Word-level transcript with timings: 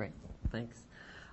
Great. 0.00 0.12
Thanks. 0.50 0.86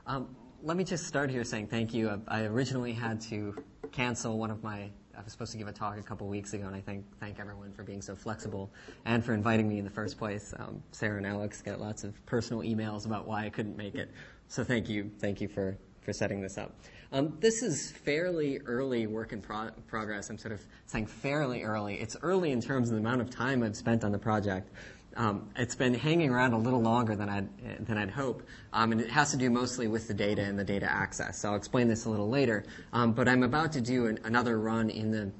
Um, 0.07 0.35
let 0.61 0.75
me 0.75 0.83
just 0.83 1.07
start 1.07 1.29
here 1.29 1.45
saying 1.45 1.67
thank 1.67 1.93
you. 1.93 2.21
I 2.27 2.41
originally 2.41 2.91
had 2.91 3.21
to 3.21 3.63
cancel 3.93 4.37
one 4.37 4.51
of 4.51 4.61
my 4.61 4.89
I 5.17 5.21
was 5.23 5.31
supposed 5.31 5.53
to 5.53 5.57
give 5.57 5.69
a 5.69 5.71
talk 5.71 5.97
a 5.97 6.03
couple 6.03 6.27
weeks 6.27 6.51
ago, 6.51 6.67
and 6.67 6.75
I 6.75 6.81
thank 6.81 7.05
thank 7.17 7.39
everyone 7.39 7.71
for 7.71 7.83
being 7.83 8.01
so 8.01 8.13
flexible 8.13 8.69
and 9.05 9.23
for 9.23 9.33
inviting 9.33 9.69
me 9.69 9.79
in 9.79 9.85
the 9.85 9.89
first 9.89 10.17
place. 10.17 10.53
Um, 10.59 10.83
Sarah 10.91 11.15
and 11.15 11.25
Alex 11.25 11.61
got 11.61 11.79
lots 11.79 12.03
of 12.03 12.13
personal 12.25 12.61
emails 12.61 13.05
about 13.05 13.25
why 13.25 13.45
I 13.45 13.49
couldn't 13.49 13.77
make 13.77 13.95
it, 13.95 14.11
so 14.49 14.65
thank 14.65 14.89
you, 14.89 15.11
thank 15.17 15.39
you 15.39 15.47
for 15.47 15.77
for 16.01 16.11
setting 16.11 16.41
this 16.41 16.57
up. 16.57 16.75
Um, 17.13 17.37
this 17.39 17.63
is 17.63 17.91
fairly 17.91 18.59
early 18.65 19.07
work 19.07 19.31
in 19.31 19.41
pro- 19.41 19.71
progress. 19.87 20.29
I'm 20.29 20.37
sort 20.37 20.53
of 20.53 20.61
saying 20.87 21.05
fairly 21.05 21.63
early. 21.63 21.95
It's 21.95 22.17
early 22.21 22.51
in 22.51 22.59
terms 22.59 22.89
of 22.89 22.95
the 22.95 23.01
amount 23.01 23.21
of 23.21 23.29
time 23.29 23.63
I've 23.63 23.77
spent 23.77 24.03
on 24.03 24.11
the 24.11 24.19
project. 24.19 24.73
Um, 25.17 25.49
it's 25.55 25.75
been 25.75 25.95
hanging 25.95 26.29
around 26.29 26.53
a 26.53 26.57
little 26.59 26.81
longer 26.81 27.15
than 27.15 27.27
I'd, 27.27 27.85
than 27.87 27.97
I'd 27.97 28.11
hope, 28.11 28.43
um, 28.71 28.91
and 28.91 29.01
it 29.01 29.09
has 29.09 29.31
to 29.31 29.37
do 29.37 29.49
mostly 29.49 29.87
with 29.87 30.07
the 30.07 30.13
data 30.13 30.43
and 30.43 30.57
the 30.57 30.63
data 30.63 30.89
access. 30.89 31.39
So 31.39 31.49
I'll 31.49 31.55
explain 31.55 31.87
this 31.87 32.05
a 32.05 32.09
little 32.09 32.29
later. 32.29 32.63
Um, 32.93 33.13
but 33.13 33.27
I'm 33.27 33.41
about 33.41 33.71
to 33.73 33.81
do 33.81 34.05
an, 34.05 34.19
another 34.23 34.59
run 34.59 34.91
in 34.91 35.11
the 35.11 35.31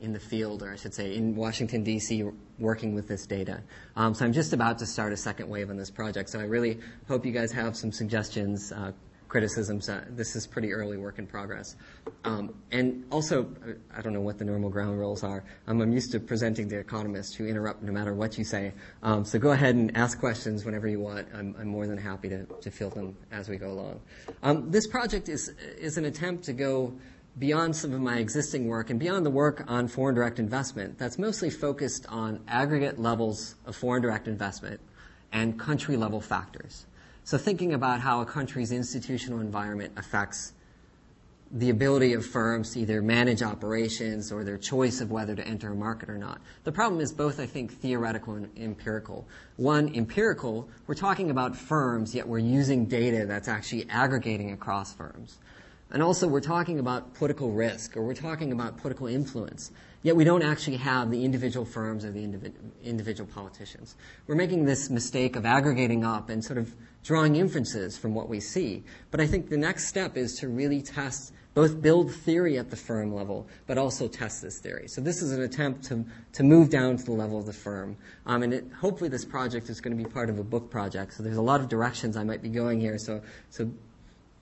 in 0.00 0.12
the 0.12 0.20
field, 0.20 0.62
or 0.62 0.72
I 0.72 0.76
should 0.76 0.94
say, 0.94 1.14
in 1.14 1.34
Washington 1.34 1.82
D.C., 1.82 2.24
working 2.58 2.94
with 2.94 3.08
this 3.08 3.26
data. 3.26 3.62
Um, 3.96 4.14
so 4.14 4.24
I'm 4.24 4.32
just 4.32 4.52
about 4.52 4.78
to 4.78 4.86
start 4.86 5.12
a 5.12 5.16
second 5.16 5.48
wave 5.48 5.70
on 5.70 5.76
this 5.76 5.90
project. 5.90 6.30
So 6.30 6.38
I 6.38 6.44
really 6.44 6.80
hope 7.08 7.24
you 7.24 7.32
guys 7.32 7.50
have 7.52 7.76
some 7.76 7.92
suggestions, 7.92 8.72
uh, 8.72 8.92
criticisms. 9.36 9.90
Uh, 9.90 10.02
this 10.08 10.34
is 10.34 10.46
pretty 10.46 10.72
early 10.72 10.96
work 10.96 11.18
in 11.18 11.26
progress. 11.26 11.76
Um, 12.24 12.54
and 12.72 13.04
also, 13.12 13.46
I 13.94 14.00
don't 14.00 14.14
know 14.14 14.22
what 14.22 14.38
the 14.38 14.46
normal 14.46 14.70
ground 14.70 14.98
rules 14.98 15.22
are. 15.22 15.44
Um, 15.66 15.82
I'm 15.82 15.92
used 15.92 16.10
to 16.12 16.20
presenting 16.20 16.70
to 16.70 16.78
economists 16.78 17.34
who 17.34 17.46
interrupt 17.46 17.82
no 17.82 17.92
matter 17.92 18.14
what 18.14 18.38
you 18.38 18.44
say. 18.44 18.72
Um, 19.02 19.26
so 19.26 19.38
go 19.38 19.50
ahead 19.50 19.74
and 19.74 19.94
ask 19.94 20.18
questions 20.18 20.64
whenever 20.64 20.88
you 20.88 21.00
want. 21.00 21.28
I'm, 21.34 21.54
I'm 21.60 21.68
more 21.68 21.86
than 21.86 21.98
happy 21.98 22.30
to, 22.30 22.46
to 22.46 22.70
field 22.70 22.94
them 22.94 23.14
as 23.30 23.50
we 23.50 23.58
go 23.58 23.72
along. 23.72 24.00
Um, 24.42 24.70
this 24.70 24.86
project 24.86 25.28
is, 25.28 25.50
is 25.78 25.98
an 25.98 26.06
attempt 26.06 26.44
to 26.44 26.54
go 26.54 26.94
beyond 27.38 27.76
some 27.76 27.92
of 27.92 28.00
my 28.00 28.16
existing 28.16 28.68
work 28.68 28.88
and 28.88 28.98
beyond 28.98 29.26
the 29.26 29.30
work 29.30 29.64
on 29.68 29.86
foreign 29.86 30.14
direct 30.14 30.38
investment 30.38 30.98
that's 30.98 31.18
mostly 31.18 31.50
focused 31.50 32.06
on 32.08 32.40
aggregate 32.48 32.98
levels 32.98 33.56
of 33.66 33.76
foreign 33.76 34.00
direct 34.00 34.28
investment 34.28 34.80
and 35.30 35.60
country 35.60 35.98
level 35.98 36.22
factors. 36.22 36.86
So 37.26 37.38
thinking 37.38 37.74
about 37.74 37.98
how 38.02 38.20
a 38.20 38.24
country's 38.24 38.70
institutional 38.70 39.40
environment 39.40 39.94
affects 39.96 40.52
the 41.50 41.70
ability 41.70 42.12
of 42.12 42.24
firms 42.24 42.74
to 42.74 42.80
either 42.80 43.02
manage 43.02 43.42
operations 43.42 44.30
or 44.30 44.44
their 44.44 44.56
choice 44.56 45.00
of 45.00 45.10
whether 45.10 45.34
to 45.34 45.44
enter 45.44 45.72
a 45.72 45.74
market 45.74 46.08
or 46.08 46.18
not. 46.18 46.40
The 46.62 46.70
problem 46.70 47.00
is 47.00 47.12
both, 47.12 47.40
I 47.40 47.46
think, 47.46 47.72
theoretical 47.72 48.34
and 48.34 48.48
empirical. 48.56 49.26
One, 49.56 49.92
empirical, 49.92 50.68
we're 50.86 50.94
talking 50.94 51.32
about 51.32 51.56
firms, 51.56 52.14
yet 52.14 52.28
we're 52.28 52.38
using 52.38 52.86
data 52.86 53.26
that's 53.26 53.48
actually 53.48 53.90
aggregating 53.90 54.52
across 54.52 54.94
firms. 54.94 55.38
And 55.90 56.04
also, 56.04 56.28
we're 56.28 56.40
talking 56.40 56.78
about 56.78 57.14
political 57.14 57.50
risk 57.50 57.96
or 57.96 58.02
we're 58.02 58.14
talking 58.14 58.52
about 58.52 58.78
political 58.78 59.08
influence. 59.08 59.72
Yet 60.02 60.14
we 60.14 60.22
don't 60.22 60.42
actually 60.42 60.76
have 60.76 61.10
the 61.10 61.24
individual 61.24 61.66
firms 61.66 62.04
or 62.04 62.12
the 62.12 62.52
individual 62.84 63.28
politicians. 63.32 63.96
We're 64.28 64.36
making 64.36 64.64
this 64.64 64.90
mistake 64.90 65.34
of 65.34 65.44
aggregating 65.44 66.04
up 66.04 66.28
and 66.28 66.44
sort 66.44 66.58
of 66.58 66.72
drawing 67.06 67.36
inferences 67.36 67.96
from 67.96 68.14
what 68.14 68.28
we 68.28 68.40
see. 68.40 68.82
But 69.12 69.20
I 69.20 69.26
think 69.28 69.48
the 69.48 69.56
next 69.56 69.86
step 69.86 70.16
is 70.16 70.34
to 70.40 70.48
really 70.48 70.82
test, 70.82 71.32
both 71.54 71.80
build 71.80 72.12
theory 72.12 72.58
at 72.58 72.68
the 72.68 72.76
firm 72.76 73.14
level, 73.14 73.46
but 73.68 73.78
also 73.78 74.08
test 74.08 74.42
this 74.42 74.58
theory. 74.58 74.88
So 74.88 75.00
this 75.00 75.22
is 75.22 75.30
an 75.30 75.42
attempt 75.42 75.84
to, 75.84 76.04
to 76.32 76.42
move 76.42 76.68
down 76.68 76.96
to 76.96 77.04
the 77.04 77.12
level 77.12 77.38
of 77.38 77.46
the 77.46 77.52
firm. 77.52 77.96
Um, 78.26 78.42
and 78.42 78.52
it, 78.52 78.64
hopefully 78.80 79.08
this 79.08 79.24
project 79.24 79.70
is 79.70 79.80
going 79.80 79.96
to 79.96 80.02
be 80.02 80.10
part 80.10 80.28
of 80.30 80.40
a 80.40 80.42
book 80.42 80.68
project. 80.68 81.14
So 81.14 81.22
there's 81.22 81.36
a 81.36 81.42
lot 81.42 81.60
of 81.60 81.68
directions 81.68 82.16
I 82.16 82.24
might 82.24 82.42
be 82.42 82.48
going 82.48 82.80
here. 82.80 82.98
So, 82.98 83.22
so 83.50 83.70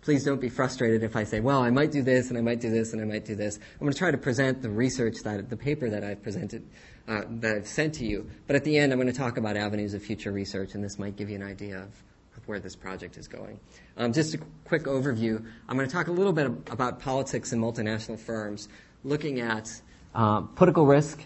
please 0.00 0.24
don't 0.24 0.40
be 0.40 0.48
frustrated 0.48 1.02
if 1.02 1.16
I 1.16 1.24
say, 1.24 1.40
well, 1.40 1.62
I 1.62 1.68
might 1.68 1.92
do 1.92 2.02
this 2.02 2.30
and 2.30 2.38
I 2.38 2.40
might 2.40 2.62
do 2.62 2.70
this 2.70 2.94
and 2.94 3.02
I 3.02 3.04
might 3.04 3.26
do 3.26 3.34
this. 3.34 3.58
I'm 3.74 3.80
going 3.80 3.92
to 3.92 3.98
try 3.98 4.10
to 4.10 4.16
present 4.16 4.62
the 4.62 4.70
research 4.70 5.16
that, 5.24 5.50
the 5.50 5.56
paper 5.56 5.90
that 5.90 6.02
I've 6.02 6.22
presented, 6.22 6.66
uh, 7.08 7.24
that 7.40 7.56
I've 7.56 7.68
sent 7.68 7.92
to 7.96 8.06
you. 8.06 8.30
But 8.46 8.56
at 8.56 8.64
the 8.64 8.78
end, 8.78 8.90
I'm 8.90 8.98
going 8.98 9.12
to 9.12 9.18
talk 9.18 9.36
about 9.36 9.58
avenues 9.58 9.92
of 9.92 10.02
future 10.02 10.32
research 10.32 10.74
and 10.74 10.82
this 10.82 10.98
might 10.98 11.16
give 11.16 11.28
you 11.28 11.36
an 11.36 11.42
idea 11.42 11.80
of, 11.80 11.88
of 12.36 12.46
where 12.48 12.60
this 12.60 12.76
project 12.76 13.16
is 13.16 13.28
going. 13.28 13.58
Um, 13.96 14.12
just 14.12 14.34
a 14.34 14.38
quick 14.64 14.84
overview. 14.84 15.44
I'm 15.68 15.76
going 15.76 15.88
to 15.88 15.92
talk 15.92 16.08
a 16.08 16.12
little 16.12 16.32
bit 16.32 16.46
about 16.70 17.00
politics 17.00 17.52
in 17.52 17.60
multinational 17.60 18.18
firms, 18.18 18.68
looking 19.04 19.40
at 19.40 19.70
uh, 20.14 20.40
political 20.40 20.86
risk 20.86 21.20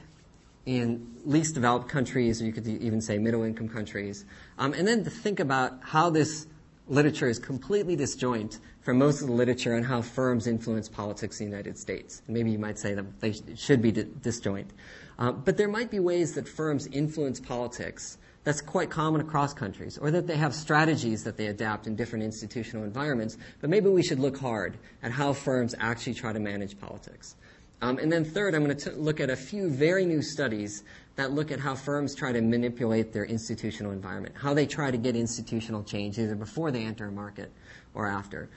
in 0.67 1.07
least 1.25 1.55
developed 1.55 1.89
countries, 1.89 2.43
or 2.43 2.45
you 2.45 2.53
could 2.53 2.67
even 2.67 3.01
say 3.01 3.19
middle 3.19 3.43
income 3.43 3.69
countries, 3.69 4.27
um, 4.59 4.75
and 4.75 4.87
then 4.87 5.03
to 5.05 5.11
think 5.11 5.41
about 5.41 5.79
how 5.83 6.11
this 6.11 6.47
literature 6.89 7.29
is 7.29 7.39
completely 7.39 7.97
disjoint 7.97 8.61
from 8.81 8.99
most 8.99 9.21
of 9.21 9.27
the 9.27 9.33
literature 9.33 9.77
on 9.77 9.83
how 9.83 10.01
firms 10.01 10.47
influence 10.47 10.89
politics 10.89 11.41
in 11.41 11.47
the 11.47 11.51
United 11.51 11.79
States. 11.79 12.23
Maybe 12.29 12.51
you 12.51 12.59
might 12.59 12.79
say 12.79 12.95
that 12.95 13.21
they 13.21 13.35
should 13.55 13.83
be 13.83 13.93
disjoint. 13.93 14.71
Uh, 15.19 15.33
but 15.33 15.57
there 15.57 15.69
might 15.69 15.91
be 15.91 15.99
ways 15.99 16.35
that 16.35 16.49
firms 16.49 16.87
influence 16.87 17.41
politics 17.41 18.19
that's 18.45 18.61
quite 18.61 18.91
common 18.91 19.21
across 19.21 19.53
countries, 19.53 19.99
or 19.99 20.11
that 20.11 20.27
they 20.27 20.37
have 20.37 20.55
strategies 20.55 21.25
that 21.25 21.37
they 21.37 21.47
adapt 21.47 21.87
in 21.87 21.97
different 21.97 22.25
institutional 22.25 22.85
environments. 22.85 23.37
But 23.61 23.71
maybe 23.71 23.89
we 23.89 24.03
should 24.03 24.19
look 24.19 24.39
hard 24.39 24.79
at 25.03 25.13
how 25.13 25.33
firms 25.33 25.75
actually 25.79 26.15
try 26.15 26.33
to 26.33 26.41
manage 26.41 26.79
politics. 26.79 27.37
Um, 27.81 27.99
and 27.99 28.11
then 28.11 28.25
third, 28.25 28.55
I'm 28.55 28.65
going 28.65 28.77
to 28.77 28.93
look 28.93 29.21
at 29.21 29.31
a 29.31 29.37
few 29.37 29.71
very 29.71 30.05
new 30.05 30.23
studies 30.23 30.83
that 31.17 31.33
look 31.33 31.51
at 31.51 31.61
how 31.61 31.75
firms 31.75 32.15
try 32.15 32.33
to 32.33 32.41
manipulate 32.41 33.13
their 33.13 33.25
institutional 33.25 33.93
environment, 33.93 34.35
how 34.37 34.55
they 34.55 34.67
try 34.67 34.91
to 34.91 34.97
get 34.97 35.15
institutional 35.15 35.83
change 35.83 36.19
either 36.19 36.35
before 36.35 36.71
they 36.71 36.85
enter 36.85 37.07
a 37.07 37.13
market 37.13 37.53
or 37.95 38.07
after. 38.07 38.49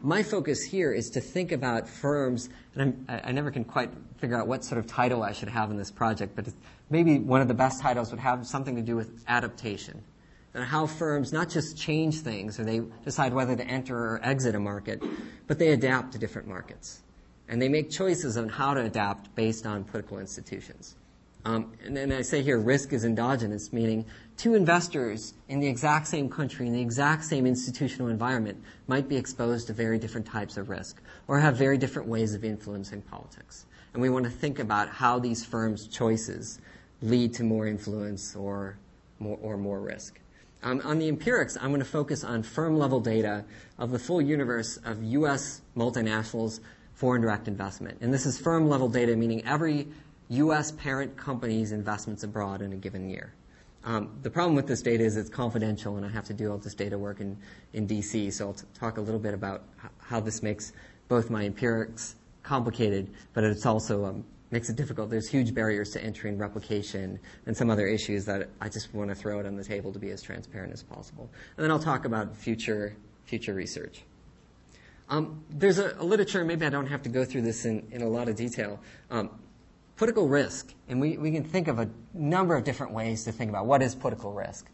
My 0.00 0.22
focus 0.22 0.62
here 0.62 0.92
is 0.92 1.08
to 1.10 1.20
think 1.20 1.52
about 1.52 1.88
firms, 1.88 2.50
and 2.74 3.06
I'm, 3.08 3.20
i 3.24 3.32
never 3.32 3.50
can 3.50 3.64
quite 3.64 3.90
figure 4.18 4.38
out 4.38 4.46
what 4.46 4.62
sort 4.62 4.78
of 4.78 4.86
title 4.86 5.22
I 5.22 5.32
should 5.32 5.48
have 5.48 5.70
in 5.70 5.78
this 5.78 5.90
project, 5.90 6.36
but 6.36 6.46
maybe 6.90 7.18
one 7.18 7.40
of 7.40 7.48
the 7.48 7.54
best 7.54 7.80
titles 7.80 8.10
would 8.10 8.20
have 8.20 8.46
something 8.46 8.76
to 8.76 8.82
do 8.82 8.96
with 8.96 9.24
adaptation. 9.28 10.02
And 10.54 10.64
how 10.64 10.86
firms 10.86 11.32
not 11.32 11.48
just 11.48 11.76
change 11.76 12.20
things 12.20 12.60
or 12.60 12.64
they 12.64 12.80
decide 13.04 13.32
whether 13.32 13.56
to 13.56 13.66
enter 13.66 13.96
or 13.96 14.20
exit 14.22 14.54
a 14.54 14.60
market, 14.60 15.02
but 15.48 15.58
they 15.58 15.72
adapt 15.72 16.12
to 16.12 16.18
different 16.18 16.46
markets. 16.46 17.02
And 17.48 17.60
they 17.60 17.68
make 17.68 17.90
choices 17.90 18.36
on 18.36 18.48
how 18.48 18.74
to 18.74 18.80
adapt 18.80 19.34
based 19.34 19.66
on 19.66 19.84
political 19.84 20.18
institutions. 20.18 20.94
Um, 21.44 21.72
and 21.84 21.94
then 21.94 22.10
I 22.10 22.22
say 22.22 22.40
here, 22.40 22.58
risk 22.58 22.92
is 22.92 23.04
endogenous, 23.04 23.72
meaning 23.72 24.06
two 24.38 24.54
investors 24.54 25.34
in 25.48 25.60
the 25.60 25.66
exact 25.66 26.06
same 26.06 26.30
country, 26.30 26.66
in 26.66 26.72
the 26.72 26.80
exact 26.80 27.24
same 27.24 27.46
institutional 27.46 28.08
environment, 28.08 28.62
might 28.86 29.08
be 29.08 29.16
exposed 29.16 29.66
to 29.66 29.74
very 29.74 29.98
different 29.98 30.26
types 30.26 30.56
of 30.56 30.70
risk 30.70 31.02
or 31.28 31.40
have 31.40 31.56
very 31.56 31.76
different 31.76 32.08
ways 32.08 32.32
of 32.34 32.44
influencing 32.44 33.02
politics. 33.02 33.66
And 33.92 34.00
we 34.00 34.08
want 34.08 34.24
to 34.24 34.30
think 34.30 34.58
about 34.58 34.88
how 34.88 35.18
these 35.18 35.44
firms' 35.44 35.86
choices 35.86 36.60
lead 37.04 37.34
to 37.34 37.44
more 37.44 37.66
influence 37.66 38.34
or 38.34 38.78
more, 39.18 39.38
or 39.42 39.56
more 39.56 39.80
risk. 39.80 40.18
Um, 40.62 40.80
on 40.82 40.98
the 40.98 41.08
empirics, 41.08 41.56
I'm 41.60 41.68
going 41.68 41.80
to 41.80 41.84
focus 41.84 42.24
on 42.24 42.42
firm 42.42 42.78
level 42.78 42.98
data 42.98 43.44
of 43.78 43.90
the 43.90 43.98
full 43.98 44.22
universe 44.22 44.78
of 44.78 45.02
U.S. 45.02 45.60
multinationals 45.76 46.60
foreign 46.94 47.20
direct 47.20 47.48
investment. 47.48 47.98
And 48.00 48.12
this 48.14 48.24
is 48.24 48.38
firm 48.38 48.68
level 48.68 48.88
data, 48.88 49.14
meaning 49.14 49.44
every 49.44 49.88
U.S. 50.30 50.72
parent 50.72 51.16
company's 51.18 51.72
investments 51.72 52.22
abroad 52.22 52.62
in 52.62 52.72
a 52.72 52.76
given 52.76 53.10
year. 53.10 53.34
Um, 53.84 54.16
the 54.22 54.30
problem 54.30 54.54
with 54.56 54.66
this 54.66 54.80
data 54.80 55.04
is 55.04 55.18
it's 55.18 55.28
confidential, 55.28 55.98
and 55.98 56.06
I 56.06 56.08
have 56.08 56.24
to 56.26 56.32
do 56.32 56.50
all 56.50 56.56
this 56.56 56.72
data 56.72 56.96
work 56.96 57.20
in, 57.20 57.36
in 57.74 57.86
DC. 57.86 58.32
So 58.32 58.46
I'll 58.46 58.54
t- 58.54 58.64
talk 58.72 58.96
a 58.96 59.02
little 59.02 59.20
bit 59.20 59.34
about 59.34 59.64
h- 59.84 59.90
how 59.98 60.20
this 60.20 60.42
makes 60.42 60.72
both 61.08 61.28
my 61.28 61.44
empirics 61.44 62.16
complicated, 62.42 63.10
but 63.34 63.44
it's 63.44 63.66
also 63.66 64.06
um, 64.06 64.24
makes 64.50 64.68
it 64.68 64.76
difficult. 64.76 65.10
There's 65.10 65.28
huge 65.28 65.54
barriers 65.54 65.90
to 65.90 66.02
entry 66.02 66.30
and 66.30 66.38
replication, 66.38 67.18
and 67.46 67.56
some 67.56 67.70
other 67.70 67.86
issues 67.86 68.24
that 68.26 68.48
I 68.60 68.68
just 68.68 68.94
want 68.94 69.10
to 69.10 69.14
throw 69.14 69.40
it 69.40 69.46
on 69.46 69.56
the 69.56 69.64
table 69.64 69.92
to 69.92 69.98
be 69.98 70.10
as 70.10 70.22
transparent 70.22 70.72
as 70.72 70.82
possible. 70.82 71.30
And 71.56 71.64
then 71.64 71.70
I'll 71.70 71.78
talk 71.78 72.04
about 72.04 72.36
future 72.36 72.96
future 73.24 73.54
research. 73.54 74.02
Um, 75.08 75.44
there's 75.50 75.78
a, 75.78 75.94
a, 75.98 76.04
literature, 76.04 76.44
maybe 76.44 76.64
I 76.64 76.70
don't 76.70 76.86
have 76.86 77.02
to 77.02 77.08
go 77.08 77.24
through 77.24 77.42
this 77.42 77.64
in, 77.64 77.86
in 77.90 78.02
a 78.02 78.08
lot 78.08 78.28
of 78.28 78.36
detail. 78.36 78.80
Um, 79.10 79.30
political 79.96 80.28
risk, 80.28 80.72
and 80.88 81.00
we, 81.00 81.18
we 81.18 81.30
can 81.30 81.44
think 81.44 81.68
of 81.68 81.78
a 81.78 81.88
number 82.14 82.56
of 82.56 82.64
different 82.64 82.92
ways 82.92 83.24
to 83.24 83.32
think 83.32 83.50
about 83.50 83.66
what 83.66 83.82
is 83.82 83.94
political 83.94 84.32
risk. 84.32 84.66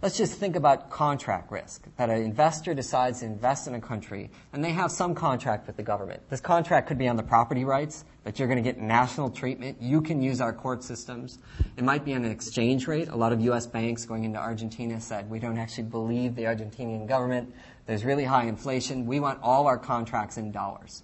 Let's 0.00 0.16
just 0.16 0.34
think 0.34 0.54
about 0.54 0.90
contract 0.90 1.50
risk, 1.50 1.88
that 1.96 2.08
an 2.08 2.22
investor 2.22 2.72
decides 2.72 3.18
to 3.18 3.26
invest 3.26 3.66
in 3.66 3.74
a 3.74 3.80
country 3.80 4.30
and 4.52 4.62
they 4.62 4.70
have 4.70 4.92
some 4.92 5.12
contract 5.12 5.66
with 5.66 5.76
the 5.76 5.82
government. 5.82 6.22
This 6.30 6.40
contract 6.40 6.86
could 6.86 6.98
be 6.98 7.08
on 7.08 7.16
the 7.16 7.24
property 7.24 7.64
rights, 7.64 8.04
that 8.22 8.38
you're 8.38 8.46
going 8.46 8.62
to 8.62 8.62
get 8.62 8.78
national 8.80 9.28
treatment. 9.28 9.82
You 9.82 10.00
can 10.00 10.22
use 10.22 10.40
our 10.40 10.52
court 10.52 10.84
systems. 10.84 11.40
It 11.76 11.82
might 11.82 12.04
be 12.04 12.14
on 12.14 12.24
an 12.24 12.30
exchange 12.30 12.86
rate. 12.86 13.08
A 13.08 13.16
lot 13.16 13.32
of 13.32 13.40
U.S. 13.40 13.66
banks 13.66 14.04
going 14.04 14.22
into 14.22 14.38
Argentina 14.38 15.00
said, 15.00 15.28
we 15.28 15.40
don't 15.40 15.58
actually 15.58 15.88
believe 15.88 16.36
the 16.36 16.44
Argentinian 16.44 17.08
government. 17.08 17.52
There's 17.86 18.04
really 18.04 18.24
high 18.24 18.44
inflation. 18.44 19.04
We 19.04 19.18
want 19.18 19.40
all 19.42 19.66
our 19.66 19.78
contracts 19.78 20.36
in 20.36 20.52
dollars. 20.52 21.02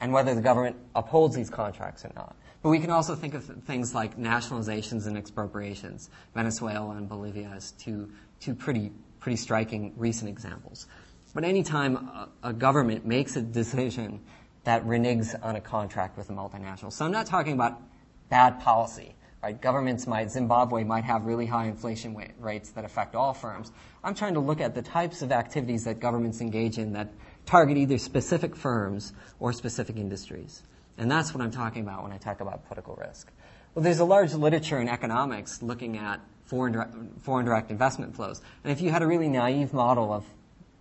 And 0.00 0.12
whether 0.12 0.32
the 0.32 0.42
government 0.42 0.76
upholds 0.94 1.34
these 1.34 1.50
contracts 1.50 2.04
or 2.04 2.12
not. 2.14 2.36
But 2.62 2.70
we 2.70 2.78
can 2.78 2.90
also 2.90 3.16
think 3.16 3.34
of 3.34 3.44
things 3.64 3.94
like 3.94 4.16
nationalizations 4.16 5.06
and 5.06 5.16
expropriations. 5.16 6.10
Venezuela 6.34 6.94
and 6.94 7.08
Bolivia 7.08 7.52
as 7.54 7.72
two, 7.72 8.10
two 8.40 8.54
pretty 8.54 8.92
pretty 9.22 9.36
striking 9.36 9.92
recent 9.96 10.28
examples. 10.28 10.86
But 11.32 11.44
anytime 11.44 11.96
a, 11.96 12.28
a 12.42 12.52
government 12.52 13.06
makes 13.06 13.36
a 13.36 13.42
decision 13.42 14.20
that 14.64 14.84
reneges 14.84 15.34
on 15.42 15.56
a 15.56 15.60
contract 15.60 16.18
with 16.18 16.28
a 16.28 16.32
multinational, 16.32 16.92
so 16.92 17.04
I'm 17.04 17.12
not 17.12 17.26
talking 17.26 17.52
about 17.52 17.80
bad 18.28 18.60
policy. 18.60 19.14
Right? 19.42 19.60
Governments 19.60 20.06
might, 20.06 20.30
Zimbabwe 20.30 20.84
might 20.84 21.02
have 21.02 21.24
really 21.24 21.46
high 21.46 21.66
inflation 21.66 22.16
rates 22.38 22.70
that 22.70 22.84
affect 22.84 23.16
all 23.16 23.34
firms. 23.34 23.72
I'm 24.04 24.14
trying 24.14 24.34
to 24.34 24.40
look 24.40 24.60
at 24.60 24.74
the 24.76 24.82
types 24.82 25.20
of 25.22 25.32
activities 25.32 25.84
that 25.84 25.98
governments 25.98 26.40
engage 26.40 26.78
in 26.78 26.92
that 26.92 27.12
target 27.44 27.76
either 27.76 27.98
specific 27.98 28.54
firms 28.54 29.12
or 29.40 29.52
specific 29.52 29.96
industries. 29.96 30.62
And 30.98 31.10
that's 31.10 31.34
what 31.34 31.42
I'm 31.42 31.50
talking 31.50 31.82
about 31.82 32.02
when 32.02 32.12
I 32.12 32.18
talk 32.18 32.40
about 32.40 32.66
political 32.66 32.96
risk. 32.96 33.30
Well, 33.74 33.82
there's 33.82 34.00
a 34.00 34.04
large 34.04 34.34
literature 34.34 34.80
in 34.80 34.88
economics 34.88 35.62
looking 35.62 35.96
at 35.96 36.20
foreign 36.44 36.72
direct, 36.72 36.94
foreign 37.20 37.46
direct 37.46 37.70
investment 37.70 38.14
flows. 38.14 38.42
And 38.62 38.72
if 38.72 38.80
you 38.80 38.90
had 38.90 39.02
a 39.02 39.06
really 39.06 39.28
naive 39.28 39.72
model 39.72 40.12
of, 40.12 40.24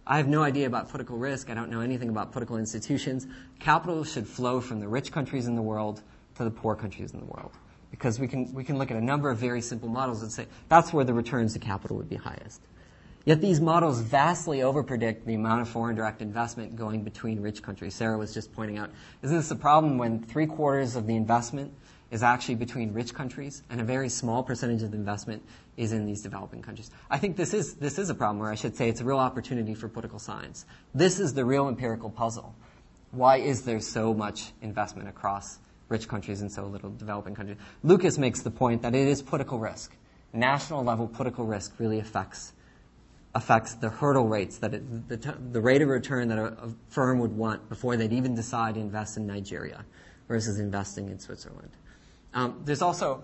I 0.06 0.18
have 0.18 0.28
no 0.28 0.44
idea 0.44 0.68
about 0.68 0.90
political 0.90 1.18
risk, 1.18 1.50
I 1.50 1.54
don't 1.54 1.70
know 1.70 1.80
anything 1.80 2.10
about 2.10 2.34
political 2.34 2.58
institutions, 2.58 3.28
capital 3.60 4.04
should 4.04 4.28
flow 4.28 4.60
from 4.60 4.82
the 4.82 4.88
rich 4.88 5.12
countries 5.12 5.48
in 5.48 5.56
the 5.56 5.62
world 5.62 6.02
to 6.36 6.44
the 6.44 6.52
poor 6.52 6.76
countries 6.76 7.14
in 7.14 7.20
the 7.20 7.26
world. 7.26 7.52
Because 7.92 8.20
we 8.20 8.28
can, 8.28 8.54
we 8.54 8.64
can 8.64 8.78
look 8.78 8.92
at 8.92 8.98
a 8.98 9.04
number 9.04 9.30
of 9.30 9.38
very 9.38 9.62
simple 9.62 9.88
models 9.88 10.22
and 10.22 10.32
say 10.32 10.48
that's 10.68 10.92
where 10.92 11.06
the 11.06 11.14
returns 11.14 11.54
to 11.54 11.60
capital 11.60 11.98
would 11.98 12.10
be 12.10 12.16
highest. 12.16 12.62
Yet 13.24 13.40
these 13.40 13.62
models 13.62 14.02
vastly 14.02 14.60
overpredict 14.60 15.26
the 15.26 15.36
amount 15.36 15.62
of 15.62 15.70
foreign 15.70 15.96
direct 15.96 16.22
investment 16.22 16.76
going 16.76 17.04
between 17.04 17.40
rich 17.40 17.62
countries. 17.62 17.94
Sarah 17.94 18.18
was 18.18 18.34
just 18.34 18.52
pointing 18.52 18.80
out, 18.80 18.90
isn't 19.22 19.38
this 19.38 19.52
a 19.52 19.56
problem 19.56 20.00
when 20.00 20.24
three 20.24 20.48
quarters 20.48 20.96
of 20.96 21.06
the 21.06 21.16
investment 21.16 21.72
is 22.10 22.24
actually 22.24 22.56
between 22.56 22.92
rich 22.94 23.14
countries, 23.14 23.64
and 23.70 23.80
a 23.80 23.84
very 23.86 24.10
small 24.10 24.44
percentage 24.44 24.84
of 24.84 24.92
the 24.92 24.98
investment 24.98 25.42
is 25.78 25.94
in 25.94 26.06
these 26.06 26.22
developing 26.22 26.62
countries. 26.62 26.92
I 27.10 27.18
think 27.18 27.38
this 27.38 27.54
is, 27.54 27.76
this 27.76 27.98
is 27.98 28.10
a 28.10 28.16
problem, 28.16 28.44
or 28.44 28.52
I 28.52 28.56
should 28.56 28.76
say 28.76 28.90
it's 28.90 29.00
a 29.00 29.06
real 29.06 29.20
opportunity 29.20 29.74
for 29.76 29.88
political 29.88 30.20
science. 30.20 30.66
This 30.94 31.22
is 31.22 31.34
the 31.34 31.46
real 31.46 31.70
empirical 31.70 32.10
puzzle. 32.10 32.54
Why 33.12 33.38
is 33.38 33.62
there 33.62 33.80
so 33.80 34.14
much 34.14 34.52
investment 34.62 35.08
across 35.08 35.60
rich 35.88 36.10
countries 36.10 36.42
and 36.42 36.52
so 36.52 36.66
little 36.66 36.90
developing 36.90 37.34
countries? 37.34 37.58
Lucas 37.84 38.18
makes 38.18 38.42
the 38.42 38.52
point 38.52 38.82
that 38.82 38.94
it 38.94 39.08
is 39.08 39.22
political 39.22 39.58
risk. 39.58 39.96
National 40.34 40.84
level 40.84 41.08
political 41.08 41.46
risk 41.46 41.80
really 41.80 42.00
affects 42.00 42.52
affects 43.34 43.76
the 43.76 43.90
hurdle 43.90 44.28
rates 44.28 44.58
that 44.58 44.74
it, 44.74 45.10
the, 45.10 45.38
the 45.52 45.62
rate 45.62 45.82
of 45.82 45.88
return 45.88 46.28
that 46.28 46.38
a, 46.38 46.48
a 46.48 46.74
firm 46.90 47.20
would 47.20 47.36
want 47.36 47.70
before 47.70 47.96
they'd 47.96 48.14
even 48.14 48.36
decide 48.36 48.76
to 48.76 48.82
invest 48.82 49.18
in 49.18 49.26
Nigeria 49.26 49.86
versus 50.28 50.60
investing 50.60 51.10
in 51.10 51.20
Switzerland. 51.20 51.72
Um, 52.34 52.62
there's 52.66 52.82
also 52.82 53.24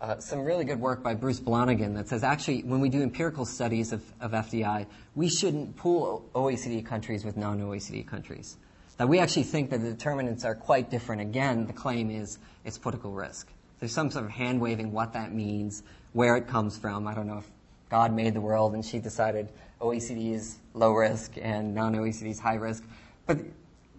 uh, 0.00 0.18
some 0.18 0.40
really 0.40 0.64
good 0.64 0.80
work 0.80 1.02
by 1.02 1.14
Bruce 1.14 1.40
Blonigen 1.40 1.94
that 1.94 2.08
says 2.08 2.24
actually 2.24 2.62
when 2.62 2.80
we 2.80 2.88
do 2.88 3.02
empirical 3.02 3.44
studies 3.44 3.92
of, 3.92 4.02
of 4.20 4.32
FDI, 4.32 4.86
we 5.14 5.28
shouldn't 5.28 5.76
pool 5.76 6.28
OECD 6.34 6.84
countries 6.84 7.24
with 7.24 7.36
non-OECD 7.36 8.06
countries. 8.06 8.56
That 8.96 9.08
we 9.08 9.18
actually 9.18 9.44
think 9.44 9.70
that 9.70 9.82
the 9.82 9.90
determinants 9.90 10.44
are 10.44 10.54
quite 10.54 10.90
different. 10.90 11.22
Again, 11.22 11.66
the 11.66 11.72
claim 11.72 12.10
is 12.10 12.38
it's 12.64 12.78
political 12.78 13.12
risk. 13.12 13.48
There's 13.80 13.92
some 13.92 14.10
sort 14.10 14.24
of 14.24 14.30
hand 14.30 14.60
waving 14.60 14.92
what 14.92 15.14
that 15.14 15.34
means, 15.34 15.82
where 16.12 16.36
it 16.36 16.46
comes 16.46 16.78
from. 16.78 17.08
I 17.08 17.14
don't 17.14 17.26
know 17.26 17.38
if 17.38 17.50
God 17.94 18.12
made 18.12 18.34
the 18.34 18.40
world 18.40 18.74
and 18.74 18.84
she 18.84 18.98
decided 18.98 19.52
OECD 19.80 20.32
is 20.32 20.56
low 20.72 20.94
risk 20.94 21.34
and 21.40 21.72
non-OECD 21.76 22.26
is 22.26 22.40
high 22.40 22.56
risk. 22.56 22.82
But 23.24 23.38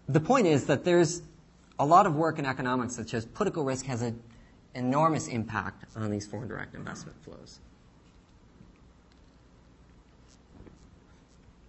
the 0.10 0.20
point 0.20 0.48
is 0.48 0.66
that 0.66 0.84
there's 0.84 1.22
a 1.80 1.86
lot 1.86 2.06
of 2.06 2.14
work 2.14 2.38
in 2.38 2.46
economics 2.46 2.98
that 2.98 3.08
shows 3.08 3.24
political 3.24 3.64
risk 3.64 3.86
has 3.86 4.02
an 4.02 4.22
enormous 4.74 5.30
impact 5.30 5.86
on 5.96 6.12
these 6.12 6.28
foreign 6.28 6.50
direct 6.50 6.76
investment 6.76 7.16
flows. 7.24 7.62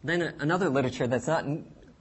Then 0.02 0.34
another 0.40 0.68
literature 0.68 1.06
that's 1.06 1.28
not 1.28 1.44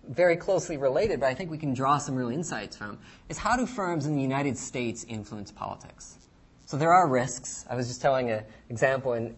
very 0.09 0.37
closely 0.37 0.77
related, 0.77 1.19
but 1.19 1.27
I 1.27 1.35
think 1.35 1.51
we 1.51 1.59
can 1.59 1.75
draw 1.75 1.99
some 1.99 2.15
real 2.15 2.29
insights 2.29 2.75
from, 2.75 2.97
is 3.29 3.37
how 3.37 3.55
do 3.55 3.67
firms 3.67 4.07
in 4.07 4.15
the 4.15 4.23
United 4.23 4.57
States 4.57 5.05
influence 5.07 5.51
politics? 5.51 6.17
So 6.65 6.77
there 6.77 6.91
are 6.91 7.07
risks. 7.07 7.63
I 7.69 7.75
was 7.75 7.87
just 7.87 8.01
telling 8.01 8.31
an 8.31 8.43
example 8.71 9.13
in 9.13 9.35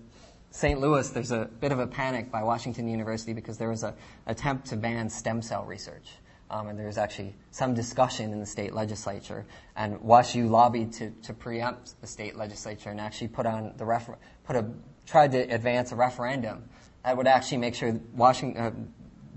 St. 0.58 0.80
Louis, 0.80 1.08
there's 1.10 1.30
a 1.30 1.48
bit 1.60 1.72
of 1.72 1.78
a 1.78 1.86
panic 1.86 2.32
by 2.32 2.42
Washington 2.42 2.88
University 2.88 3.32
because 3.32 3.60
there 3.60 3.70
was 3.70 3.84
an 3.84 3.94
attempt 4.26 4.66
to 4.70 4.76
ban 4.76 5.08
stem 5.08 5.40
cell 5.40 5.64
research. 5.66 6.10
Um, 6.50 6.70
and 6.70 6.80
there 6.80 6.88
was 6.88 6.98
actually 6.98 7.36
some 7.52 7.76
discussion 7.76 8.34
in 8.34 8.40
the 8.40 8.46
state 8.48 8.74
legislature. 8.74 9.46
And 9.76 10.00
WashU 10.00 10.50
lobbied 10.50 10.94
to, 10.94 11.12
to 11.12 11.34
preempt 11.36 12.02
the 12.02 12.08
state 12.08 12.36
legislature 12.36 12.90
and 12.90 13.00
actually 13.00 13.28
put 13.28 13.46
on 13.46 13.74
the 13.78 13.86
refer- 13.86 14.18
put 14.46 14.56
a 14.56 14.66
tried 15.06 15.34
to 15.34 15.42
advance 15.42 15.92
a 15.92 15.96
referendum 15.96 16.64
that 17.04 17.16
would 17.16 17.28
actually 17.28 17.60
make 17.60 17.76
sure 17.76 17.94
Washington 18.16 18.60
uh, 18.60 18.72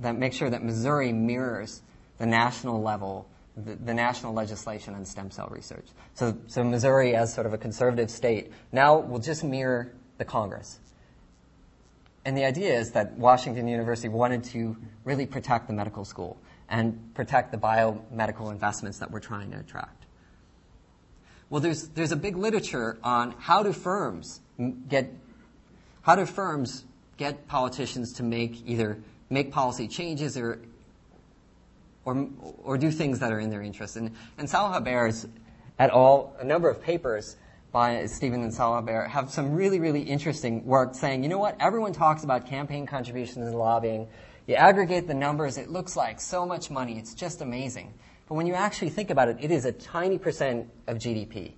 that 0.00 0.17
make 0.17 0.32
sure 0.32 0.49
that 0.49 0.64
Missouri 0.64 1.12
mirrors 1.12 1.82
the 2.17 2.25
national 2.25 2.81
level 2.81 3.28
the, 3.58 3.75
the, 3.75 3.93
national 3.93 4.32
legislation 4.32 4.94
on 4.94 5.05
stem 5.05 5.31
cell 5.31 5.49
research. 5.50 5.88
So, 6.14 6.38
so 6.46 6.64
Missouri, 6.64 7.14
as 7.14 7.34
sort 7.34 7.46
of 7.46 7.52
a 7.52 7.58
conservative 7.58 8.11
state, 8.11 8.52
now 8.72 8.99
will 8.99 9.19
just 9.19 9.44
mirror 9.44 9.93
the 10.17 10.25
Congress. 10.25 10.78
And 12.25 12.37
the 12.37 12.44
idea 12.44 12.78
is 12.78 12.93
that 12.93 13.12
Washington 13.12 13.67
University 13.67 14.08
wanted 14.08 14.44
to 14.44 14.76
really 15.05 15.26
protect 15.26 15.67
the 15.67 15.72
medical 15.72 16.05
school 16.05 16.37
and 16.69 17.14
protect 17.14 17.50
the 17.50 17.58
biomedical 17.58 18.50
investments 18.50 18.99
that 18.99 19.11
we're 19.11 19.20
trying 19.20 19.50
to 19.52 19.58
attract. 19.58 20.06
Well, 21.49 21.61
there's, 21.61 21.88
there's 21.88 22.12
a 22.12 22.17
big 22.17 22.37
literature 22.37 22.99
on 23.02 23.34
how 23.38 23.62
do 23.62 23.72
firms 23.72 24.40
get, 24.88 25.12
how 26.02 26.14
do 26.14 26.26
firms 26.26 26.84
get 27.17 27.49
politicians 27.49 28.12
to 28.14 28.22
make 28.22 28.62
either 28.67 28.99
make 29.31 29.50
policy 29.50 29.88
changes 29.88 30.37
or, 30.37 30.61
or, 32.05 32.28
or 32.62 32.78
do 32.78 32.90
things 32.90 33.19
that 33.20 33.32
are 33.32 33.40
in 33.40 33.50
their 33.50 33.62
interest. 33.62 33.96
And, 33.96 34.14
Ansolabehere 34.38 35.28
at 35.78 35.90
all, 35.90 36.37
a 36.38 36.44
number 36.44 36.69
of 36.69 36.82
papers 36.82 37.37
by 37.72 38.06
Stephen 38.06 38.43
and 38.43 38.52
Salah 38.52 39.08
have 39.08 39.31
some 39.31 39.55
really, 39.55 39.78
really 39.78 40.02
interesting 40.02 40.64
work 40.64 40.94
saying, 40.94 41.22
you 41.22 41.28
know 41.28 41.38
what, 41.38 41.56
everyone 41.61 41.93
talks 41.93 42.25
about 42.25 42.46
campaign 42.46 42.87
contributions 42.87 43.46
and 43.46 43.55
lobbying 43.55 44.08
you 44.50 44.56
aggregate 44.56 45.06
the 45.06 45.14
numbers, 45.14 45.58
it 45.58 45.70
looks 45.70 45.94
like 45.94 46.20
so 46.20 46.44
much 46.44 46.72
money. 46.72 46.99
It's 46.99 47.14
just 47.14 47.40
amazing. 47.40 47.94
But 48.28 48.34
when 48.34 48.49
you 48.49 48.55
actually 48.55 48.90
think 48.90 49.11
about 49.11 49.28
it, 49.28 49.37
it 49.40 49.52
is 49.52 49.64
a 49.64 49.70
tiny 49.70 50.19
percent 50.19 50.69
of 50.88 50.99
GDP. 50.99 51.52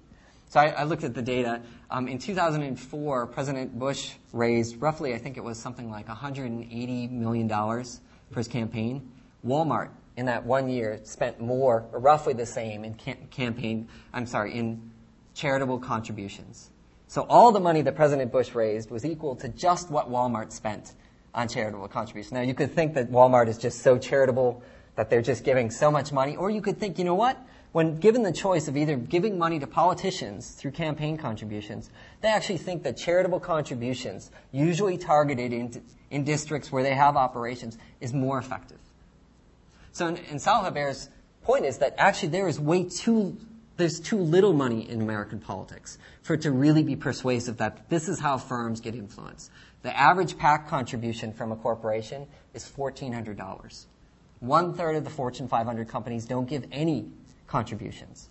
So 0.50 0.60
I, 0.60 0.66
I 0.66 0.82
looked 0.84 1.02
at 1.02 1.14
the 1.14 1.22
data. 1.22 1.62
Um, 1.90 2.06
in 2.06 2.18
2004, 2.18 3.26
President 3.28 3.78
Bush 3.78 4.12
raised 4.34 4.76
roughly, 4.82 5.14
I 5.14 5.18
think 5.18 5.38
it 5.38 5.42
was 5.42 5.58
something 5.58 5.90
like 5.90 6.06
$180 6.06 7.10
million 7.10 7.48
for 7.48 8.36
his 8.36 8.48
campaign. 8.48 9.10
Walmart, 9.42 9.88
in 10.19 10.26
that 10.26 10.44
one 10.44 10.69
year, 10.69 11.00
spent 11.04 11.40
more, 11.40 11.88
or 11.92 11.98
roughly 11.98 12.34
the 12.34 12.44
same, 12.44 12.84
in 12.84 12.92
cam- 12.92 13.26
campaign, 13.31 13.88
I'm 14.12 14.26
sorry, 14.26 14.52
in 14.52 14.92
charitable 15.34 15.79
contributions. 15.79 16.70
So 17.08 17.27
all 17.29 17.53
the 17.53 17.60
money 17.60 17.82
that 17.82 17.94
President 17.94 18.32
Bush 18.32 18.55
raised 18.55 18.91
was 18.91 19.05
equal 19.05 19.36
to 19.36 19.48
just 19.48 19.91
what 19.91 20.10
Walmart 20.10 20.53
spent 20.53 20.94
on 21.34 21.48
charitable 21.48 21.89
contributions. 21.89 22.32
Now, 22.32 22.41
you 22.41 22.55
could 22.55 22.72
think 22.72 22.94
that 22.94 23.10
Walmart 23.10 23.48
is 23.48 23.58
just 23.58 23.82
so 23.82 23.98
charitable 23.98 24.62
that 24.96 25.10
they're 25.10 25.22
just 25.22 25.44
giving 25.44 25.70
so 25.70 25.91
much 25.91 26.12
money, 26.12 26.36
or 26.36 26.51
you 26.51 26.60
could 26.60 26.79
think, 26.79 26.98
you 26.98 27.05
know 27.05 27.15
what? 27.15 27.39
When 27.72 27.98
given 27.98 28.22
the 28.22 28.32
choice 28.32 28.69
of 28.69 28.77
either 28.77 28.96
giving 28.96 29.39
money 29.39 29.58
to 29.58 29.67
politicians 29.67 30.51
through 30.51 30.72
campaign 30.72 31.17
contributions, 31.17 31.89
they 32.20 32.29
actually 32.29 32.58
think 32.58 32.82
that 32.82 32.98
charitable 32.98 33.41
contributions, 33.41 34.31
usually 34.51 34.98
targeted 34.98 35.55
in, 35.55 35.82
in 36.10 36.24
districts 36.24 36.70
where 36.70 36.82
they 36.82 36.94
have 36.94 37.17
operations, 37.17 37.79
is 38.03 38.12
more 38.12 38.39
effective. 38.39 38.79
So, 39.93 40.08
in, 40.08 40.17
Ansolabehere's 40.17 41.08
point 41.43 41.65
is 41.65 41.79
that 41.79 41.94
actually 41.96 42.29
there 42.29 42.46
is 42.46 42.60
way 42.60 42.84
too 42.84 43.39
there's 43.76 44.00
too 44.00 44.19
little 44.19 44.52
money 44.52 44.88
in 44.88 45.00
American 45.00 45.41
politics 45.41 45.98
for 46.22 46.34
it 46.34 46.43
to 46.43 46.50
really 46.50 46.82
be 46.82 46.96
persuasive 46.96 47.56
that 47.58 47.88
this 47.88 48.08
is 48.08 48.20
how 48.20 48.38
firms 48.38 48.81
get 48.81 48.94
influence. 48.94 49.50
The 49.82 49.96
average 49.96 50.38
PAC 50.38 50.69
contribution 50.69 51.32
from 51.32 51.52
a 51.52 51.56
corporation 51.56 52.26
is 52.55 52.64
$1,400. 52.64 53.86
One 54.41 54.74
third 54.74 54.96
of 54.96 55.05
the 55.05 55.10
Fortune 55.10 55.48
500 55.48 55.88
companies 55.88 56.24
don't 56.24 56.48
give 56.48 56.67
any 56.72 57.06
contributions. 57.46 58.29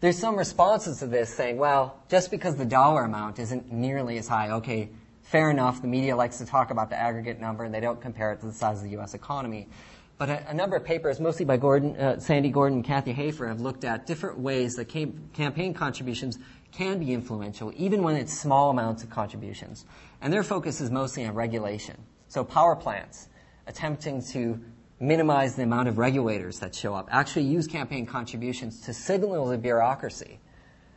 There's 0.00 0.18
some 0.18 0.36
responses 0.36 0.98
to 0.98 1.06
this 1.06 1.32
saying, 1.32 1.56
well, 1.56 1.98
just 2.08 2.30
because 2.30 2.56
the 2.56 2.64
dollar 2.64 3.04
amount 3.04 3.38
isn't 3.38 3.72
nearly 3.72 4.18
as 4.18 4.28
high, 4.28 4.50
okay, 4.50 4.90
fair 5.22 5.50
enough, 5.50 5.80
the 5.80 5.88
media 5.88 6.14
likes 6.14 6.38
to 6.38 6.46
talk 6.46 6.70
about 6.70 6.90
the 6.90 6.96
aggregate 6.96 7.40
number 7.40 7.64
and 7.64 7.72
they 7.72 7.80
don't 7.80 8.00
compare 8.00 8.32
it 8.32 8.40
to 8.40 8.46
the 8.46 8.52
size 8.52 8.78
of 8.78 8.84
the 8.84 8.90
U.S. 8.90 9.14
economy. 9.14 9.68
But 10.16 10.30
a, 10.30 10.50
a 10.50 10.54
number 10.54 10.76
of 10.76 10.84
papers, 10.84 11.18
mostly 11.18 11.44
by 11.44 11.56
Gordon, 11.56 11.96
uh, 11.96 12.20
Sandy 12.20 12.50
Gordon 12.50 12.78
and 12.78 12.84
Kathy 12.84 13.12
Hafer, 13.12 13.48
have 13.48 13.60
looked 13.60 13.84
at 13.84 14.06
different 14.06 14.38
ways 14.38 14.76
that 14.76 14.86
cam- 14.86 15.30
campaign 15.32 15.74
contributions 15.74 16.38
can 16.72 16.98
be 16.98 17.12
influential, 17.12 17.72
even 17.76 18.02
when 18.02 18.16
it's 18.16 18.32
small 18.32 18.70
amounts 18.70 19.02
of 19.02 19.10
contributions. 19.10 19.84
And 20.20 20.32
their 20.32 20.42
focus 20.42 20.80
is 20.80 20.90
mostly 20.90 21.24
on 21.24 21.34
regulation. 21.34 21.96
So 22.28 22.44
power 22.44 22.76
plants 22.76 23.28
attempting 23.66 24.22
to 24.32 24.60
minimize 25.00 25.56
the 25.56 25.62
amount 25.62 25.88
of 25.88 25.98
regulators 25.98 26.60
that 26.60 26.74
show 26.74 26.94
up 26.94 27.08
actually 27.10 27.44
use 27.44 27.66
campaign 27.66 28.06
contributions 28.06 28.80
to 28.82 28.94
signal 28.94 29.46
the 29.46 29.58
bureaucracy 29.58 30.38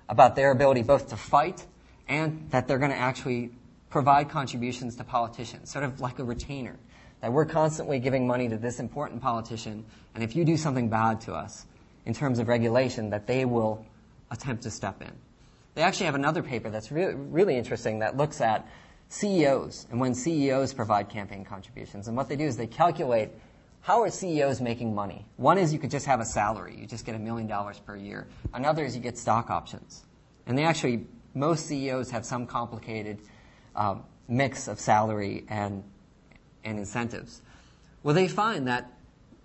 about 0.09 0.35
their 0.35 0.51
ability 0.51 0.81
both 0.83 1.09
to 1.09 1.17
fight 1.17 1.65
and 2.07 2.49
that 2.51 2.67
they're 2.67 2.77
going 2.77 2.91
to 2.91 2.97
actually 2.97 3.51
provide 3.89 4.29
contributions 4.29 4.95
to 4.95 5.03
politicians, 5.03 5.71
sort 5.71 5.83
of 5.83 5.99
like 5.99 6.19
a 6.19 6.23
retainer. 6.23 6.77
That 7.21 7.33
we're 7.33 7.45
constantly 7.45 7.99
giving 7.99 8.27
money 8.27 8.47
to 8.49 8.57
this 8.57 8.79
important 8.79 9.21
politician, 9.21 9.85
and 10.13 10.23
if 10.23 10.35
you 10.35 10.45
do 10.45 10.57
something 10.57 10.89
bad 10.89 11.21
to 11.21 11.33
us 11.33 11.65
in 12.05 12.13
terms 12.13 12.39
of 12.39 12.47
regulation, 12.47 13.09
that 13.09 13.27
they 13.27 13.45
will 13.45 13.85
attempt 14.31 14.63
to 14.63 14.71
step 14.71 15.01
in. 15.01 15.11
They 15.75 15.81
actually 15.81 16.07
have 16.07 16.15
another 16.15 16.43
paper 16.43 16.69
that's 16.69 16.91
really, 16.91 17.15
really 17.15 17.57
interesting 17.57 17.99
that 17.99 18.17
looks 18.17 18.41
at 18.41 18.67
CEOs 19.09 19.87
and 19.89 19.99
when 19.99 20.13
CEOs 20.13 20.73
provide 20.73 21.09
campaign 21.09 21.45
contributions. 21.45 22.07
And 22.07 22.17
what 22.17 22.29
they 22.29 22.35
do 22.35 22.45
is 22.45 22.57
they 22.57 22.67
calculate 22.67 23.29
how 23.81 24.01
are 24.01 24.09
CEOs 24.09 24.59
making 24.59 24.93
money? 24.93 25.25
One 25.37 25.57
is 25.57 25.71
you 25.71 25.79
could 25.79 25.91
just 25.91 26.05
have 26.07 26.19
a 26.19 26.25
salary. 26.25 26.75
You 26.77 26.85
just 26.87 27.05
get 27.05 27.15
a 27.15 27.19
million 27.19 27.47
dollars 27.47 27.79
per 27.79 27.95
year. 27.95 28.27
Another 28.53 28.83
is 28.83 28.95
you 28.95 29.01
get 29.01 29.17
stock 29.17 29.49
options. 29.49 30.03
And 30.45 30.57
they 30.57 30.65
actually, 30.65 31.05
most 31.33 31.67
CEOs 31.67 32.11
have 32.11 32.25
some 32.25 32.47
complicated 32.47 33.19
um, 33.77 34.03
mix 34.27 34.67
of 34.67 34.79
salary 34.79 35.45
and, 35.47 35.83
and 36.63 36.77
incentives. 36.77 37.41
Well, 38.03 38.15
they 38.15 38.27
find 38.27 38.67
that 38.67 38.91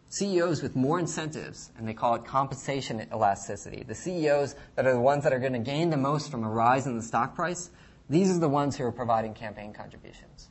CEOs 0.08 0.62
with 0.62 0.76
more 0.76 0.98
incentives, 0.98 1.70
and 1.78 1.88
they 1.88 1.94
call 1.94 2.14
it 2.14 2.24
compensation 2.24 3.06
elasticity, 3.12 3.82
the 3.86 3.94
CEOs 3.94 4.54
that 4.76 4.86
are 4.86 4.92
the 4.92 5.00
ones 5.00 5.24
that 5.24 5.32
are 5.32 5.38
going 5.38 5.54
to 5.54 5.58
gain 5.58 5.88
the 5.88 5.96
most 5.96 6.30
from 6.30 6.44
a 6.44 6.50
rise 6.50 6.86
in 6.86 6.96
the 6.96 7.02
stock 7.02 7.34
price, 7.34 7.70
these 8.10 8.30
are 8.30 8.38
the 8.38 8.48
ones 8.48 8.76
who 8.76 8.84
are 8.84 8.92
providing 8.92 9.32
campaign 9.32 9.72
contributions. 9.72 10.50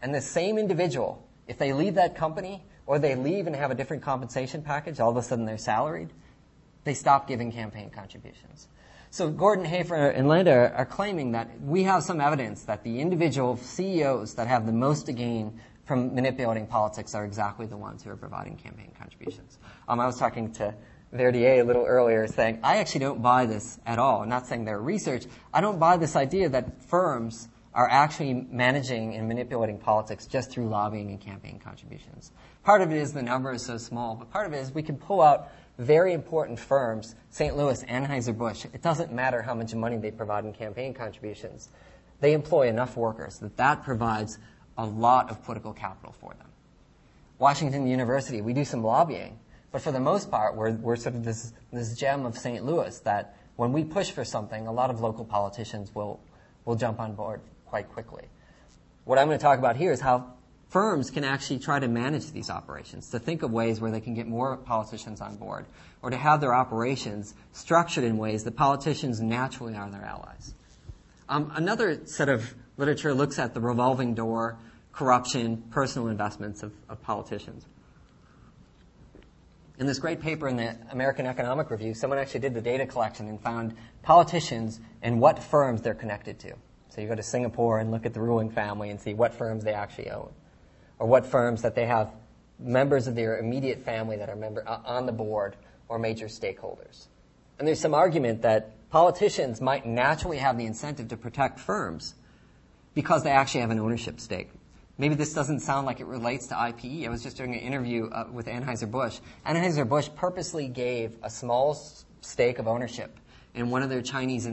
And 0.00 0.14
the 0.14 0.22
same 0.22 0.56
individual, 0.56 1.26
if 1.46 1.58
they 1.58 1.74
leave 1.74 1.96
that 1.96 2.16
company, 2.16 2.64
or 2.86 2.98
they 2.98 3.14
leave 3.14 3.46
and 3.46 3.54
have 3.54 3.70
a 3.70 3.74
different 3.74 4.02
compensation 4.02 4.62
package, 4.62 5.00
all 5.00 5.10
of 5.10 5.16
a 5.16 5.22
sudden 5.22 5.44
they're 5.44 5.58
salaried, 5.58 6.10
they 6.84 6.94
stop 6.94 7.28
giving 7.28 7.52
campaign 7.52 7.90
contributions. 7.90 8.68
So 9.10 9.30
Gordon, 9.30 9.64
Hafer, 9.64 10.08
and 10.08 10.28
Landa 10.28 10.72
are 10.74 10.84
claiming 10.84 11.32
that 11.32 11.60
we 11.60 11.84
have 11.84 12.02
some 12.02 12.20
evidence 12.20 12.62
that 12.64 12.82
the 12.84 13.00
individual 13.00 13.56
CEOs 13.56 14.34
that 14.34 14.48
have 14.48 14.66
the 14.66 14.72
most 14.72 15.06
to 15.06 15.12
gain 15.12 15.60
from 15.84 16.14
manipulating 16.14 16.66
politics 16.66 17.14
are 17.14 17.24
exactly 17.24 17.66
the 17.66 17.76
ones 17.76 18.02
who 18.02 18.10
are 18.10 18.16
providing 18.16 18.56
campaign 18.56 18.90
contributions. 18.98 19.58
Um, 19.88 20.00
I 20.00 20.06
was 20.06 20.18
talking 20.18 20.52
to 20.54 20.74
Verdier 21.12 21.60
a 21.60 21.64
little 21.64 21.84
earlier 21.84 22.26
saying, 22.26 22.60
I 22.62 22.78
actually 22.78 23.00
don't 23.00 23.22
buy 23.22 23.46
this 23.46 23.78
at 23.86 23.98
all. 23.98 24.22
I'm 24.22 24.28
not 24.28 24.46
saying 24.46 24.64
they're 24.64 24.80
research. 24.80 25.26
I 25.52 25.60
don't 25.60 25.78
buy 25.78 25.96
this 25.96 26.16
idea 26.16 26.48
that 26.48 26.82
firms 26.82 27.48
are 27.74 27.88
actually 27.90 28.34
managing 28.50 29.14
and 29.14 29.26
manipulating 29.26 29.78
politics 29.78 30.26
just 30.26 30.50
through 30.50 30.68
lobbying 30.68 31.10
and 31.10 31.20
campaign 31.20 31.58
contributions. 31.58 32.32
Part 32.62 32.82
of 32.82 32.90
it 32.90 32.96
is 32.96 33.12
the 33.12 33.22
number 33.22 33.52
is 33.52 33.64
so 33.64 33.78
small, 33.78 34.14
but 34.14 34.30
part 34.30 34.46
of 34.46 34.52
it 34.52 34.58
is 34.58 34.72
we 34.72 34.82
can 34.82 34.96
pull 34.96 35.20
out 35.20 35.50
very 35.78 36.12
important 36.12 36.58
firms, 36.58 37.16
St. 37.30 37.56
Louis, 37.56 37.82
Anheuser-Busch. 37.84 38.66
It 38.66 38.80
doesn't 38.80 39.12
matter 39.12 39.42
how 39.42 39.54
much 39.54 39.74
money 39.74 39.96
they 39.96 40.12
provide 40.12 40.44
in 40.44 40.52
campaign 40.52 40.94
contributions. 40.94 41.68
They 42.20 42.32
employ 42.32 42.68
enough 42.68 42.96
workers 42.96 43.38
that 43.40 43.56
that 43.56 43.82
provides 43.82 44.38
a 44.76 44.84
lot 44.84 45.30
of 45.30 45.42
political 45.44 45.72
capital 45.72 46.14
for 46.20 46.34
them. 46.34 46.48
Washington 47.38 47.86
University, 47.86 48.40
we 48.40 48.52
do 48.52 48.64
some 48.64 48.82
lobbying, 48.82 49.38
but 49.72 49.82
for 49.82 49.92
the 49.92 50.00
most 50.00 50.30
part, 50.30 50.56
we're, 50.56 50.72
we're 50.72 50.96
sort 50.96 51.14
of 51.14 51.24
this, 51.24 51.52
this 51.72 51.96
gem 51.96 52.26
of 52.26 52.38
St. 52.38 52.64
Louis 52.64 52.96
that 53.00 53.36
when 53.56 53.72
we 53.72 53.84
push 53.84 54.10
for 54.10 54.24
something, 54.24 54.66
a 54.66 54.72
lot 54.72 54.90
of 54.90 55.00
local 55.00 55.24
politicians 55.24 55.94
will, 55.94 56.20
will 56.64 56.76
jump 56.76 57.00
on 57.00 57.14
board 57.14 57.40
quite 57.66 57.88
quickly. 57.92 58.24
What 59.04 59.18
I'm 59.18 59.26
going 59.26 59.38
to 59.38 59.42
talk 59.42 59.58
about 59.58 59.76
here 59.76 59.92
is 59.92 60.00
how 60.00 60.32
firms 60.68 61.10
can 61.10 61.24
actually 61.24 61.58
try 61.58 61.78
to 61.78 61.88
manage 61.88 62.32
these 62.32 62.50
operations, 62.50 63.10
to 63.10 63.18
think 63.18 63.42
of 63.42 63.52
ways 63.52 63.80
where 63.80 63.90
they 63.90 64.00
can 64.00 64.14
get 64.14 64.26
more 64.26 64.56
politicians 64.56 65.20
on 65.20 65.36
board, 65.36 65.66
or 66.02 66.10
to 66.10 66.16
have 66.16 66.40
their 66.40 66.54
operations 66.54 67.34
structured 67.52 68.04
in 68.04 68.16
ways 68.16 68.44
that 68.44 68.56
politicians 68.56 69.20
naturally 69.20 69.74
are 69.74 69.90
their 69.90 70.04
allies. 70.04 70.54
Um, 71.28 71.52
another 71.54 72.06
set 72.06 72.28
of 72.28 72.54
literature 72.76 73.14
looks 73.14 73.38
at 73.38 73.54
the 73.54 73.60
revolving 73.60 74.14
door, 74.14 74.58
corruption, 74.94 75.62
personal 75.70 76.08
investments 76.08 76.62
of, 76.62 76.72
of 76.88 77.02
politicians. 77.02 77.66
In 79.78 79.86
this 79.86 79.98
great 79.98 80.20
paper 80.20 80.46
in 80.46 80.56
the 80.56 80.76
American 80.92 81.26
Economic 81.26 81.68
Review, 81.70 81.94
someone 81.94 82.18
actually 82.20 82.40
did 82.40 82.54
the 82.54 82.60
data 82.60 82.86
collection 82.86 83.28
and 83.28 83.40
found 83.40 83.74
politicians 84.02 84.78
and 85.02 85.20
what 85.20 85.42
firms 85.42 85.82
they're 85.82 85.94
connected 85.94 86.38
to. 86.40 86.54
So 86.90 87.00
you 87.00 87.08
go 87.08 87.16
to 87.16 87.24
Singapore 87.24 87.80
and 87.80 87.90
look 87.90 88.06
at 88.06 88.14
the 88.14 88.20
ruling 88.20 88.50
family 88.50 88.90
and 88.90 89.00
see 89.00 89.14
what 89.14 89.34
firms 89.34 89.64
they 89.64 89.72
actually 89.72 90.10
own, 90.10 90.30
or 91.00 91.08
what 91.08 91.26
firms 91.26 91.62
that 91.62 91.74
they 91.74 91.86
have 91.86 92.12
members 92.60 93.08
of 93.08 93.16
their 93.16 93.38
immediate 93.38 93.84
family 93.84 94.16
that 94.18 94.28
are 94.28 94.36
member, 94.36 94.62
uh, 94.64 94.78
on 94.84 95.06
the 95.06 95.12
board 95.12 95.56
or 95.88 95.98
major 95.98 96.26
stakeholders. 96.26 97.08
And 97.58 97.66
there's 97.66 97.80
some 97.80 97.94
argument 97.94 98.42
that 98.42 98.88
politicians 98.90 99.60
might 99.60 99.84
naturally 99.84 100.38
have 100.38 100.56
the 100.56 100.66
incentive 100.66 101.08
to 101.08 101.16
protect 101.16 101.58
firms 101.58 102.14
because 102.94 103.24
they 103.24 103.30
actually 103.30 103.62
have 103.62 103.70
an 103.70 103.80
ownership 103.80 104.20
stake. 104.20 104.50
Maybe 104.96 105.16
this 105.16 105.34
doesn't 105.34 105.60
sound 105.60 105.86
like 105.86 106.00
it 106.00 106.06
relates 106.06 106.46
to 106.48 106.54
IPE. 106.54 107.06
I 107.06 107.08
was 107.08 107.22
just 107.22 107.36
doing 107.36 107.52
an 107.52 107.60
interview 107.60 108.06
uh, 108.06 108.28
with 108.30 108.46
Anheuser-Busch. 108.46 109.18
Anheuser-Busch 109.44 110.10
purposely 110.14 110.68
gave 110.68 111.16
a 111.22 111.30
small 111.30 111.74
stake 112.20 112.58
of 112.60 112.68
ownership 112.68 113.18
in 113.54 113.70
one 113.70 113.82
of 113.82 113.90
their 113.90 114.02
Chinese 114.02 114.48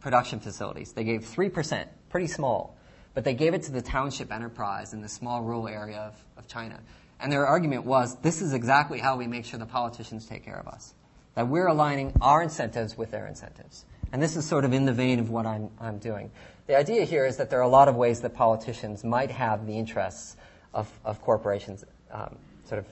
production 0.00 0.40
facilities. 0.40 0.92
They 0.92 1.04
gave 1.04 1.20
3%, 1.20 1.86
pretty 2.08 2.26
small, 2.26 2.76
but 3.14 3.22
they 3.22 3.34
gave 3.34 3.54
it 3.54 3.62
to 3.64 3.72
the 3.72 3.82
township 3.82 4.32
enterprise 4.32 4.92
in 4.92 5.00
the 5.00 5.08
small 5.08 5.42
rural 5.42 5.68
area 5.68 5.98
of, 5.98 6.24
of 6.36 6.48
China. 6.48 6.80
And 7.20 7.30
their 7.30 7.46
argument 7.46 7.84
was 7.84 8.16
this 8.16 8.42
is 8.42 8.52
exactly 8.52 8.98
how 8.98 9.16
we 9.16 9.28
make 9.28 9.44
sure 9.44 9.58
the 9.58 9.66
politicians 9.66 10.26
take 10.26 10.44
care 10.44 10.58
of 10.58 10.66
us. 10.66 10.94
That 11.34 11.48
we're 11.48 11.68
aligning 11.68 12.12
our 12.20 12.42
incentives 12.42 12.98
with 12.98 13.12
their 13.12 13.26
incentives. 13.26 13.84
And 14.14 14.22
this 14.22 14.36
is 14.36 14.46
sort 14.46 14.64
of 14.64 14.72
in 14.72 14.84
the 14.84 14.92
vein 14.92 15.18
of 15.18 15.30
what 15.30 15.44
I'm, 15.44 15.70
I'm 15.80 15.98
doing. 15.98 16.30
The 16.68 16.76
idea 16.76 17.04
here 17.04 17.26
is 17.26 17.36
that 17.38 17.50
there 17.50 17.58
are 17.58 17.62
a 17.62 17.68
lot 17.68 17.88
of 17.88 17.96
ways 17.96 18.20
that 18.20 18.32
politicians 18.32 19.02
might 19.02 19.32
have 19.32 19.66
the 19.66 19.76
interests 19.76 20.36
of, 20.72 20.88
of 21.04 21.20
corporations 21.20 21.84
um, 22.12 22.36
sort 22.64 22.78
of 22.78 22.86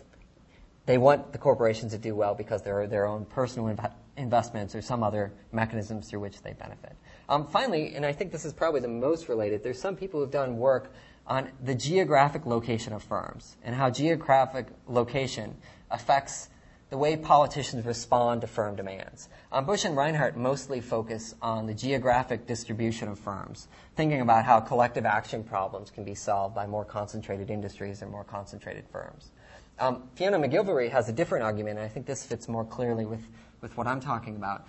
they 0.84 0.98
want 0.98 1.30
the 1.30 1.38
corporations 1.38 1.92
to 1.92 1.98
do 1.98 2.16
well 2.16 2.34
because 2.34 2.62
there 2.62 2.80
are 2.80 2.88
their 2.88 3.06
own 3.06 3.24
personal 3.24 3.72
investments 4.16 4.74
or 4.74 4.82
some 4.82 5.04
other 5.04 5.32
mechanisms 5.52 6.10
through 6.10 6.18
which 6.18 6.42
they 6.42 6.54
benefit. 6.54 6.96
Um, 7.28 7.46
finally, 7.46 7.94
and 7.94 8.04
I 8.04 8.12
think 8.12 8.32
this 8.32 8.44
is 8.44 8.52
probably 8.52 8.80
the 8.80 8.88
most 8.88 9.28
related, 9.28 9.62
there's 9.62 9.80
some 9.80 9.94
people 9.94 10.18
who've 10.18 10.28
done 10.28 10.56
work 10.56 10.92
on 11.24 11.50
the 11.62 11.76
geographic 11.76 12.46
location 12.46 12.92
of 12.92 13.00
firms 13.00 13.56
and 13.62 13.76
how 13.76 13.90
geographic 13.90 14.66
location 14.88 15.54
affects 15.88 16.48
the 16.92 16.98
way 16.98 17.16
politicians 17.16 17.86
respond 17.86 18.42
to 18.42 18.46
firm 18.46 18.76
demands. 18.76 19.30
Um, 19.50 19.64
Busch 19.64 19.86
and 19.86 19.96
Reinhardt 19.96 20.36
mostly 20.36 20.82
focus 20.82 21.34
on 21.40 21.66
the 21.66 21.72
geographic 21.72 22.46
distribution 22.46 23.08
of 23.08 23.18
firms, 23.18 23.68
thinking 23.96 24.20
about 24.20 24.44
how 24.44 24.60
collective 24.60 25.06
action 25.06 25.42
problems 25.42 25.90
can 25.90 26.04
be 26.04 26.14
solved 26.14 26.54
by 26.54 26.66
more 26.66 26.84
concentrated 26.84 27.48
industries 27.48 28.02
and 28.02 28.10
more 28.10 28.24
concentrated 28.24 28.84
firms. 28.92 29.30
Um, 29.78 30.02
Fiona 30.16 30.38
McGillivray 30.38 30.90
has 30.90 31.08
a 31.08 31.14
different 31.14 31.44
argument, 31.44 31.78
and 31.78 31.86
I 31.86 31.88
think 31.88 32.04
this 32.04 32.26
fits 32.26 32.46
more 32.46 32.66
clearly 32.66 33.06
with 33.06 33.22
with 33.62 33.74
what 33.78 33.86
I'm 33.86 34.00
talking 34.00 34.36
about. 34.36 34.66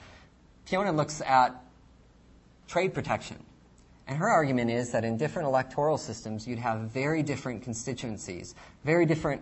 Fiona 0.64 0.94
looks 0.94 1.20
at 1.20 1.62
trade 2.70 2.94
protection. 2.94 3.44
And 4.08 4.18
her 4.18 4.30
argument 4.30 4.72
is 4.72 4.92
that 4.92 5.04
in 5.04 5.18
different 5.18 5.48
electoral 5.48 5.98
systems, 5.98 6.48
you'd 6.48 6.60
have 6.60 6.92
very 6.92 7.22
different 7.22 7.64
constituencies, 7.64 8.56
very 8.86 9.06
different, 9.06 9.42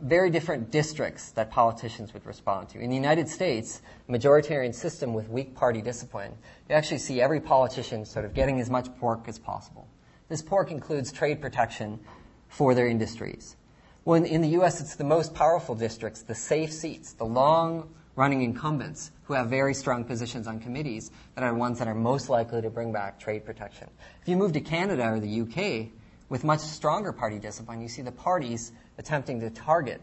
very 0.00 0.30
different 0.30 0.70
districts 0.70 1.30
that 1.32 1.50
politicians 1.50 2.12
would 2.12 2.26
respond 2.26 2.68
to. 2.70 2.78
In 2.78 2.90
the 2.90 2.96
United 2.96 3.28
States, 3.28 3.80
a 4.08 4.12
majoritarian 4.12 4.74
system 4.74 5.14
with 5.14 5.28
weak 5.28 5.54
party 5.54 5.80
discipline, 5.80 6.32
you 6.68 6.74
actually 6.74 6.98
see 6.98 7.20
every 7.20 7.40
politician 7.40 8.04
sort 8.04 8.24
of 8.24 8.34
getting 8.34 8.60
as 8.60 8.70
much 8.70 8.88
pork 8.98 9.28
as 9.28 9.38
possible. 9.38 9.88
This 10.28 10.42
pork 10.42 10.70
includes 10.70 11.12
trade 11.12 11.40
protection 11.40 12.00
for 12.48 12.74
their 12.74 12.88
industries. 12.88 13.56
Well, 14.04 14.16
in, 14.16 14.26
in 14.26 14.40
the 14.40 14.48
U.S., 14.50 14.80
it's 14.80 14.96
the 14.96 15.04
most 15.04 15.34
powerful 15.34 15.74
districts, 15.74 16.22
the 16.22 16.34
safe 16.34 16.72
seats, 16.72 17.12
the 17.12 17.24
long 17.24 17.88
running 18.16 18.42
incumbents 18.42 19.12
who 19.24 19.34
have 19.34 19.48
very 19.48 19.74
strong 19.74 20.04
positions 20.04 20.46
on 20.46 20.58
committees 20.58 21.10
that 21.34 21.44
are 21.44 21.54
ones 21.54 21.78
that 21.78 21.88
are 21.88 21.94
most 21.94 22.28
likely 22.28 22.62
to 22.62 22.70
bring 22.70 22.92
back 22.92 23.18
trade 23.20 23.44
protection. 23.44 23.88
If 24.22 24.28
you 24.28 24.36
move 24.36 24.52
to 24.54 24.60
Canada 24.60 25.06
or 25.08 25.20
the 25.20 25.40
UK, 25.42 25.90
with 26.28 26.44
much 26.44 26.60
stronger 26.60 27.12
party 27.12 27.38
discipline, 27.38 27.80
you 27.80 27.88
see 27.88 28.02
the 28.02 28.12
parties 28.12 28.72
attempting 28.98 29.40
to 29.40 29.50
target 29.50 30.00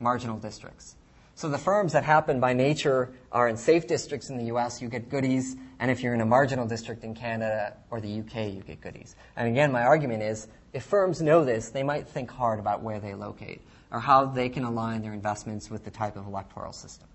marginal 0.00 0.38
districts. 0.38 0.96
So 1.34 1.50
the 1.50 1.58
firms 1.58 1.92
that 1.92 2.02
happen 2.02 2.40
by 2.40 2.54
nature 2.54 3.12
are 3.30 3.46
in 3.46 3.58
safe 3.58 3.86
districts 3.86 4.30
in 4.30 4.38
the 4.38 4.44
US, 4.54 4.80
you 4.80 4.88
get 4.88 5.10
goodies, 5.10 5.56
and 5.78 5.90
if 5.90 6.02
you're 6.02 6.14
in 6.14 6.22
a 6.22 6.26
marginal 6.26 6.66
district 6.66 7.04
in 7.04 7.14
Canada 7.14 7.74
or 7.90 8.00
the 8.00 8.20
UK, 8.20 8.54
you 8.54 8.62
get 8.66 8.80
goodies. 8.80 9.16
And 9.36 9.46
again, 9.46 9.70
my 9.70 9.82
argument 9.82 10.22
is 10.22 10.48
if 10.72 10.84
firms 10.84 11.20
know 11.20 11.44
this, 11.44 11.68
they 11.68 11.82
might 11.82 12.08
think 12.08 12.30
hard 12.30 12.58
about 12.58 12.82
where 12.82 13.00
they 13.00 13.14
locate 13.14 13.60
or 13.92 14.00
how 14.00 14.24
they 14.24 14.48
can 14.48 14.64
align 14.64 15.02
their 15.02 15.12
investments 15.12 15.70
with 15.70 15.84
the 15.84 15.90
type 15.90 16.16
of 16.16 16.26
electoral 16.26 16.72
system. 16.72 17.06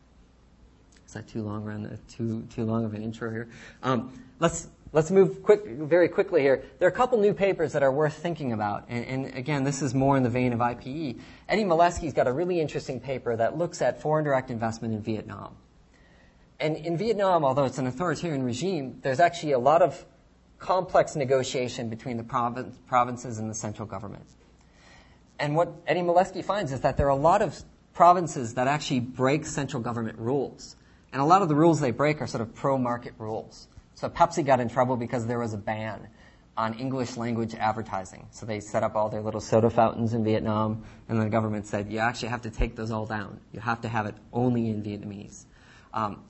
Is 1.08 1.14
that 1.14 1.28
too 1.28 1.42
long, 1.42 1.64
run, 1.64 2.00
too, 2.08 2.48
too 2.54 2.64
long 2.64 2.86
of 2.86 2.94
an 2.94 3.02
intro 3.02 3.32
here? 3.32 3.50
Um, 3.84 4.14
let's, 4.40 4.70
let's 4.94 5.12
move 5.12 5.42
quick, 5.44 5.66
very 5.66 6.10
quickly 6.10 6.42
here. 6.42 6.64
There 6.80 6.88
are 6.88 6.92
a 6.92 6.96
couple 6.96 7.20
new 7.20 7.34
papers 7.34 7.74
that 7.74 7.84
are 7.84 7.92
worth 7.92 8.14
thinking 8.14 8.52
about. 8.52 8.86
And, 8.90 9.06
and 9.06 9.38
again, 9.38 9.64
this 9.64 9.82
is 9.82 9.94
more 9.94 10.18
in 10.18 10.24
the 10.24 10.30
vein 10.30 10.54
of 10.54 10.60
IPE. 10.60 11.20
Eddie 11.48 11.64
Malesky's 11.64 12.14
got 12.14 12.28
a 12.28 12.34
really 12.34 12.60
interesting 12.60 13.00
paper 13.00 13.36
that 13.36 13.58
looks 13.58 13.82
at 13.82 14.02
foreign 14.02 14.26
direct 14.26 14.50
investment 14.52 14.94
in 14.94 15.02
Vietnam. 15.02 15.56
And 16.60 16.78
in 16.78 16.98
Vietnam, 16.98 17.44
although 17.44 17.66
it's 17.66 17.80
an 17.80 17.88
authoritarian 17.88 18.44
regime, 18.44 19.00
there's 19.02 19.20
actually 19.20 19.54
a 19.54 19.60
lot 19.60 19.82
of 19.82 20.06
complex 20.60 21.16
negotiation 21.16 21.90
between 21.90 22.18
the 22.18 22.24
province, 22.24 22.78
provinces 22.88 23.40
and 23.40 23.50
the 23.50 23.56
central 23.56 23.88
government. 23.88 24.28
And 25.40 25.56
what 25.56 25.74
Eddie 25.88 26.02
Mielewski 26.02 26.46
finds 26.46 26.72
is 26.72 26.82
that 26.82 26.98
there 26.98 27.08
are 27.08 27.10
a 27.10 27.16
lot 27.16 27.42
of 27.42 27.64
provinces 27.94 28.54
that 28.54 28.68
actually 28.68 29.00
break 29.00 29.46
central 29.46 29.82
government 29.82 30.20
rules. 30.20 30.76
And 31.12 31.22
a 31.22 31.26
lot 31.26 31.42
of 31.42 31.50
the 31.50 31.56
rules 31.56 31.80
they 31.80 31.92
break 31.92 32.22
are 32.22 32.28
sort 32.28 32.42
of 32.42 32.54
pro-market 32.54 33.16
rules. 33.18 33.68
So 33.96 34.10
Pepsi 34.10 34.46
got 34.46 34.60
in 34.60 34.70
trouble 34.70 34.98
because 34.98 35.28
there 35.28 35.40
was 35.40 35.54
a 35.54 35.58
ban 35.58 36.08
on 36.58 36.74
English 36.80 37.18
language 37.18 37.56
advertising. 37.56 38.28
So 38.32 38.46
they 38.46 38.60
set 38.60 38.84
up 38.84 38.96
all 38.96 39.10
their 39.10 39.22
little 39.22 39.42
soda 39.42 39.70
fountains 39.70 40.14
in 40.14 40.24
Vietnam, 40.24 40.84
and 41.08 41.22
the 41.22 41.30
government 41.30 41.66
said, 41.66 41.92
you 41.92 42.00
actually 42.00 42.30
have 42.30 42.42
to 42.42 42.50
take 42.50 42.76
those 42.76 42.92
all 42.92 43.06
down. 43.06 43.40
You 43.54 43.60
have 43.60 43.82
to 43.82 43.88
have 43.88 44.06
it 44.06 44.16
only 44.34 44.70
in 44.70 44.84
Vietnamese. 44.84 45.46
Um, 45.94 46.24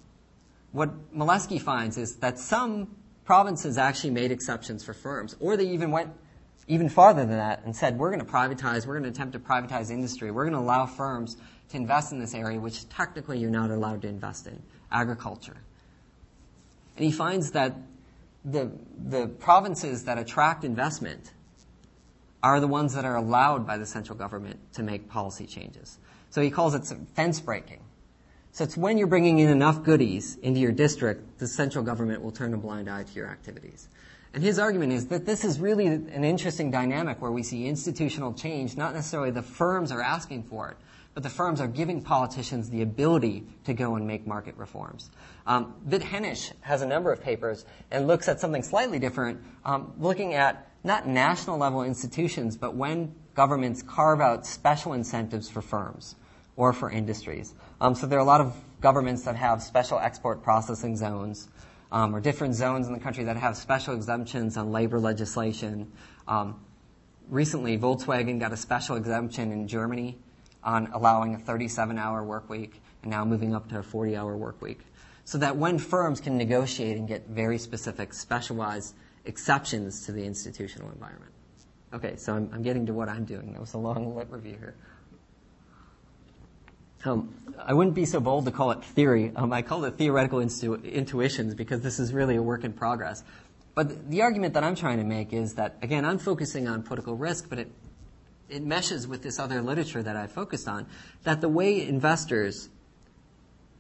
what 0.72 1.14
Malesky 1.14 1.60
finds 1.60 1.98
is 1.98 2.18
that 2.18 2.40
some 2.40 2.96
provinces 3.26 3.78
actually 3.78 4.12
made 4.12 4.32
exceptions 4.32 4.84
for 4.84 4.94
firms, 4.94 5.36
or 5.40 5.58
they 5.58 5.68
even 5.68 5.92
went 5.92 6.12
even 6.68 6.88
farther 6.88 7.26
than 7.26 7.38
that 7.38 7.64
and 7.66 7.76
said, 7.76 7.98
we're 7.98 8.12
going 8.12 8.24
to 8.24 8.32
privatize, 8.32 8.86
we're 8.86 8.94
going 8.94 9.04
to 9.04 9.10
attempt 9.10 9.34
to 9.34 9.40
privatize 9.40 9.90
industry, 9.90 10.32
we're 10.32 10.44
going 10.44 10.54
to 10.54 10.60
allow 10.60 10.86
firms 10.86 11.36
to 11.70 11.78
invest 11.78 12.12
in 12.12 12.20
this 12.20 12.34
area, 12.34 12.60
which 12.60 12.88
technically 12.88 13.40
you're 13.40 13.50
not 13.50 13.72
allowed 13.72 14.02
to 14.04 14.08
invest 14.08 14.48
in, 14.48 14.62
agriculture. 14.92 15.58
And 17.02 17.08
he 17.08 17.18
finds 17.18 17.50
that 17.54 17.76
the, 18.46 18.70
the 18.96 19.26
provinces 19.26 20.04
that 20.04 20.20
attract 20.20 20.64
investment 20.64 21.32
are 22.44 22.60
the 22.60 22.68
ones 22.68 22.94
that 22.94 23.06
are 23.06 23.16
allowed 23.16 23.66
by 23.66 23.80
the 23.80 23.88
central 23.88 24.16
government 24.16 24.60
to 24.74 24.84
make 24.84 25.10
policy 25.10 25.48
changes. 25.48 25.98
So 26.30 26.44
he 26.44 26.52
calls 26.52 26.76
it 26.76 26.86
fence 27.16 27.40
breaking. 27.40 27.80
So 28.52 28.64
it's 28.66 28.78
when 28.78 29.00
you're 29.00 29.08
bringing 29.08 29.40
in 29.40 29.50
enough 29.50 29.82
goodies 29.82 30.36
into 30.44 30.60
your 30.60 30.72
district, 30.72 31.40
the 31.40 31.48
central 31.48 31.84
government 31.84 32.22
will 32.22 32.30
turn 32.30 32.54
a 32.54 32.58
blind 32.58 32.88
eye 32.88 33.02
to 33.02 33.14
your 33.14 33.30
activities. 33.30 33.88
And 34.36 34.44
his 34.44 34.60
argument 34.60 34.94
is 34.94 35.08
that 35.08 35.26
this 35.26 35.44
is 35.44 35.60
really 35.60 35.88
an 35.88 36.24
interesting 36.24 36.70
dynamic 36.70 37.20
where 37.20 37.32
we 37.32 37.42
see 37.42 37.66
institutional 37.66 38.32
change, 38.32 38.78
not 38.78 38.94
necessarily 38.94 39.32
the 39.32 39.42
firms 39.42 39.92
are 39.92 40.04
asking 40.04 40.44
for 40.44 40.70
it, 40.70 40.78
but 41.14 41.24
the 41.24 41.30
firms 41.30 41.60
are 41.60 41.68
giving 41.68 42.02
politicians 42.02 42.70
the 42.70 42.82
ability 42.82 43.44
to 43.66 43.74
go 43.74 43.96
and 43.96 44.08
make 44.08 44.26
market 44.26 44.56
reforms. 44.56 45.12
Um, 45.46 45.76
Henisz 45.90 46.54
has 46.62 46.82
a 46.82 46.88
number 46.88 47.12
of 47.12 47.22
papers 47.22 47.66
and 47.90 48.08
looks 48.08 48.30
at 48.30 48.40
something 48.40 48.64
slightly 48.64 49.00
different, 49.00 49.42
um, 49.66 49.94
looking 50.00 50.34
at 50.34 50.70
not 50.84 51.08
national 51.08 51.58
level 51.58 51.84
institutions, 51.84 52.56
but 52.56 52.76
when 52.76 53.14
governments 53.36 53.82
carve 53.82 54.22
out 54.22 54.46
special 54.46 54.94
incentives 54.94 55.50
for 55.50 55.62
firms 55.62 56.16
or 56.56 56.74
for 56.74 56.90
industries. 56.90 57.54
Um, 57.82 57.94
so 57.94 58.08
there 58.08 58.18
are 58.18 58.22
a 58.22 58.26
lot 58.26 58.42
of 58.42 58.56
governments 58.80 59.24
that 59.24 59.36
have 59.36 59.62
special 59.62 60.00
export 60.00 60.44
processing 60.44 60.96
zones. 60.96 61.50
Um, 61.94 62.16
or 62.16 62.22
different 62.22 62.56
zones 62.56 62.88
in 62.88 62.94
the 62.94 63.02
country 63.02 63.26
that 63.26 63.36
have 63.36 63.58
special 63.58 63.94
exemptions 63.94 64.56
on 64.56 64.72
labor 64.72 64.98
legislation. 64.98 65.92
Um, 66.26 66.62
recently, 67.28 67.78
Volkswagen 67.78 68.40
got 68.40 68.54
a 68.54 68.56
special 68.56 68.96
exemption 68.96 69.52
in 69.52 69.68
Germany 69.68 70.18
on 70.64 70.90
allowing 70.94 71.36
a 71.36 71.40
37 71.40 71.98
hour 71.98 72.24
work 72.24 72.50
week 72.50 72.82
and 73.02 73.12
now 73.12 73.26
moving 73.26 73.56
up 73.56 73.68
to 73.70 73.80
a 73.80 73.84
40 73.84 74.16
hour 74.16 74.36
work 74.38 74.62
week. 74.62 74.82
So 75.24 75.38
that 75.38 75.56
when 75.56 75.78
firms 75.78 76.20
can 76.20 76.38
negotiate 76.38 76.98
and 76.98 77.08
get 77.08 77.28
very 77.28 77.58
specific, 77.58 78.14
specialized 78.14 78.96
exceptions 79.26 80.06
to 80.06 80.12
the 80.12 80.26
institutional 80.26 80.90
environment. 80.92 81.32
Okay, 81.94 82.16
so 82.16 82.36
I'm, 82.36 82.50
I'm 82.54 82.64
getting 82.64 82.86
to 82.88 82.94
what 82.94 83.10
I'm 83.10 83.26
doing. 83.26 83.52
That 83.54 83.62
was 83.62 83.74
a 83.74 83.78
long 83.78 84.16
lit 84.16 84.28
review 84.30 84.58
here. 84.58 84.76
Um, 87.04 87.34
I 87.58 87.74
wouldn't 87.74 87.96
be 87.96 88.06
so 88.06 88.20
bold 88.20 88.46
to 88.46 88.52
call 88.52 88.72
it 88.72 88.84
theory. 88.84 89.32
Um, 89.36 89.52
I 89.52 89.62
call 89.62 89.86
it 89.86 89.98
theoretical 89.98 90.40
intu- 90.40 90.76
intuitions 90.76 91.56
because 91.56 91.82
this 91.82 92.00
is 92.00 92.14
really 92.14 92.36
a 92.36 92.42
work 92.42 92.64
in 92.64 92.74
progress. 92.74 93.24
But 93.74 94.10
the 94.10 94.22
argument 94.22 94.54
that 94.54 94.64
I'm 94.64 94.76
trying 94.76 94.98
to 94.98 95.04
make 95.04 95.34
is 95.34 95.56
that, 95.56 95.78
again, 95.82 96.06
I'm 96.06 96.20
focusing 96.20 96.68
on 96.68 96.84
political 96.84 97.16
risk, 97.16 97.50
but 97.50 97.58
it 97.58 97.72
it 98.52 98.64
meshes 98.64 99.08
with 99.08 99.24
this 99.24 99.40
other 99.40 99.62
literature 99.62 100.04
that 100.04 100.16
I 100.16 100.28
focused 100.28 100.68
on, 100.68 100.86
that 101.24 101.42
the 101.42 101.50
way 101.50 101.88
investors 101.88 102.70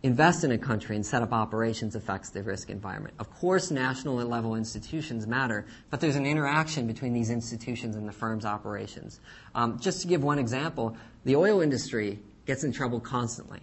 invest 0.04 0.43
in 0.43 0.52
a 0.52 0.58
country 0.58 0.95
and 0.95 1.06
set 1.06 1.22
up 1.22 1.32
operations 1.32 1.95
affects 1.95 2.32
the 2.32 2.41
risk 2.41 2.72
environment. 2.72 3.13
Of 3.19 3.30
course, 3.30 3.69
national 3.69 4.15
level 4.15 4.56
institutions 4.56 5.28
matter, 5.28 5.65
but 5.91 6.00
there's 6.00 6.15
an 6.15 6.26
interaction 6.26 6.88
between 6.88 7.13
these 7.13 7.30
institutions 7.30 7.95
and 7.95 8.08
the 8.08 8.12
firm's 8.12 8.45
operations. 8.45 9.19
Um, 9.54 9.80
just 9.80 10.02
to 10.02 10.08
give 10.08 10.24
one 10.24 10.39
example, 10.39 10.98
the 11.24 11.36
oil 11.36 11.62
industry 11.62 12.19
gets 12.48 12.63
in 12.63 12.72
trouble 12.72 13.00
constantly 13.00 13.60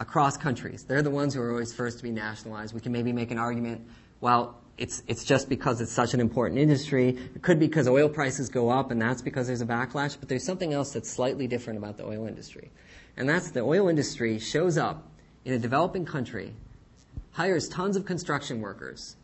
across 0.00 0.36
countries. 0.36 0.84
They're 0.84 1.02
the 1.02 1.10
ones 1.10 1.34
who 1.34 1.40
are 1.40 1.50
always 1.50 1.72
first 1.72 1.98
to 1.98 2.02
be 2.02 2.10
nationalized. 2.10 2.74
We 2.74 2.80
can 2.80 2.92
maybe 2.92 3.12
make 3.12 3.30
an 3.30 3.38
argument, 3.38 3.86
well, 4.20 4.59
it's, 4.80 5.02
it's 5.06 5.24
just 5.24 5.50
because 5.50 5.82
it's 5.82 5.92
such 5.92 6.14
an 6.14 6.20
important 6.20 6.58
industry. 6.58 7.10
It 7.34 7.42
could 7.42 7.60
be 7.60 7.66
because 7.66 7.86
oil 7.86 8.08
prices 8.08 8.48
go 8.48 8.70
up 8.70 8.90
and 8.90 9.00
that's 9.00 9.20
because 9.20 9.46
there's 9.46 9.60
a 9.60 9.66
backlash, 9.66 10.16
but 10.18 10.30
there's 10.30 10.44
something 10.44 10.72
else 10.72 10.94
that's 10.94 11.10
slightly 11.10 11.46
different 11.46 11.78
about 11.78 11.98
the 11.98 12.06
oil 12.06 12.26
industry. 12.26 12.70
And 13.18 13.28
that's 13.28 13.50
the 13.50 13.60
oil 13.60 13.88
industry 13.88 14.38
shows 14.38 14.78
up 14.78 15.06
in 15.44 15.52
a 15.52 15.58
developing 15.58 16.06
country, 16.06 16.54
hires 17.32 17.68
tons 17.68 17.94
of 17.94 18.06
construction 18.06 18.62
workers, 18.62 19.16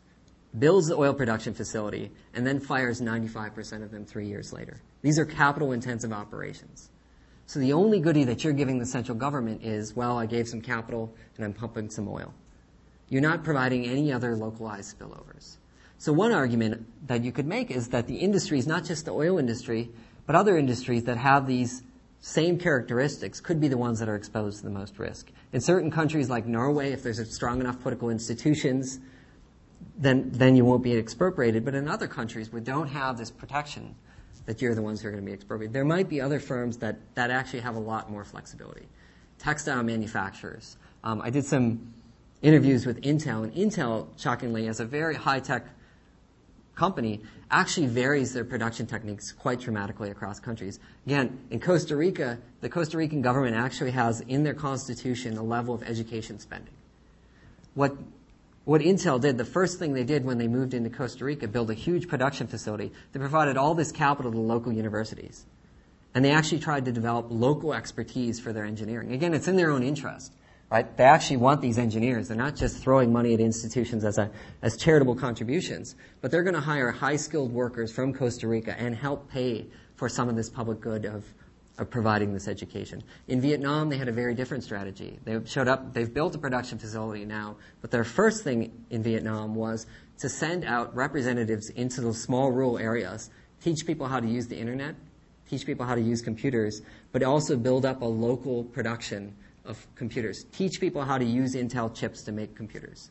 builds 0.58 0.88
the 0.88 0.96
oil 0.96 1.14
production 1.14 1.54
facility, 1.54 2.12
and 2.34 2.46
then 2.46 2.60
fires 2.60 3.00
95% 3.00 3.82
of 3.82 3.90
them 3.90 4.04
three 4.04 4.26
years 4.26 4.52
later. 4.52 4.82
These 5.00 5.18
are 5.18 5.24
capital 5.24 5.72
intensive 5.72 6.12
operations. 6.12 6.90
So 7.46 7.60
the 7.60 7.72
only 7.72 8.00
goodie 8.00 8.24
that 8.24 8.44
you're 8.44 8.52
giving 8.52 8.78
the 8.78 8.86
central 8.86 9.16
government 9.16 9.62
is, 9.62 9.96
well, 9.96 10.18
I 10.18 10.26
gave 10.26 10.48
some 10.48 10.60
capital 10.60 11.14
and 11.36 11.46
I'm 11.46 11.54
pumping 11.54 11.88
some 11.88 12.08
oil. 12.08 12.34
You're 13.08 13.22
not 13.22 13.44
providing 13.44 13.86
any 13.86 14.12
other 14.12 14.36
localized 14.36 14.98
spillovers. 14.98 15.56
So 15.98 16.12
one 16.12 16.32
argument 16.32 16.86
that 17.06 17.24
you 17.24 17.32
could 17.32 17.46
make 17.46 17.70
is 17.70 17.88
that 17.88 18.06
the 18.06 18.16
industries, 18.16 18.66
not 18.66 18.84
just 18.84 19.04
the 19.04 19.12
oil 19.12 19.38
industry, 19.38 19.90
but 20.26 20.36
other 20.36 20.58
industries 20.58 21.04
that 21.04 21.16
have 21.16 21.46
these 21.46 21.82
same 22.20 22.58
characteristics 22.58 23.40
could 23.40 23.60
be 23.60 23.68
the 23.68 23.78
ones 23.78 24.00
that 24.00 24.08
are 24.08 24.16
exposed 24.16 24.58
to 24.58 24.64
the 24.64 24.70
most 24.70 24.98
risk. 24.98 25.30
In 25.52 25.60
certain 25.60 25.90
countries 25.90 26.28
like 26.28 26.46
Norway, 26.46 26.92
if 26.92 27.02
there's 27.02 27.34
strong 27.34 27.60
enough 27.60 27.80
political 27.80 28.10
institutions, 28.10 28.98
then, 29.96 30.30
then 30.32 30.56
you 30.56 30.64
won't 30.64 30.82
be 30.82 30.96
expropriated. 30.96 31.64
But 31.64 31.74
in 31.74 31.88
other 31.88 32.08
countries 32.08 32.52
we 32.52 32.60
don't 32.60 32.88
have 32.88 33.16
this 33.16 33.30
protection, 33.30 33.94
that 34.46 34.60
you're 34.60 34.74
the 34.74 34.82
ones 34.82 35.00
who 35.00 35.08
are 35.08 35.12
going 35.12 35.22
to 35.22 35.26
be 35.26 35.34
expropriated, 35.34 35.72
there 35.72 35.84
might 35.84 36.08
be 36.08 36.20
other 36.20 36.40
firms 36.40 36.78
that, 36.78 36.96
that 37.14 37.30
actually 37.30 37.60
have 37.60 37.76
a 37.76 37.80
lot 37.80 38.10
more 38.10 38.24
flexibility. 38.24 38.88
Textile 39.38 39.82
manufacturers. 39.82 40.76
Um, 41.04 41.20
I 41.22 41.30
did 41.30 41.44
some 41.44 41.94
interviews 42.42 42.86
with 42.86 43.02
Intel, 43.02 43.44
and 43.44 43.54
Intel, 43.54 44.08
shockingly, 44.18 44.68
as 44.68 44.80
a 44.80 44.84
very 44.84 45.14
high 45.14 45.40
tech 45.40 45.66
company, 46.74 47.22
actually 47.50 47.86
varies 47.86 48.34
their 48.34 48.44
production 48.44 48.86
techniques 48.86 49.32
quite 49.32 49.60
dramatically 49.60 50.10
across 50.10 50.38
countries. 50.38 50.78
Again, 51.06 51.38
in 51.50 51.60
Costa 51.60 51.96
Rica, 51.96 52.38
the 52.60 52.68
Costa 52.68 52.98
Rican 52.98 53.22
government 53.22 53.56
actually 53.56 53.92
has 53.92 54.20
in 54.20 54.42
their 54.44 54.54
constitution 54.54 55.36
a 55.36 55.42
level 55.42 55.74
of 55.74 55.82
education 55.82 56.38
spending. 56.38 56.74
What 57.74 57.96
what 58.64 58.80
Intel 58.80 59.20
did, 59.20 59.38
the 59.38 59.44
first 59.44 59.78
thing 59.78 59.92
they 59.92 60.02
did 60.02 60.24
when 60.24 60.38
they 60.38 60.48
moved 60.48 60.74
into 60.74 60.90
Costa 60.90 61.24
Rica, 61.24 61.46
build 61.46 61.70
a 61.70 61.74
huge 61.74 62.08
production 62.08 62.48
facility. 62.48 62.90
They 63.12 63.20
provided 63.20 63.56
all 63.56 63.76
this 63.76 63.92
capital 63.92 64.32
to 64.32 64.38
local 64.38 64.72
universities. 64.72 65.46
And 66.12 66.24
they 66.24 66.32
actually 66.32 66.58
tried 66.58 66.86
to 66.86 66.92
develop 66.92 67.26
local 67.28 67.72
expertise 67.72 68.40
for 68.40 68.52
their 68.52 68.64
engineering. 68.64 69.12
Again, 69.12 69.34
it's 69.34 69.46
in 69.46 69.54
their 69.54 69.70
own 69.70 69.84
interest 69.84 70.32
right? 70.70 70.96
They 70.96 71.04
actually 71.04 71.36
want 71.36 71.60
these 71.60 71.78
engineers. 71.78 72.28
They're 72.28 72.36
not 72.36 72.56
just 72.56 72.82
throwing 72.82 73.12
money 73.12 73.34
at 73.34 73.40
institutions 73.40 74.04
as, 74.04 74.18
a, 74.18 74.30
as 74.62 74.76
charitable 74.76 75.14
contributions, 75.14 75.94
but 76.20 76.30
they're 76.30 76.42
going 76.42 76.54
to 76.54 76.60
hire 76.60 76.90
high 76.90 77.16
skilled 77.16 77.52
workers 77.52 77.92
from 77.92 78.12
Costa 78.12 78.48
Rica 78.48 78.78
and 78.78 78.94
help 78.94 79.30
pay 79.30 79.66
for 79.94 80.08
some 80.08 80.28
of 80.28 80.36
this 80.36 80.50
public 80.50 80.80
good 80.80 81.04
of, 81.04 81.24
of 81.78 81.88
providing 81.88 82.32
this 82.32 82.48
education. 82.48 83.02
In 83.28 83.40
Vietnam, 83.40 83.88
they 83.88 83.96
had 83.96 84.08
a 84.08 84.12
very 84.12 84.34
different 84.34 84.64
strategy. 84.64 85.18
They 85.24 85.40
showed 85.44 85.68
up, 85.68 85.92
they've 85.94 86.12
built 86.12 86.34
a 86.34 86.38
production 86.38 86.78
facility 86.78 87.24
now, 87.24 87.56
but 87.80 87.90
their 87.90 88.04
first 88.04 88.42
thing 88.42 88.84
in 88.90 89.02
Vietnam 89.02 89.54
was 89.54 89.86
to 90.18 90.28
send 90.28 90.64
out 90.64 90.94
representatives 90.96 91.70
into 91.70 92.00
the 92.00 92.12
small 92.12 92.50
rural 92.50 92.78
areas, 92.78 93.30
teach 93.62 93.86
people 93.86 94.08
how 94.08 94.18
to 94.18 94.26
use 94.26 94.48
the 94.48 94.56
internet, 94.56 94.96
teach 95.48 95.64
people 95.64 95.86
how 95.86 95.94
to 95.94 96.00
use 96.00 96.20
computers, 96.22 96.82
but 97.12 97.22
also 97.22 97.56
build 97.56 97.86
up 97.86 98.02
a 98.02 98.04
local 98.04 98.64
production 98.64 99.32
of 99.66 99.86
computers. 99.94 100.44
Teach 100.52 100.80
people 100.80 101.02
how 101.02 101.18
to 101.18 101.24
use 101.24 101.54
Intel 101.54 101.94
chips 101.94 102.22
to 102.22 102.32
make 102.32 102.54
computers. 102.54 103.10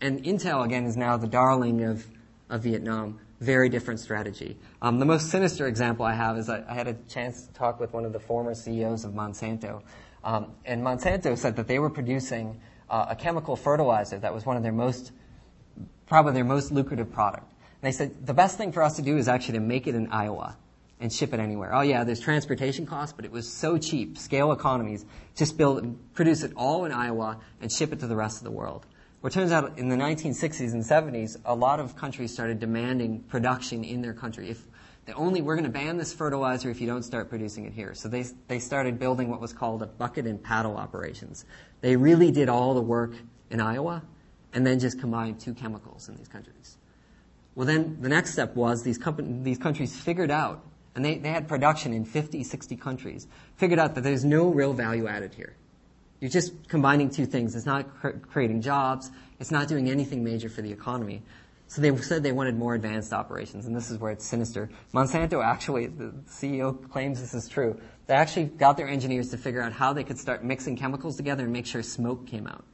And 0.00 0.22
Intel, 0.24 0.64
again, 0.64 0.84
is 0.84 0.96
now 0.96 1.16
the 1.16 1.26
darling 1.26 1.84
of, 1.84 2.06
of 2.48 2.62
Vietnam. 2.62 3.20
Very 3.40 3.68
different 3.68 4.00
strategy. 4.00 4.58
Um, 4.82 4.98
the 4.98 5.06
most 5.06 5.30
sinister 5.30 5.66
example 5.66 6.04
I 6.04 6.14
have 6.14 6.36
is 6.36 6.48
I, 6.48 6.62
I, 6.68 6.74
had 6.74 6.88
a 6.88 6.94
chance 7.08 7.46
to 7.46 7.52
talk 7.52 7.80
with 7.80 7.92
one 7.92 8.04
of 8.04 8.12
the 8.12 8.20
former 8.20 8.54
CEOs 8.54 9.04
of 9.04 9.12
Monsanto. 9.12 9.82
Um, 10.22 10.52
and 10.66 10.82
Monsanto 10.82 11.36
said 11.36 11.56
that 11.56 11.66
they 11.66 11.78
were 11.78 11.88
producing 11.88 12.60
uh, 12.90 13.06
a 13.08 13.16
chemical 13.16 13.56
fertilizer 13.56 14.18
that 14.18 14.34
was 14.34 14.44
one 14.44 14.56
of 14.56 14.62
their 14.62 14.72
most, 14.72 15.12
probably 16.06 16.34
their 16.34 16.44
most 16.44 16.70
lucrative 16.70 17.10
product. 17.10 17.50
And 17.50 17.82
they 17.82 17.92
said, 17.92 18.26
the 18.26 18.34
best 18.34 18.58
thing 18.58 18.72
for 18.72 18.82
us 18.82 18.96
to 18.96 19.02
do 19.02 19.16
is 19.16 19.26
actually 19.26 19.54
to 19.54 19.64
make 19.64 19.86
it 19.86 19.94
in 19.94 20.08
Iowa 20.08 20.56
and 21.00 21.12
ship 21.12 21.32
it 21.32 21.40
anywhere. 21.40 21.74
Oh 21.74 21.80
yeah, 21.80 22.04
there's 22.04 22.20
transportation 22.20 22.86
costs, 22.86 23.14
but 23.14 23.24
it 23.24 23.32
was 23.32 23.50
so 23.50 23.78
cheap, 23.78 24.18
scale 24.18 24.52
economies, 24.52 25.04
just 25.34 25.56
build, 25.56 25.96
produce 26.14 26.42
it 26.42 26.52
all 26.56 26.84
in 26.84 26.92
Iowa 26.92 27.40
and 27.60 27.72
ship 27.72 27.92
it 27.92 28.00
to 28.00 28.06
the 28.06 28.16
rest 28.16 28.38
of 28.38 28.44
the 28.44 28.50
world. 28.50 28.86
Well, 29.22 29.28
it 29.28 29.34
turns 29.34 29.52
out 29.52 29.78
in 29.78 29.88
the 29.88 29.96
1960s 29.96 30.72
and 30.72 30.82
70s, 30.82 31.36
a 31.44 31.54
lot 31.54 31.80
of 31.80 31.96
countries 31.96 32.32
started 32.32 32.58
demanding 32.58 33.20
production 33.20 33.84
in 33.84 34.02
their 34.02 34.14
country. 34.14 34.48
If 34.50 34.66
the 35.06 35.14
only 35.14 35.42
we're 35.42 35.56
going 35.56 35.64
to 35.64 35.70
ban 35.70 35.96
this 35.96 36.12
fertilizer 36.12 36.70
if 36.70 36.80
you 36.80 36.86
don't 36.86 37.02
start 37.02 37.28
producing 37.28 37.64
it 37.64 37.72
here. 37.72 37.94
So 37.94 38.08
they 38.08 38.24
they 38.48 38.58
started 38.58 38.98
building 38.98 39.28
what 39.28 39.40
was 39.40 39.52
called 39.52 39.82
a 39.82 39.86
bucket 39.86 40.26
and 40.26 40.42
paddle 40.42 40.76
operations. 40.76 41.44
They 41.80 41.96
really 41.96 42.30
did 42.30 42.48
all 42.48 42.74
the 42.74 42.82
work 42.82 43.14
in 43.50 43.60
Iowa, 43.60 44.02
and 44.52 44.66
then 44.66 44.78
just 44.78 45.00
combined 45.00 45.40
two 45.40 45.54
chemicals 45.54 46.08
in 46.08 46.16
these 46.16 46.28
countries. 46.28 46.76
Well, 47.54 47.66
then 47.66 47.98
the 48.00 48.08
next 48.08 48.32
step 48.32 48.54
was 48.54 48.82
these, 48.82 48.98
company, 48.98 49.42
these 49.42 49.58
countries 49.58 49.96
figured 49.96 50.30
out, 50.30 50.64
and 50.94 51.04
they, 51.04 51.18
they 51.18 51.28
had 51.28 51.48
production 51.48 51.92
in 51.92 52.04
50, 52.04 52.42
60 52.42 52.76
countries, 52.76 53.26
figured 53.56 53.78
out 53.78 53.94
that 53.94 54.02
there's 54.02 54.24
no 54.24 54.48
real 54.48 54.72
value 54.72 55.06
added 55.06 55.34
here. 55.34 55.56
You're 56.20 56.30
just 56.30 56.68
combining 56.68 57.10
two 57.10 57.26
things. 57.26 57.54
It's 57.54 57.66
not 57.66 57.94
cr- 58.00 58.10
creating 58.10 58.60
jobs. 58.60 59.10
It's 59.38 59.50
not 59.50 59.68
doing 59.68 59.88
anything 59.88 60.22
major 60.22 60.48
for 60.48 60.62
the 60.62 60.70
economy. 60.70 61.22
So 61.68 61.80
they 61.80 61.96
said 61.98 62.24
they 62.24 62.32
wanted 62.32 62.56
more 62.56 62.74
advanced 62.74 63.12
operations, 63.12 63.66
and 63.66 63.76
this 63.76 63.92
is 63.92 63.98
where 63.98 64.10
it's 64.10 64.26
sinister. 64.26 64.68
Monsanto 64.92 65.42
actually, 65.42 65.86
the 65.86 66.12
CEO 66.28 66.90
claims 66.90 67.20
this 67.20 67.32
is 67.32 67.48
true. 67.48 67.80
They 68.06 68.14
actually 68.14 68.46
got 68.46 68.76
their 68.76 68.88
engineers 68.88 69.30
to 69.30 69.36
figure 69.36 69.62
out 69.62 69.72
how 69.72 69.92
they 69.92 70.02
could 70.02 70.18
start 70.18 70.44
mixing 70.44 70.76
chemicals 70.76 71.16
together 71.16 71.44
and 71.44 71.52
make 71.52 71.66
sure 71.66 71.82
smoke 71.84 72.26
came 72.26 72.48
out. 72.48 72.64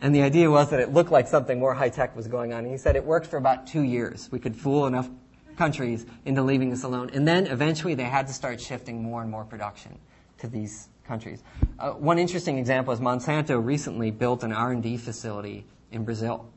And 0.00 0.14
the 0.14 0.22
idea 0.22 0.50
was 0.50 0.70
that 0.70 0.78
it 0.78 0.92
looked 0.92 1.10
like 1.10 1.26
something 1.26 1.58
more 1.58 1.74
high 1.74 1.88
tech 1.88 2.14
was 2.14 2.28
going 2.28 2.52
on. 2.52 2.60
And 2.60 2.70
he 2.70 2.78
said 2.78 2.96
it 2.96 3.04
worked 3.04 3.26
for 3.26 3.38
about 3.38 3.66
two 3.66 3.82
years. 3.82 4.28
We 4.30 4.38
could 4.38 4.54
fool 4.54 4.86
enough 4.86 5.10
countries 5.56 6.06
into 6.24 6.42
leaving 6.42 6.72
us 6.72 6.82
alone. 6.82 7.10
And 7.12 7.26
then 7.26 7.46
eventually 7.46 7.94
they 7.94 8.04
had 8.04 8.26
to 8.28 8.32
start 8.32 8.60
shifting 8.60 9.02
more 9.02 9.22
and 9.22 9.30
more 9.30 9.44
production 9.44 9.98
to 10.38 10.48
these 10.48 10.88
countries. 11.06 11.42
Uh, 11.78 11.92
one 11.92 12.18
interesting 12.18 12.58
example 12.58 12.92
is 12.92 13.00
Monsanto 13.00 13.64
recently 13.64 14.10
built 14.10 14.42
an 14.42 14.52
R&D 14.52 14.96
facility 14.98 15.64
in 15.90 16.04
Brazil. 16.04 16.50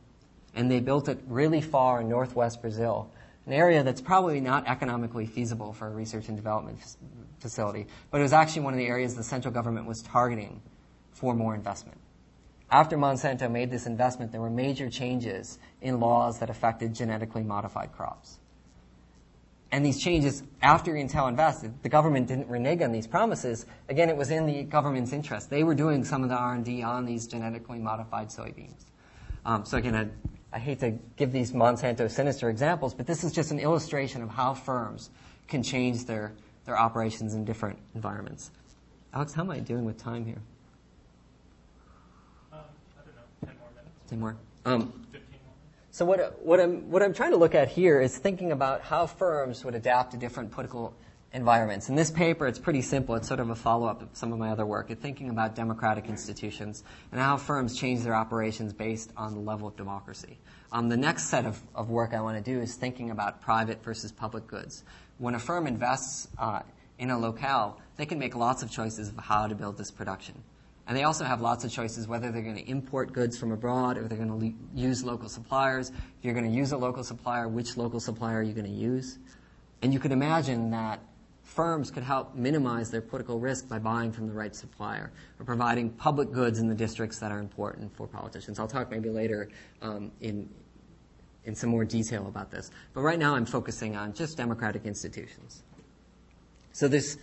And 0.55 0.69
they 0.69 0.79
built 0.79 1.07
it 1.07 1.19
really 1.27 1.61
far 1.61 2.01
in 2.01 2.09
northwest 2.09 2.61
Brazil, 2.61 3.11
an 3.45 3.53
area 3.53 3.83
that's 3.83 4.01
probably 4.01 4.41
not 4.41 4.67
economically 4.67 5.25
feasible 5.25 5.73
for 5.73 5.87
a 5.87 5.91
research 5.91 6.27
and 6.27 6.35
development 6.35 6.79
f- 6.81 6.95
facility. 7.39 7.87
But 8.11 8.19
it 8.19 8.23
was 8.23 8.33
actually 8.33 8.63
one 8.63 8.73
of 8.73 8.79
the 8.79 8.87
areas 8.87 9.15
the 9.15 9.23
central 9.23 9.53
government 9.53 9.85
was 9.85 10.01
targeting 10.01 10.61
for 11.11 11.35
more 11.35 11.53
investment. 11.53 11.99
After 12.71 12.97
Monsanto 12.97 13.49
made 13.49 13.71
this 13.71 13.85
investment, 13.85 14.31
there 14.31 14.41
were 14.41 14.49
major 14.49 14.89
changes 14.89 15.57
in 15.81 15.99
laws 15.99 16.39
that 16.39 16.49
affected 16.49 16.93
genetically 16.93 17.43
modified 17.43 17.91
crops. 17.93 18.38
And 19.71 19.85
these 19.85 20.01
changes, 20.01 20.43
after 20.61 20.93
Intel 20.93 21.29
invested, 21.29 21.73
the 21.83 21.89
government 21.89 22.27
didn't 22.27 22.47
renege 22.47 22.81
on 22.81 22.91
these 22.91 23.05
promises. 23.05 23.67
Again, 23.87 24.09
it 24.09 24.17
was 24.17 24.31
in 24.31 24.47
the 24.47 24.63
government's 24.63 25.13
interest. 25.13 25.49
They 25.49 25.63
were 25.63 25.75
doing 25.75 26.03
some 26.03 26.23
of 26.23 26.29
the 26.29 26.35
R&D 26.35 26.81
on 26.81 27.05
these 27.05 27.27
genetically 27.27 27.77
modified 27.77 28.29
soybeans. 28.29 28.85
Um, 29.45 29.65
so 29.65 29.77
again, 29.77 29.95
I, 29.95 30.55
I 30.55 30.59
hate 30.59 30.79
to 30.79 30.97
give 31.17 31.31
these 31.31 31.51
Monsanto 31.51 32.09
sinister 32.09 32.49
examples, 32.49 32.95
but 32.95 33.05
this 33.05 33.23
is 33.23 33.31
just 33.31 33.51
an 33.51 33.59
illustration 33.59 34.23
of 34.23 34.29
how 34.29 34.55
firms 34.55 35.11
can 35.47 35.61
change 35.61 36.05
their, 36.05 36.33
their 36.65 36.77
operations 36.77 37.35
in 37.35 37.45
different 37.45 37.77
environments. 37.93 38.49
Alex, 39.13 39.33
how 39.33 39.43
am 39.43 39.51
I 39.51 39.59
doing 39.59 39.85
with 39.85 39.97
time 39.97 40.25
here? 40.25 40.41
i 42.51 42.57
don't 42.57 43.55
know. 43.55 43.91
Ten 44.07 44.19
more. 44.19 44.35
Um, 44.65 45.05
so 45.91 46.05
what, 46.05 46.43
what, 46.45 46.59
I'm, 46.59 46.89
what 46.89 47.01
I'm 47.01 47.13
trying 47.13 47.31
to 47.31 47.37
look 47.37 47.55
at 47.55 47.69
here 47.69 47.99
is 47.99 48.17
thinking 48.17 48.51
about 48.51 48.81
how 48.81 49.07
firms 49.07 49.65
would 49.65 49.75
adapt 49.75 50.11
to 50.11 50.17
different 50.17 50.51
political 50.51 50.93
environments. 51.33 51.89
In 51.89 51.95
this 51.95 52.09
paper, 52.09 52.47
it's 52.47 52.59
pretty 52.59 52.81
simple. 52.81 53.15
It's 53.15 53.27
sort 53.27 53.39
of 53.39 53.49
a 53.49 53.55
follow-up 53.55 54.01
of 54.01 54.09
some 54.13 54.33
of 54.33 54.39
my 54.39 54.49
other 54.49 54.65
work. 54.65 54.89
It's 54.89 55.01
thinking 55.01 55.29
about 55.29 55.55
democratic 55.55 56.07
institutions 56.07 56.83
and 57.11 57.21
how 57.21 57.37
firms 57.37 57.75
change 57.75 58.01
their 58.01 58.15
operations 58.15 58.73
based 58.73 59.11
on 59.15 59.33
the 59.33 59.39
level 59.39 59.67
of 59.67 59.75
democracy. 59.75 60.39
Um, 60.71 60.89
the 60.89 60.97
next 60.97 61.25
set 61.25 61.45
of, 61.45 61.61
of 61.75 61.89
work 61.89 62.13
I 62.13 62.21
want 62.21 62.43
to 62.43 62.51
do 62.51 62.59
is 62.59 62.75
thinking 62.75 63.11
about 63.11 63.41
private 63.41 63.83
versus 63.83 64.11
public 64.11 64.47
goods. 64.47 64.83
When 65.17 65.35
a 65.35 65.39
firm 65.39 65.67
invests 65.67 66.27
uh, 66.37 66.61
in 66.97 67.09
a 67.09 67.17
locale, 67.17 67.79
they 67.97 68.05
can 68.05 68.19
make 68.19 68.35
lots 68.35 68.63
of 68.63 68.71
choices 68.71 69.09
of 69.09 69.17
how 69.17 69.47
to 69.47 69.55
build 69.55 69.77
this 69.77 69.91
production. 69.91 70.43
And 70.89 70.97
they 70.97 71.03
also 71.03 71.23
have 71.23 71.39
lots 71.39 71.63
of 71.63 71.71
choices 71.71 72.07
whether 72.07 72.31
they're 72.31 72.41
going 72.41 72.55
to 72.55 72.67
import 72.67 73.13
goods 73.13 73.37
from 73.37 73.51
abroad 73.51 73.95
or 73.95 74.07
they're 74.07 74.17
going 74.17 74.29
to 74.29 74.35
le- 74.47 74.53
use 74.73 75.03
local 75.03 75.29
suppliers. 75.29 75.89
If 75.91 75.95
you're 76.23 76.33
going 76.33 76.49
to 76.49 76.51
use 76.51 76.71
a 76.71 76.77
local 76.77 77.03
supplier, 77.03 77.47
which 77.47 77.77
local 77.77 77.99
supplier 77.99 78.39
are 78.39 78.43
you 78.43 78.53
going 78.53 78.65
to 78.65 78.71
use? 78.71 79.19
And 79.83 79.93
you 79.93 79.99
could 79.99 80.11
imagine 80.11 80.71
that 80.71 80.99
firms 81.43 81.91
could 81.91 82.01
help 82.01 82.33
minimize 82.33 82.89
their 82.89 83.01
political 83.01 83.39
risk 83.39 83.69
by 83.69 83.77
buying 83.77 84.11
from 84.11 84.25
the 84.25 84.33
right 84.33 84.55
supplier 84.55 85.11
or 85.39 85.45
providing 85.45 85.91
public 85.91 86.31
goods 86.31 86.57
in 86.57 86.67
the 86.67 86.73
districts 86.73 87.19
that 87.19 87.31
are 87.31 87.39
important 87.39 87.95
for 87.95 88.07
politicians. 88.07 88.57
I'll 88.57 88.67
talk 88.67 88.89
maybe 88.89 89.11
later 89.11 89.49
um, 89.83 90.11
in, 90.21 90.49
in 91.45 91.53
some 91.53 91.69
more 91.69 91.85
detail 91.85 92.25
about 92.25 92.49
this. 92.49 92.71
But 92.95 93.01
right 93.01 93.19
now 93.19 93.35
I'm 93.35 93.45
focusing 93.45 93.95
on 93.95 94.13
just 94.13 94.37
democratic 94.37 94.85
institutions. 94.85 95.61
So 96.71 96.87
this 96.87 97.19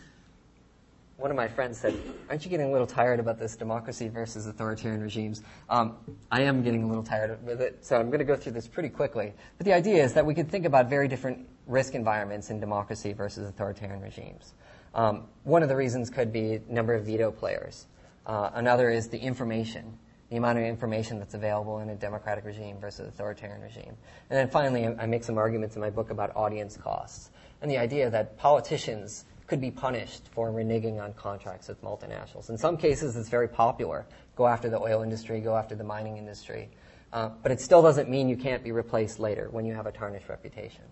one 1.17 1.31
of 1.31 1.37
my 1.37 1.49
friends 1.49 1.79
said, 1.79 1.95
Aren't 2.29 2.45
you 2.45 2.51
getting 2.51 2.67
a 2.67 2.73
little 2.73 2.87
tired 2.87 3.21
about 3.21 3.39
this 3.39 3.57
democracy 3.57 4.09
versus 4.09 4.47
authoritarian 4.47 5.01
regimes? 5.01 5.43
Um, 5.71 5.97
I 6.31 6.43
am 6.43 6.63
getting 6.63 6.85
a 6.85 6.87
little 6.87 7.03
tired 7.03 7.43
with 7.45 7.61
it, 7.61 7.85
so 7.85 7.97
I'm 7.97 8.09
going 8.09 8.19
to 8.19 8.25
go 8.25 8.37
through 8.37 8.53
this 8.53 8.69
pretty 8.69 8.91
quickly. 8.91 9.33
But 9.57 9.65
the 9.65 9.73
idea 9.73 10.05
is 10.05 10.13
that 10.13 10.27
we 10.27 10.35
could 10.35 10.51
think 10.51 10.67
about 10.67 10.91
very 10.91 11.09
different 11.09 11.49
risk 11.67 11.95
environments 11.95 12.51
in 12.51 12.61
democracy 12.61 13.13
versus 13.13 13.49
authoritarian 13.49 14.03
regimes. 14.03 14.55
Um, 14.95 15.27
one 15.45 15.63
of 15.63 15.69
the 15.69 15.77
reasons 15.77 16.11
could 16.11 16.33
be 16.33 16.61
number 16.69 16.95
of 16.95 17.07
veto 17.07 17.31
players. 17.31 17.87
Uh, 18.27 18.51
another 18.55 18.91
is 18.91 19.09
the 19.09 19.19
information, 19.19 19.99
the 20.31 20.37
amount 20.37 20.59
of 20.59 20.65
information 20.65 21.19
that's 21.19 21.35
available 21.35 21.79
in 21.81 21.89
a 21.89 21.97
democratic 21.97 22.45
regime 22.45 22.79
versus 22.79 23.09
authoritarian 23.09 23.63
regime. 23.63 23.97
And 24.29 24.39
then 24.39 24.49
finally, 24.49 24.87
I 24.87 25.07
make 25.07 25.25
some 25.25 25.39
arguments 25.39 25.77
in 25.77 25.81
my 25.81 25.91
book 25.91 26.11
about 26.11 26.37
audience 26.37 26.77
costs 26.77 27.31
and 27.63 27.71
the 27.71 27.79
idea 27.79 28.11
that 28.11 28.37
politicians 28.37 29.25
could 29.47 29.61
be 29.61 29.71
punished 29.71 30.29
for 30.33 30.51
reneging 30.51 31.01
on 31.01 31.13
contracts 31.15 31.69
with 31.69 31.81
multinationals. 31.83 32.51
In 32.51 32.59
some 32.59 32.77
cases, 32.77 33.17
it's 33.17 33.29
very 33.29 33.49
popular. 33.49 34.07
Go 34.35 34.47
after 34.47 34.69
the 34.69 34.81
oil 34.81 35.03
industry, 35.03 35.41
go 35.41 35.57
after 35.57 35.75
the 35.75 35.85
mining 35.85 36.17
industry. 36.17 36.69
Uh, 37.13 37.31
but 37.43 37.53
it 37.53 37.61
still 37.61 37.83
doesn't 37.83 38.11
mean 38.11 38.29
you 38.29 38.37
can't 38.37 38.65
be 38.65 38.73
replaced 38.73 39.21
later 39.21 39.49
when 39.51 39.65
you 39.65 39.75
have 39.75 39.87
a 39.87 39.93
tarnished 39.93 40.29
reputation. 40.29 40.83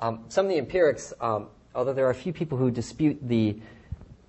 Um, 0.00 0.24
some 0.28 0.46
of 0.46 0.50
the 0.50 0.58
empirics, 0.58 1.12
um, 1.20 1.48
although 1.74 1.92
there 1.92 2.06
are 2.06 2.10
a 2.10 2.14
few 2.14 2.32
people 2.32 2.58
who 2.58 2.70
dispute 2.70 3.18
the 3.22 3.56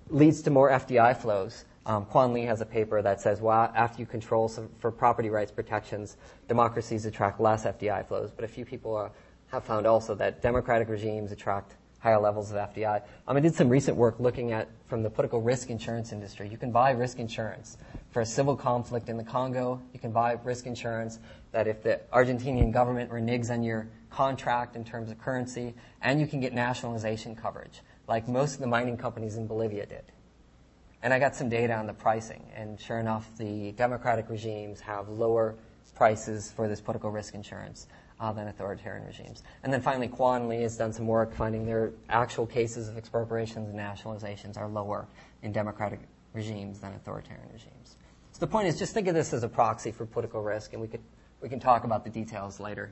leads 0.08 0.42
to 0.42 0.50
more 0.50 0.70
FDI 0.70 1.16
flows, 1.16 1.64
um, 1.86 2.04
Quan 2.04 2.32
Li 2.32 2.42
has 2.42 2.60
a 2.60 2.66
paper 2.66 3.02
that 3.02 3.20
says, 3.20 3.40
well, 3.40 3.72
after 3.74 4.00
you 4.00 4.06
control 4.06 4.48
some, 4.48 4.68
for 4.78 4.90
property 4.90 5.30
rights 5.30 5.52
protections, 5.52 6.16
democracies 6.48 7.06
attract 7.06 7.40
less 7.40 7.64
FDI 7.64 8.06
flows. 8.06 8.30
But 8.30 8.44
a 8.44 8.48
few 8.48 8.64
people 8.64 8.96
uh, 8.96 9.08
have 9.48 9.64
found 9.64 9.86
also 9.86 10.14
that 10.16 10.42
democratic 10.42 10.88
regimes 10.88 11.32
attract 11.32 11.74
higher 11.98 12.20
levels 12.20 12.50
of 12.50 12.56
FDI. 12.56 13.02
Um, 13.26 13.36
I 13.36 13.40
did 13.40 13.54
some 13.54 13.68
recent 13.68 13.96
work 13.96 14.20
looking 14.20 14.52
at 14.52 14.68
from 14.86 15.02
the 15.02 15.10
political 15.10 15.40
risk 15.40 15.70
insurance 15.70 16.12
industry. 16.12 16.48
You 16.48 16.58
can 16.58 16.70
buy 16.70 16.90
risk 16.90 17.18
insurance 17.18 17.78
for 18.10 18.20
a 18.20 18.26
civil 18.26 18.56
conflict 18.56 19.08
in 19.08 19.16
the 19.16 19.24
Congo. 19.24 19.80
You 19.92 19.98
can 19.98 20.12
buy 20.12 20.38
risk 20.44 20.66
insurance 20.66 21.18
that 21.52 21.66
if 21.66 21.82
the 21.82 22.00
Argentinian 22.12 22.72
government 22.72 23.10
reneges 23.10 23.50
on 23.50 23.62
your 23.62 23.88
contract 24.10 24.76
in 24.76 24.84
terms 24.84 25.10
of 25.10 25.18
currency, 25.18 25.74
and 26.02 26.20
you 26.20 26.26
can 26.26 26.40
get 26.40 26.52
nationalization 26.52 27.34
coverage, 27.34 27.80
like 28.08 28.28
most 28.28 28.54
of 28.54 28.60
the 28.60 28.66
mining 28.66 28.96
companies 28.96 29.36
in 29.36 29.46
Bolivia 29.46 29.86
did. 29.86 30.04
And 31.02 31.12
I 31.12 31.18
got 31.18 31.34
some 31.34 31.48
data 31.48 31.74
on 31.74 31.86
the 31.86 31.92
pricing, 31.92 32.44
and 32.54 32.80
sure 32.80 32.98
enough, 32.98 33.28
the 33.36 33.72
democratic 33.72 34.28
regimes 34.28 34.80
have 34.80 35.08
lower 35.08 35.56
prices 35.94 36.50
for 36.50 36.68
this 36.68 36.80
political 36.80 37.10
risk 37.10 37.34
insurance 37.34 37.86
uh, 38.20 38.32
than 38.32 38.48
authoritarian 38.48 39.04
regimes. 39.04 39.42
And 39.62 39.72
then 39.72 39.80
finally, 39.80 40.08
Quan 40.08 40.48
Li 40.48 40.62
has 40.62 40.76
done 40.76 40.92
some 40.92 41.06
work 41.06 41.34
finding 41.34 41.66
their 41.66 41.92
actual 42.08 42.46
cases 42.46 42.88
of 42.88 42.96
expropriations 42.96 43.68
and 43.68 43.78
nationalizations 43.78 44.56
are 44.56 44.68
lower 44.68 45.06
in 45.42 45.52
democratic 45.52 46.00
regimes 46.32 46.80
than 46.80 46.92
authoritarian 46.94 47.48
regimes. 47.52 47.96
So 48.32 48.40
the 48.40 48.46
point 48.46 48.68
is, 48.68 48.78
just 48.78 48.94
think 48.94 49.08
of 49.08 49.14
this 49.14 49.32
as 49.32 49.42
a 49.42 49.48
proxy 49.48 49.90
for 49.92 50.06
political 50.06 50.42
risk, 50.42 50.72
and 50.72 50.82
we 50.82 50.88
could 50.88 51.02
we 51.40 51.48
can 51.48 51.60
talk 51.60 51.84
about 51.84 52.04
the 52.04 52.10
details 52.10 52.58
later. 52.60 52.90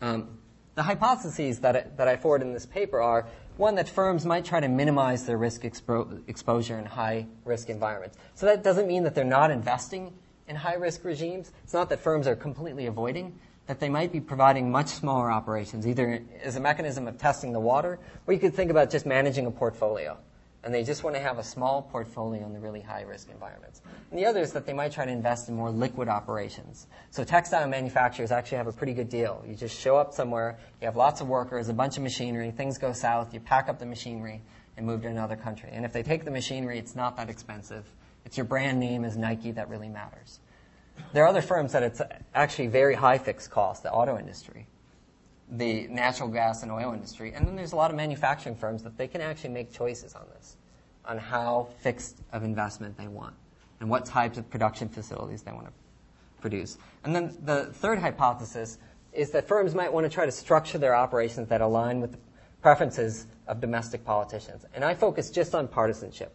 Um, 0.00 0.38
the 0.74 0.82
hypotheses 0.82 1.60
that 1.60 1.76
I, 1.76 1.84
that 1.96 2.08
I 2.08 2.16
forward 2.16 2.42
in 2.42 2.52
this 2.52 2.66
paper 2.66 3.00
are 3.00 3.26
one 3.56 3.74
that 3.74 3.88
firms 3.88 4.24
might 4.24 4.44
try 4.44 4.60
to 4.60 4.68
minimize 4.68 5.26
their 5.26 5.36
risk 5.36 5.62
expo- 5.62 6.22
exposure 6.28 6.78
in 6.78 6.86
high 6.86 7.26
risk 7.44 7.68
environments. 7.68 8.16
So 8.34 8.46
that 8.46 8.62
doesn't 8.62 8.86
mean 8.86 9.02
that 9.04 9.14
they're 9.14 9.24
not 9.24 9.50
investing 9.50 10.12
in 10.48 10.56
high 10.56 10.74
risk 10.74 11.04
regimes. 11.04 11.52
It's 11.64 11.74
not 11.74 11.88
that 11.90 12.00
firms 12.00 12.26
are 12.26 12.36
completely 12.36 12.86
avoiding, 12.86 13.38
that 13.70 13.78
they 13.78 13.88
might 13.88 14.10
be 14.10 14.18
providing 14.18 14.68
much 14.68 14.88
smaller 14.88 15.30
operations, 15.30 15.86
either 15.86 16.24
as 16.42 16.56
a 16.56 16.60
mechanism 16.60 17.06
of 17.06 17.16
testing 17.16 17.52
the 17.52 17.60
water, 17.60 18.00
or 18.26 18.34
you 18.34 18.40
could 18.40 18.52
think 18.52 18.68
about 18.68 18.90
just 18.90 19.06
managing 19.06 19.46
a 19.46 19.50
portfolio. 19.52 20.18
And 20.64 20.74
they 20.74 20.82
just 20.82 21.04
want 21.04 21.14
to 21.14 21.22
have 21.22 21.38
a 21.38 21.44
small 21.44 21.82
portfolio 21.82 22.44
in 22.44 22.52
the 22.52 22.58
really 22.58 22.80
high 22.80 23.02
risk 23.02 23.30
environments. 23.30 23.80
And 24.10 24.18
the 24.18 24.26
other 24.26 24.40
is 24.40 24.52
that 24.54 24.66
they 24.66 24.72
might 24.72 24.90
try 24.90 25.04
to 25.06 25.12
invest 25.12 25.48
in 25.48 25.54
more 25.54 25.70
liquid 25.70 26.08
operations. 26.08 26.88
So 27.12 27.22
textile 27.22 27.68
manufacturers 27.68 28.32
actually 28.32 28.58
have 28.58 28.66
a 28.66 28.72
pretty 28.72 28.92
good 28.92 29.08
deal. 29.08 29.40
You 29.46 29.54
just 29.54 29.80
show 29.80 29.96
up 29.96 30.12
somewhere, 30.14 30.58
you 30.80 30.86
have 30.86 30.96
lots 30.96 31.20
of 31.20 31.28
workers, 31.28 31.68
a 31.68 31.72
bunch 31.72 31.96
of 31.96 32.02
machinery, 32.02 32.50
things 32.50 32.76
go 32.76 32.92
south, 32.92 33.32
you 33.32 33.38
pack 33.38 33.68
up 33.68 33.78
the 33.78 33.86
machinery 33.86 34.42
and 34.76 34.84
move 34.84 35.02
to 35.02 35.08
another 35.08 35.36
country. 35.36 35.68
And 35.72 35.84
if 35.84 35.92
they 35.92 36.02
take 36.02 36.24
the 36.24 36.32
machinery, 36.32 36.80
it's 36.80 36.96
not 36.96 37.16
that 37.18 37.30
expensive. 37.30 37.84
It's 38.24 38.36
your 38.36 38.46
brand 38.46 38.80
name 38.80 39.04
as 39.04 39.16
Nike 39.16 39.52
that 39.52 39.68
really 39.68 39.88
matters. 39.88 40.40
There 41.12 41.24
are 41.24 41.28
other 41.28 41.42
firms 41.42 41.72
that 41.72 41.82
it's 41.82 42.00
actually 42.34 42.68
very 42.68 42.94
high 42.94 43.18
fixed 43.18 43.50
cost, 43.50 43.82
the 43.82 43.92
auto 43.92 44.18
industry, 44.18 44.66
the 45.50 45.88
natural 45.88 46.28
gas 46.28 46.62
and 46.62 46.70
oil 46.70 46.92
industry, 46.92 47.32
and 47.34 47.46
then 47.46 47.56
there's 47.56 47.72
a 47.72 47.76
lot 47.76 47.90
of 47.90 47.96
manufacturing 47.96 48.54
firms 48.54 48.82
that 48.82 48.96
they 48.96 49.08
can 49.08 49.20
actually 49.20 49.50
make 49.50 49.72
choices 49.72 50.14
on 50.14 50.24
this, 50.34 50.56
on 51.04 51.18
how 51.18 51.68
fixed 51.80 52.18
of 52.32 52.44
investment 52.44 52.96
they 52.96 53.08
want, 53.08 53.34
and 53.80 53.90
what 53.90 54.04
types 54.04 54.38
of 54.38 54.48
production 54.50 54.88
facilities 54.88 55.42
they 55.42 55.52
want 55.52 55.66
to 55.66 55.72
produce. 56.40 56.78
And 57.04 57.14
then 57.14 57.36
the 57.44 57.66
third 57.66 57.98
hypothesis 57.98 58.78
is 59.12 59.30
that 59.32 59.48
firms 59.48 59.74
might 59.74 59.92
want 59.92 60.04
to 60.04 60.10
try 60.10 60.24
to 60.24 60.32
structure 60.32 60.78
their 60.78 60.94
operations 60.94 61.48
that 61.48 61.60
align 61.60 62.00
with 62.00 62.12
the 62.12 62.18
preferences 62.62 63.26
of 63.48 63.60
domestic 63.60 64.04
politicians. 64.04 64.64
And 64.74 64.84
I 64.84 64.94
focus 64.94 65.30
just 65.30 65.54
on 65.54 65.66
partisanship, 65.66 66.32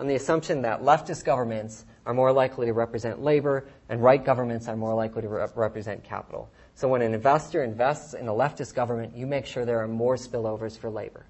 on 0.00 0.06
the 0.06 0.14
assumption 0.14 0.62
that 0.62 0.82
leftist 0.82 1.24
governments 1.24 1.84
are 2.06 2.14
more 2.14 2.32
likely 2.32 2.66
to 2.66 2.72
represent 2.72 3.20
labor 3.20 3.66
and 3.88 4.02
right 4.02 4.24
governments 4.24 4.68
are 4.68 4.76
more 4.76 4.94
likely 4.94 5.22
to 5.22 5.28
re- 5.28 5.46
represent 5.56 6.02
capital. 6.04 6.48
So 6.74 6.88
when 6.88 7.02
an 7.02 7.12
investor 7.12 7.64
invests 7.64 8.14
in 8.14 8.28
a 8.28 8.32
leftist 8.32 8.74
government, 8.74 9.14
you 9.16 9.26
make 9.26 9.44
sure 9.44 9.64
there 9.64 9.80
are 9.80 9.88
more 9.88 10.16
spillovers 10.16 10.78
for 10.78 10.88
labor 10.88 11.26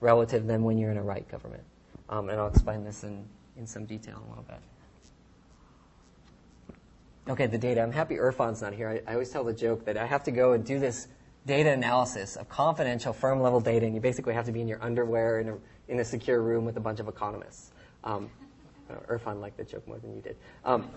relative 0.00 0.46
than 0.46 0.64
when 0.64 0.78
you're 0.78 0.90
in 0.90 0.96
a 0.96 1.02
right 1.02 1.28
government. 1.28 1.62
Um, 2.08 2.30
and 2.30 2.40
I'll 2.40 2.48
explain 2.48 2.84
this 2.84 3.04
in, 3.04 3.24
in 3.56 3.66
some 3.66 3.84
detail 3.84 4.16
in 4.16 4.22
a 4.22 4.28
little 4.28 4.44
bit. 4.44 4.58
Okay, 7.26 7.46
the 7.46 7.58
data. 7.58 7.80
I'm 7.80 7.92
happy 7.92 8.16
Irfan's 8.16 8.60
not 8.60 8.74
here. 8.74 8.88
I, 8.88 9.10
I, 9.10 9.14
always 9.14 9.30
tell 9.30 9.44
the 9.44 9.54
joke 9.54 9.86
that 9.86 9.96
I 9.96 10.04
have 10.04 10.24
to 10.24 10.30
go 10.30 10.52
and 10.52 10.62
do 10.62 10.78
this 10.78 11.08
data 11.46 11.70
analysis 11.70 12.36
of 12.36 12.50
confidential 12.50 13.14
firm 13.14 13.40
level 13.40 13.60
data, 13.60 13.86
and 13.86 13.94
you 13.94 14.00
basically 14.00 14.34
have 14.34 14.44
to 14.44 14.52
be 14.52 14.60
in 14.60 14.68
your 14.68 14.82
underwear 14.82 15.40
in 15.40 15.48
a, 15.48 15.56
in 15.88 16.00
a 16.00 16.04
secure 16.04 16.42
room 16.42 16.66
with 16.66 16.76
a 16.76 16.80
bunch 16.80 17.00
of 17.00 17.08
economists. 17.08 17.72
Um, 18.04 18.30
Irfan 19.08 19.40
liked 19.40 19.56
the 19.56 19.64
joke 19.64 19.86
more 19.86 19.98
than 19.98 20.14
you 20.14 20.22
did. 20.22 20.36
Um, 20.64 20.88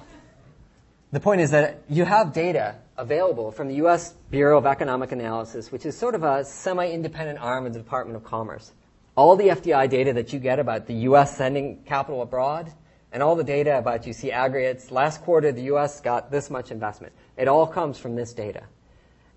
the 1.12 1.20
point 1.20 1.42
is 1.42 1.52
that 1.52 1.84
you 1.88 2.04
have 2.04 2.34
data 2.34 2.76
available 2.98 3.52
from 3.52 3.70
the 3.70 3.76
U.S. 3.76 4.14
Bureau 4.30 4.58
of 4.58 4.66
Economic 4.66 5.12
Analysis, 5.14 5.72
which 5.72 5.86
is 5.86 5.98
sort 5.98 6.16
of 6.16 6.24
a 6.24 6.44
semi 6.44 6.90
independent 6.90 7.40
arm 7.40 7.66
of 7.66 7.74
the 7.74 7.80
Department 7.80 8.18
of 8.18 8.24
Commerce. 8.24 8.74
All 9.16 9.36
the 9.36 9.48
FDI 9.48 9.90
data 9.90 10.14
that 10.14 10.34
you 10.34 10.40
get 10.40 10.60
about 10.60 10.86
the 10.86 10.94
U.S. 10.94 11.38
sending 11.38 11.84
capital 11.84 12.22
abroad 12.22 12.72
and 13.12 13.24
all 13.24 13.36
the 13.36 13.44
data 13.44 13.78
about 13.78 14.06
you 14.06 14.14
see 14.14 14.32
aggregates. 14.32 14.92
Last 14.92 15.22
quarter, 15.22 15.52
the 15.52 15.64
U.S. 15.64 16.02
got 16.02 16.30
this 16.30 16.50
much 16.50 16.72
investment. 16.72 17.14
It 17.38 17.48
all 17.48 17.66
comes 17.66 17.98
from 17.98 18.16
this 18.16 18.34
data. 18.34 18.64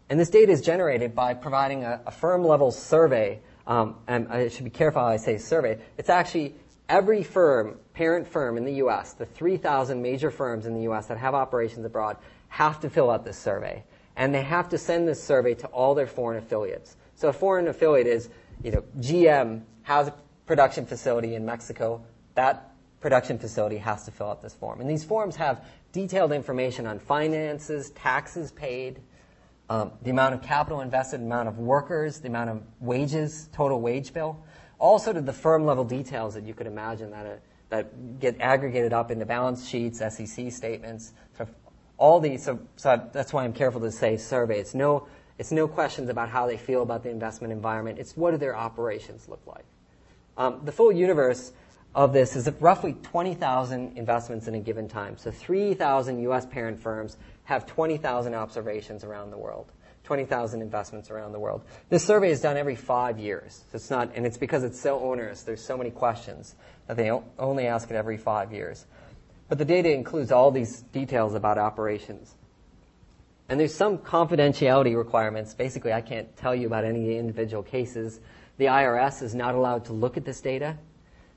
And 0.08 0.18
this 0.18 0.28
data 0.28 0.50
is 0.50 0.60
generated 0.60 1.14
by 1.14 1.34
providing 1.34 1.84
a, 1.84 2.00
a 2.04 2.10
firm 2.10 2.44
level 2.44 2.72
survey. 2.72 3.40
Um, 3.66 3.96
and 4.08 4.26
I 4.28 4.48
should 4.48 4.64
be 4.64 4.70
careful 4.70 5.02
how 5.02 5.08
I 5.08 5.18
say 5.18 5.38
survey. 5.38 5.78
It's 5.96 6.10
actually 6.10 6.56
every 6.88 7.22
firm, 7.22 7.78
parent 8.00 8.26
firm 8.26 8.56
in 8.56 8.64
the 8.64 8.76
U.S., 8.76 9.12
the 9.12 9.26
3,000 9.26 10.00
major 10.00 10.30
firms 10.30 10.64
in 10.64 10.72
the 10.72 10.80
U.S. 10.84 11.04
that 11.08 11.18
have 11.18 11.34
operations 11.34 11.84
abroad, 11.84 12.16
have 12.48 12.80
to 12.80 12.88
fill 12.88 13.10
out 13.10 13.26
this 13.26 13.36
survey. 13.36 13.84
And 14.16 14.34
they 14.34 14.40
have 14.40 14.70
to 14.70 14.78
send 14.78 15.06
this 15.06 15.22
survey 15.22 15.52
to 15.56 15.66
all 15.66 15.94
their 15.94 16.06
foreign 16.06 16.38
affiliates. 16.38 16.96
So 17.14 17.28
a 17.28 17.32
foreign 17.34 17.68
affiliate 17.68 18.06
is, 18.06 18.30
you 18.64 18.70
know, 18.70 18.82
GM 19.00 19.64
has 19.82 20.08
a 20.08 20.14
production 20.46 20.86
facility 20.86 21.34
in 21.34 21.44
Mexico. 21.44 22.02
That 22.36 22.72
production 23.00 23.38
facility 23.38 23.76
has 23.76 24.06
to 24.06 24.10
fill 24.10 24.30
out 24.30 24.40
this 24.40 24.54
form. 24.54 24.80
And 24.80 24.88
these 24.88 25.04
forms 25.04 25.36
have 25.36 25.62
detailed 25.92 26.32
information 26.32 26.86
on 26.86 27.00
finances, 27.00 27.90
taxes 27.90 28.50
paid, 28.50 29.02
um, 29.68 29.92
the 30.00 30.10
amount 30.10 30.34
of 30.34 30.40
capital 30.40 30.80
invested, 30.80 31.20
amount 31.20 31.48
of 31.48 31.58
workers, 31.58 32.20
the 32.20 32.28
amount 32.28 32.48
of 32.48 32.62
wages, 32.80 33.50
total 33.52 33.78
wage 33.78 34.14
bill, 34.14 34.42
all 34.78 34.98
sort 34.98 35.18
of 35.18 35.26
the 35.26 35.34
firm 35.34 35.66
level 35.66 35.84
details 35.84 36.32
that 36.32 36.44
you 36.44 36.54
could 36.54 36.66
imagine 36.66 37.10
that, 37.10 37.26
uh, 37.26 37.30
that 37.70 38.20
get 38.20 38.40
aggregated 38.40 38.92
up 38.92 39.10
into 39.10 39.24
balance 39.24 39.66
sheets, 39.66 39.98
SEC 39.98 40.52
statements, 40.52 41.12
sort 41.36 41.48
of 41.48 41.54
all 41.96 42.20
these. 42.20 42.44
So, 42.44 42.60
so 42.76 43.08
that's 43.12 43.32
why 43.32 43.44
I'm 43.44 43.52
careful 43.52 43.80
to 43.80 43.90
say 43.90 44.16
survey. 44.16 44.58
It's 44.58 44.74
no, 44.74 45.06
it's 45.38 45.52
no 45.52 45.66
questions 45.66 46.10
about 46.10 46.28
how 46.28 46.46
they 46.46 46.56
feel 46.56 46.82
about 46.82 47.02
the 47.02 47.10
investment 47.10 47.52
environment. 47.52 47.98
It's 47.98 48.16
what 48.16 48.32
do 48.32 48.36
their 48.36 48.56
operations 48.56 49.28
look 49.28 49.40
like. 49.46 49.64
Um, 50.36 50.60
the 50.64 50.72
full 50.72 50.92
universe 50.92 51.52
of 51.94 52.12
this 52.12 52.36
is 52.36 52.48
roughly 52.60 52.94
20,000 53.02 53.96
investments 53.96 54.48
in 54.48 54.54
a 54.54 54.60
given 54.60 54.88
time. 54.88 55.16
So 55.16 55.30
3,000 55.30 56.20
U.S. 56.22 56.46
parent 56.46 56.80
firms 56.80 57.16
have 57.44 57.66
20,000 57.66 58.34
observations 58.34 59.02
around 59.02 59.30
the 59.30 59.36
world, 59.36 59.72
20,000 60.04 60.62
investments 60.62 61.10
around 61.10 61.32
the 61.32 61.40
world. 61.40 61.62
This 61.88 62.04
survey 62.04 62.30
is 62.30 62.40
done 62.40 62.56
every 62.56 62.76
five 62.76 63.18
years. 63.18 63.64
So 63.70 63.76
it's 63.76 63.90
not, 63.90 64.12
and 64.14 64.24
it's 64.24 64.38
because 64.38 64.62
it's 64.62 64.80
so 64.80 65.00
onerous. 65.00 65.42
There's 65.42 65.64
so 65.64 65.76
many 65.76 65.90
questions 65.90 66.54
that 66.90 66.96
they 66.96 67.10
only 67.38 67.66
ask 67.66 67.90
it 67.90 67.94
every 67.94 68.16
five 68.16 68.52
years. 68.52 68.86
But 69.48 69.58
the 69.58 69.64
data 69.64 69.92
includes 69.92 70.30
all 70.30 70.50
these 70.50 70.82
details 70.92 71.34
about 71.34 71.58
operations. 71.58 72.34
And 73.48 73.58
there's 73.58 73.74
some 73.74 73.98
confidentiality 73.98 74.96
requirements. 74.96 75.54
Basically, 75.54 75.92
I 75.92 76.00
can't 76.00 76.36
tell 76.36 76.54
you 76.54 76.66
about 76.66 76.84
any 76.84 77.16
individual 77.16 77.62
cases. 77.62 78.20
The 78.58 78.66
IRS 78.66 79.22
is 79.22 79.34
not 79.34 79.54
allowed 79.54 79.86
to 79.86 79.92
look 79.92 80.16
at 80.16 80.24
this 80.24 80.40
data 80.40 80.78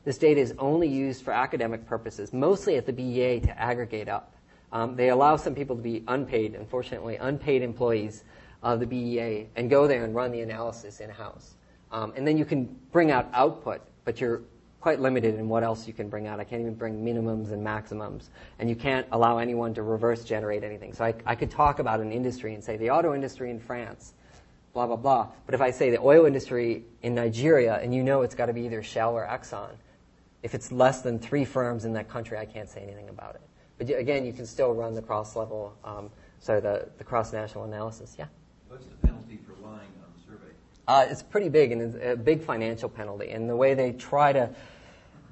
this 0.04 0.18
data 0.18 0.42
is 0.42 0.54
only 0.60 0.88
used 0.88 1.24
for 1.24 1.32
academic 1.32 1.86
purposes, 1.86 2.34
mostly 2.34 2.76
at 2.76 2.86
the 2.86 2.94
BEA 2.94 3.40
to 3.42 3.60
aggregate 3.60 4.10
up. 4.10 4.36
Um, 4.72 4.96
they 4.96 5.10
allow 5.10 5.38
some 5.38 5.56
people 5.56 5.76
to 5.76 5.82
be 5.82 6.04
unpaid, 6.08 6.56
unfortunately, 6.56 7.16
unpaid 7.18 7.62
employees 7.62 8.24
of 8.62 8.80
the 8.80 8.86
BEA 8.86 9.48
and 9.56 9.70
go 9.70 9.88
there 9.88 10.04
and 10.04 10.14
run 10.14 10.32
the 10.32 10.42
analysis 10.42 11.00
in 11.00 11.10
house. 11.10 11.56
Um, 11.92 12.12
and 12.16 12.28
then 12.28 12.38
you 12.38 12.44
can 12.44 12.66
bring 12.92 13.12
out 13.12 13.30
output, 13.34 13.82
but 14.04 14.20
you're 14.20 14.42
quite 14.84 15.00
limited 15.00 15.36
in 15.36 15.48
what 15.48 15.64
else 15.64 15.88
you 15.88 15.94
can 15.94 16.10
bring 16.10 16.28
out. 16.28 16.42
I 16.42 16.44
can't 16.44 16.60
even 16.60 16.74
bring 16.74 17.06
minimums 17.06 17.54
and 17.54 17.64
maximums. 17.64 18.30
And 18.60 18.70
you 18.70 18.76
can't 18.76 19.08
allow 19.14 19.38
anyone 19.38 19.74
to 19.76 19.82
reverse 19.82 20.26
generate 20.26 20.62
anything. 20.62 20.92
So 20.94 21.06
I, 21.06 21.14
I 21.26 21.36
could 21.36 21.50
talk 21.50 21.80
about 21.80 22.02
an 22.02 22.12
industry 22.12 22.54
and 22.54 22.62
say 22.62 22.76
the 22.76 22.90
auto 22.90 23.16
industry 23.16 23.50
in 23.50 23.62
France, 23.62 24.12
blah, 24.74 24.86
blah, 24.86 24.98
blah. 24.98 25.30
But 25.46 25.56
if 25.56 25.62
I 25.62 25.72
say 25.72 25.90
the 25.90 26.02
oil 26.02 26.26
industry 26.26 26.84
in 27.02 27.16
Nigeria, 27.16 27.80
and 27.82 27.96
you 27.96 28.04
know 28.04 28.24
it's 28.24 28.36
got 28.36 28.48
to 28.48 28.54
be 28.54 28.66
either 28.66 28.84
Shell 28.84 29.14
or 29.14 29.26
Exxon, 29.26 29.70
if 30.42 30.54
it's 30.54 30.70
less 30.70 31.02
than 31.02 31.18
three 31.18 31.46
firms 31.46 31.86
in 31.86 31.94
that 31.94 32.10
country, 32.10 32.38
I 32.38 32.44
can't 32.44 32.68
say 32.68 32.82
anything 32.82 33.08
about 33.08 33.36
it. 33.36 33.42
But 33.78 33.90
again, 33.98 34.26
you 34.26 34.34
can 34.34 34.46
still 34.46 34.74
run 34.74 34.96
the 34.96 35.02
cross-level, 35.02 35.78
um, 35.86 36.10
sorry, 36.42 36.60
the, 36.60 36.90
the 36.98 37.06
cross-national 37.06 37.64
analysis. 37.64 38.18
Yeah? 38.20 38.26
What's 38.68 38.84
the 38.86 38.96
penalty 38.96 39.40
for 39.48 39.54
lying 39.66 39.88
on 40.04 40.12
the 40.18 40.30
survey? 40.30 40.52
Uh, 40.90 41.06
it's 41.10 41.24
pretty 41.24 41.48
big, 41.48 41.72
and 41.72 41.82
it's 41.82 41.96
a 42.04 42.18
big 42.18 42.42
financial 42.42 42.90
penalty. 42.90 43.30
And 43.30 43.50
the 43.50 43.56
way 43.56 43.76
they 43.76 43.94
try 43.94 44.34
to, 44.34 44.50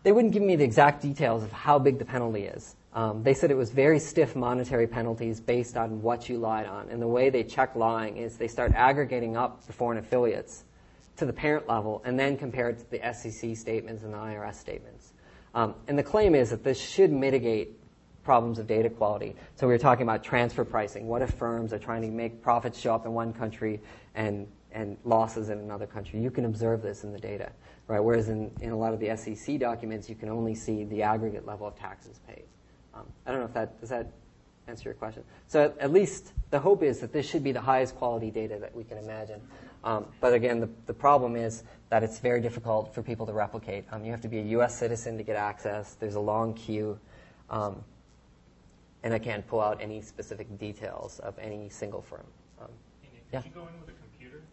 they 0.03 0.11
wouldn't 0.11 0.33
give 0.33 0.43
me 0.43 0.55
the 0.55 0.63
exact 0.63 1.01
details 1.01 1.43
of 1.43 1.51
how 1.51 1.77
big 1.77 1.99
the 1.99 2.05
penalty 2.05 2.43
is. 2.43 2.75
Um, 2.93 3.23
they 3.23 3.33
said 3.33 3.51
it 3.51 3.57
was 3.57 3.69
very 3.69 3.99
stiff 3.99 4.35
monetary 4.35 4.87
penalties 4.87 5.39
based 5.39 5.77
on 5.77 6.01
what 6.01 6.27
you 6.27 6.37
lied 6.37 6.65
on. 6.65 6.89
And 6.89 7.01
the 7.01 7.07
way 7.07 7.29
they 7.29 7.43
check 7.43 7.75
lying 7.75 8.17
is 8.17 8.35
they 8.37 8.49
start 8.49 8.73
aggregating 8.73 9.37
up 9.37 9.65
the 9.65 9.73
foreign 9.73 9.97
affiliates 9.97 10.65
to 11.17 11.25
the 11.25 11.31
parent 11.31 11.67
level 11.67 12.01
and 12.03 12.19
then 12.19 12.35
compare 12.35 12.69
it 12.69 12.79
to 12.79 12.91
the 12.91 13.13
SEC 13.13 13.55
statements 13.55 14.03
and 14.03 14.13
the 14.13 14.17
IRS 14.17 14.55
statements. 14.55 15.13
Um, 15.53 15.75
and 15.87 15.97
the 15.97 16.03
claim 16.03 16.35
is 16.35 16.49
that 16.49 16.63
this 16.63 16.79
should 16.81 17.11
mitigate 17.11 17.77
problems 18.23 18.59
of 18.59 18.67
data 18.67 18.89
quality. 18.89 19.35
So 19.55 19.67
we 19.67 19.73
were 19.73 19.79
talking 19.79 20.03
about 20.03 20.23
transfer 20.23 20.63
pricing. 20.63 21.07
What 21.07 21.21
if 21.21 21.31
firms 21.31 21.73
are 21.73 21.79
trying 21.79 22.01
to 22.03 22.09
make 22.09 22.41
profits 22.41 22.79
show 22.79 22.93
up 22.93 23.05
in 23.05 23.13
one 23.13 23.33
country 23.33 23.79
and, 24.15 24.47
and 24.71 24.97
losses 25.03 25.49
in 25.49 25.59
another 25.59 25.87
country? 25.87 26.19
You 26.19 26.31
can 26.31 26.45
observe 26.45 26.81
this 26.81 27.03
in 27.03 27.11
the 27.11 27.19
data, 27.19 27.51
right? 27.91 27.99
Whereas 27.99 28.30
in, 28.30 28.49
in 28.62 28.71
a 28.71 28.77
lot 28.77 28.93
of 28.93 28.99
the 29.01 29.15
SEC 29.17 29.60
documents, 29.60 30.10
you 30.10 30.15
can 30.15 30.30
only 30.30 30.56
see 30.56 30.86
the 30.86 31.04
aggregate 31.04 31.45
level 31.45 31.67
of 31.67 31.77
taxes 31.77 32.21
paid. 32.25 32.43
Um, 32.93 33.06
I 33.25 33.32
don't 33.32 33.41
know 33.41 33.45
if 33.45 33.54
that, 33.54 33.80
does 33.82 33.89
that 33.89 34.10
answer 34.67 34.88
your 34.88 34.93
question? 34.93 35.23
So 35.47 35.65
at, 35.65 35.77
at 35.77 35.91
least 35.91 36.32
the 36.51 36.60
hope 36.60 36.84
is 36.84 36.99
that 36.99 37.12
this 37.12 37.30
should 37.30 37.43
be 37.43 37.51
the 37.51 37.62
highest 37.62 37.95
quality 37.97 38.32
data 38.32 38.58
that 38.60 38.73
we 38.73 38.86
can 38.86 38.97
imagine. 38.97 39.41
Um, 39.84 40.06
but 40.21 40.34
again, 40.34 40.62
the, 40.62 40.69
the 40.86 40.93
problem 40.93 41.36
is 41.36 41.63
that 41.89 42.01
it's 42.01 42.19
very 42.19 42.39
difficult 42.39 42.93
for 42.95 43.04
people 43.04 43.25
to 43.25 43.34
replicate. 43.34 43.84
Um, 43.91 44.06
you 44.06 44.12
have 44.12 44.21
to 44.21 44.30
be 44.30 44.39
a 44.39 44.43
U.S. 44.43 44.77
citizen 44.77 45.17
to 45.17 45.23
get 45.23 45.36
access. 45.36 45.95
There's 45.95 46.15
a 46.15 46.19
long 46.19 46.54
queue. 46.54 46.97
Um, 47.49 47.84
and 49.04 49.13
I 49.13 49.19
can't 49.19 49.45
pull 49.45 49.60
out 49.60 49.80
any 49.82 50.01
specific 50.01 50.58
details 50.58 51.19
of 51.19 51.38
any 51.39 51.67
single 51.67 52.01
firm. 52.01 52.25
Um, 52.62 52.69
yeah. 53.34 53.41
you 53.43 53.51
go 53.54 53.62
in 53.62 53.80
with 53.82 53.89
a 53.89 53.99
computer? 53.99 54.43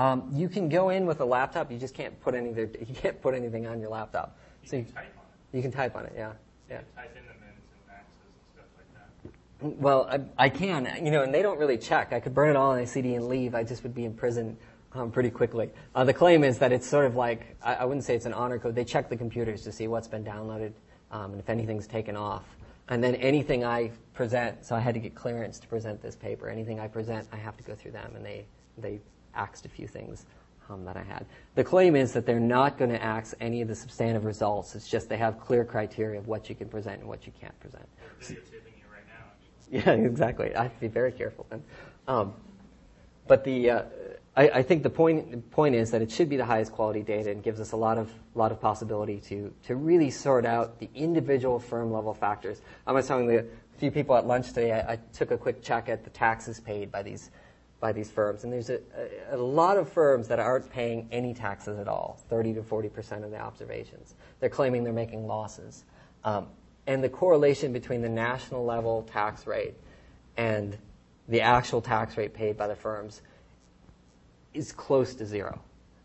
Um, 0.00 0.30
you 0.32 0.48
can 0.48 0.70
go 0.70 0.88
in 0.88 1.04
with 1.04 1.20
a 1.20 1.24
laptop. 1.26 1.70
You 1.70 1.76
just 1.76 1.92
can't 1.92 2.18
put 2.22 2.34
anything. 2.34 2.74
You 2.88 2.94
can't 2.94 3.20
put 3.20 3.34
anything 3.34 3.66
on 3.66 3.80
your 3.80 3.90
laptop. 3.90 4.38
You 4.62 4.68
so 4.68 4.76
can 4.78 4.86
you, 4.86 4.92
type 4.92 5.14
on 5.18 5.24
it. 5.24 5.56
You 5.56 5.62
can 5.62 5.72
type 5.72 5.94
on 5.94 6.06
it. 6.06 6.12
Yeah. 6.16 6.30
So 6.30 6.36
yeah. 6.70 6.80
type 6.96 7.14
in 7.14 7.22
the 7.26 7.34
minutes 7.34 7.68
and 7.74 7.86
maxes 7.86 8.16
and 8.24 8.48
stuff 8.54 8.68
like 8.78 9.74
that. 9.74 9.82
Well, 9.82 10.08
I, 10.38 10.44
I, 10.46 10.48
can, 10.48 11.04
you 11.04 11.10
know, 11.10 11.22
and 11.22 11.34
they 11.34 11.42
don't 11.42 11.58
really 11.58 11.76
check. 11.76 12.14
I 12.14 12.20
could 12.20 12.34
burn 12.34 12.48
it 12.48 12.56
all 12.56 12.70
on 12.70 12.78
a 12.78 12.86
CD 12.86 13.14
and 13.14 13.28
leave. 13.28 13.54
I 13.54 13.62
just 13.62 13.82
would 13.82 13.94
be 13.94 14.06
in 14.06 14.14
prison 14.14 14.56
um, 14.94 15.10
pretty 15.10 15.28
quickly. 15.28 15.68
Uh, 15.94 16.04
the 16.04 16.14
claim 16.14 16.44
is 16.44 16.56
that 16.60 16.72
it's 16.72 16.88
sort 16.88 17.04
of 17.04 17.14
like, 17.14 17.54
I, 17.62 17.74
I, 17.74 17.84
wouldn't 17.84 18.04
say 18.04 18.16
it's 18.16 18.26
an 18.26 18.32
honor 18.32 18.58
code. 18.58 18.74
They 18.74 18.84
check 18.84 19.10
the 19.10 19.18
computers 19.18 19.64
to 19.64 19.72
see 19.72 19.86
what's 19.86 20.08
been 20.08 20.24
downloaded 20.24 20.72
um, 21.10 21.32
and 21.32 21.40
if 21.40 21.50
anything's 21.50 21.86
taken 21.86 22.16
off. 22.16 22.44
And 22.88 23.04
then 23.04 23.16
anything 23.16 23.66
I 23.66 23.90
present, 24.14 24.64
so 24.64 24.74
I 24.74 24.80
had 24.80 24.94
to 24.94 25.00
get 25.00 25.14
clearance 25.14 25.58
to 25.58 25.68
present 25.68 26.00
this 26.00 26.16
paper. 26.16 26.48
Anything 26.48 26.80
I 26.80 26.88
present, 26.88 27.28
I 27.32 27.36
have 27.36 27.58
to 27.58 27.62
go 27.62 27.74
through 27.74 27.92
them, 27.92 28.12
and 28.16 28.24
they, 28.24 28.46
they 28.78 29.00
axed 29.34 29.66
a 29.66 29.68
few 29.68 29.86
things 29.86 30.26
um, 30.68 30.84
that 30.84 30.96
I 30.96 31.02
had. 31.02 31.26
The 31.54 31.64
claim 31.64 31.96
is 31.96 32.12
that 32.12 32.26
they're 32.26 32.40
not 32.40 32.78
going 32.78 32.90
to 32.90 33.02
axe 33.02 33.34
any 33.40 33.60
of 33.60 33.68
the 33.68 33.74
substantive 33.74 34.24
results. 34.24 34.74
It's 34.74 34.88
just 34.88 35.08
they 35.08 35.16
have 35.16 35.40
clear 35.40 35.64
criteria 35.64 36.18
of 36.18 36.28
what 36.28 36.48
you 36.48 36.54
can 36.54 36.68
present 36.68 37.00
and 37.00 37.08
what 37.08 37.26
you 37.26 37.32
can't 37.40 37.58
present. 37.60 37.86
Yeah, 39.70 39.90
exactly. 40.06 40.54
I 40.54 40.64
have 40.64 40.74
to 40.74 40.80
be 40.80 40.88
very 40.88 41.12
careful 41.12 41.46
then. 41.50 41.62
Um, 42.08 42.34
but 43.26 43.44
the, 43.44 43.70
uh, 43.70 43.82
I, 44.36 44.48
I, 44.48 44.62
think 44.62 44.82
the 44.82 44.90
point, 44.90 45.50
point 45.52 45.74
is 45.74 45.92
that 45.92 46.02
it 46.02 46.10
should 46.10 46.28
be 46.28 46.36
the 46.36 46.44
highest 46.44 46.72
quality 46.72 47.02
data 47.02 47.30
and 47.30 47.42
gives 47.42 47.60
us 47.60 47.72
a 47.72 47.76
lot 47.76 47.96
of, 47.96 48.10
lot 48.34 48.50
of 48.50 48.60
possibility 48.60 49.20
to, 49.28 49.52
to 49.66 49.76
really 49.76 50.10
sort 50.10 50.44
out 50.44 50.80
the 50.80 50.88
individual 50.94 51.60
firm 51.60 51.92
level 51.92 52.12
factors. 52.12 52.60
I 52.86 52.92
was 52.92 53.06
telling 53.06 53.28
the 53.28 53.46
few 53.78 53.90
people 53.90 54.16
at 54.16 54.26
lunch 54.26 54.48
today, 54.48 54.72
I, 54.72 54.92
I 54.92 54.98
took 55.12 55.30
a 55.30 55.38
quick 55.38 55.62
check 55.62 55.88
at 55.88 56.04
the 56.04 56.10
taxes 56.10 56.60
paid 56.60 56.92
by 56.92 57.02
these, 57.02 57.30
by 57.80 57.92
these 57.92 58.10
firms. 58.10 58.44
And 58.44 58.52
there's 58.52 58.70
a, 58.70 58.80
a, 59.30 59.36
lot 59.36 59.78
of 59.78 59.90
firms 59.90 60.28
that 60.28 60.38
aren't 60.38 60.70
paying 60.70 61.08
any 61.10 61.32
taxes 61.32 61.78
at 61.78 61.88
all, 61.88 62.20
30 62.28 62.54
to 62.54 62.60
40% 62.60 63.24
of 63.24 63.30
the 63.30 63.40
observations. 63.40 64.14
They're 64.38 64.50
claiming 64.50 64.84
they're 64.84 64.92
making 64.92 65.26
losses. 65.26 65.84
Um, 66.22 66.48
and 66.86 67.02
the 67.02 67.08
correlation 67.08 67.72
between 67.72 68.02
the 68.02 68.08
national 68.08 68.64
level 68.64 69.02
tax 69.10 69.46
rate 69.46 69.74
and 70.36 70.76
the 71.28 71.40
actual 71.40 71.80
tax 71.80 72.16
rate 72.16 72.34
paid 72.34 72.56
by 72.56 72.68
the 72.68 72.76
firms 72.76 73.22
is 74.52 74.72
close 74.72 75.14
to 75.14 75.24
zero. 75.24 75.60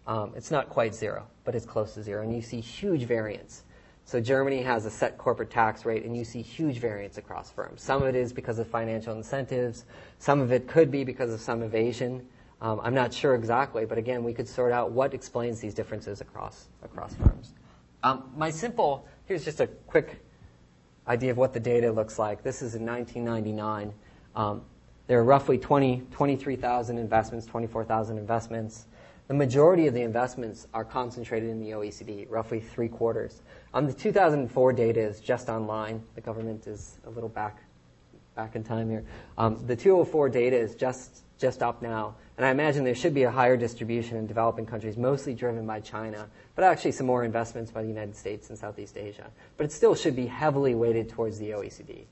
Um, 0.08 0.34
it's 0.36 0.52
not 0.52 0.70
quite 0.70 0.96
zero, 0.96 1.28
but 1.44 1.56
it's 1.56 1.66
close 1.66 1.94
to 1.96 2.04
zero. 2.04 2.24
And 2.24 2.34
you 2.34 2.42
see 2.42 2.62
huge 2.62 3.04
variance. 3.04 3.64
So 4.06 4.22
Germany 4.22 4.62
has 4.62 4.86
a 4.86 4.92
set 4.92 5.18
corporate 5.18 5.50
tax 5.50 5.84
rate, 5.84 6.06
and 6.06 6.16
you 6.16 6.24
see 6.24 6.44
huge 6.44 6.78
variance 6.78 7.18
across 7.18 7.52
firms. 7.52 7.82
Some 7.82 8.04
of 8.04 8.08
it 8.08 8.16
is 8.16 8.32
because 8.32 8.60
of 8.60 8.68
financial 8.68 9.16
incentives. 9.16 9.86
Some 10.20 10.42
of 10.42 10.52
it 10.52 10.68
could 10.68 10.92
be 10.92 11.04
because 11.04 11.34
of 11.34 11.42
some 11.42 11.64
evasion. 11.64 12.26
Um, 12.62 12.80
I'm 12.84 12.94
not 12.94 13.12
sure 13.12 13.34
exactly, 13.34 13.84
but 13.84 13.98
again, 13.98 14.24
we 14.24 14.32
could 14.32 14.48
sort 14.48 14.72
out 14.72 14.92
what 14.92 15.16
explains 15.16 15.60
these 15.60 15.74
differences 15.74 16.22
across 16.22 16.68
across 16.84 17.16
firms. 17.16 17.54
Um, 18.04 18.32
my 18.38 18.52
simple 18.52 19.08
here's 19.26 19.44
just 19.44 19.60
a 19.60 19.68
quick 19.68 20.24
idea 21.08 21.32
of 21.32 21.38
what 21.38 21.54
the 21.54 21.60
data 21.60 21.92
looks 21.92 22.20
like. 22.20 22.44
This 22.44 22.62
is 22.62 22.76
in 22.76 22.86
1999. 22.86 23.92
Um, 24.36 24.62
there 25.08 25.20
are 25.20 25.24
roughly 25.24 25.58
20, 25.58 26.04
23,000 26.12 26.98
investments, 26.98 27.46
24,000 27.46 28.18
investments. 28.18 28.86
The 29.28 29.34
majority 29.34 29.88
of 29.88 29.96
the 29.96 30.04
investments 30.04 30.68
are 30.72 30.86
concentrated 30.86 31.50
in 31.50 31.60
the 31.60 31.72
OECD, 31.72 32.28
roughly 32.30 32.60
three 32.60 32.88
quarters. 32.88 33.42
Um, 33.74 33.88
the 33.88 33.94
2004 33.94 34.74
data 34.74 35.02
is 35.02 35.20
just 35.20 35.50
online. 35.50 36.04
The 36.14 36.22
government 36.22 36.68
is 36.68 37.00
a 37.08 37.10
little 37.10 37.30
back, 37.30 37.58
back 38.36 38.56
in 38.56 38.64
time 38.64 38.88
here. 38.88 39.04
Um, 39.38 39.66
the 39.66 39.76
204 39.76 40.30
data 40.30 40.56
is 40.56 40.76
just, 40.76 41.24
just 41.40 41.64
up 41.64 41.82
now. 41.82 42.16
And 42.38 42.46
I 42.46 42.52
imagine 42.52 42.84
there 42.84 42.94
should 42.94 43.16
be 43.16 43.24
a 43.24 43.32
higher 43.32 43.58
distribution 43.58 44.18
in 44.18 44.28
developing 44.28 44.68
countries, 44.68 44.96
mostly 44.96 45.34
driven 45.34 45.66
by 45.66 45.80
China, 45.80 46.28
but 46.54 46.64
actually 46.64 46.92
some 46.92 47.08
more 47.08 47.24
investments 47.24 47.72
by 47.72 47.82
the 47.82 47.88
United 47.88 48.16
States 48.16 48.50
and 48.50 48.60
Southeast 48.60 48.96
Asia. 48.96 49.32
But 49.58 49.66
it 49.66 49.72
still 49.72 49.96
should 49.96 50.16
be 50.16 50.28
heavily 50.28 50.76
weighted 50.76 51.10
towards 51.10 51.40
the 51.40 51.50
OECD. 51.50 52.06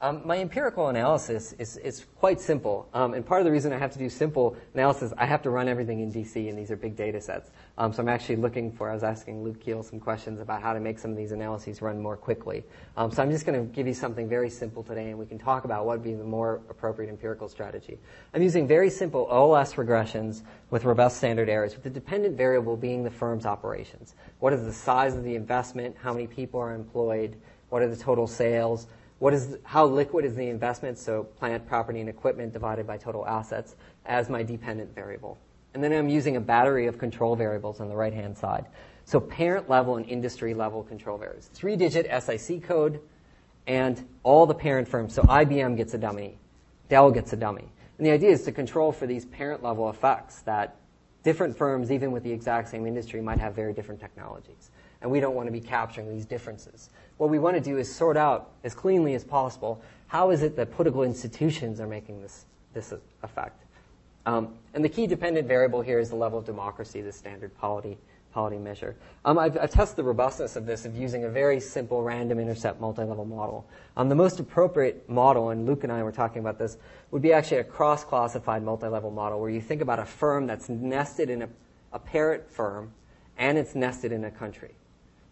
Um, 0.00 0.22
my 0.24 0.38
empirical 0.38 0.90
analysis 0.90 1.54
is, 1.58 1.76
is 1.78 2.06
quite 2.14 2.40
simple. 2.40 2.88
Um, 2.94 3.14
and 3.14 3.26
part 3.26 3.40
of 3.40 3.44
the 3.44 3.50
reason 3.50 3.72
I 3.72 3.78
have 3.78 3.92
to 3.94 3.98
do 3.98 4.08
simple 4.08 4.56
analysis, 4.72 5.12
I 5.18 5.26
have 5.26 5.42
to 5.42 5.50
run 5.50 5.66
everything 5.66 5.98
in 5.98 6.12
DC, 6.12 6.48
and 6.48 6.56
these 6.56 6.70
are 6.70 6.76
big 6.76 6.94
data 6.94 7.20
sets. 7.20 7.50
Um, 7.76 7.92
so 7.92 8.02
I'm 8.02 8.08
actually 8.08 8.36
looking 8.36 8.70
for, 8.70 8.88
I 8.90 8.94
was 8.94 9.02
asking 9.02 9.42
Luke 9.42 9.60
Keele 9.60 9.82
some 9.82 9.98
questions 9.98 10.40
about 10.40 10.62
how 10.62 10.72
to 10.72 10.78
make 10.78 11.00
some 11.00 11.10
of 11.10 11.16
these 11.16 11.32
analyses 11.32 11.82
run 11.82 12.00
more 12.00 12.16
quickly. 12.16 12.62
Um, 12.96 13.10
so 13.10 13.24
I'm 13.24 13.30
just 13.32 13.44
going 13.44 13.58
to 13.58 13.74
give 13.74 13.88
you 13.88 13.94
something 13.94 14.28
very 14.28 14.50
simple 14.50 14.84
today, 14.84 15.10
and 15.10 15.18
we 15.18 15.26
can 15.26 15.38
talk 15.38 15.64
about 15.64 15.84
what 15.84 15.98
would 15.98 16.04
be 16.04 16.14
the 16.14 16.22
more 16.22 16.60
appropriate 16.70 17.08
empirical 17.08 17.48
strategy. 17.48 17.98
I'm 18.32 18.42
using 18.42 18.68
very 18.68 18.90
simple 18.90 19.26
OLS 19.28 19.74
regressions 19.74 20.42
with 20.70 20.84
robust 20.84 21.16
standard 21.16 21.48
errors, 21.48 21.74
with 21.74 21.82
the 21.82 21.90
dependent 21.90 22.36
variable 22.36 22.76
being 22.76 23.02
the 23.02 23.10
firm's 23.10 23.46
operations. 23.46 24.14
What 24.38 24.52
is 24.52 24.64
the 24.64 24.72
size 24.72 25.16
of 25.16 25.24
the 25.24 25.34
investment? 25.34 25.96
How 26.00 26.12
many 26.12 26.28
people 26.28 26.60
are 26.60 26.72
employed? 26.72 27.34
What 27.70 27.82
are 27.82 27.88
the 27.88 27.96
total 27.96 28.28
sales? 28.28 28.86
What 29.18 29.34
is, 29.34 29.56
how 29.64 29.84
liquid 29.86 30.24
is 30.24 30.34
the 30.34 30.48
investment, 30.48 30.98
so 30.98 31.24
plant, 31.24 31.66
property, 31.66 32.00
and 32.00 32.08
equipment 32.08 32.52
divided 32.52 32.86
by 32.86 32.96
total 32.96 33.26
assets, 33.26 33.74
as 34.06 34.28
my 34.28 34.42
dependent 34.42 34.94
variable. 34.94 35.38
And 35.74 35.82
then 35.82 35.92
I'm 35.92 36.08
using 36.08 36.36
a 36.36 36.40
battery 36.40 36.86
of 36.86 36.98
control 36.98 37.36
variables 37.36 37.80
on 37.80 37.88
the 37.88 37.96
right-hand 37.96 38.36
side. 38.38 38.66
So 39.04 39.20
parent 39.20 39.68
level 39.68 39.96
and 39.96 40.06
industry 40.06 40.54
level 40.54 40.82
control 40.82 41.18
variables. 41.18 41.48
Three 41.52 41.76
digit 41.76 42.06
SIC 42.22 42.62
code 42.62 43.00
and 43.66 44.06
all 44.22 44.46
the 44.46 44.54
parent 44.54 44.88
firms. 44.88 45.14
So 45.14 45.22
IBM 45.22 45.76
gets 45.76 45.94
a 45.94 45.98
dummy. 45.98 46.38
Dell 46.88 47.10
gets 47.10 47.32
a 47.32 47.36
dummy. 47.36 47.68
And 47.98 48.06
the 48.06 48.10
idea 48.12 48.30
is 48.30 48.44
to 48.44 48.52
control 48.52 48.92
for 48.92 49.06
these 49.06 49.24
parent 49.26 49.62
level 49.62 49.90
effects 49.90 50.40
that 50.42 50.76
different 51.22 51.56
firms, 51.56 51.90
even 51.90 52.12
with 52.12 52.22
the 52.22 52.32
exact 52.32 52.68
same 52.68 52.86
industry, 52.86 53.20
might 53.20 53.38
have 53.38 53.54
very 53.54 53.72
different 53.72 54.00
technologies. 54.00 54.70
And 55.02 55.10
we 55.10 55.20
don't 55.20 55.34
want 55.34 55.46
to 55.46 55.52
be 55.52 55.60
capturing 55.60 56.08
these 56.08 56.24
differences 56.24 56.90
what 57.18 57.30
we 57.30 57.38
want 57.38 57.56
to 57.56 57.60
do 57.60 57.76
is 57.76 57.92
sort 57.92 58.16
out 58.16 58.50
as 58.64 58.74
cleanly 58.74 59.14
as 59.14 59.24
possible 59.24 59.82
how 60.06 60.30
is 60.30 60.42
it 60.42 60.56
that 60.56 60.72
political 60.72 61.02
institutions 61.02 61.80
are 61.80 61.86
making 61.86 62.22
this, 62.22 62.46
this 62.72 62.94
effect. 63.22 63.62
Um, 64.24 64.54
and 64.74 64.84
the 64.84 64.88
key 64.88 65.06
dependent 65.06 65.46
variable 65.46 65.80
here 65.80 65.98
is 65.98 66.10
the 66.10 66.16
level 66.16 66.38
of 66.38 66.44
democracy, 66.44 67.00
the 67.00 67.12
standard 67.12 67.56
polity, 67.58 67.98
polity 68.32 68.58
measure. 68.58 68.96
Um, 69.24 69.38
I've, 69.38 69.56
I've, 69.58 69.70
tested 69.70 69.96
the 69.96 70.04
robustness 70.04 70.56
of 70.56 70.66
this 70.66 70.84
of 70.84 70.96
using 70.96 71.24
a 71.24 71.28
very 71.28 71.60
simple 71.60 72.02
random 72.02 72.38
intercept 72.38 72.80
multi-level 72.80 73.24
model. 73.24 73.66
Um, 73.96 74.08
the 74.08 74.14
most 74.14 74.38
appropriate 74.38 75.08
model, 75.08 75.50
and 75.50 75.66
Luke 75.66 75.84
and 75.84 75.92
I 75.92 76.02
were 76.02 76.12
talking 76.12 76.40
about 76.40 76.58
this, 76.58 76.76
would 77.10 77.22
be 77.22 77.32
actually 77.32 77.58
a 77.58 77.64
cross-classified 77.64 78.62
multi-level 78.62 79.10
model 79.10 79.40
where 79.40 79.50
you 79.50 79.60
think 79.60 79.80
about 79.80 79.98
a 79.98 80.04
firm 80.04 80.46
that's 80.46 80.68
nested 80.68 81.30
in 81.30 81.42
a, 81.42 81.48
a 81.92 81.98
parent 81.98 82.50
firm 82.50 82.92
and 83.38 83.56
it's 83.56 83.74
nested 83.74 84.12
in 84.12 84.24
a 84.24 84.30
country. 84.30 84.74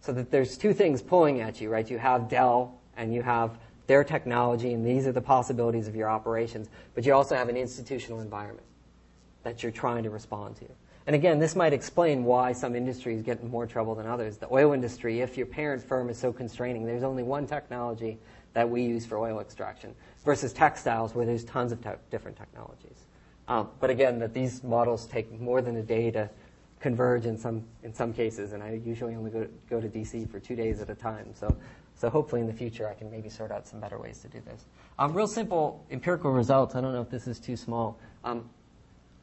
So 0.06 0.12
that 0.12 0.30
there's 0.30 0.56
two 0.56 0.72
things 0.72 1.02
pulling 1.02 1.40
at 1.40 1.60
you, 1.60 1.68
right? 1.68 1.90
You 1.90 1.98
have 1.98 2.28
Dell 2.28 2.78
and 2.96 3.12
you 3.12 3.22
have 3.22 3.58
their 3.88 4.04
technology, 4.04 4.72
and 4.72 4.86
these 4.86 5.04
are 5.04 5.10
the 5.10 5.20
possibilities 5.20 5.88
of 5.88 5.96
your 5.96 6.08
operations, 6.08 6.68
but 6.94 7.04
you 7.04 7.12
also 7.12 7.34
have 7.34 7.48
an 7.48 7.56
institutional 7.56 8.20
environment 8.20 8.64
that 9.42 9.64
you're 9.64 9.72
trying 9.72 10.04
to 10.04 10.10
respond 10.10 10.54
to. 10.58 10.66
And 11.08 11.16
again, 11.16 11.40
this 11.40 11.56
might 11.56 11.72
explain 11.72 12.22
why 12.22 12.52
some 12.52 12.76
industries 12.76 13.20
get 13.22 13.40
in 13.40 13.50
more 13.50 13.66
trouble 13.66 13.96
than 13.96 14.06
others. 14.06 14.36
The 14.36 14.46
oil 14.52 14.74
industry, 14.74 15.22
if 15.22 15.36
your 15.36 15.46
parent 15.46 15.82
firm 15.82 16.08
is 16.08 16.16
so 16.16 16.32
constraining, 16.32 16.86
there's 16.86 17.02
only 17.02 17.24
one 17.24 17.48
technology 17.48 18.16
that 18.52 18.70
we 18.70 18.82
use 18.82 19.04
for 19.04 19.18
oil 19.18 19.40
extraction 19.40 19.92
versus 20.24 20.52
textiles 20.52 21.16
where 21.16 21.26
there's 21.26 21.42
tons 21.42 21.72
of 21.72 21.82
te- 21.82 21.90
different 22.12 22.36
technologies. 22.36 23.06
Um, 23.48 23.70
but 23.80 23.90
again, 23.90 24.20
that 24.20 24.34
these 24.34 24.62
models 24.62 25.06
take 25.06 25.32
more 25.40 25.60
than 25.62 25.76
a 25.76 25.82
day 25.82 26.12
to 26.12 26.30
converge 26.80 27.26
in 27.26 27.38
some 27.38 27.64
in 27.82 27.92
some 27.94 28.12
cases, 28.12 28.52
and 28.52 28.62
I 28.62 28.80
usually 28.84 29.14
only 29.14 29.30
go 29.30 29.44
to, 29.44 29.50
go 29.68 29.80
to 29.80 29.88
DC 29.88 30.30
for 30.30 30.38
two 30.38 30.56
days 30.56 30.80
at 30.80 30.90
a 30.90 30.94
time. 30.94 31.34
So, 31.34 31.56
so 31.94 32.10
hopefully 32.10 32.40
in 32.40 32.46
the 32.46 32.52
future 32.52 32.88
I 32.88 32.94
can 32.94 33.10
maybe 33.10 33.28
sort 33.28 33.50
out 33.50 33.66
some 33.66 33.80
better 33.80 33.98
ways 33.98 34.18
to 34.20 34.28
do 34.28 34.40
this. 34.40 34.64
Um, 34.98 35.14
real 35.14 35.26
simple 35.26 35.84
empirical 35.90 36.30
results. 36.30 36.74
I 36.74 36.80
don't 36.80 36.92
know 36.92 37.02
if 37.02 37.10
this 37.10 37.26
is 37.26 37.38
too 37.38 37.56
small. 37.56 37.98
Um, 38.24 38.48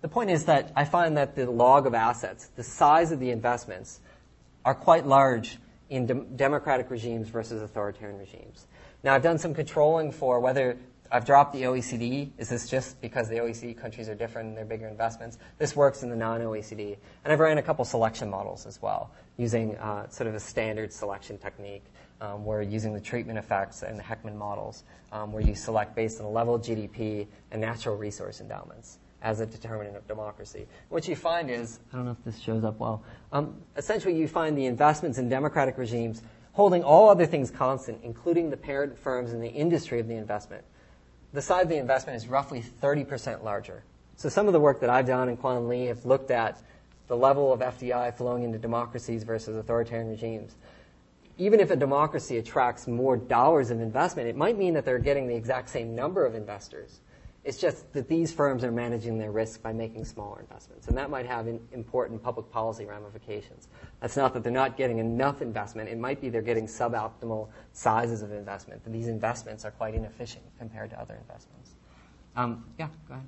the 0.02 0.10
point 0.10 0.30
is 0.30 0.46
that 0.46 0.72
I 0.76 0.84
find 0.84 1.16
that 1.18 1.36
the 1.36 1.50
log 1.50 1.88
of 1.88 1.94
assets, 1.94 2.48
the 2.56 2.64
size 2.64 3.12
of 3.12 3.20
the 3.20 3.30
investments, 3.32 4.02
are 4.66 4.76
quite 4.76 5.06
large 5.06 5.60
in 5.90 6.06
de- 6.06 6.14
democratic 6.14 6.90
regimes 6.90 7.30
versus 7.30 7.62
authoritarian 7.62 8.18
regimes. 8.18 8.68
Now, 9.04 9.14
I've 9.14 9.24
done 9.24 9.38
some 9.38 9.54
controlling 9.54 10.12
for 10.12 10.40
whether 10.40 10.78
I've 11.14 11.26
dropped 11.26 11.54
the 11.54 11.62
OECD. 11.62 12.32
Is 12.40 12.50
this 12.50 12.68
just 12.68 13.00
because 13.00 13.30
the 13.30 13.36
OECD 13.36 13.78
countries 13.78 14.10
are 14.10 14.16
different 14.16 14.50
and 14.50 14.58
they're 14.58 14.66
bigger 14.66 14.88
investments? 14.88 15.38
This 15.60 15.76
works 15.76 16.02
in 16.02 16.10
the 16.10 16.16
non-OECD. 16.16 16.98
And 17.24 17.32
I've 17.32 17.40
ran 17.40 17.60
a 17.60 17.62
couple 17.62 17.86
selection 17.86 18.32
models 18.32 18.66
as 18.66 18.82
well, 18.82 19.12
using 19.38 19.78
uh, 19.78 20.10
sort 20.10 20.26
of 20.26 20.34
a 20.34 20.40
standard 20.40 20.92
selection 20.92 21.38
technique. 21.38 21.86
Um, 22.22 22.46
where 22.46 22.62
using 22.62 22.94
the 22.94 23.02
treatment 23.02 23.38
effects 23.38 23.84
and 23.84 24.00
the 24.00 24.04
Heckman 24.04 24.36
models, 24.36 24.86
um, 25.12 25.34
where 25.34 25.44
you 25.44 25.56
select 25.56 25.94
based 25.94 26.20
on 26.20 26.26
the 26.26 26.32
level 26.32 26.56
of 26.56 26.62
GDP 26.62 27.28
and 27.52 27.60
natural 27.60 27.98
resource 27.98 28.40
endowments 28.40 29.00
as 29.24 29.42
a 29.42 29.46
determinant 29.46 29.98
of 29.98 30.08
democracy. 30.08 30.66
What 30.88 31.06
you 31.06 31.18
find 31.18 31.50
is, 31.50 31.82
I 31.92 31.98
don't 31.98 32.06
know 32.06 32.12
if 32.12 32.24
this 32.24 32.40
shows 32.40 32.64
up 32.64 32.80
well, 32.80 33.04
um, 33.34 33.56
essentially 33.76 34.16
you 34.16 34.30
find 34.30 34.58
the 34.58 34.68
investments 34.68 35.18
in 35.18 35.28
democratic 35.28 35.78
regimes 35.78 36.22
holding 36.54 36.84
all 36.84 37.10
other 37.10 37.26
things 37.26 37.52
constant, 37.52 38.00
including 38.04 38.50
the 38.50 38.58
parent 38.58 38.98
firms 38.98 39.34
and 39.34 39.44
the 39.44 39.50
industry 39.50 40.00
of 40.00 40.08
the 40.08 40.16
investment, 40.16 40.64
the 41.34 41.42
size 41.42 41.64
of 41.64 41.70
the 41.70 41.78
investment 41.78 42.16
is 42.16 42.28
roughly 42.28 42.64
30% 42.82 43.44
larger. 43.44 43.84
So 44.16 44.30
some 44.30 44.48
of 44.48 44.54
the 44.54 44.60
work 44.60 44.80
that 44.82 44.90
I've 44.90 45.08
done 45.08 45.30
and 45.30 45.40
Quan 45.40 45.68
Li 45.68 45.88
have 45.88 46.06
looked 46.06 46.32
at 46.32 46.62
the 47.08 47.18
level 47.18 47.52
of 47.52 47.60
FDI 47.60 48.14
flowing 48.16 48.44
into 48.44 48.60
democracies 48.60 49.24
versus 49.24 49.58
authoritarian 49.58 50.10
regimes. 50.10 50.56
Even 51.38 51.60
if 51.60 51.72
a 51.72 51.76
democracy 51.76 52.38
attracts 52.38 52.88
more 52.88 53.18
dollars 53.18 53.72
of 53.72 53.82
investment, 53.82 54.30
it 54.30 54.36
might 54.36 54.58
mean 54.58 54.76
that 54.76 54.86
they're 54.86 55.00
getting 55.00 55.28
the 55.28 55.36
exact 55.36 55.70
same 55.70 55.96
number 55.96 56.26
of 56.26 56.36
investors. 56.36 57.00
It's 57.44 57.58
just 57.58 57.92
that 57.92 58.08
these 58.08 58.32
firms 58.32 58.64
are 58.64 58.72
managing 58.72 59.18
their 59.18 59.32
risk 59.32 59.62
by 59.62 59.74
making 59.74 60.06
smaller 60.06 60.40
investments, 60.40 60.88
and 60.88 60.98
that 60.98 61.10
might 61.10 61.26
have 61.26 61.48
important 61.74 62.24
public 62.24 62.50
policy 62.50 62.86
ramifications. 62.86 63.68
That's 64.00 64.16
not 64.16 64.34
that 64.34 64.44
they're 64.44 64.52
not 64.52 64.78
getting 64.78 65.00
enough 65.00 65.42
investment. 65.42 65.90
It 65.90 65.98
might 65.98 66.22
be 66.22 66.30
they're 66.30 66.42
getting 66.42 66.68
suboptimal 66.68 67.50
sizes 67.74 68.22
of 68.22 68.32
investment. 68.32 68.82
And 68.86 68.96
these 68.96 69.10
investments 69.10 69.66
are 69.66 69.72
quite 69.72 69.94
inefficient 69.94 70.46
compared 70.58 70.90
to 70.92 71.00
other 71.00 71.16
investments. 71.16 71.72
Um, 72.38 72.64
yeah, 72.80 72.88
go 73.10 73.16
ahead. 73.16 73.28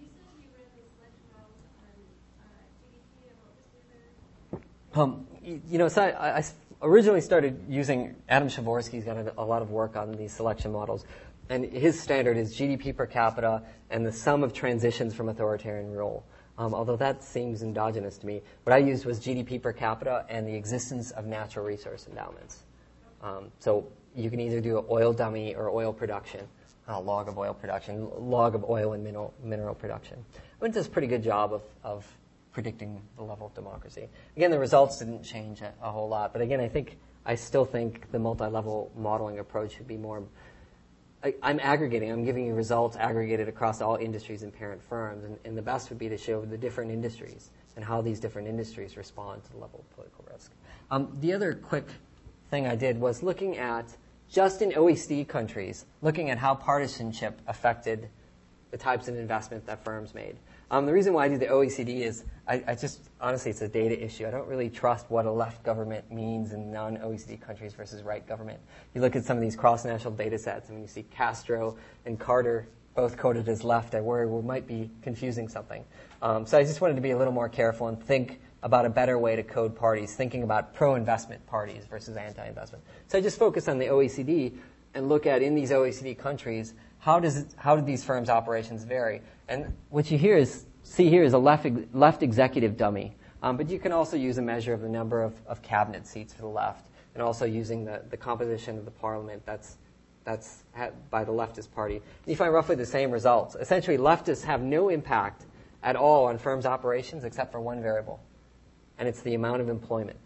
Um, 4.95 5.27
you 5.43 5.77
know, 5.77 5.89
so 5.89 6.03
I, 6.03 6.37
I, 6.37 6.43
originally 6.81 7.19
started 7.19 7.65
using 7.67 8.15
Adam 8.29 8.47
Przeworski's 8.47 9.03
got 9.03 9.17
a, 9.17 9.33
a 9.37 9.43
lot 9.43 9.61
of 9.61 9.69
work 9.71 9.97
on 9.97 10.13
these 10.13 10.31
selection 10.31 10.71
models, 10.71 11.03
and 11.49 11.65
his 11.65 11.99
standard 11.99 12.37
is 12.37 12.55
GDP 12.55 12.95
per 12.95 13.05
capita 13.05 13.61
and 13.89 14.05
the 14.05 14.11
sum 14.11 14.43
of 14.43 14.53
transitions 14.53 15.13
from 15.13 15.29
authoritarian 15.29 15.91
rule. 15.91 16.25
Um, 16.57 16.73
although 16.73 16.95
that 16.95 17.23
seems 17.23 17.63
endogenous 17.63 18.17
to 18.19 18.25
me, 18.25 18.41
what 18.63 18.73
I 18.73 18.77
used 18.77 19.05
was 19.05 19.19
GDP 19.19 19.61
per 19.61 19.73
capita 19.73 20.25
and 20.29 20.47
the 20.47 20.55
existence 20.55 21.11
of 21.11 21.25
natural 21.25 21.65
resource 21.65 22.07
endowments. 22.07 22.63
Um, 23.21 23.51
so 23.59 23.87
you 24.15 24.29
can 24.29 24.39
either 24.39 24.61
do 24.61 24.79
an 24.79 24.85
oil 24.89 25.11
dummy 25.11 25.55
or 25.55 25.69
oil 25.69 25.91
production, 25.91 26.47
a 26.87 26.99
log 26.99 27.27
of 27.27 27.37
oil 27.37 27.53
production, 27.53 28.09
log 28.17 28.55
of 28.55 28.63
oil 28.69 28.93
and 28.93 29.03
mineral, 29.03 29.33
mineral 29.43 29.75
production. 29.75 30.23
It 30.61 30.73
does 30.73 30.87
a 30.87 30.89
pretty 30.89 31.07
good 31.07 31.23
job 31.23 31.53
of, 31.53 31.61
of 31.83 32.07
predicting 32.53 33.01
the 33.17 33.23
level 33.23 33.47
of 33.47 33.53
democracy. 33.53 34.07
Again, 34.37 34.49
the 34.49 34.59
results 34.59 34.99
didn't 34.99 35.23
change 35.23 35.61
a, 35.61 35.73
a 35.83 35.91
whole 35.91 36.07
lot, 36.07 36.31
but 36.31 36.41
again, 36.41 36.61
I 36.61 36.69
think 36.69 36.97
I 37.25 37.35
still 37.35 37.65
think 37.65 38.09
the 38.11 38.19
multi-level 38.19 38.91
modeling 38.95 39.39
approach 39.39 39.75
should 39.75 39.87
be 39.87 39.97
more. 39.97 40.23
I, 41.25 41.33
am 41.41 41.59
aggregating. 41.59 42.11
I'm 42.11 42.23
giving 42.23 42.45
you 42.45 42.53
results 42.53 42.95
aggregated 42.97 43.47
across 43.47 43.81
all 43.81 43.95
industries 43.95 44.43
and 44.43 44.53
parent 44.53 44.81
firms, 44.83 45.23
and, 45.23 45.37
and 45.43 45.57
the 45.57 45.61
best 45.61 45.89
would 45.89 45.97
be 45.97 46.07
to 46.09 46.17
show 46.17 46.45
the 46.45 46.57
different 46.57 46.91
industries 46.91 47.49
and 47.75 47.83
how 47.83 48.01
these 48.01 48.19
different 48.19 48.47
industries 48.47 48.95
respond 48.95 49.43
to 49.45 49.51
the 49.51 49.57
level 49.57 49.79
of 49.79 49.95
political 49.95 50.23
risk. 50.31 50.51
Um, 50.91 51.17
the 51.21 51.33
other 51.33 51.55
quick 51.55 51.87
thing 52.51 52.67
I 52.67 52.75
did 52.75 52.99
was 52.99 53.23
looking 53.23 53.57
at 53.57 53.97
just 54.29 54.61
in 54.61 54.71
OECD 54.71 55.27
countries, 55.27 55.85
looking 56.03 56.29
at 56.29 56.37
how 56.37 56.53
partisanship 56.53 57.41
affected 57.47 58.09
the 58.69 58.77
types 58.77 59.07
of 59.07 59.15
investment 59.15 59.65
that 59.65 59.83
firms 59.83 60.13
made. 60.13 60.37
Um, 60.71 60.85
the 60.85 60.93
reason 60.93 61.13
why 61.13 61.25
I 61.25 61.27
do 61.29 61.37
the 61.37 61.47
OECD 61.47 62.01
is 62.01 62.23
I, 62.47 62.63
I, 62.67 62.75
just, 62.75 63.09
honestly, 63.19 63.51
it's 63.51 63.61
a 63.61 63.67
data 63.67 64.03
issue. 64.03 64.27
I 64.27 64.31
don't 64.31 64.47
really 64.47 64.69
trust 64.69 65.09
what 65.09 65.25
a 65.25 65.31
left 65.31 65.63
government 65.63 66.11
means 66.11 66.53
in 66.53 66.71
non 66.71 66.97
OECD 66.97 67.39
countries 67.41 67.73
versus 67.73 68.03
right 68.03 68.25
government. 68.27 68.59
You 68.93 69.01
look 69.01 69.15
at 69.15 69.25
some 69.25 69.37
of 69.37 69.41
these 69.41 69.55
cross 69.55 69.85
national 69.85 70.13
data 70.13 70.37
sets, 70.37 70.69
and 70.69 70.81
you 70.81 70.87
see 70.87 71.03
Castro 71.03 71.77
and 72.05 72.19
Carter 72.19 72.67
both 72.95 73.17
coded 73.17 73.47
as 73.49 73.63
left, 73.63 73.93
I 73.93 74.01
worry 74.01 74.25
we 74.25 74.41
might 74.41 74.65
be 74.65 74.89
confusing 75.01 75.49
something. 75.49 75.83
Um, 76.21 76.45
so 76.45 76.57
I 76.57 76.63
just 76.63 76.79
wanted 76.79 76.95
to 76.95 77.01
be 77.01 77.11
a 77.11 77.17
little 77.17 77.33
more 77.33 77.49
careful 77.49 77.87
and 77.87 78.01
think 78.01 78.39
about 78.63 78.85
a 78.85 78.89
better 78.89 79.19
way 79.19 79.35
to 79.35 79.43
code 79.43 79.75
parties, 79.75 80.15
thinking 80.15 80.43
about 80.43 80.73
pro 80.73 80.95
investment 80.95 81.45
parties 81.45 81.85
versus 81.85 82.15
anti 82.15 82.47
investment. 82.47 82.83
So 83.07 83.17
I 83.17 83.21
just 83.21 83.37
focus 83.37 83.67
on 83.67 83.77
the 83.77 83.87
OECD 83.87 84.57
and 84.93 85.09
look 85.09 85.25
at 85.25 85.41
in 85.41 85.55
these 85.55 85.71
OECD 85.71 86.17
countries 86.17 86.73
how 87.05 87.19
does 87.19 87.45
how 87.55 87.75
do 87.75 87.83
these 87.83 88.03
firms' 88.03 88.31
operations 88.31 88.83
vary? 88.83 89.21
And 89.47 89.71
what 89.89 90.09
you 90.09 90.17
hear 90.17 90.35
is 90.35 90.65
see 90.81 91.07
here 91.07 91.21
is 91.21 91.33
a 91.33 91.37
left 91.37 91.67
left 91.93 92.23
executive 92.23 92.77
dummy, 92.77 93.15
um, 93.43 93.57
but 93.57 93.69
you 93.69 93.77
can 93.77 93.91
also 93.91 94.17
use 94.17 94.39
a 94.39 94.41
measure 94.41 94.73
of 94.73 94.81
the 94.81 94.89
number 94.89 95.21
of, 95.21 95.39
of 95.45 95.61
cabinet 95.61 96.07
seats 96.07 96.33
for 96.33 96.41
the 96.41 96.47
left, 96.47 96.87
and 97.13 97.21
also 97.21 97.45
using 97.45 97.85
the, 97.85 98.01
the 98.09 98.17
composition 98.17 98.79
of 98.79 98.85
the 98.85 98.91
parliament 98.91 99.43
that's 99.45 99.77
that's 100.23 100.63
by 101.11 101.23
the 101.23 101.31
leftist 101.31 101.71
party. 101.71 102.01
You 102.25 102.35
find 102.35 102.51
roughly 102.51 102.75
the 102.75 102.87
same 102.87 103.11
results. 103.11 103.53
Essentially, 103.53 103.99
leftists 103.99 104.43
have 104.43 104.63
no 104.63 104.89
impact 104.89 105.45
at 105.83 105.95
all 105.95 106.25
on 106.25 106.39
firms' 106.39 106.65
operations 106.65 107.23
except 107.23 107.51
for 107.51 107.61
one 107.61 107.83
variable, 107.83 108.19
and 108.97 109.07
it's 109.07 109.21
the 109.21 109.35
amount 109.35 109.61
of 109.61 109.69
employment. 109.69 110.17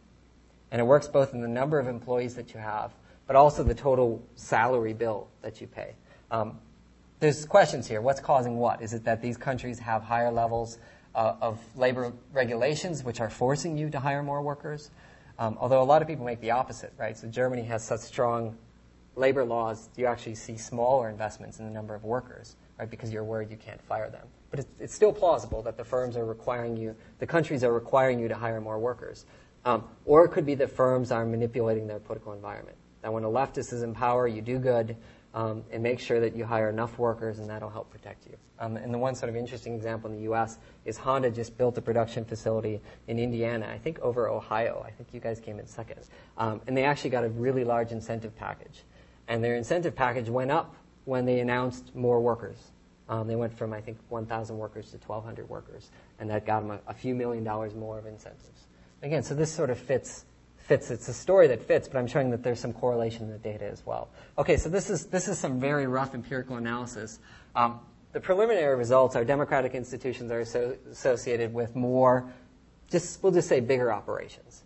And 0.72 0.80
it 0.80 0.86
works 0.86 1.10
both 1.10 1.34
in 1.34 1.42
the 1.42 1.48
number 1.50 1.78
of 1.78 1.90
employees 1.90 2.36
that 2.36 2.54
you 2.54 2.62
have, 2.62 2.94
but 3.28 3.36
also 3.36 3.64
the 3.64 3.76
total 3.76 4.24
salary 4.36 4.94
bill 4.94 5.28
that 5.42 5.60
you 5.60 5.68
pay. 5.68 5.96
Um, 6.32 6.58
there's 7.20 7.46
questions 7.46 7.88
here. 7.88 8.02
What's 8.02 8.20
causing 8.20 8.58
what? 8.58 8.82
Is 8.82 8.94
it 8.94 9.04
that 9.06 9.22
these 9.22 9.38
countries 9.38 9.80
have 9.80 10.04
higher 10.04 10.32
levels 10.32 10.78
uh, 11.16 11.36
of 11.42 11.60
labor 11.76 12.14
regulations, 12.32 13.04
which 13.04 13.20
are 13.20 13.30
forcing 13.30 13.78
you 13.78 13.90
to 13.90 14.00
hire 14.00 14.24
more 14.24 14.42
workers? 14.42 14.92
Um, 15.38 15.58
although 15.60 15.82
a 15.82 15.84
lot 15.84 16.02
of 16.02 16.08
people 16.08 16.26
make 16.26 16.42
the 16.42 16.52
opposite, 16.52 16.94
right? 16.98 17.18
So 17.18 17.28
Germany 17.28 17.64
has 17.64 17.84
such 17.84 18.02
strong 18.02 18.58
labor 19.16 19.44
laws, 19.44 19.90
you 19.98 20.06
actually 20.06 20.36
see 20.36 20.58
smaller 20.58 21.10
investments 21.10 21.60
in 21.60 21.66
the 21.66 21.72
number 21.72 21.94
of 21.94 22.04
workers, 22.04 22.56
right? 22.78 22.90
Because 22.90 23.12
you're 23.12 23.24
worried 23.24 23.52
you 23.52 23.58
can't 23.58 23.82
fire 23.82 24.10
them. 24.10 24.26
But 24.50 24.60
it's, 24.60 24.70
it's 24.80 24.96
still 24.96 25.12
plausible 25.12 25.62
that 25.64 25.78
the 25.78 25.84
firms 25.84 26.16
are 26.16 26.26
requiring 26.26 26.78
you, 26.78 26.96
the 27.20 27.28
countries 27.28 27.64
are 27.64 27.74
requiring 27.74 28.20
you 28.20 28.28
to 28.30 28.36
hire 28.36 28.62
more 28.62 28.80
workers. 28.80 29.26
Um, 29.66 29.84
or 30.06 30.24
it 30.24 30.30
could 30.30 30.46
be 30.46 30.56
that 30.56 30.72
firms 30.72 31.12
are 31.12 31.26
manipulating 31.26 31.86
their 31.86 32.00
political 32.00 32.32
environment. 32.32 32.78
That 33.02 33.12
when 33.12 33.24
a 33.24 33.30
leftist 33.30 33.74
is 33.74 33.84
in 33.84 33.94
power, 33.94 34.28
you 34.28 34.42
do 34.42 34.58
good, 34.58 34.96
um, 35.34 35.64
and 35.72 35.84
make 35.84 36.00
sure 36.00 36.20
that 36.20 36.36
you 36.36 36.46
hire 36.46 36.70
enough 36.70 36.98
workers, 36.98 37.40
and 37.40 37.50
that'll 37.50 37.70
help 37.70 37.90
protect 37.90 38.26
you. 38.26 38.36
Um, 38.60 38.78
and 38.78 38.94
the 38.94 38.98
one 38.98 39.16
sort 39.16 39.30
of 39.30 39.36
interesting 39.36 39.76
example 39.76 40.10
in 40.10 40.18
the 40.18 40.24
U.S. 40.24 40.58
is 40.86 40.98
Honda 40.98 41.30
just 41.30 41.58
built 41.58 41.78
a 41.78 41.82
production 41.82 42.26
facility 42.26 42.82
in 43.08 43.20
Indiana, 43.20 43.70
I 43.72 43.78
think 43.78 44.00
over 44.00 44.28
Ohio. 44.28 44.84
I 44.86 44.92
think 44.92 45.10
you 45.14 45.20
guys 45.20 45.40
came 45.40 45.60
in 45.60 45.68
second. 45.68 46.00
Um, 46.38 46.62
and 46.68 46.76
they 46.76 46.84
actually 46.84 47.12
got 47.12 47.24
a 47.24 47.30
really 47.30 47.64
large 47.64 47.92
incentive 47.92 48.36
package. 48.36 48.84
And 49.28 49.44
their 49.44 49.56
incentive 49.56 49.96
package 49.96 50.30
went 50.30 50.52
up 50.52 50.76
when 51.06 51.26
they 51.26 51.40
announced 51.40 51.96
more 51.96 52.20
workers. 52.20 52.58
Um, 53.08 53.28
they 53.28 53.36
went 53.36 53.58
from, 53.58 53.74
I 53.74 53.82
think, 53.82 53.98
1,000 54.10 54.58
workers 54.58 54.92
to 54.92 54.98
1,200 54.98 55.50
workers, 55.50 55.90
and 56.20 56.30
that 56.30 56.46
got 56.46 56.62
them 56.62 56.72
a, 56.72 56.92
a 56.92 56.94
few 56.94 57.16
million 57.16 57.44
dollars 57.44 57.74
more 57.74 57.98
of 57.98 58.06
incentives. 58.06 58.68
Again, 59.02 59.24
so 59.24 59.34
this 59.34 59.52
sort 59.52 59.70
of 59.70 59.80
fits 59.80 60.26
fits. 60.70 60.92
It's 60.92 61.10
a 61.10 61.14
story 61.14 61.48
that 61.48 61.64
fits, 61.64 61.88
but 61.88 61.98
I'm 61.98 62.08
showing 62.08 62.30
that 62.30 62.44
there's 62.44 62.60
some 62.60 62.74
correlation 62.74 63.24
in 63.24 63.32
the 63.32 63.40
data 63.40 63.66
as 63.66 63.84
well. 63.86 64.10
Okay, 64.38 64.56
so 64.56 64.70
this 64.70 64.90
is, 64.92 65.08
this 65.08 65.28
is 65.28 65.40
some 65.40 65.60
very 65.60 65.88
rough 65.88 66.14
empirical 66.14 66.58
analysis. 66.58 67.20
Um, 67.56 67.80
the 68.14 68.20
preliminary 68.20 68.78
results 68.78 69.16
are 69.16 69.26
democratic 69.26 69.74
institutions 69.74 70.32
are 70.32 70.46
so, 70.46 70.78
associated 70.92 71.54
with 71.54 71.76
more, 71.76 72.32
just, 72.90 73.22
we'll 73.24 73.32
just 73.32 73.50
say 73.50 73.60
bigger 73.60 73.92
operations. 73.92 74.64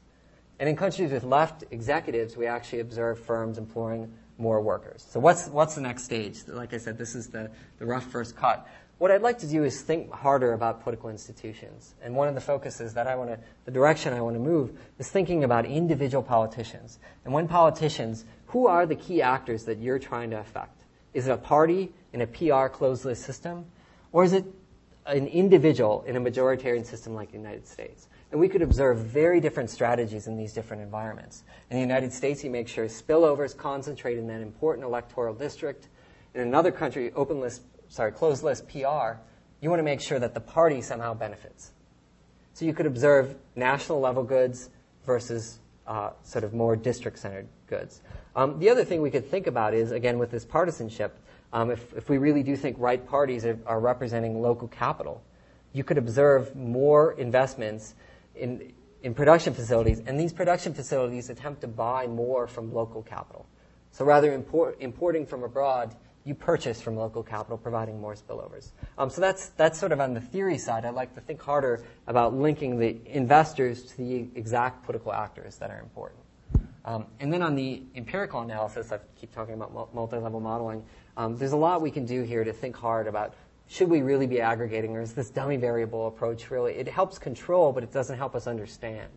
And 0.59 0.67
in 0.67 0.75
countries 0.75 1.11
with 1.11 1.23
left 1.23 1.63
executives, 1.71 2.35
we 2.35 2.47
actually 2.47 2.81
observe 2.81 3.17
firms 3.19 3.57
employing 3.57 4.13
more 4.37 4.59
workers. 4.61 5.05
So 5.09 5.21
what's, 5.21 5.47
what's 5.47 5.75
the 5.75 5.81
next 5.81 6.03
stage? 6.03 6.39
Like 6.47 6.73
I 6.73 6.77
said, 6.79 6.97
this 6.97 7.15
is 7.15 7.27
the, 7.27 7.49
the 7.79 7.85
rough 7.85 8.05
first 8.11 8.35
cut 8.35 8.67
what 8.99 9.11
I'd 9.11 9.21
like 9.21 9.39
to 9.39 9.47
do 9.47 9.63
is 9.63 9.81
think 9.81 10.11
harder 10.11 10.53
about 10.53 10.83
political 10.83 11.09
institutions. 11.09 11.95
And 12.01 12.15
one 12.15 12.27
of 12.27 12.35
the 12.35 12.41
focuses 12.41 12.93
that 12.93 13.07
I 13.07 13.15
want 13.15 13.31
to, 13.31 13.39
the 13.65 13.71
direction 13.71 14.13
I 14.13 14.21
want 14.21 14.35
to 14.35 14.39
move 14.39 14.79
is 14.99 15.09
thinking 15.09 15.43
about 15.43 15.65
individual 15.65 16.23
politicians. 16.23 16.99
And 17.25 17.33
when 17.33 17.47
politicians, 17.47 18.25
who 18.47 18.67
are 18.67 18.85
the 18.85 18.95
key 18.95 19.21
actors 19.21 19.65
that 19.65 19.79
you're 19.79 19.99
trying 19.99 20.29
to 20.29 20.39
affect? 20.39 20.83
Is 21.13 21.27
it 21.27 21.31
a 21.31 21.37
party 21.37 21.91
in 22.13 22.21
a 22.21 22.27
PR 22.27 22.67
closed 22.67 23.05
list 23.05 23.23
system? 23.23 23.65
Or 24.11 24.23
is 24.23 24.33
it 24.33 24.45
an 25.05 25.27
individual 25.27 26.03
in 26.07 26.15
a 26.15 26.21
majoritarian 26.21 26.85
system 26.85 27.13
like 27.13 27.31
the 27.31 27.37
United 27.37 27.67
States? 27.67 28.07
And 28.31 28.39
we 28.39 28.47
could 28.47 28.61
observe 28.61 28.99
very 28.99 29.39
different 29.39 29.69
strategies 29.69 30.27
in 30.27 30.37
these 30.37 30.53
different 30.53 30.81
environments. 30.81 31.43
In 31.69 31.75
the 31.77 31.81
United 31.81 32.13
States, 32.13 32.43
you 32.43 32.49
make 32.49 32.67
sure 32.67 32.85
spillovers 32.85 33.55
concentrate 33.55 34.17
in 34.17 34.27
that 34.27 34.41
important 34.41 34.85
electoral 34.85 35.35
district. 35.35 35.87
In 36.33 36.41
another 36.41 36.71
country, 36.71 37.11
open 37.13 37.39
list 37.39 37.61
sorry, 37.93 38.11
closed 38.11 38.43
list 38.43 38.67
PR, 38.67 39.19
you 39.61 39.69
want 39.69 39.77
to 39.79 39.83
make 39.83 40.01
sure 40.01 40.17
that 40.17 40.33
the 40.33 40.39
party 40.39 40.81
somehow 40.81 41.13
benefits. 41.13 41.73
So 42.53 42.65
you 42.65 42.73
could 42.73 42.87
observe 42.87 43.35
national 43.55 43.99
level 43.99 44.23
goods 44.23 44.71
versus 45.05 45.59
uh, 45.85 46.09
sort 46.23 46.43
of 46.43 46.55
more 46.55 46.75
district 46.75 47.19
centered 47.19 47.47
goods. 47.67 48.01
Um, 48.35 48.57
the 48.57 48.69
other 48.71 48.83
thing 48.83 49.03
we 49.03 49.11
could 49.11 49.29
think 49.29 49.45
about 49.45 49.75
is, 49.75 49.91
again, 49.91 50.17
with 50.17 50.31
this 50.31 50.43
partisanship, 50.43 51.19
um, 51.51 51.69
if, 51.69 51.93
if 51.93 52.09
we 52.09 52.17
really 52.17 52.41
do 52.41 52.55
think 52.55 52.77
right 52.79 53.05
parties 53.07 53.45
are, 53.45 53.59
are 53.67 53.79
representing 53.79 54.41
local 54.41 54.67
capital, 54.67 55.21
you 55.71 55.83
could 55.83 55.99
observe 55.99 56.55
more 56.55 57.13
investments 57.13 57.93
in, 58.35 58.73
in 59.03 59.13
production 59.13 59.53
facilities, 59.53 60.01
and 60.07 60.19
these 60.19 60.33
production 60.33 60.73
facilities 60.73 61.29
attempt 61.29 61.61
to 61.61 61.67
buy 61.67 62.07
more 62.07 62.47
from 62.47 62.73
local 62.73 63.03
capital. 63.03 63.45
So 63.91 64.03
rather 64.03 64.33
import, 64.33 64.77
importing 64.79 65.27
from 65.27 65.43
abroad, 65.43 65.95
you 66.25 66.33
purchase 66.35 66.81
from 66.81 66.95
local 66.95 67.23
capital, 67.23 67.57
providing 67.57 67.99
more 67.99 68.15
spillovers. 68.15 68.71
Um, 68.97 69.09
so 69.09 69.19
that's 69.19 69.49
that's 69.49 69.79
sort 69.79 69.91
of 69.91 69.99
on 69.99 70.13
the 70.13 70.21
theory 70.21 70.57
side. 70.57 70.85
I'd 70.85 70.93
like 70.93 71.13
to 71.15 71.21
think 71.21 71.41
harder 71.41 71.83
about 72.07 72.33
linking 72.33 72.79
the 72.79 72.97
investors 73.05 73.83
to 73.83 73.97
the 73.97 74.27
exact 74.35 74.85
political 74.85 75.11
actors 75.13 75.57
that 75.57 75.69
are 75.69 75.79
important. 75.79 76.21
Um, 76.85 77.05
and 77.19 77.31
then 77.31 77.41
on 77.41 77.55
the 77.55 77.83
empirical 77.95 78.41
analysis, 78.41 78.91
I 78.91 78.99
keep 79.19 79.33
talking 79.33 79.53
about 79.53 79.93
multi-level 79.93 80.39
modeling. 80.39 80.83
Um, 81.15 81.37
there's 81.37 81.53
a 81.53 81.57
lot 81.57 81.81
we 81.81 81.91
can 81.91 82.05
do 82.05 82.23
here 82.23 82.43
to 82.43 82.51
think 82.51 82.75
hard 82.75 83.07
about 83.07 83.35
should 83.67 83.89
we 83.89 84.01
really 84.01 84.27
be 84.27 84.41
aggregating, 84.41 84.95
or 84.95 85.01
is 85.01 85.13
this 85.13 85.29
dummy 85.29 85.55
variable 85.55 86.07
approach 86.07 86.51
really? 86.51 86.73
It 86.73 86.87
helps 86.87 87.17
control, 87.17 87.71
but 87.71 87.83
it 87.83 87.91
doesn't 87.91 88.17
help 88.17 88.35
us 88.35 88.47
understand 88.47 89.09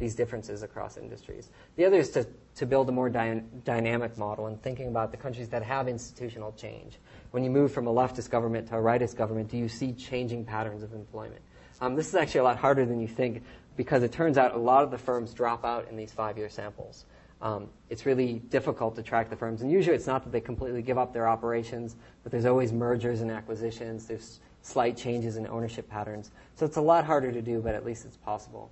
these 0.00 0.16
differences 0.16 0.64
across 0.64 0.96
industries. 0.96 1.50
The 1.76 1.84
other 1.84 1.98
is 1.98 2.10
to, 2.10 2.26
to 2.56 2.66
build 2.66 2.88
a 2.88 2.92
more 2.92 3.08
dy- 3.08 3.42
dynamic 3.64 4.18
model 4.18 4.46
and 4.46 4.60
thinking 4.60 4.88
about 4.88 5.12
the 5.12 5.16
countries 5.16 5.48
that 5.50 5.62
have 5.62 5.86
institutional 5.86 6.52
change. 6.52 6.98
When 7.30 7.44
you 7.44 7.50
move 7.50 7.70
from 7.70 7.86
a 7.86 7.92
leftist 7.92 8.30
government 8.30 8.66
to 8.68 8.76
a 8.76 8.80
rightist 8.80 9.14
government, 9.14 9.50
do 9.50 9.58
you 9.58 9.68
see 9.68 9.92
changing 9.92 10.46
patterns 10.46 10.82
of 10.82 10.94
employment? 10.94 11.42
Um, 11.80 11.94
this 11.94 12.08
is 12.08 12.14
actually 12.14 12.40
a 12.40 12.44
lot 12.44 12.56
harder 12.56 12.84
than 12.84 13.00
you 13.00 13.06
think 13.06 13.42
because 13.76 14.02
it 14.02 14.10
turns 14.10 14.36
out 14.36 14.54
a 14.54 14.58
lot 14.58 14.82
of 14.82 14.90
the 14.90 14.98
firms 14.98 15.32
drop 15.32 15.64
out 15.64 15.86
in 15.88 15.96
these 15.96 16.12
five 16.12 16.36
year 16.36 16.48
samples. 16.48 17.04
Um, 17.42 17.68
it's 17.88 18.04
really 18.04 18.34
difficult 18.50 18.96
to 18.96 19.02
track 19.02 19.30
the 19.30 19.36
firms. 19.36 19.62
And 19.62 19.70
usually 19.70 19.96
it's 19.96 20.06
not 20.06 20.24
that 20.24 20.32
they 20.32 20.40
completely 20.40 20.82
give 20.82 20.98
up 20.98 21.12
their 21.12 21.28
operations, 21.28 21.96
but 22.22 22.32
there's 22.32 22.44
always 22.46 22.72
mergers 22.72 23.20
and 23.20 23.30
acquisitions, 23.30 24.06
there's 24.06 24.40
slight 24.62 24.96
changes 24.96 25.36
in 25.36 25.46
ownership 25.46 25.88
patterns. 25.88 26.32
So 26.54 26.66
it's 26.66 26.76
a 26.76 26.82
lot 26.82 27.04
harder 27.04 27.32
to 27.32 27.40
do, 27.40 27.60
but 27.60 27.74
at 27.74 27.84
least 27.84 28.04
it's 28.04 28.18
possible. 28.18 28.70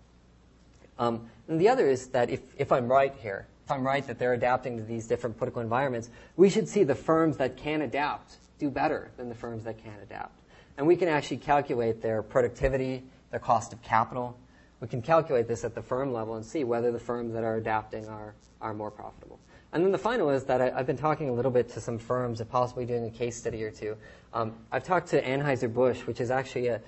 Um, 0.99 1.28
and 1.49 1.61
the 1.61 1.68
other 1.68 1.88
is 1.88 2.09
that 2.09 2.30
if, 2.30 2.40
if 2.57 2.72
I'm 2.72 2.88
right 2.88 3.14
here, 3.20 3.46
if 3.64 3.72
I'm 3.72 3.86
right 3.86 4.07
that 4.07 4.18
they're 4.18 4.32
adapting 4.32 4.76
to 4.78 4.82
these 4.82 5.07
different 5.07 5.36
political 5.36 5.62
environments, 5.62 6.11
we 6.36 6.49
should 6.49 6.68
see 6.68 6.84
the 6.84 6.94
firms 6.94 7.36
that 7.36 7.57
can 7.57 7.82
adapt 7.82 8.36
do 8.59 8.70
better 8.70 9.11
than 9.16 9.28
the 9.28 9.34
firms 9.34 9.64
that 9.64 9.82
can't 9.82 10.03
adapt. 10.03 10.40
And 10.76 10.86
we 10.86 10.96
can 10.96 11.09
actually 11.09 11.38
calculate 11.38 12.03
their 12.03 12.22
productivity, 12.22 13.05
their 13.30 13.40
cost 13.40 13.72
of 13.72 13.82
capital. 13.82 14.36
We 14.80 14.88
can 14.88 15.03
calculate 15.03 15.49
this 15.49 15.64
at 15.64 15.74
the 15.74 15.82
firm 15.82 16.12
level 16.12 16.36
and 16.36 16.44
see 16.44 16.64
whether 16.64 16.92
the 16.92 16.99
firms 16.99 17.32
that 17.34 17.44
are 17.44 17.57
adapting 17.57 18.09
are, 18.09 18.34
are 18.61 18.74
more 18.74 18.90
profitable. 18.90 19.38
And 19.72 19.84
then 19.84 19.92
the 19.92 19.99
final 19.99 20.30
is 20.30 20.44
that 20.44 20.61
I, 20.61 20.70
have 20.70 20.86
been 20.86 20.96
talking 20.96 21.28
a 21.28 21.32
little 21.32 21.51
bit 21.51 21.68
to 21.70 21.80
some 21.80 21.99
firms 21.99 22.40
and 22.40 22.49
possibly 22.49 22.86
doing 22.86 23.05
a 23.05 23.11
case 23.11 23.36
study 23.36 23.62
or 23.64 23.70
two. 23.70 23.96
Um, 24.32 24.55
I've 24.72 24.84
talked 24.84 25.09
to 25.09 25.22
Anheuser-Busch, 25.22 26.07
which 26.07 26.20
is 26.20 26.30
actually 26.30 26.68
a, 26.68 26.80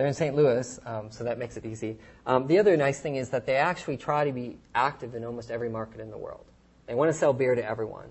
they're 0.00 0.06
in 0.06 0.14
St. 0.14 0.34
Louis, 0.34 0.80
um, 0.86 1.10
so 1.10 1.24
that 1.24 1.38
makes 1.38 1.58
it 1.58 1.66
easy. 1.66 1.98
Um, 2.24 2.46
the 2.46 2.58
other 2.58 2.74
nice 2.74 3.00
thing 3.00 3.16
is 3.16 3.28
that 3.30 3.44
they 3.44 3.56
actually 3.56 3.98
try 3.98 4.24
to 4.24 4.32
be 4.32 4.56
active 4.74 5.14
in 5.14 5.24
almost 5.24 5.50
every 5.50 5.68
market 5.68 6.00
in 6.00 6.10
the 6.10 6.16
world. 6.16 6.46
They 6.86 6.94
want 6.94 7.10
to 7.10 7.12
sell 7.12 7.34
beer 7.34 7.54
to 7.54 7.62
everyone. 7.62 8.08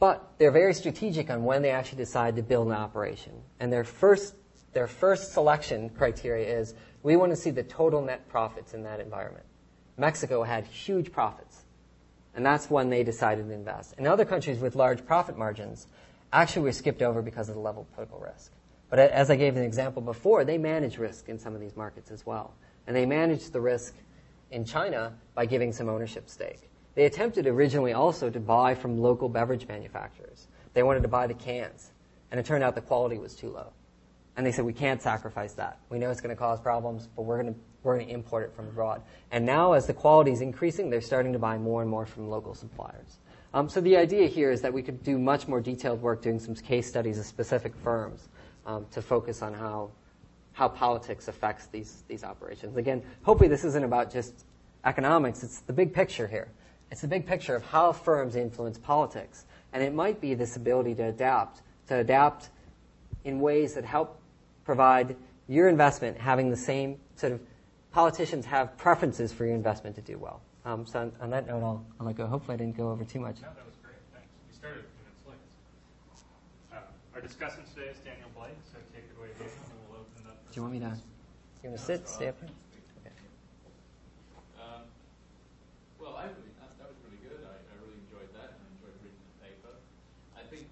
But 0.00 0.28
they're 0.38 0.50
very 0.50 0.74
strategic 0.74 1.30
on 1.30 1.44
when 1.44 1.62
they 1.62 1.70
actually 1.70 1.98
decide 1.98 2.34
to 2.34 2.42
build 2.42 2.66
an 2.66 2.72
operation. 2.72 3.32
And 3.60 3.72
their 3.72 3.84
first, 3.84 4.34
their 4.72 4.88
first 4.88 5.32
selection 5.32 5.88
criteria 5.90 6.58
is 6.58 6.74
we 7.04 7.14
want 7.14 7.30
to 7.30 7.36
see 7.36 7.50
the 7.50 7.62
total 7.62 8.02
net 8.02 8.28
profits 8.28 8.74
in 8.74 8.82
that 8.82 8.98
environment. 8.98 9.46
Mexico 9.96 10.42
had 10.42 10.64
huge 10.64 11.12
profits. 11.12 11.62
And 12.34 12.44
that's 12.44 12.68
when 12.68 12.90
they 12.90 13.04
decided 13.04 13.46
to 13.46 13.52
invest. 13.52 13.94
In 13.98 14.08
other 14.08 14.24
countries 14.24 14.58
with 14.58 14.74
large 14.74 15.06
profit 15.06 15.38
margins, 15.38 15.86
actually 16.32 16.62
were 16.62 16.72
skipped 16.72 17.02
over 17.02 17.22
because 17.22 17.48
of 17.48 17.54
the 17.54 17.60
level 17.60 17.82
of 17.82 17.92
political 17.94 18.18
risk. 18.18 18.50
But 18.92 18.98
as 18.98 19.30
I 19.30 19.36
gave 19.36 19.56
an 19.56 19.62
example 19.62 20.02
before, 20.02 20.44
they 20.44 20.58
manage 20.58 20.98
risk 20.98 21.30
in 21.30 21.38
some 21.38 21.54
of 21.54 21.62
these 21.62 21.74
markets 21.74 22.10
as 22.10 22.26
well. 22.26 22.52
And 22.86 22.94
they 22.94 23.06
manage 23.06 23.48
the 23.48 23.58
risk 23.58 23.94
in 24.50 24.66
China 24.66 25.14
by 25.34 25.46
giving 25.46 25.72
some 25.72 25.88
ownership 25.88 26.28
stake. 26.28 26.68
They 26.94 27.06
attempted 27.06 27.46
originally 27.46 27.94
also 27.94 28.28
to 28.28 28.38
buy 28.38 28.74
from 28.74 29.00
local 29.00 29.30
beverage 29.30 29.66
manufacturers. 29.66 30.46
They 30.74 30.82
wanted 30.82 31.04
to 31.04 31.08
buy 31.08 31.26
the 31.26 31.32
cans, 31.32 31.90
and 32.30 32.38
it 32.38 32.44
turned 32.44 32.62
out 32.62 32.74
the 32.74 32.82
quality 32.82 33.16
was 33.16 33.34
too 33.34 33.48
low. 33.48 33.72
And 34.36 34.44
they 34.44 34.52
said, 34.52 34.66
we 34.66 34.74
can't 34.74 35.00
sacrifice 35.00 35.54
that. 35.54 35.78
We 35.88 35.98
know 35.98 36.10
it's 36.10 36.20
going 36.20 36.36
to 36.36 36.38
cause 36.38 36.60
problems, 36.60 37.08
but 37.16 37.22
we're 37.22 37.40
going 37.40 37.54
to, 37.54 37.60
we're 37.84 37.94
going 37.96 38.08
to 38.08 38.12
import 38.12 38.44
it 38.44 38.54
from 38.54 38.68
abroad. 38.68 39.00
And 39.30 39.46
now, 39.46 39.72
as 39.72 39.86
the 39.86 39.94
quality 39.94 40.32
is 40.32 40.42
increasing, 40.42 40.90
they're 40.90 41.00
starting 41.00 41.32
to 41.32 41.38
buy 41.38 41.56
more 41.56 41.80
and 41.80 41.90
more 41.90 42.04
from 42.04 42.28
local 42.28 42.54
suppliers. 42.54 43.20
Um, 43.54 43.70
so 43.70 43.80
the 43.80 43.96
idea 43.96 44.28
here 44.28 44.50
is 44.50 44.60
that 44.60 44.72
we 44.74 44.82
could 44.82 45.02
do 45.02 45.18
much 45.18 45.48
more 45.48 45.62
detailed 45.62 46.02
work 46.02 46.20
doing 46.20 46.38
some 46.38 46.54
case 46.54 46.86
studies 46.86 47.18
of 47.18 47.24
specific 47.24 47.74
firms 47.82 48.28
um, 48.66 48.86
to 48.92 49.02
focus 49.02 49.42
on 49.42 49.54
how, 49.54 49.90
how 50.52 50.68
politics 50.68 51.28
affects 51.28 51.66
these, 51.66 52.04
these 52.08 52.24
operations. 52.24 52.76
Again, 52.76 53.02
hopefully 53.22 53.48
this 53.48 53.64
isn't 53.64 53.84
about 53.84 54.12
just 54.12 54.44
economics, 54.84 55.42
it's 55.42 55.60
the 55.60 55.72
big 55.72 55.92
picture 55.92 56.26
here. 56.26 56.48
It's 56.90 57.00
the 57.00 57.08
big 57.08 57.24
picture 57.24 57.54
of 57.56 57.64
how 57.64 57.92
firms 57.92 58.36
influence 58.36 58.76
politics. 58.76 59.46
And 59.72 59.82
it 59.82 59.94
might 59.94 60.20
be 60.20 60.34
this 60.34 60.56
ability 60.56 60.94
to 60.96 61.04
adapt, 61.04 61.62
to 61.88 61.96
adapt 61.96 62.50
in 63.24 63.40
ways 63.40 63.74
that 63.74 63.84
help 63.84 64.20
provide 64.64 65.16
your 65.48 65.68
investment 65.68 66.18
having 66.18 66.50
the 66.50 66.56
same 66.56 66.98
sort 67.16 67.32
of 67.32 67.40
politicians 67.92 68.44
have 68.46 68.76
preferences 68.76 69.32
for 69.32 69.46
your 69.46 69.54
investment 69.54 69.96
to 69.96 70.02
do 70.02 70.18
well. 70.18 70.40
Um, 70.64 70.86
so 70.86 71.00
on, 71.00 71.12
on, 71.20 71.30
that 71.30 71.46
note, 71.46 71.62
I'll, 71.62 71.84
I'll 71.98 72.06
let 72.06 72.16
go. 72.16 72.26
Hopefully 72.26 72.54
I 72.54 72.58
didn't 72.58 72.76
go 72.76 72.90
over 72.90 73.04
too 73.04 73.20
much. 73.20 73.36
No, 73.42 73.48
that 73.56 73.66
was 73.66 73.74
great. 73.82 73.96
Thanks. 74.14 74.28
You 74.48 74.54
started 74.54 74.84
minutes 75.02 75.26
late. 75.26 75.36
Uh, 76.72 77.16
our 77.16 77.20
today 77.74 77.90
is 77.90 77.98
Blake, 78.36 78.58
so 78.70 78.78
take 78.94 79.04
it 79.06 79.14
away, 79.18 79.28
Daniel, 79.38 79.54
and 79.54 79.78
we'll 79.90 80.00
open 80.00 80.22
it 80.22 80.30
up. 80.30 80.41
Do 80.52 80.60
you 80.60 80.68
want 80.68 80.76
me 80.76 80.84
to? 80.84 80.92
You 81.64 81.72
want 81.72 81.80
to 81.80 81.86
sit? 81.88 82.04
Stay 82.04 82.28
up 82.28 82.36
here? 82.36 82.52
Okay. 83.00 83.16
Um, 84.60 84.84
well, 85.96 86.20
I 86.20 86.28
really, 86.28 86.52
that, 86.60 86.76
that 86.76 86.92
was 86.92 87.00
really 87.08 87.16
good. 87.24 87.40
I, 87.40 87.56
I 87.56 87.74
really 87.80 87.96
enjoyed 88.04 88.28
that 88.36 88.60
and 88.60 88.60
enjoyed 88.76 88.92
reading 89.00 89.16
the 89.32 89.48
paper. 89.48 89.72
I 90.36 90.44
think 90.52 90.68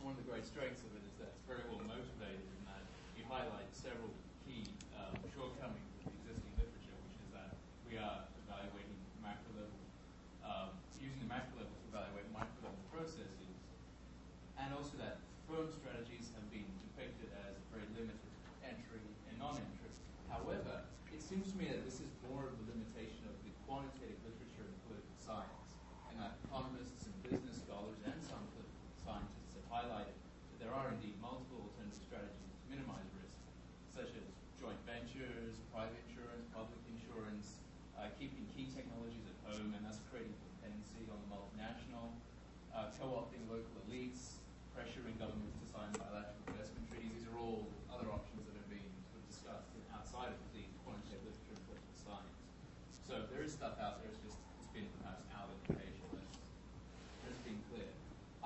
one 0.00 0.16
of 0.16 0.18
the 0.24 0.24
great 0.24 0.48
strengths 0.48 0.80
of 0.88 0.96
it 0.96 1.04
is 1.04 1.12
that 1.20 1.36
it's 1.36 1.44
very 1.44 1.68
well 1.68 1.84
motivated 1.84 2.40
in 2.40 2.60
that 2.64 2.80
you 3.12 3.28
highlight 3.28 3.68
several 3.76 4.08
key 4.48 4.64
um, 4.96 5.12
shortcomings 5.36 5.84
of 6.00 6.08
the 6.08 6.24
existing 6.24 6.56
literature, 6.56 6.96
which 7.12 7.20
is 7.20 7.30
that 7.36 7.52
we 7.84 8.00
are 8.00 8.24
evaluating 8.48 8.96
macro 9.20 9.52
level, 9.52 9.80
um, 10.48 10.72
using 10.96 11.20
the 11.20 11.28
macro 11.28 11.60
level 11.60 11.76
to 11.76 11.84
evaluate 11.92 12.24
micro 12.32 12.72
level 12.72 12.80
processes, 12.88 13.52
and 14.56 14.72
also 14.72 14.96
that 14.96 15.20
firm 15.44 15.68
strategies 15.76 16.32
have 16.40 16.48
been 16.48 16.64
depicted 16.88 17.28
as 17.44 17.52
very 17.68 17.84
limited 17.92 18.16
entry 18.68 19.00
and 19.32 19.40
non-entry. 19.40 19.88
However, 20.28 20.84
it 21.08 21.24
seems 21.24 21.48
to 21.48 21.56
me 21.56 21.72
that 21.72 21.88
this 21.88 22.04
is 22.04 22.10
more 22.28 22.44
of 22.44 22.52
a 22.52 22.64
limitation 22.68 23.24
of 23.24 23.32
the 23.40 23.52
quantitative 23.64 24.20
literature 24.28 24.68
in 24.68 24.76
political 24.84 25.16
science, 25.16 25.72
and 26.12 26.20
that 26.20 26.36
economists 26.44 27.08
and 27.08 27.16
business 27.24 27.64
scholars 27.64 27.96
and 28.04 28.18
some 28.20 28.44
political 28.52 28.92
scientists 29.00 29.56
have 29.56 29.64
highlighted 29.72 30.12
that 30.52 30.58
there 30.60 30.74
are 30.76 30.92
indeed 30.92 31.16
multiple 31.24 31.64
alternative 31.64 31.96
strategies 32.04 32.52
to 32.60 32.64
minimize 32.68 33.08
risk, 33.16 33.40
such 33.88 34.12
as 34.20 34.26
joint 34.60 34.76
ventures, 34.84 35.56
private 35.72 35.96
insurance, 36.12 36.44
public 36.52 36.82
insurance, 36.92 37.56
uh, 37.96 38.12
keeping 38.20 38.44
key 38.52 38.68
technologies 38.68 39.24
at 39.24 39.36
home, 39.48 39.72
and 39.72 39.80
thus 39.88 39.96
creating 40.12 40.36
dependency 40.60 41.08
on 41.08 41.16
the 41.24 41.28
multinational, 41.32 42.12
uh, 42.76 42.92
co-opting 43.00 43.48
local 43.48 43.72
elites, 43.88 44.36
pressuring 44.76 45.16
governments 45.16 45.56
to 45.56 45.66
sign 45.72 45.88
bilateral 45.96 46.36
investment 46.52 46.84
treaties. 46.92 47.16
These 47.16 47.32
are 47.32 47.40
all 47.40 47.64
other 47.90 48.12
options 48.12 48.44
that 48.46 48.54
have 48.54 48.70
been 48.70 48.84
sort 49.08 49.24
of 49.24 49.26
discussed 49.26 49.72
outside 49.90 50.30
of 50.30 50.38
the 50.54 50.62
quantitative 50.86 51.26
literature 51.26 51.58
and 51.58 51.64
political 51.66 51.96
science. 51.98 52.38
So 53.02 53.26
there 53.26 53.42
is 53.42 53.50
stuff 53.50 53.74
out 53.82 53.98
there. 53.98 54.14
It's 54.14 54.22
just 54.22 54.38
it's 54.54 54.70
been 54.70 54.86
perhaps 55.02 55.26
our 55.34 55.50
interpretation. 55.50 56.06
Let's, 56.14 56.30
let's 57.26 57.42
be 57.42 57.58
clear. 57.74 57.90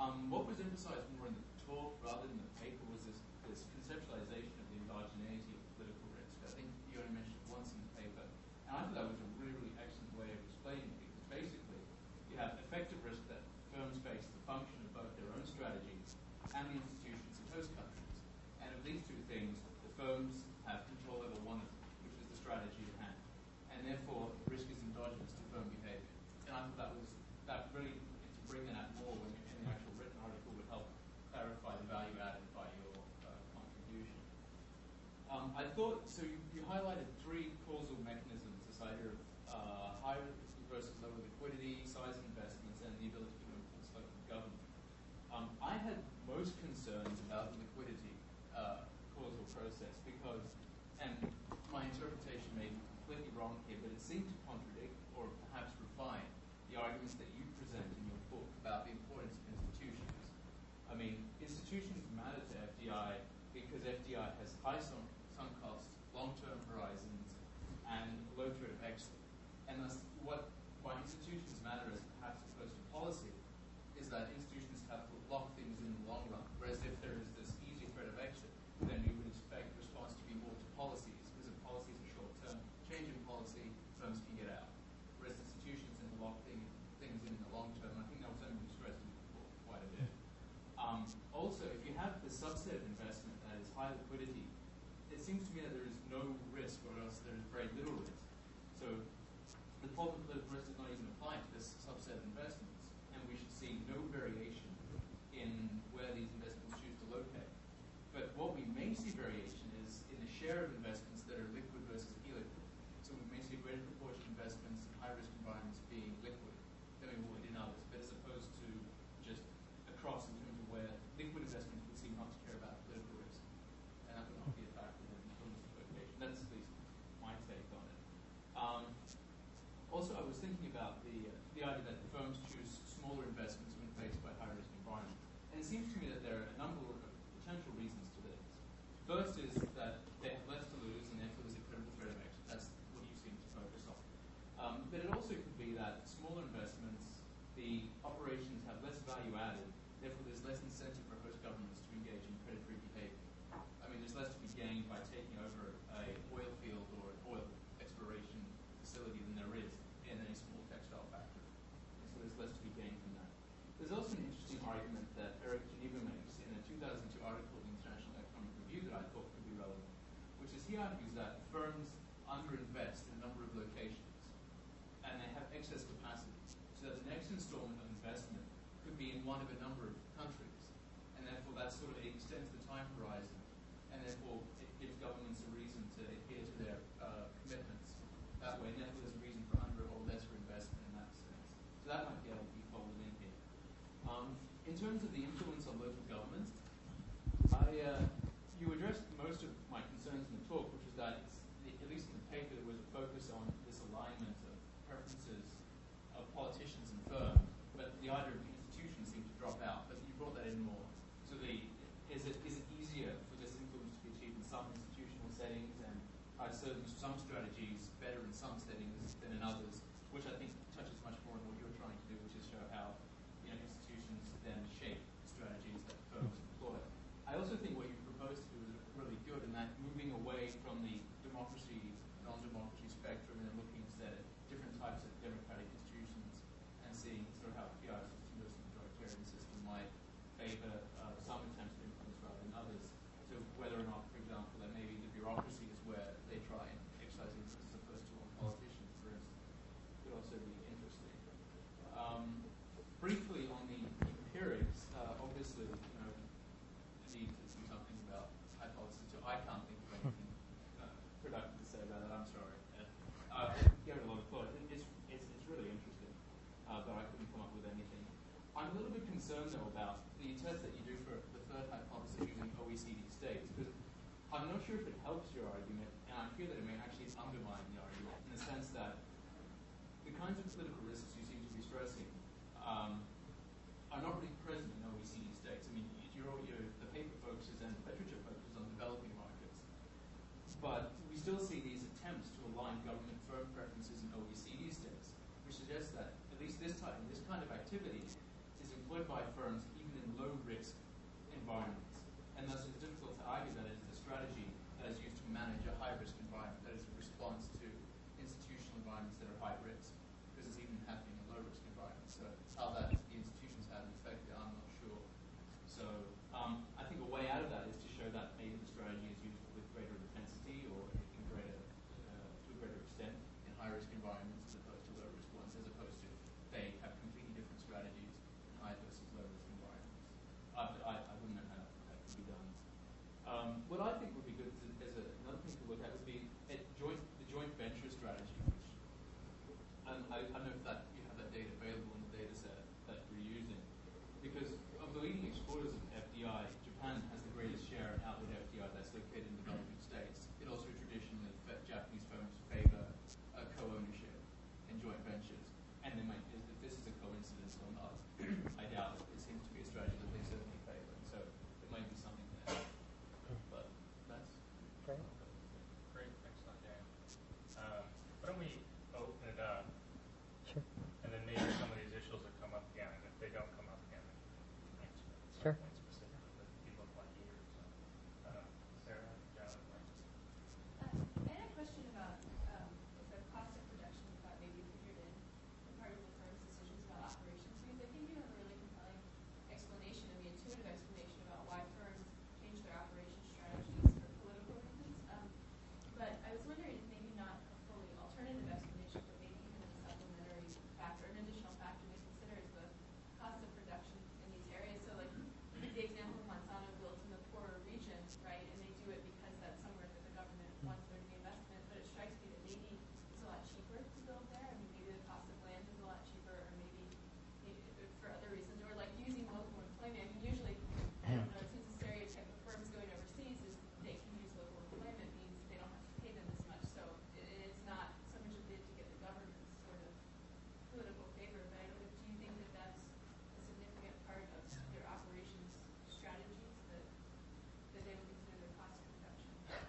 Um, 0.01 0.25
what 0.33 0.49
was 0.49 0.57
emphasized 0.57 1.05
more 1.21 1.29
in 1.29 1.37
the 1.37 1.45
talk 1.69 1.93
rather 2.01 2.25
than 2.25 2.41
the 2.41 2.53
paper 2.57 2.81
was 2.89 3.05
this, 3.05 3.21
this 3.45 3.61
conceptualization 3.77 4.57
of 4.57 4.65
the 4.73 4.77
endogeneity 4.89 5.53
of 5.53 5.61
political 5.77 6.09
risk. 6.17 6.33
I 6.41 6.49
think 6.57 6.65
you 6.89 6.97
only 6.97 7.13
mentioned 7.13 7.37
it 7.37 7.45
once 7.45 7.69
in 7.69 7.77
the 7.77 7.93
paper, 7.93 8.25
and 8.25 8.73
I 8.73 8.89
thought 8.89 8.97
that 8.97 9.05
was 9.05 9.21
a 9.21 9.29
really, 9.37 9.53
really 9.61 9.75
excellent 9.77 10.17
way 10.17 10.33
of 10.33 10.41
explaining 10.49 10.89
it 10.89 10.97
because 10.97 11.25
basically 11.29 11.81
you 12.33 12.41
have 12.41 12.57
effective 12.57 12.97
risk 13.05 13.21
that 13.29 13.45
firms 13.69 14.01
face 14.01 14.25
the 14.25 14.41
function 14.49 14.81
of 14.81 14.97
both 14.97 15.13
their 15.21 15.29
own 15.29 15.45
strategies 15.45 16.17
and 16.53 16.69
the 16.69 16.77
institutions 16.77 17.33
of 17.41 17.45
host 17.57 17.69
countries. 17.73 18.17
And 18.61 18.69
of 18.77 18.81
these 18.85 19.01
two 19.09 19.17
things, 19.25 19.57
the 19.81 19.91
firms 19.97 20.45
have 20.69 20.85
control 20.85 21.25
over 21.25 21.39
one 21.41 21.57
of 21.57 21.65
them, 21.65 21.81
which 22.05 22.13
is 22.13 22.29
the 22.29 22.37
strategy 22.37 22.85
at 22.93 23.09
hand. 23.09 23.17
And 23.73 23.81
therefore, 23.81 24.29
risk 24.45 24.69
is 24.69 24.77
endogenous 24.85 25.33
to 25.33 25.43
firm 25.49 25.65
behavior. 25.81 26.13
And 26.45 26.53
I 26.53 26.61
thought 26.69 26.77
that 26.77 26.91
was 26.93 27.09
that 27.49 27.73
really 27.73 27.97
to 27.97 28.41
bring 28.45 28.69
that 28.69 28.85
out 28.85 28.93
more 29.01 29.17
when 29.17 29.33
in 29.33 29.65
the 29.65 29.73
actual 29.73 29.97
written 29.97 30.13
article 30.21 30.53
would 30.53 30.69
help 30.69 30.85
clarify 31.33 31.73
the 31.81 31.87
value 31.89 32.13
added 32.21 32.45
by 32.53 32.69
your 32.85 32.93
uh, 33.25 33.33
contribution. 33.57 34.21
Um, 35.33 35.49
I 35.57 35.62
thought 35.75 36.01
so. 36.07 36.21
You, 36.21 36.37
you, 36.53 36.61
highlighted 36.69 37.09
three 37.23 37.49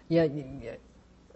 Yeah, 0.08 0.24
yeah, 0.24 0.76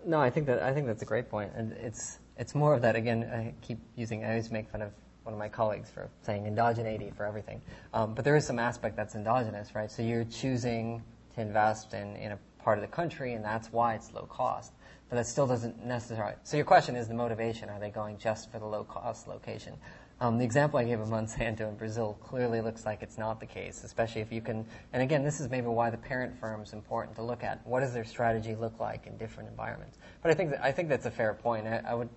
no, 0.05 0.21
I 0.21 0.31
think 0.31 0.47
that 0.47 0.63
I 0.63 0.73
think 0.73 0.87
that's 0.87 1.03
a 1.03 1.07
great 1.07 1.31
point, 1.31 1.53
and 1.55 1.73
it's 1.73 2.19
it's 2.37 2.55
more 2.55 2.75
of 2.75 2.83
that. 2.83 2.97
Again, 2.97 3.25
I 3.25 3.55
keep 3.65 3.79
using. 3.97 4.25
I 4.25 4.31
always 4.31 4.51
make 4.51 4.69
fun 4.71 4.83
of 4.83 4.93
one 5.25 5.33
of 5.33 5.39
my 5.39 5.49
colleagues 5.49 5.91
for 5.91 6.09
saying 6.23 6.45
endogeneity 6.45 7.15
for 7.15 7.25
everything, 7.25 7.61
um, 7.95 8.15
but 8.15 8.25
there 8.25 8.37
is 8.37 8.47
some 8.47 8.59
aspect 8.59 8.97
that's 8.97 9.15
endogenous, 9.15 9.75
right? 9.75 9.91
So 9.91 10.03
you're 10.03 10.25
choosing 10.25 11.03
to 11.35 11.41
invest 11.41 11.95
in 11.95 12.17
in 12.17 12.33
a 12.33 12.39
part 12.59 12.79
of 12.79 12.83
the 12.83 12.89
country, 12.89 13.35
and 13.35 13.45
that's 13.45 13.73
why 13.73 13.95
it's 13.95 14.13
low 14.13 14.27
cost. 14.27 14.73
But 15.09 15.17
that 15.17 15.27
still 15.27 15.47
doesn't 15.47 15.85
necessarily. 15.87 16.35
So 16.45 16.59
your 16.59 16.67
question 16.67 16.95
is 16.95 17.09
the 17.09 17.15
motivation: 17.15 17.71
Are 17.71 17.81
they 17.81 17.91
going 17.91 18.19
just 18.19 18.53
for 18.53 18.59
the 18.59 18.67
low 18.67 18.85
cost 18.85 19.29
location? 19.29 19.75
Um, 20.21 20.37
the 20.37 20.45
example 20.45 20.81
I 20.81 20.85
gave 20.85 20.99
of 20.99 21.09
Monsanto 21.09 21.69
in 21.69 21.77
Brazil 21.77 22.19
clearly 22.21 22.61
looks 22.61 22.85
like 22.85 23.03
it's 23.03 23.19
not 23.19 23.39
the 23.39 23.47
case, 23.47 23.85
especially 23.85 24.21
if 24.21 24.33
you 24.33 24.41
can. 24.41 24.67
And 24.93 25.01
again, 25.01 25.23
this 25.23 25.39
is 25.39 25.49
maybe 25.49 25.69
why 25.69 25.91
the 25.91 25.97
parent 25.97 26.37
firm 26.41 26.61
is 26.63 26.73
important 26.73 27.15
to 27.17 27.23
look 27.23 27.45
at. 27.45 27.65
What 27.65 27.81
does 27.81 27.93
their 27.93 28.05
strategy 28.05 28.57
look 28.57 28.81
like 28.81 29.07
in 29.07 29.17
different 29.17 29.49
environments? 29.49 29.99
But 30.21 30.33
I 30.33 30.35
think 30.35 30.51
that, 30.51 30.65
I 30.65 30.73
think 30.73 30.89
that's 30.89 31.07
a 31.07 31.11
fair 31.11 31.35
point. 31.35 31.69
I, 31.69 31.83
I 31.87 31.95
would, 31.95 32.09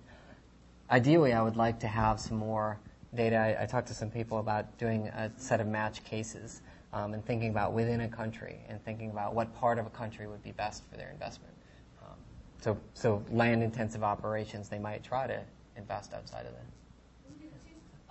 ideally, 0.90 1.32
I 1.32 1.42
would 1.42 1.56
like 1.56 1.78
to 1.80 1.86
have 1.86 2.18
some 2.18 2.38
more 2.38 2.80
data. 3.14 3.36
I, 3.36 3.62
I 3.62 3.66
talked 3.66 3.86
to 3.88 3.94
some 3.94 4.10
people 4.10 4.38
about 4.38 4.76
doing 4.78 5.06
a 5.06 5.30
set 5.36 5.60
of 5.60 5.68
match 5.68 6.02
cases 6.02 6.60
um, 6.92 7.14
and 7.14 7.24
thinking 7.24 7.50
about 7.50 7.72
within 7.72 8.00
a 8.00 8.08
country 8.08 8.58
and 8.68 8.84
thinking 8.84 9.10
about 9.10 9.32
what 9.32 9.54
part 9.54 9.78
of 9.78 9.86
a 9.86 9.90
country 9.90 10.26
would 10.26 10.42
be 10.42 10.50
best 10.50 10.82
for 10.90 10.96
their 10.96 11.10
investment. 11.10 11.54
Um, 12.02 12.16
so, 12.60 12.76
so 12.94 13.22
land-intensive 13.30 14.02
operations, 14.02 14.68
they 14.68 14.80
might 14.80 15.04
try 15.04 15.28
to 15.28 15.40
invest 15.76 16.14
outside 16.14 16.46
of 16.46 16.52
that. 16.52 16.66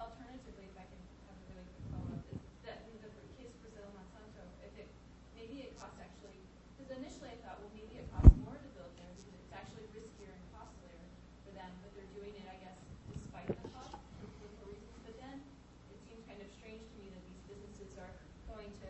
Alternatively, 0.01 0.65
if 0.65 0.73
I 0.81 0.85
can 0.89 0.97
have 1.29 1.37
a 1.37 1.45
really 1.53 1.61
quick 1.69 1.85
follow-up, 1.93 2.25
is 2.33 2.41
that 2.65 2.81
in 2.89 2.97
the 3.05 3.13
case 3.37 3.53
Brazil 3.61 3.85
Monsanto, 3.93 4.41
if 4.65 4.73
it, 4.81 4.89
maybe 5.37 5.61
it 5.61 5.77
costs 5.77 6.01
actually, 6.01 6.41
because 6.73 6.89
initially 6.89 7.29
I 7.29 7.37
thought, 7.45 7.61
well, 7.61 7.69
maybe 7.77 8.01
it 8.01 8.09
costs 8.09 8.33
more 8.41 8.57
to 8.57 8.69
build 8.73 8.89
there 8.97 9.13
because 9.13 9.29
it's 9.37 9.53
actually 9.53 9.85
riskier 9.93 10.33
and 10.33 10.41
costlier 10.57 10.97
for 11.45 11.53
them, 11.53 11.69
but 11.85 11.93
they're 11.93 12.09
doing 12.17 12.33
it, 12.33 12.49
I 12.49 12.57
guess, 12.65 12.81
despite 13.13 13.45
the 13.45 13.61
cost 13.77 13.93
for 13.93 14.25
political 14.41 14.73
reasons. 14.73 14.97
But 15.05 15.15
then 15.21 15.37
it 15.93 16.01
seems 16.09 16.25
kind 16.25 16.41
of 16.41 16.49
strange 16.57 16.81
to 16.81 16.95
me 16.97 17.13
that 17.13 17.21
these 17.21 17.45
businesses 17.45 17.93
are 18.01 18.09
going 18.49 18.73
to, 18.81 18.89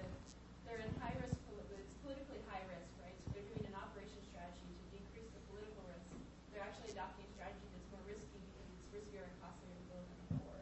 they're 0.64 0.80
in 0.80 0.96
high 1.04 1.20
risk, 1.20 1.36
poli- 1.52 1.68
it's 1.76 1.92
politically 2.00 2.40
high 2.48 2.64
risk, 2.72 2.88
right? 3.04 3.20
So 3.28 3.36
they're 3.36 3.48
doing 3.52 3.68
an 3.68 3.76
operation 3.76 4.24
strategy 4.32 4.64
to 4.64 4.84
decrease 4.96 5.28
the 5.36 5.44
political 5.52 5.84
risk. 5.92 6.08
They're 6.56 6.64
actually 6.64 6.96
adopting 6.96 7.28
a 7.28 7.32
strategy 7.36 7.68
that's 7.76 7.90
more 7.92 8.04
risky 8.08 8.40
because 8.48 8.64
it's 8.72 8.88
riskier 8.96 9.28
and 9.28 9.36
costlier 9.44 9.76
to 9.76 9.84
build 9.92 10.08
in 10.08 10.18
a 10.24 10.28
poor, 10.40 10.56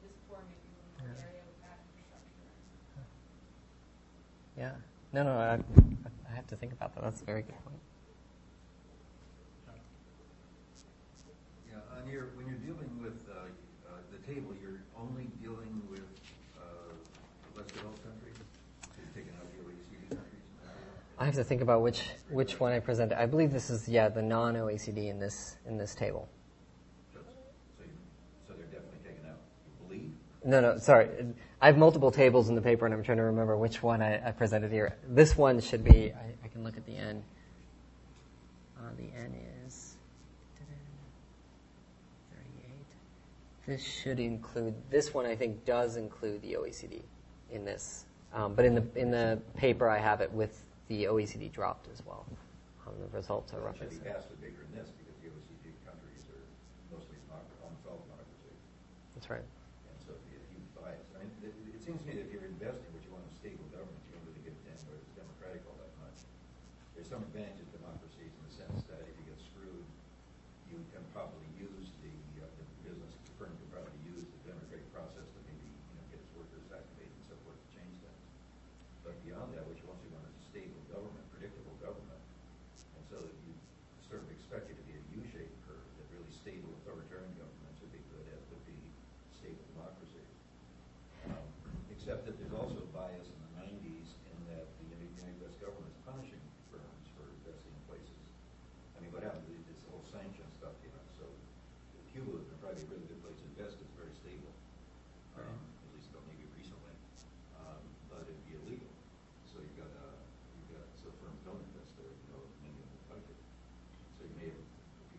this 0.00 0.14
poor 0.28 0.40
maybe 0.46 0.64
rural 0.76 1.16
Yeah. 1.16 1.26
area 1.26 1.42
with 1.44 1.58
bad 1.64 1.76
infrastructure. 1.80 2.48
Yeah. 4.56 4.76
No, 5.12 5.24
no, 5.24 5.32
I, 5.32 5.58
I 6.30 6.34
have 6.34 6.46
to 6.48 6.56
think 6.56 6.72
about 6.72 6.94
that. 6.94 7.02
That's 7.02 7.20
a 7.20 7.24
very 7.24 7.42
good 7.42 7.56
point. 7.64 7.80
Yeah, 11.68 11.76
on 11.96 12.08
your, 12.08 12.26
when 12.36 12.46
you're 12.46 12.58
dealing 12.58 12.90
with 13.02 13.26
uh, 13.28 13.40
uh, 13.88 13.92
the 14.12 14.18
table, 14.32 14.50
you're 14.62 14.80
only 14.96 15.28
dealing 15.42 15.82
with 15.90 16.04
uh, 16.58 16.62
less 17.56 17.66
developed 17.66 18.02
countries? 18.04 18.36
So 18.82 18.88
you're 18.98 19.14
taking 19.14 19.36
out 19.38 19.46
the 19.50 19.62
OECD 19.64 20.08
countries? 20.10 20.10
in 20.10 20.66
that 20.66 20.74
table? 20.74 21.18
I 21.18 21.24
have 21.24 21.34
to 21.34 21.44
think 21.44 21.60
about 21.62 21.82
which 21.82 22.02
which 22.30 22.60
one 22.60 22.72
I 22.72 22.78
presented. 22.78 23.20
I 23.20 23.26
believe 23.26 23.52
this 23.52 23.68
is 23.70 23.88
yeah 23.88 24.08
the 24.08 24.22
non-OECD 24.22 25.08
in 25.10 25.18
this 25.18 25.56
in 25.66 25.76
this 25.76 25.94
table. 25.94 26.28
So, 27.12 27.18
so 27.78 27.84
you- 27.84 27.90
so 28.46 28.54
they're 28.54 28.66
definitely 28.66 29.00
taken 29.04 29.26
out, 29.28 29.38
you 29.66 29.88
believe? 29.88 30.10
No, 30.44 30.60
no, 30.60 30.78
sorry. 30.78 31.08
I 31.62 31.66
have 31.66 31.76
multiple 31.76 32.10
tables 32.10 32.48
in 32.48 32.54
the 32.54 32.62
paper, 32.62 32.86
and 32.86 32.94
I'm 32.94 33.02
trying 33.02 33.18
to 33.18 33.24
remember 33.24 33.56
which 33.56 33.82
one 33.82 34.00
I, 34.00 34.28
I 34.28 34.30
presented 34.30 34.72
here. 34.72 34.96
This 35.06 35.36
one 35.36 35.60
should 35.60 35.84
be. 35.84 36.10
I, 36.12 36.32
I 36.44 36.48
can 36.48 36.64
look 36.64 36.76
at 36.78 36.86
the 36.86 36.96
N. 36.96 37.22
Uh, 38.78 38.82
the 38.96 39.04
N 39.14 39.34
is 39.66 39.96
thirty-eight. 42.32 42.86
This 43.66 43.84
should 43.84 44.18
include. 44.20 44.74
This 44.90 45.12
one 45.12 45.26
I 45.26 45.36
think 45.36 45.64
does 45.66 45.96
include 45.96 46.40
the 46.40 46.54
OECD 46.54 47.02
in 47.50 47.64
this, 47.66 48.06
um, 48.32 48.54
but 48.54 48.64
in 48.64 48.74
the 48.74 48.84
in 48.94 49.10
the 49.10 49.38
paper 49.54 49.88
I 49.90 49.98
have 49.98 50.22
it 50.22 50.32
with 50.32 50.64
the 50.88 51.04
OECD 51.04 51.52
dropped 51.52 51.88
as 51.92 52.02
well. 52.06 52.24
Um, 52.86 52.94
the 53.04 53.14
results 53.14 53.52
are 53.52 53.60
it 53.60 53.64
roughly. 53.68 53.86
should 53.92 54.02
be 54.02 54.08
vastly 54.08 54.36
bigger 54.40 54.64
than 54.64 54.80
this, 54.80 54.88
because 54.96 55.14
the 55.20 55.28
OECD 55.28 55.76
countries 55.84 56.24
are 56.32 56.40
mostly 56.88 57.20
democ- 57.28 57.44
almost 57.62 57.84
all 57.84 58.00
democracy. 58.08 58.48
That's 59.14 59.28
right. 59.28 59.44
And 59.44 59.98
so 60.02 60.16
if 60.16 60.40
you 60.50 60.58
bias, 60.74 60.98
I 61.14 61.22
mean, 61.22 61.30
it, 61.44 61.54
it 61.76 61.82
seems 61.84 62.00
to 62.02 62.06
me 62.10 62.18
that 62.18 62.26
if 62.26 62.32
you're 62.34 62.48
investing, 62.50 62.88
what 62.90 63.04
you 63.06 63.12
want 63.14 63.22
is 63.30 63.36
stable 63.38 63.62
government, 63.70 63.94
you 64.08 64.16
don't 64.18 64.26
really 64.26 64.42
give 64.42 64.56
a 64.58 64.62
damn 64.66 64.80
whether 64.90 64.98
it's 64.98 65.14
democratic 65.14 65.62
all 65.70 65.78
that 65.78 65.92
much. 66.02 66.18
There's 66.98 67.06
some 67.06 67.22
advantage 67.30 67.62
of 67.62 67.68
democracies 67.70 68.32
in 68.34 68.42
the 68.42 68.54
sense 68.58 68.82
that 68.90 68.98
if 69.06 69.14
you 69.22 69.24
get 69.30 69.38
screwed, 69.38 69.86
you 70.66 70.82
can 70.90 71.04
probably 71.14 71.46
use 71.54 71.94
the, 72.02 72.10
uh, 72.42 72.50
the 72.58 72.66
business, 72.82 73.14
the 73.30 73.34
firm 73.38 73.54
can 73.54 73.68
probably 73.70 73.94
use 74.02 74.26
the 74.26 74.40
democratic 74.50 74.88
process 74.90 75.30
to 75.30 75.38
maybe, 75.46 75.62
you 75.62 75.94
know, 75.94 76.02
get 76.10 76.18
its 76.18 76.32
workers 76.34 76.66
activated 76.74 77.14
and 77.14 77.26
so 77.30 77.36
forth 77.46 77.54
to 77.60 77.68
change 77.70 77.94
things. 78.02 78.24
But 79.06 79.14
beyond 79.22 79.54
that, 79.54 79.62
what 79.70 79.78
you 79.78 79.86
also 79.86 80.10
want 80.10 80.26
is 80.26 80.34
a 80.42 80.44
stable 80.50 80.82
government, 80.90 81.22
predictable 81.30 81.76
government. 81.78 82.18
And 82.96 83.02
so 83.08 83.16
that 83.18 83.36
you 83.48 83.52
sort 84.06 84.22
of 84.22 84.28
expect 84.30 84.68
it 84.70 84.76
to 84.78 84.84
be 84.86 84.94
a 84.94 85.02
U-shaped 85.18 85.56
curve, 85.66 85.82
that 85.82 86.06
really 86.14 86.30
stable 86.30 86.70
authoritarian 86.84 87.32
governments 87.40 87.78
would 87.82 87.90
be 87.90 88.02
good, 88.12 88.22
as 88.30 88.42
would 88.54 88.64
be 88.68 88.76
stable 89.34 89.64
democracies. 89.74 90.30
Um, 91.26 91.42
Except 91.90 92.22
that 92.28 92.38
there's 92.38 92.54
also 92.56 92.80
bias 92.96 93.28
in 93.28 93.38
the 93.44 93.50
nineties 93.66 94.08
in 94.30 94.38
that 94.54 94.64
the 94.80 94.86
United 94.94 95.36
U.S. 95.44 95.56
government 95.60 95.90
is 95.90 96.00
punishing 96.06 96.40
firms 96.72 97.06
for 97.18 97.26
investing 97.42 97.70
in 97.74 97.82
places. 97.90 98.20
I 98.96 99.04
mean, 99.04 99.10
what 99.12 99.20
happened, 99.26 99.44
to 99.48 99.54
this 99.68 99.80
whole 99.90 100.00
sanction 100.08 100.46
stuff 100.56 100.72
came 100.80 100.94
out, 100.96 101.06
so 101.18 101.26
Cuba 102.14 102.30
would 102.40 102.46
probably 102.62 102.82
a 102.82 102.88
really 102.94 103.04
good 103.10 103.20
place 103.20 103.36
to 103.42 103.46
invest, 103.52 103.76
it's 103.80 103.94
very 104.00 104.12
stable. 104.16 104.52
Um, 105.36 105.56
at 105.60 105.88
least 105.92 106.08
until 106.10 106.24
maybe 106.30 106.44
recently, 106.56 106.94
um, 107.60 107.80
but 108.08 108.24
it'd 108.26 108.44
be 108.48 108.54
illegal. 108.64 108.90
So 109.48 109.60
you've 109.60 109.76
got, 109.78 109.92
uh, 110.00 110.16
you've 110.56 110.72
got, 110.80 110.86
so 111.00 111.12
firms 111.20 111.40
don't 111.44 111.60
invest 111.72 111.94
there, 112.00 112.08
you 112.10 112.28
know, 112.32 112.42
many 112.64 112.74
of 112.80 112.88
them 112.90 113.02
like 113.16 113.26
it. 113.28 113.40
So 114.18 114.20
you 114.24 114.34
may 114.40 114.48
have 114.50 114.64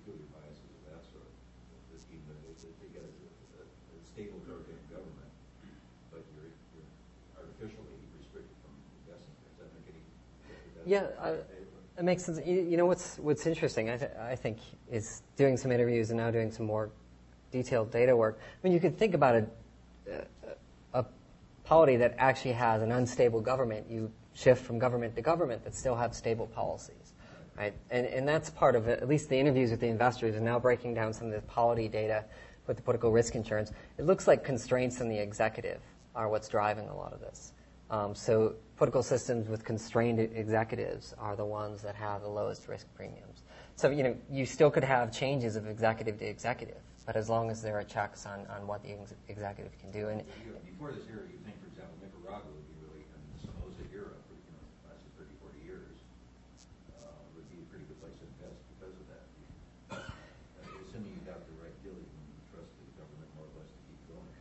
peculiar 0.01 0.27
biases 0.33 0.65
of 0.65 0.81
that 0.97 1.01
sort, 1.13 1.29
that 1.93 2.01
even 2.09 2.25
though 2.25 2.41
they, 2.41 2.53
they 2.81 2.89
get 2.93 3.05
a, 3.05 3.11
a, 3.61 3.63
a 3.69 3.97
stable 4.09 4.41
authoritarian 4.45 4.85
government, 4.89 5.29
but 6.13 6.21
you're, 6.35 6.51
you're 6.75 6.91
artificially 7.39 7.97
restricted 8.19 8.55
from 8.61 8.73
investing 9.01 9.31
there. 9.41 9.51
Does 9.55 9.59
that 9.63 9.69
make 9.79 9.87
any? 9.95 10.03
is 10.03 10.73
that- 10.77 10.80
Yeah, 10.91 11.07
It 11.97 12.03
makes 12.03 12.25
sense. 12.25 12.45
You, 12.45 12.63
you 12.63 12.75
know 12.75 12.85
what's 12.85 13.17
what's 13.17 13.47
interesting, 13.47 13.89
I, 13.89 13.95
th- 13.95 14.11
I 14.19 14.35
think, 14.35 14.57
is 14.91 15.21
doing 15.37 15.55
some 15.55 15.71
interviews 15.71 16.09
and 16.09 16.19
now 16.19 16.29
doing 16.31 16.51
some 16.51 16.65
more 16.65 16.89
detailed 17.49 17.91
data 17.91 18.13
work. 18.13 18.39
I 18.41 18.57
mean, 18.61 18.73
you 18.73 18.81
could 18.81 18.97
think 18.97 19.13
about 19.13 19.35
a, 19.35 19.45
a, 20.93 21.05
polity 21.63 21.95
that 21.95 22.15
actually 22.17 22.51
has 22.51 22.81
an 22.81 22.91
unstable 22.91 23.39
government. 23.39 23.85
You 23.89 24.11
shift 24.33 24.65
from 24.65 24.79
government 24.79 25.15
to 25.15 25.21
government 25.21 25.63
that 25.63 25.75
still 25.75 25.95
have 25.95 26.13
stable 26.13 26.47
policies, 26.47 27.13
right? 27.57 27.73
And 27.89 28.05
and 28.05 28.27
that's 28.27 28.49
part 28.49 28.75
of 28.75 28.89
it. 28.89 29.01
At 29.01 29.07
least 29.07 29.29
the 29.29 29.39
interviews 29.39 29.71
with 29.71 29.79
the 29.79 29.87
investors 29.87 30.35
are 30.35 30.41
now 30.41 30.59
breaking 30.59 30.93
down 30.93 31.13
some 31.13 31.27
of 31.27 31.33
the 31.33 31.41
polity 31.43 31.87
data 31.87 32.25
with 32.67 32.75
the 32.75 32.83
political 32.83 33.13
risk 33.13 33.35
insurance. 33.35 33.71
It 33.97 34.05
looks 34.05 34.27
like 34.27 34.43
constraints 34.43 34.99
in 34.99 35.07
the 35.07 35.19
executive 35.19 35.79
are 36.15 36.27
what's 36.27 36.49
driving 36.49 36.89
a 36.89 36.95
lot 36.97 37.13
of 37.13 37.21
this. 37.21 37.53
Um, 37.91 38.15
so 38.15 38.55
political 38.77 39.03
systems 39.03 39.49
with 39.49 39.65
constrained 39.65 40.17
executives 40.17 41.13
are 41.19 41.35
the 41.35 41.43
ones 41.45 41.81
that 41.83 41.93
have 41.93 42.21
the 42.21 42.29
lowest 42.29 42.69
risk 42.69 42.87
premiums. 42.95 43.43
So 43.75 43.91
you 43.91 44.01
know 44.01 44.15
you 44.31 44.45
still 44.45 44.71
could 44.71 44.85
have 44.85 45.11
changes 45.11 45.57
of 45.57 45.67
executive 45.67 46.17
to 46.19 46.25
executive, 46.25 46.79
but 47.05 47.17
as 47.17 47.27
long 47.29 47.51
as 47.51 47.61
there 47.61 47.77
are 47.77 47.83
checks 47.83 48.25
on, 48.25 48.47
on 48.47 48.65
what 48.65 48.81
the 48.81 48.95
ex- 48.95 49.13
executive 49.27 49.77
can 49.77 49.91
do. 49.91 50.07
And 50.07 50.23
Before 50.63 50.95
this 50.95 51.03
era, 51.11 51.27
you 51.27 51.35
think, 51.43 51.59
for 51.59 51.67
example, 51.67 51.99
Nicaragua 51.99 52.47
would 52.47 52.63
be 52.71 52.79
really, 52.79 53.03
and 53.11 53.21
the 53.35 53.39
Somoza 53.43 53.83
era, 53.91 54.15
for, 54.23 54.39
you 54.39 54.55
know, 54.55 54.63
lasted 54.87 55.11
30, 55.19 55.35
40 55.43 55.59
years, 55.67 55.91
uh, 56.95 57.11
would 57.35 57.43
be 57.51 57.59
a 57.59 57.67
pretty 57.67 57.83
good 57.91 57.99
place 57.99 58.15
to 58.23 58.25
invest 58.39 58.55
because 58.71 58.95
of 58.95 59.05
that. 59.11 59.25
Uh, 59.91 60.87
Assuming 60.87 61.11
you 61.11 61.27
got 61.27 61.43
the 61.43 61.59
right 61.59 61.75
deal, 61.83 61.91
you 61.91 62.07
can 62.07 62.23
trust 62.55 62.71
the 62.71 62.87
government 62.95 63.27
more 63.35 63.51
or 63.51 63.53
less 63.59 63.67
to 63.67 63.79
keep 63.83 63.99
going. 64.07 64.31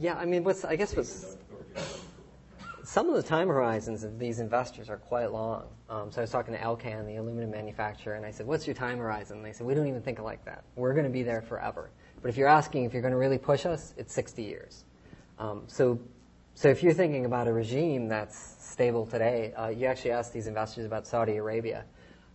yeah, 0.00 0.16
I 0.16 0.24
mean, 0.24 0.48
what's 0.48 0.64
I 0.64 0.80
guess 0.80 0.96
what's 0.96 1.12
Stable 1.12 1.44
authoritarian 1.44 1.88
government 1.94 2.12
for 2.12 2.20
a 2.20 2.28
long 2.28 2.44
time. 2.60 2.83
Some 2.94 3.08
of 3.08 3.16
the 3.16 3.22
time 3.24 3.48
horizons 3.48 4.04
of 4.04 4.20
these 4.20 4.38
investors 4.38 4.88
are 4.88 4.98
quite 4.98 5.32
long. 5.32 5.64
Um, 5.90 6.12
so 6.12 6.20
I 6.20 6.22
was 6.22 6.30
talking 6.30 6.54
to 6.54 6.62
Alcan, 6.62 7.08
the 7.08 7.16
aluminum 7.16 7.50
manufacturer, 7.50 8.14
and 8.14 8.24
I 8.24 8.30
said, 8.30 8.46
"What's 8.46 8.68
your 8.68 8.74
time 8.74 8.98
horizon?" 8.98 9.38
And 9.38 9.44
they 9.44 9.52
said, 9.52 9.66
"We 9.66 9.74
don't 9.74 9.88
even 9.88 10.00
think 10.00 10.20
like 10.20 10.44
that. 10.44 10.62
We're 10.76 10.92
going 10.92 11.02
to 11.04 11.10
be 11.10 11.24
there 11.24 11.42
forever. 11.42 11.90
But 12.22 12.28
if 12.28 12.36
you're 12.36 12.46
asking 12.46 12.84
if 12.84 12.92
you're 12.92 13.02
going 13.02 13.10
to 13.10 13.18
really 13.18 13.36
push 13.36 13.66
us, 13.66 13.94
it's 13.96 14.14
60 14.14 14.44
years." 14.44 14.84
Um, 15.40 15.64
so, 15.66 15.98
so 16.54 16.68
if 16.68 16.84
you're 16.84 16.92
thinking 16.92 17.24
about 17.24 17.48
a 17.48 17.52
regime 17.52 18.06
that's 18.06 18.38
stable 18.60 19.06
today, 19.06 19.52
uh, 19.54 19.70
you 19.70 19.86
actually 19.86 20.12
ask 20.12 20.32
these 20.32 20.46
investors 20.46 20.86
about 20.86 21.04
Saudi 21.04 21.38
Arabia, 21.38 21.86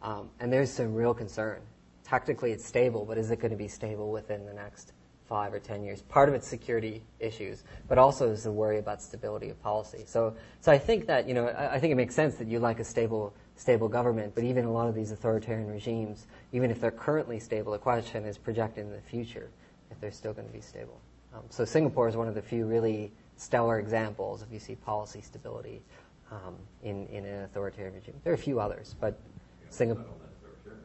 um, 0.01 0.30
and 0.41 0.51
there's 0.51 0.70
some 0.70 0.93
real 0.93 1.14
concern. 1.14 1.62
Tactically, 2.03 2.51
it's 2.51 2.66
stable, 2.66 3.05
but 3.05 3.18
is 3.18 3.32
it 3.32 3.39
going 3.39 3.51
to 3.51 3.57
be 3.57 3.70
stable 3.70 4.12
within 4.12 4.45
the 4.45 4.53
next 4.53 4.91
five 5.30 5.53
or 5.53 5.59
ten 5.59 5.84
years? 5.84 6.01
Part 6.01 6.27
of 6.27 6.36
it's 6.36 6.47
security 6.47 7.03
issues, 7.19 7.63
but 7.88 7.97
also 7.97 8.30
is 8.32 8.43
the 8.43 8.51
worry 8.51 8.80
about 8.80 9.01
stability 9.01 9.49
of 9.49 9.61
policy. 9.61 10.03
So, 10.05 10.36
so 10.59 10.71
I 10.71 10.77
think 10.77 11.05
that 11.05 11.27
you 11.27 11.34
know, 11.34 11.47
I, 11.47 11.75
I 11.75 11.80
think 11.80 11.91
it 11.91 11.95
makes 11.95 12.15
sense 12.15 12.36
that 12.36 12.47
you 12.47 12.59
like 12.59 12.80
a 12.80 12.84
stable 12.84 13.34
stable 13.55 13.88
government. 13.88 14.34
But 14.36 14.43
even 14.43 14.65
a 14.65 14.71
lot 14.71 14.89
of 14.89 14.95
these 14.95 15.11
authoritarian 15.11 15.67
regimes, 15.67 16.27
even 16.51 16.71
if 16.71 16.82
they're 16.82 16.91
currently 16.91 17.39
stable, 17.39 17.71
the 17.73 17.77
question 17.77 18.25
is 18.25 18.38
projected 18.38 18.86
in 18.86 18.91
the 18.91 19.01
future 19.01 19.49
if 19.91 19.99
they're 20.01 20.11
still 20.11 20.34
going 20.34 20.47
to 20.47 20.53
be 20.53 20.61
stable. 20.61 20.99
Um, 21.34 21.43
so 21.49 21.63
Singapore 21.63 22.09
is 22.09 22.17
one 22.17 22.27
of 22.27 22.36
the 22.36 22.41
few 22.41 22.65
really 22.65 23.11
stellar 23.38 23.80
examples 23.80 24.41
if 24.41 24.51
you 24.51 24.59
see 24.59 24.75
policy 24.75 25.21
stability 25.21 25.82
um, 26.32 26.55
in, 26.84 27.07
in 27.07 27.25
an 27.25 27.43
authoritarian 27.43 27.93
regime. 27.95 28.15
There 28.23 28.34
are 28.34 28.36
a 28.36 28.39
few 28.39 28.59
others, 28.59 28.95
but 28.99 29.19
Singapore. 29.69 30.03
not 30.03 30.11
all 30.11 30.19
that 30.19 30.49
authoritarian 30.49 30.84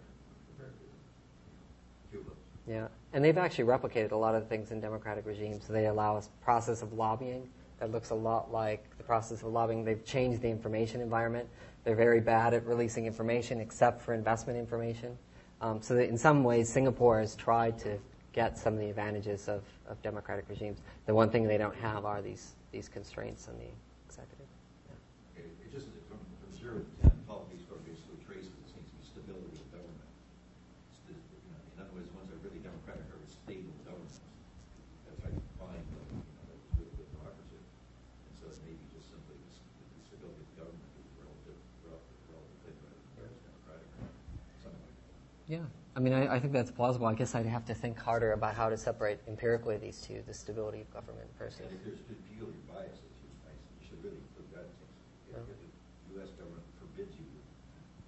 compared 0.57 0.73
to 0.73 2.11
Cuba. 2.11 2.31
Yeah, 2.67 2.89
and 3.13 3.23
they've 3.25 3.37
actually 3.37 3.65
replicated 3.65 4.13
a 4.13 4.17
lot 4.17 4.35
of 4.35 4.49
things 4.49 4.71
in 4.71 4.81
democratic 4.81 5.27
regimes. 5.27 5.65
So 5.67 5.73
they 5.73 5.87
allow 5.87 6.17
a 6.17 6.23
process 6.43 6.81
of 6.83 6.93
lobbying 6.95 7.49
that 7.79 7.91
looks 7.91 8.11
a 8.11 8.15
lot 8.15 8.51
like 8.53 8.97
the 8.97 9.05
process 9.05 9.43
of 9.43 9.49
lobbying. 9.49 9.85
They've 9.85 10.05
changed 10.05 10.41
the 10.41 10.49
information 10.49 11.01
environment. 11.03 11.49
They're 11.85 11.95
very 11.97 12.21
bad 12.21 12.55
at 12.55 12.65
releasing 12.67 13.05
information 13.07 13.61
except 13.61 14.01
for 14.01 14.15
investment 14.15 14.59
information. 14.59 15.19
Um, 15.61 15.83
so 15.83 15.99
in 15.99 16.17
some 16.17 16.43
ways, 16.43 16.69
Singapore 16.73 17.21
has 17.21 17.35
tried 17.37 17.79
to 17.81 17.99
get 18.33 18.57
some 18.57 18.75
of 18.75 18.81
the 18.81 18.89
advantages 18.89 19.49
of, 19.49 19.63
of 19.87 20.01
democratic 20.03 20.49
regimes. 20.49 20.81
The 21.07 21.15
one 21.15 21.29
thing 21.31 21.47
they 21.47 21.59
don't 21.59 21.77
have 21.77 22.05
are 22.07 22.23
these, 22.23 22.55
these 22.73 22.89
constraints 22.89 23.47
on 23.49 23.55
the 23.59 23.69
executive. 24.09 24.47
Yeah. 24.89 24.97
Okay, 25.37 25.49
it 25.63 25.71
just, 25.71 25.87
from, 26.09 26.19
from 26.41 26.51
zero 26.57 26.81
to 26.81 26.85
ten, 27.05 27.13
politics 27.29 27.63
sort 27.69 27.79
of 27.79 27.87
basically 27.87 28.19
traces, 28.27 28.51
it 28.51 28.67
seems 28.73 28.89
to 28.91 28.97
be 28.99 29.05
stability 29.07 29.55
of 29.61 29.69
government. 29.71 30.09
It's 30.91 30.99
the- 31.07 31.15
you 31.15 31.53
know, 31.55 31.61
In 31.63 31.87
other 31.87 31.95
words, 31.95 32.11
ones 32.19 32.27
that 32.33 32.43
are 32.43 32.45
really 32.51 32.59
democratic 32.65 33.07
are 33.15 33.23
stable 33.31 33.71
governments. 33.87 34.19
That's 35.07 35.21
how 35.23 35.31
you 35.31 35.39
define, 35.55 35.79
you 35.79 35.95
know, 35.95 36.27
that 36.51 36.59
was 36.59 36.67
really 36.75 36.91
good 36.99 37.09
democracy. 37.15 37.63
And 37.63 38.35
so 38.35 38.51
it 38.51 38.59
may 38.67 38.75
be 38.75 38.87
just 38.99 39.15
simply 39.15 39.39
the 39.39 39.51
s- 39.55 39.63
the 39.63 40.03
stability 40.11 40.43
of 40.43 40.51
government 40.59 40.91
is 40.99 41.07
relative, 41.23 41.59
relative, 41.87 42.19
relative 42.35 42.59
thing, 42.67 42.77
whether 42.83 43.31
it's 43.31 43.47
democratic 43.47 43.87
or 43.95 44.11
not, 44.11 44.15
something 44.59 44.83
like 44.83 44.99
that. 45.07 45.15
Yeah, 45.47 45.67
I 45.97 46.01
mean, 46.01 46.13
I, 46.13 46.35
I 46.37 46.41
think 46.41 46.53
that's 46.53 46.71
plausible. 46.73 47.07
I 47.07 47.15
guess 47.15 47.35
I'd 47.37 47.47
have 47.47 47.65
to 47.67 47.75
think 47.75 47.99
harder 47.99 48.33
about 48.33 48.55
how 48.57 48.69
to 48.69 48.77
separate 48.77 49.21
empirically 49.29 49.77
these 49.79 50.01
two, 50.01 50.23
the 50.27 50.35
stability 50.35 50.81
of 50.81 50.93
government 50.93 51.29
versus. 51.39 51.61
And 51.61 51.71
if 51.71 51.85
there's 51.87 52.01
peculiar 52.03 52.51
biases, 52.67 52.99
you 53.23 53.31
I- 53.47 53.55
you 53.79 53.87
should 53.87 54.03
really 54.03 54.19
include 54.19 54.51
that. 54.59 54.67
If 54.67 55.39
Yeah. 55.39 55.47
if 55.47 55.47
the 55.55 56.19
U.S. 56.19 56.31
government 56.35 56.67
forbids 56.83 57.15
you 57.15 57.23
to 57.31 57.39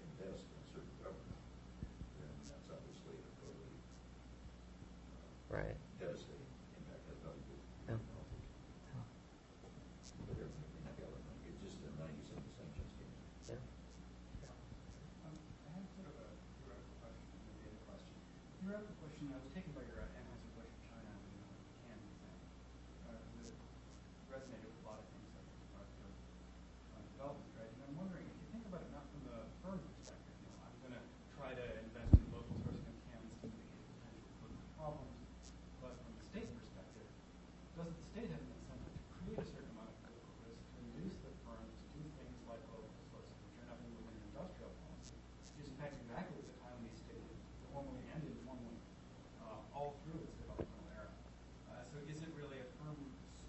invest 0.02 0.42
in 0.50 0.58
a 0.58 0.66
certain 0.66 0.96
government, 0.98 1.38
then 2.18 2.30
that's 2.50 2.68
obviously 2.74 3.14
a 3.22 3.30
totally 3.38 3.70
uh, 5.14 5.54
Right. 5.54 5.78
devastating 6.02 6.42
impact. 6.74 7.06
That's 7.06 7.22
not 7.22 7.38
good. 7.38 7.62
Yeah. 7.86 8.02
But 10.26 10.34
everything 10.42 10.70
in 10.74 10.82
that 10.90 10.96
government, 10.98 11.38
it's 11.46 11.60
just 11.62 11.78
a 11.86 11.90
ninety-seven 12.02 12.50
sanctions 12.58 12.90
game. 12.98 13.14
Yeah. 13.46 14.50
Um, 15.22 15.38
I 15.38 15.78
have 15.78 15.86
sort 15.94 16.10
of 16.10 16.16
a 16.18 16.26
theoretical 16.34 16.94
question 16.98 17.26
and 17.30 17.46
a 17.46 17.54
data 17.62 17.78
question. 17.86 18.14
Theoretical 18.62 18.94
question, 19.02 19.24
I 19.30 19.38
was 19.38 19.50
taken 19.54 19.70
by 19.74 19.82
your 19.86 20.02
uh, 20.02 20.18
Anheuser-Busch 20.18 20.72
China 20.90 21.10
and 21.14 21.26
uh, 21.46 21.54
can 21.86 21.98
example. 21.98 22.50
Uh, 23.06 23.14
that 23.14 23.54
resonated 24.30 24.66
with 24.70 24.82
a 24.82 24.86
lot 24.86 24.98
of 25.02 25.06
things 25.14 25.30
that 25.34 25.44
are 25.78 25.86
for 25.94 26.06
uh, 26.10 27.02
development, 27.14 27.50
right? 27.54 27.70
And 27.70 27.80
I'm 27.86 27.94
wondering, 27.96 28.26
if 28.26 28.36
you 28.42 28.48
think 28.50 28.64
about 28.66 28.82
it 28.82 28.90
not 28.90 29.06
from 29.14 29.22
the 29.30 29.38
firm 29.62 29.78
perspective, 29.78 30.34
you 30.42 30.50
know, 30.50 30.58
I'm 30.66 30.74
going 30.82 30.94
to 30.98 31.02
try 31.38 31.50
to 31.54 31.64
invest 31.86 32.10
in 32.18 32.26
local 32.34 32.54
sourcing 32.66 32.90
of 32.90 32.98
cans 33.14 33.30
to 33.38 33.46
mitigate 33.46 33.86
potential 33.94 34.26
political 34.42 34.66
problems, 34.74 35.14
but 35.78 35.94
from 36.02 36.12
the 36.18 36.24
state 36.34 36.50
perspective, 36.58 37.06
does 37.78 37.90
the 37.94 38.04
state 38.10 38.28
have 38.34 38.42
an 38.42 38.50
incentive 38.58 38.90
to 38.98 39.02
create 39.22 39.38
a 39.38 39.46
certain 39.46 39.70
amount 39.76 39.92
of 39.94 39.96
political 40.02 40.34
risk 40.42 40.58
to 40.74 40.78
induce 40.90 41.16
the 41.22 41.30
firms 41.46 41.70
to 41.70 41.84
do 41.94 42.02
things 42.18 42.36
like 42.50 42.60
local 42.74 42.90
sourcing, 43.14 43.36
which 43.46 43.56
are 43.62 43.68
nothing 43.70 43.90
within 43.94 44.16
industrial 44.34 44.72
policy, 44.84 45.16
is 45.62 45.68
in 45.70 45.76
fact 45.78 45.94
exactly 46.02 46.40
the 46.44 46.54
time 46.64 46.76
these 46.82 46.98
stated 46.98 47.30
formally 47.72 48.00
and 48.16 48.20
informally 48.26 48.80
uh, 49.44 49.60
all 49.76 49.96
through 50.04 50.16
its 50.24 50.32
developmental 50.40 50.88
era. 50.96 51.12
Uh, 51.68 51.84
so 51.92 51.96
is 52.08 52.18
it 52.24 52.30
really 52.36 52.56
a 52.64 52.68
firm 52.80 52.96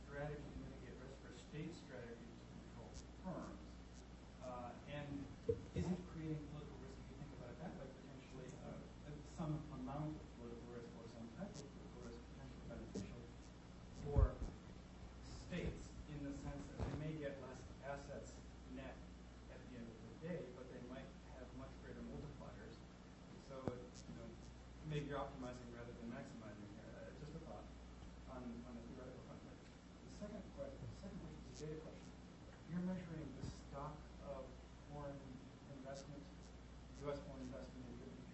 strategy 0.04 0.44
to 0.44 0.58
mitigate 0.68 0.96
risk 1.00 1.16
or 1.24 1.32
state 1.40 1.72
strategy 1.72 2.28
to 2.28 2.44
control 2.52 2.92
firms? 3.24 3.64
Uh, 4.44 4.76
and 4.92 5.08
isn't 5.80 6.02
creating 6.12 6.40
political 6.52 6.76
risk, 6.84 6.98
if 7.00 7.08
you 7.08 7.16
think 7.24 7.32
about 7.40 7.50
it 7.56 7.58
that 7.64 7.72
way, 7.80 7.88
potentially 8.04 8.50
uh, 8.68 8.76
some 9.40 9.56
amount 9.80 10.12
of 10.20 10.26
political 10.36 10.68
risk 10.76 10.90
or 11.00 11.06
some 11.16 11.28
type 11.40 11.48
of 11.56 11.64
political 11.64 12.02
risk 12.12 12.20
potentially 12.36 12.66
beneficial 12.68 13.22
for 14.04 14.34
states 15.48 15.84
in 16.12 16.20
the 16.26 16.34
sense 16.44 16.62
that 16.72 16.78
they 16.84 16.96
may 17.02 17.14
get 17.22 17.38
less 17.44 17.62
assets 17.86 18.34
net 18.76 18.96
at 19.54 19.60
the 19.70 19.80
end 19.80 19.88
of 19.88 19.98
the 20.02 20.12
day, 20.28 20.40
but 20.58 20.66
they 20.74 20.82
might 20.92 21.08
have 21.38 21.48
much 21.62 21.72
greater 21.86 22.02
multipliers. 22.10 22.74
So, 23.48 23.56
you 23.64 24.14
know, 24.18 24.28
maybe 24.92 25.08
you're 25.12 25.22
optimizing 25.22 25.70
rather 25.76 25.94
than 26.02 26.08
maximizing 26.12 26.68
here. 26.78 26.90
Uh, 26.98 27.12
just 27.22 27.34
a 27.38 27.42
thought 27.48 27.66
on, 28.34 28.42
on 28.68 28.72
the 28.76 28.84
theoretical 28.92 29.22
front. 29.30 29.42
The 29.46 30.14
second 30.20 30.44
question, 30.58 30.82
the 30.82 30.98
second 31.06 31.20
question 31.22 31.42
is 31.46 31.62
a 31.62 31.66
data 31.68 31.78
question. 31.86 32.08
You're 32.74 32.86
measuring 32.90 33.28
the 33.40 33.46
stock 33.70 33.96
of 34.28 34.44
foreign 34.92 35.16
investment, 35.80 36.22
U.S. 37.08 37.20
foreign 37.26 37.48
investment 37.48 37.84
in 37.88 37.96
different 38.04 38.28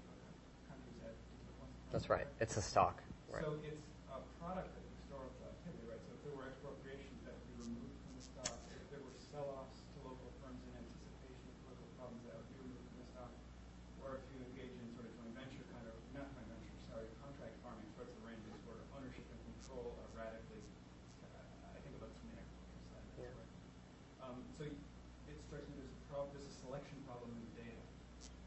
countries 0.66 0.98
at 1.06 1.14
different 1.14 1.54
points. 1.62 1.78
in 1.78 1.83
time. 1.83 1.83
That's 1.94 2.10
right. 2.10 2.26
It's 2.42 2.58
a 2.58 2.66
stock. 2.66 2.98
Right. 3.30 3.46
So 3.46 3.54
it's 3.62 3.86
a 4.10 4.18
product 4.42 4.74
of 4.74 4.82
historical 4.98 5.46
activity, 5.46 5.86
right? 5.86 6.02
So 6.10 6.18
if 6.18 6.22
there 6.26 6.34
were 6.34 6.50
expropriations 6.50 7.22
that 7.22 7.38
would 7.38 7.48
be 7.54 7.70
removed 7.70 7.94
from 8.02 8.14
the 8.18 8.24
stock, 8.26 8.50
if 8.74 8.82
there 8.90 8.98
were 9.06 9.14
sell-offs 9.14 9.78
to 9.94 9.98
local 10.02 10.34
firms 10.42 10.58
in 10.66 10.74
anticipation 10.74 11.46
of 11.54 11.56
political 11.70 11.90
problems 12.02 12.26
that 12.26 12.34
would 12.42 12.50
be 12.50 12.58
removed 12.66 12.82
from 12.90 12.98
the 12.98 13.08
stock, 13.14 13.32
or 14.02 14.18
if 14.18 14.26
you 14.34 14.42
engage 14.42 14.74
in 14.74 14.90
sort 14.98 15.06
of 15.06 15.14
joint 15.22 15.38
venture 15.38 15.62
kind 15.70 15.86
of, 15.86 15.94
not 16.18 16.34
joint 16.34 16.50
venture, 16.50 16.74
sorry, 16.90 17.06
contract 17.22 17.54
farming 17.62 17.86
sorts 17.94 18.10
of 18.10 18.18
arrangements 18.26 18.62
where 18.66 18.82
ownership 18.98 19.30
and 19.30 19.42
control 19.54 19.94
are 20.02 20.10
radically, 20.18 20.66
uh, 21.30 21.78
I 21.78 21.80
think 21.86 21.94
about 21.94 22.10
this 22.10 22.18
from 22.26 22.34
the 22.34 22.42
agriculture 22.42 22.82
side, 22.90 23.06
that's 23.06 23.22
Yeah. 23.22 23.38
right. 23.38 23.54
Um, 24.26 24.42
so 24.58 24.66
it 24.66 25.38
strikes 25.46 25.70
me 25.70 25.78
there's 25.78 25.94
a 25.94 26.02
prob, 26.10 26.34
there's 26.34 26.50
a 26.50 26.56
selection 26.66 26.98
problem 27.06 27.38
in 27.38 27.42
the 27.54 27.54
data. 27.62 27.86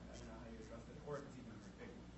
And 0.03 0.11
I 0.11 0.14
don't 0.18 0.26
know 0.34 0.38
how 0.42 0.51
you 0.51 0.59
address 0.66 0.82
it, 0.90 0.99
or 1.07 1.22
if 1.22 1.30
it's 1.30 1.38
even 1.38 1.55
a 1.55 1.59
very 1.62 1.74
big 1.86 1.90
one. 1.94 2.11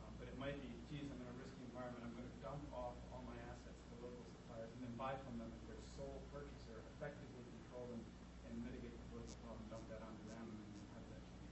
Um, 0.00 0.10
but 0.18 0.26
it 0.28 0.36
might 0.40 0.56
be, 0.60 0.70
geez, 0.90 1.06
I'm 1.06 1.20
in 1.20 1.28
a 1.28 1.36
risky 1.38 1.62
environment, 1.70 2.02
I'm 2.04 2.14
going 2.16 2.26
to 2.26 2.38
dump 2.42 2.64
off 2.74 2.96
all 3.14 3.22
my 3.28 3.36
assets 3.46 3.78
to 3.90 3.94
local 4.02 4.24
suppliers 4.26 4.70
and 4.74 4.80
then 4.88 4.94
buy 4.98 5.14
from 5.22 5.38
them 5.38 5.50
as 5.54 5.62
their 5.70 5.80
sole 5.96 6.18
purchaser, 6.34 6.82
effectively 6.98 7.44
control 7.62 7.86
them 7.94 8.02
and 8.48 8.52
mitigate 8.66 8.92
the 8.96 9.04
political 9.14 9.36
problem, 9.46 9.62
dump 9.70 9.84
that 9.92 10.02
onto 10.02 10.24
them, 10.26 10.44
and 10.50 10.58
then 10.58 10.84
have 10.96 11.06
that 11.14 11.22
change. 11.30 11.50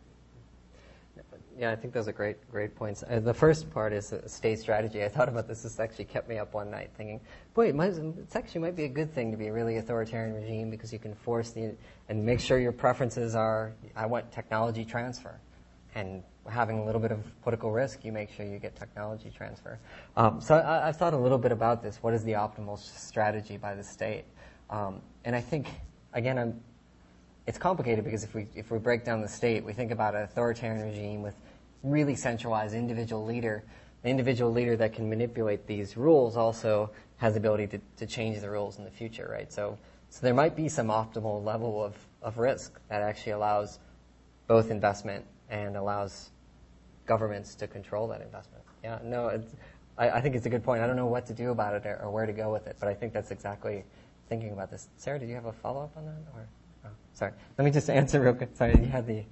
Yeah, 1.58 1.72
I 1.72 1.76
think 1.76 1.92
those 1.92 2.06
are 2.06 2.12
great, 2.12 2.48
great 2.52 2.76
points. 2.76 3.02
Uh, 3.02 3.18
the 3.18 3.34
first 3.34 3.68
part 3.70 3.92
is 3.92 4.12
uh, 4.12 4.28
state 4.28 4.60
strategy. 4.60 5.02
I 5.02 5.08
thought 5.08 5.28
about 5.28 5.48
this. 5.48 5.62
This 5.62 5.80
actually 5.80 6.04
kept 6.04 6.28
me 6.28 6.38
up 6.38 6.54
one 6.54 6.70
night 6.70 6.90
thinking, 6.96 7.20
boy, 7.52 7.68
it 7.68 7.74
might, 7.74 7.94
it's 7.94 8.36
actually 8.36 8.60
might 8.60 8.76
be 8.76 8.84
a 8.84 8.88
good 8.88 9.12
thing 9.12 9.32
to 9.32 9.36
be 9.36 9.48
a 9.48 9.52
really 9.52 9.78
authoritarian 9.78 10.36
regime 10.36 10.70
because 10.70 10.92
you 10.92 11.00
can 11.00 11.16
force 11.16 11.50
the 11.50 11.74
and 12.08 12.24
make 12.24 12.38
sure 12.38 12.60
your 12.60 12.70
preferences 12.70 13.34
are. 13.34 13.72
I 13.96 14.06
want 14.06 14.30
technology 14.30 14.84
transfer, 14.84 15.40
and 15.96 16.22
having 16.48 16.78
a 16.78 16.84
little 16.84 17.00
bit 17.00 17.10
of 17.10 17.24
political 17.42 17.72
risk, 17.72 18.04
you 18.04 18.12
make 18.12 18.30
sure 18.30 18.46
you 18.46 18.60
get 18.60 18.76
technology 18.76 19.32
transfer. 19.36 19.80
Um, 20.16 20.40
so 20.40 20.58
I, 20.58 20.86
I've 20.86 20.96
thought 20.96 21.12
a 21.12 21.18
little 21.18 21.38
bit 21.38 21.50
about 21.50 21.82
this. 21.82 21.96
What 22.02 22.14
is 22.14 22.22
the 22.22 22.32
optimal 22.32 22.78
strategy 22.78 23.56
by 23.56 23.74
the 23.74 23.82
state? 23.82 24.26
Um, 24.70 25.02
and 25.24 25.34
I 25.34 25.40
think, 25.40 25.66
again, 26.12 26.38
I'm 26.38 26.60
it's 27.48 27.56
complicated 27.56 28.04
because 28.04 28.24
if 28.24 28.34
we 28.34 28.46
if 28.54 28.70
we 28.70 28.78
break 28.78 29.06
down 29.06 29.22
the 29.22 29.28
state, 29.28 29.64
we 29.64 29.72
think 29.72 29.90
about 29.90 30.14
an 30.14 30.22
authoritarian 30.22 30.86
regime 30.86 31.22
with 31.22 31.34
really 31.82 32.14
centralized 32.14 32.74
individual 32.74 33.24
leader. 33.24 33.64
The 34.02 34.08
individual 34.10 34.52
leader 34.52 34.76
that 34.76 34.92
can 34.92 35.08
manipulate 35.08 35.66
these 35.66 35.96
rules 35.96 36.36
also 36.36 36.90
has 37.16 37.34
the 37.34 37.40
ability 37.40 37.66
to, 37.68 37.80
to 37.96 38.06
change 38.06 38.40
the 38.40 38.50
rules 38.50 38.78
in 38.78 38.84
the 38.84 38.90
future, 38.90 39.28
right? 39.30 39.52
So 39.52 39.78
so 40.10 40.20
there 40.22 40.34
might 40.34 40.56
be 40.56 40.68
some 40.68 40.88
optimal 40.88 41.44
level 41.44 41.84
of, 41.84 41.94
of 42.22 42.38
risk 42.38 42.78
that 42.88 43.02
actually 43.02 43.32
allows 43.32 43.78
both 44.46 44.70
investment 44.70 45.24
and 45.50 45.76
allows 45.76 46.30
governments 47.06 47.54
to 47.56 47.66
control 47.66 48.08
that 48.08 48.20
investment. 48.20 48.64
Yeah, 48.82 48.98
no, 49.02 49.42
I, 49.98 50.10
I 50.10 50.20
think 50.20 50.34
it's 50.34 50.46
a 50.46 50.50
good 50.50 50.64
point. 50.64 50.82
I 50.82 50.86
don't 50.86 50.96
know 50.96 51.06
what 51.06 51.26
to 51.26 51.34
do 51.34 51.50
about 51.50 51.74
it 51.74 51.86
or, 51.86 52.00
or 52.02 52.10
where 52.10 52.26
to 52.26 52.32
go 52.32 52.52
with 52.52 52.66
it, 52.66 52.76
but 52.80 52.88
I 52.88 52.94
think 52.94 53.12
that's 53.12 53.30
exactly 53.30 53.84
thinking 54.28 54.52
about 54.52 54.70
this. 54.70 54.88
Sarah, 54.96 55.18
did 55.18 55.28
you 55.28 55.34
have 55.34 55.46
a 55.46 55.52
follow 55.52 55.82
up 55.82 55.96
on 55.96 56.06
that? 56.06 56.16
Or 56.34 56.48
oh, 56.86 56.90
sorry, 57.12 57.32
let 57.58 57.64
me 57.64 57.70
just 57.70 57.90
answer 57.90 58.20
real 58.20 58.34
quick. 58.34 58.50
Sorry, 58.54 58.72
you 58.78 58.86
had 58.86 59.06
the 59.06 59.24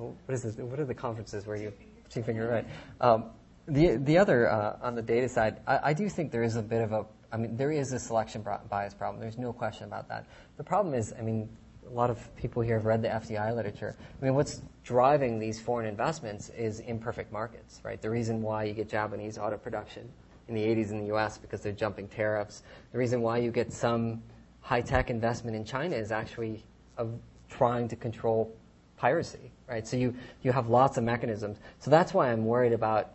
what 0.00 0.34
is 0.34 0.42
this? 0.42 0.56
What 0.56 0.80
are 0.80 0.84
the 0.84 0.94
conferences 0.94 1.46
where 1.46 1.56
you 1.56 1.72
two 2.08 2.22
finger 2.22 2.48
right? 2.48 2.66
Um, 3.00 3.24
the 3.66 3.96
the 3.96 4.18
other 4.18 4.50
uh, 4.50 4.78
on 4.82 4.94
the 4.94 5.02
data 5.02 5.28
side, 5.28 5.60
I, 5.66 5.90
I 5.90 5.92
do 5.92 6.08
think 6.08 6.32
there 6.32 6.42
is 6.42 6.56
a 6.56 6.62
bit 6.62 6.82
of 6.82 6.92
a. 6.92 7.06
I 7.32 7.36
mean, 7.36 7.56
there 7.56 7.70
is 7.70 7.92
a 7.92 7.98
selection 7.98 8.44
bias 8.68 8.92
problem. 8.94 9.20
There's 9.20 9.38
no 9.38 9.52
question 9.52 9.84
about 9.84 10.08
that. 10.08 10.26
The 10.56 10.64
problem 10.64 10.94
is, 10.94 11.14
I 11.16 11.22
mean, 11.22 11.48
a 11.88 11.92
lot 11.92 12.10
of 12.10 12.34
people 12.36 12.60
here 12.60 12.74
have 12.74 12.86
read 12.86 13.02
the 13.02 13.08
FDI 13.08 13.54
literature. 13.54 13.96
I 14.20 14.24
mean, 14.24 14.34
what's 14.34 14.62
driving 14.82 15.38
these 15.38 15.60
foreign 15.60 15.86
investments 15.86 16.48
is 16.50 16.80
imperfect 16.80 17.32
markets, 17.32 17.80
right? 17.84 18.00
The 18.00 18.10
reason 18.10 18.42
why 18.42 18.64
you 18.64 18.72
get 18.72 18.88
Japanese 18.88 19.38
auto 19.38 19.56
production 19.56 20.08
in 20.48 20.54
the 20.54 20.62
80s 20.62 20.90
in 20.90 20.98
the 20.98 21.14
US 21.14 21.38
because 21.38 21.60
they're 21.60 21.72
jumping 21.72 22.08
tariffs. 22.08 22.62
The 22.92 22.98
reason 22.98 23.22
why 23.22 23.38
you 23.38 23.50
get 23.50 23.72
some 23.72 24.22
high 24.60 24.80
tech 24.80 25.10
investment 25.10 25.56
in 25.56 25.64
China 25.64 25.96
is 25.96 26.12
actually 26.12 26.64
of 26.96 27.18
trying 27.48 27.88
to 27.88 27.96
control 27.96 28.54
piracy, 28.96 29.49
right? 29.70 29.86
So 29.86 29.96
you, 29.96 30.14
you 30.42 30.52
have 30.52 30.68
lots 30.68 30.98
of 30.98 31.04
mechanisms. 31.04 31.58
So 31.78 31.90
that's 31.90 32.12
why 32.12 32.30
I'm 32.30 32.44
worried 32.44 32.72
about 32.72 33.12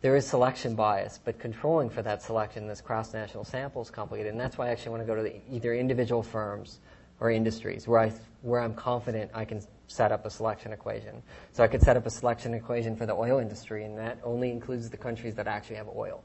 there 0.00 0.14
is 0.14 0.26
selection 0.26 0.76
bias, 0.76 1.18
but 1.24 1.40
controlling 1.40 1.90
for 1.90 2.02
that 2.02 2.22
selection, 2.22 2.68
this 2.68 2.80
cross-national 2.80 3.44
sample 3.44 3.82
is 3.82 3.90
complicated. 3.90 4.30
And 4.30 4.40
that's 4.40 4.56
why 4.56 4.68
I 4.68 4.70
actually 4.70 4.90
want 4.90 5.02
to 5.02 5.06
go 5.06 5.16
to 5.16 5.22
the, 5.22 5.40
either 5.50 5.74
individual 5.74 6.22
firms 6.22 6.78
or 7.20 7.32
industries 7.32 7.88
where, 7.88 7.98
I, 7.98 8.12
where 8.42 8.60
I'm 8.60 8.74
confident 8.74 9.32
I 9.34 9.44
can 9.44 9.60
set 9.88 10.12
up 10.12 10.24
a 10.24 10.30
selection 10.30 10.72
equation. 10.72 11.20
So 11.52 11.64
I 11.64 11.66
could 11.66 11.82
set 11.82 11.96
up 11.96 12.06
a 12.06 12.10
selection 12.10 12.54
equation 12.54 12.94
for 12.94 13.06
the 13.06 13.14
oil 13.14 13.38
industry, 13.38 13.84
and 13.84 13.98
that 13.98 14.18
only 14.22 14.52
includes 14.52 14.88
the 14.88 14.96
countries 14.96 15.34
that 15.34 15.48
actually 15.48 15.76
have 15.76 15.88
oil, 15.88 16.22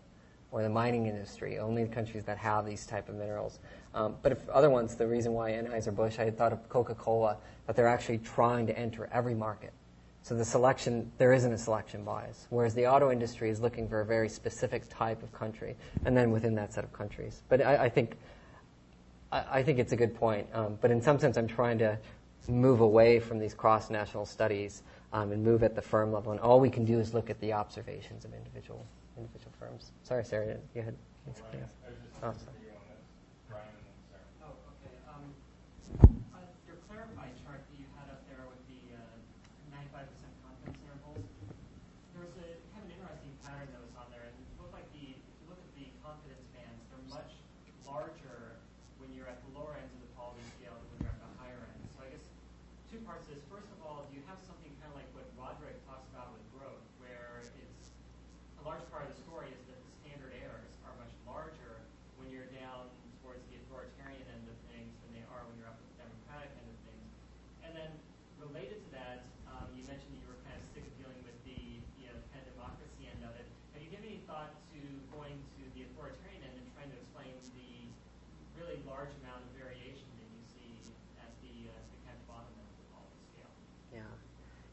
or 0.53 0.61
the 0.61 0.69
mining 0.69 1.07
industry, 1.07 1.57
only 1.57 1.83
the 1.83 1.93
countries 1.93 2.23
that 2.23 2.37
have 2.37 2.63
these 2.63 2.85
type 2.85 3.09
of 3.09 3.15
minerals. 3.15 3.59
Um, 3.95 4.15
but 4.21 4.31
if 4.31 4.47
other 4.49 4.69
ones, 4.69 4.95
the 4.95 5.07
reason 5.07 5.33
why 5.33 5.51
Anheuser-Busch, 5.51 6.19
I 6.19 6.29
thought 6.29 6.53
of 6.53 6.69
Coca-Cola, 6.69 7.37
that 7.65 7.75
they're 7.75 7.87
actually 7.87 8.19
trying 8.19 8.67
to 8.67 8.77
enter 8.77 9.09
every 9.11 9.33
market. 9.33 9.73
So 10.21 10.35
the 10.35 10.45
selection, 10.45 11.11
there 11.17 11.33
isn't 11.33 11.51
a 11.51 11.57
selection 11.57 12.03
bias, 12.03 12.45
whereas 12.51 12.75
the 12.75 12.85
auto 12.85 13.11
industry 13.11 13.49
is 13.49 13.61
looking 13.61 13.89
for 13.89 14.01
a 14.01 14.05
very 14.05 14.29
specific 14.29 14.83
type 14.89 15.23
of 15.23 15.33
country, 15.33 15.75
and 16.05 16.15
then 16.15 16.29
within 16.29 16.53
that 16.55 16.71
set 16.71 16.83
of 16.83 16.93
countries. 16.93 17.41
But 17.49 17.65
I, 17.65 17.85
I 17.85 17.89
think, 17.89 18.15
I, 19.31 19.43
I, 19.51 19.63
think 19.63 19.79
it's 19.79 19.91
a 19.91 19.97
good 19.97 20.13
point. 20.13 20.47
Um, 20.53 20.77
but 20.79 20.91
in 20.91 21.01
some 21.01 21.17
sense, 21.17 21.35
I'm 21.35 21.47
trying 21.47 21.79
to 21.79 21.97
move 22.47 22.81
away 22.81 23.19
from 23.19 23.39
these 23.39 23.55
cross-national 23.55 24.27
studies 24.27 24.83
um, 25.13 25.31
and 25.31 25.43
move 25.43 25.63
at 25.63 25.73
the 25.73 25.81
firm 25.81 26.13
level. 26.13 26.31
And 26.31 26.39
all 26.39 26.59
we 26.59 26.69
can 26.69 26.85
do 26.85 26.99
is 26.99 27.13
look 27.13 27.31
at 27.31 27.39
the 27.41 27.53
observations 27.53 28.23
of 28.23 28.33
individual 28.33 28.85
individual 29.17 29.51
firms. 29.59 29.91
Sorry, 30.03 30.23
Sarah, 30.23 30.57
you 30.75 30.81
had 30.81 30.95
something 31.25 31.61
else. 31.61 31.71
Oh, 32.23 32.33
sorry. 32.33 32.62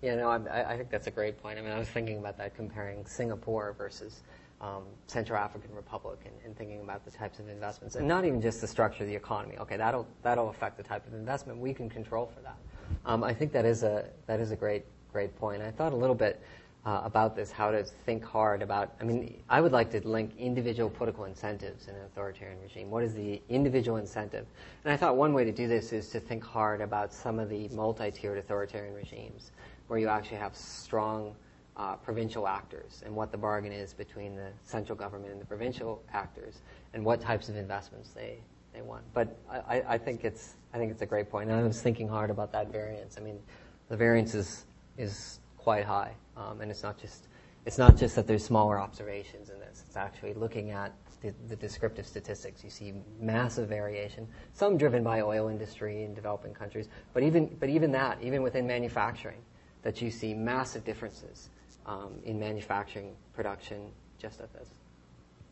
Yeah, 0.03 0.15
no, 0.15 0.31
I, 0.31 0.73
I, 0.73 0.77
think 0.77 0.91
that's 0.91 1.09
a 1.09 1.11
great 1.11 1.43
point. 1.43 1.59
I 1.59 1.63
mean, 1.63 1.73
I 1.73 1.79
was 1.79 1.89
thinking 1.89 2.19
about 2.19 2.39
that 2.39 2.57
comparing 2.57 3.05
Singapore 3.05 3.75
versus 3.77 4.23
um, 4.63 4.85
Central 5.07 5.39
African 5.39 5.75
Republic 5.75 6.21
and, 6.25 6.35
and, 6.45 6.57
thinking 6.57 6.81
about 6.81 7.05
the 7.05 7.11
types 7.11 7.39
of 7.39 7.49
investments, 7.49 7.97
and 7.97 8.07
not 8.09 8.25
even 8.25 8.41
just 8.41 8.61
the 8.61 8.67
structure 8.67 9.05
of 9.05 9.09
the 9.09 9.15
economy. 9.15 9.57
Okay, 9.59 9.77
that'll 9.77 10.07
that'll 10.23 10.51
affect 10.51 10.77
the 10.77 10.83
type 10.83 11.07
of 11.07 11.15
investment 11.15 11.59
we 11.59 11.73
can 11.73 11.89
control 11.89 12.31
for 12.35 12.41
that. 12.43 12.57
Um, 13.05 13.25
I 13.25 13.33
think 13.33 13.53
that 13.53 13.65
is 13.65 13.83
a 13.83 14.07
that 14.27 14.41
is 14.41 14.51
a 14.51 14.57
great 14.57 14.85
great 15.13 15.35
point. 15.39 15.63
I 15.63 15.71
thought 15.71 15.93
a 15.93 15.97
little 15.97 16.15
bit 16.15 16.43
uh, 16.85 17.01
about 17.05 17.37
this, 17.37 17.51
how 17.51 17.71
to 17.71 17.85
think 17.85 18.25
hard 18.25 18.63
about. 18.63 18.95
I 19.01 19.05
mean, 19.05 19.43
I 19.49 19.61
would 19.61 19.73
like 19.73 19.91
to 19.93 20.07
link 20.07 20.33
individual 20.39 20.91
political 20.91 21.25
incentives 21.25 21.89
in 21.89 21.95
an 21.95 22.05
authoritarian 22.05 22.61
regime. 22.61 22.91
What 22.91 23.03
is 23.03 23.15
the 23.15 23.41
individual 23.49 23.99
incentive? 23.99 24.47
And 24.85 24.93
I 24.93 24.97
thought 24.97 25.17
one 25.17 25.33
way 25.33 25.45
to 25.45 25.53
do 25.53 25.69
this 25.69 25.93
is 25.93 26.09
to 26.11 26.21
think 26.21 26.45
hard 26.45 26.81
about 26.81 27.13
some 27.13 27.39
of 27.39 27.49
the 27.49 27.69
multi-tiered 27.69 28.39
authoritarian 28.39 28.95
regimes 28.95 29.53
where 29.91 29.99
you 29.99 30.07
actually 30.07 30.37
have 30.37 30.55
strong 30.55 31.35
uh, 31.77 31.97
provincial 31.97 32.47
actors 32.47 33.03
and 33.05 33.13
what 33.13 33.33
the 33.33 33.37
bargain 33.37 33.73
is 33.73 33.93
between 33.93 34.37
the 34.37 34.49
central 34.63 34.97
government 34.97 35.33
and 35.33 35.41
the 35.41 35.47
provincial 35.47 36.01
actors 36.13 36.61
and 36.95 37.05
what 37.05 37.21
types 37.21 37.49
of 37.49 37.57
investments 37.57 38.11
they, 38.11 38.39
they 38.73 38.83
want. 38.83 39.03
But 39.13 39.37
I, 39.51 39.83
I 39.89 39.99
think 39.99 40.25
it's 40.25 40.55
I 40.73 40.79
think 40.79 40.93
it's 40.93 41.03
a 41.03 41.07
great 41.07 41.29
point. 41.29 41.51
And 41.51 41.59
I 41.59 41.63
was 41.65 41.83
thinking 41.83 42.07
hard 42.07 42.31
about 42.31 42.53
that 42.53 42.71
variance. 42.71 43.17
I 43.19 43.21
mean, 43.21 43.41
the 43.89 43.97
variance 43.97 44.33
is 44.35 44.65
is 44.97 45.41
quite 45.59 45.85
high, 45.85 46.13
um, 46.37 46.61
and 46.61 46.71
it's 46.71 46.85
not 46.85 46.97
just 46.97 47.27
it's 47.67 47.79
not 47.79 47.97
just 47.97 48.15
that 48.15 48.29
there's 48.29 48.45
smaller 48.45 48.79
observations 48.79 49.51
in 49.51 49.59
this. 49.59 49.83
It's 49.89 49.97
actually 49.97 50.35
looking 50.35 50.71
at 50.71 50.93
the, 51.21 51.35
the, 51.49 51.57
descriptive 51.57 52.07
statistics. 52.07 52.65
You 52.65 52.71
see 52.71 52.95
massive 53.21 53.69
variation, 53.69 54.27
some 54.55 54.79
driven 54.79 55.03
by 55.03 55.21
oil 55.21 55.49
industry 55.49 56.05
in 56.05 56.15
developing 56.15 56.55
countries, 56.55 56.89
but 57.13 57.25
even 57.25 57.57
but 57.59 57.69
even 57.69 57.91
that, 57.93 58.19
even 58.23 58.43
within 58.43 58.67
manufacturing, 58.67 59.41
that 59.83 60.03
you 60.03 60.11
see 60.11 60.35
massive 60.35 60.85
differences 60.85 61.49
um, 61.87 62.13
in 62.25 62.39
manufacturing 62.39 63.15
production 63.35 63.91
just 64.19 64.41
at 64.41 64.53
this. 64.53 64.69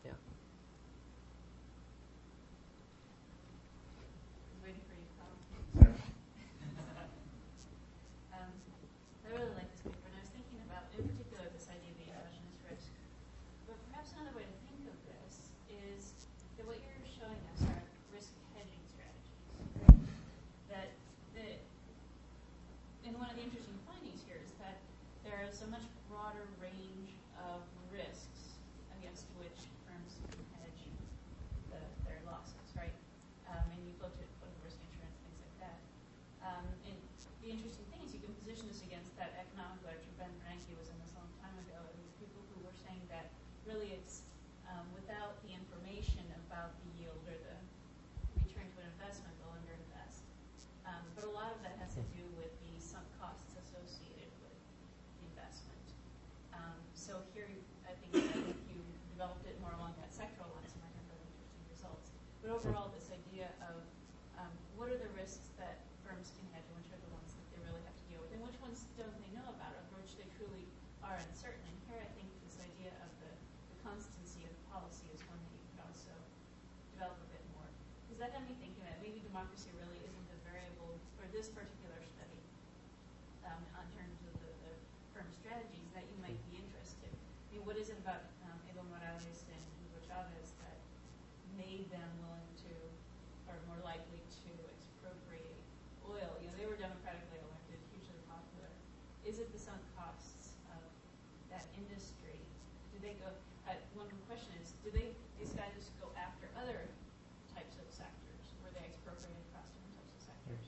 Yeah. 0.05 0.11
Waiting 4.61 4.81
for 4.85 4.93
you, 4.93 5.09
um, 8.33 8.51
I 9.25 9.33
really 9.33 9.53
like 9.57 9.65
this 9.73 9.81
paper, 9.81 9.97
and 10.05 10.13
I 10.13 10.21
was 10.21 10.29
thinking 10.29 10.61
about, 10.69 10.85
in 10.93 11.09
particular, 11.09 11.49
this 11.49 11.65
idea 11.73 11.89
of 11.89 11.97
the 11.97 12.05
endogenous 12.13 12.61
risk. 12.69 12.93
But 13.65 13.81
perhaps 13.89 14.13
another 14.13 14.37
way 14.37 14.45
to 14.45 14.57
think 14.69 14.85
of 14.85 14.97
this 15.09 15.49
is 15.73 16.13
that 16.61 16.69
what 16.69 16.77
you're 16.77 17.01
showing 17.09 17.41
us 17.57 17.65
are 17.65 17.81
risk 18.13 18.29
hedging 18.53 18.85
strategies. 18.85 19.41
That, 20.69 20.93
that, 21.33 21.57
and 23.09 23.17
one 23.17 23.33
of 23.33 23.35
the 23.35 23.41
interesting 23.41 23.79
there 25.29 25.45
is 25.45 25.61
a 25.61 25.69
much 25.69 25.85
broader 26.09 26.49
range 26.57 27.13
of 27.37 27.61
risks 27.93 28.57
against 28.97 29.29
which 29.37 29.69
firms 29.85 30.17
can 30.25 30.41
hedge 30.57 30.89
the, 31.69 31.77
their 32.09 32.17
losses, 32.25 32.65
right? 32.73 32.97
Um, 33.45 33.61
and 33.69 33.79
you've 33.85 34.01
looked 34.01 34.17
at 34.17 34.25
political 34.41 34.57
risk 34.65 34.81
insurance, 34.89 35.21
things 35.21 35.37
like 35.37 35.69
that. 35.69 35.79
Um, 36.41 36.65
and 36.89 36.97
the 37.45 37.53
interesting 37.53 37.85
thing 37.93 38.01
is 38.09 38.17
you 38.17 38.25
can 38.25 38.33
position 38.41 38.73
this 38.73 38.81
against 38.81 39.13
that 39.21 39.37
economic 39.37 39.77
literature. 39.85 40.17
Ben 40.17 40.33
Bernanke 40.41 40.73
was 40.81 40.89
in 40.89 40.97
this 40.97 41.13
a 41.13 41.21
long 41.21 41.29
time 41.45 41.53
ago. 41.61 41.77
It 41.77 41.93
was 42.01 42.09
people 42.17 42.41
who 42.49 42.65
were 42.65 42.77
saying 42.81 43.05
that 43.13 43.29
really 43.69 43.93
it's 43.93 44.25
um, 44.65 44.89
without 44.97 45.37
the 45.45 45.53
information 45.53 46.25
about 46.49 46.73
the 46.81 46.89
yield 46.97 47.21
or 47.29 47.37
the 47.37 47.55
return 48.41 48.65
to 48.65 48.77
an 48.81 48.89
investment, 48.97 49.29
they'll 49.37 49.53
underinvest. 49.53 50.25
Um, 50.89 51.05
but 51.13 51.29
a 51.29 51.33
lot 51.37 51.53
of 51.53 51.61
that 51.61 51.77
has 51.77 51.93
to 52.01 52.05
do 52.17 52.25
with 52.33 52.49
the 52.65 52.73
sunk 52.81 53.05
costs 53.21 53.53
associated 53.61 54.19
so 57.09 57.17
here, 57.33 57.49
I 57.89 57.97
think 57.97 58.21
you 58.21 58.77
developed 59.17 59.41
it 59.49 59.57
more 59.65 59.73
along 59.81 59.97
that 59.97 60.13
sectoral 60.13 60.45
lines, 60.53 60.69
and 60.77 60.85
I 60.85 60.93
have 60.93 61.09
really 61.09 61.25
interesting 61.25 61.65
results. 61.73 62.13
But 62.45 62.48
overall, 62.59 62.91
this 62.91 63.07
idea 63.07 63.47
of 63.71 63.79
um, 64.35 64.51
what 64.75 64.91
are 64.91 64.99
the 64.99 65.07
risks 65.15 65.55
that 65.55 65.79
firms 66.03 66.35
can 66.35 66.43
hedge, 66.51 66.67
and 66.67 66.75
which 66.75 66.91
are 66.91 66.99
the 66.99 67.11
ones 67.15 67.31
that 67.31 67.47
they 67.55 67.59
really 67.63 67.79
have 67.87 67.95
to 67.95 68.05
deal 68.11 68.19
with, 68.19 68.35
and 68.35 68.43
which 68.43 68.59
ones 68.59 68.83
don't 68.99 69.15
they 69.23 69.31
know 69.31 69.47
about, 69.55 69.71
or 69.71 70.03
which 70.03 70.19
they 70.19 70.27
truly 70.35 70.67
are 70.99 71.15
uncertain. 71.31 71.63
And 71.63 71.79
here, 71.87 72.03
I 72.03 72.11
think 72.19 72.27
this 72.43 72.59
idea 72.59 72.91
of 72.99 73.11
the, 73.23 73.31
the 73.71 73.77
constancy 73.79 74.43
of 74.43 74.51
policy 74.75 75.07
is 75.15 75.23
one 75.31 75.39
that 75.39 75.55
you 75.55 75.63
could 75.71 75.81
also 75.87 76.11
develop 76.91 77.15
a 77.23 77.29
bit 77.31 77.43
more. 77.55 77.69
Because 78.11 78.19
that 78.27 78.35
had 78.35 78.43
me 78.43 78.59
thinking 78.59 78.83
that 78.83 78.99
maybe 78.99 79.23
democracy 79.23 79.71
really 79.79 80.03
isn't 80.03 80.27
the 80.27 80.39
variable 80.43 80.99
for 81.15 81.31
this 81.31 81.47
particular 81.47 82.03
study 82.03 82.43
um, 83.47 83.63
in 83.63 83.87
terms 83.95 84.19
of 84.27 84.35
the, 84.43 84.51
the 84.67 84.73
firm 85.15 85.31
strategies 85.31 85.87
that 85.95 86.03
you 86.11 86.19
might 86.19 86.39
be 86.51 86.59
what 87.69 87.77
is 87.77 87.93
it 87.93 88.01
about 88.01 88.25
um, 88.49 88.57
Evo 88.65 88.81
Morales 88.89 89.45
and 89.45 89.61
Hugo 89.77 90.01
Chavez 90.09 90.57
that 90.65 90.73
made 91.53 91.85
them 91.93 92.09
willing 92.25 92.49
to, 92.65 92.73
or 93.45 93.61
more 93.69 93.77
likely 93.85 94.17
to 94.25 94.49
expropriate 94.73 95.53
oil? 96.01 96.33
You 96.41 96.49
know, 96.49 96.57
they 96.57 96.65
were 96.65 96.81
democratically 96.81 97.37
elected, 97.45 97.77
hugely 97.93 98.17
popular. 98.25 98.73
Is 99.21 99.37
it 99.37 99.53
the 99.53 99.61
sunk 99.61 99.85
costs 99.93 100.57
of 100.73 100.81
that 101.53 101.69
industry? 101.77 102.41
Do 102.89 102.97
they 103.05 103.13
go? 103.21 103.29
Uh, 103.69 103.77
one 103.93 104.09
question 104.25 104.49
is, 104.65 104.73
do 104.81 104.89
they 104.89 105.13
these 105.37 105.53
guys 105.53 105.69
just 105.77 105.93
go 106.01 106.09
after 106.17 106.49
other 106.57 106.89
types 107.53 107.77
of 107.77 107.85
sectors 107.93 108.49
where 108.65 108.73
they 108.73 108.81
expropriate 108.81 109.37
across 109.53 109.69
different 109.77 109.93
types 109.93 110.13
of 110.17 110.21
sectors? 110.25 110.65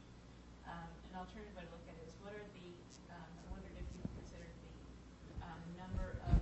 Um, 0.70 0.86
an 1.10 1.11
alternative 1.22 1.54
way 1.54 1.62
to 1.62 1.70
look 1.70 1.86
at 1.86 1.94
it 2.02 2.10
is, 2.10 2.18
what 2.26 2.34
are 2.34 2.48
the 2.58 2.66
um, 3.14 3.30
I 3.38 3.46
wondered 3.54 3.78
if 3.78 3.86
you 3.94 4.02
considered 4.18 4.50
the 4.66 4.74
um, 5.46 5.62
number 5.78 6.18
of 6.26 6.42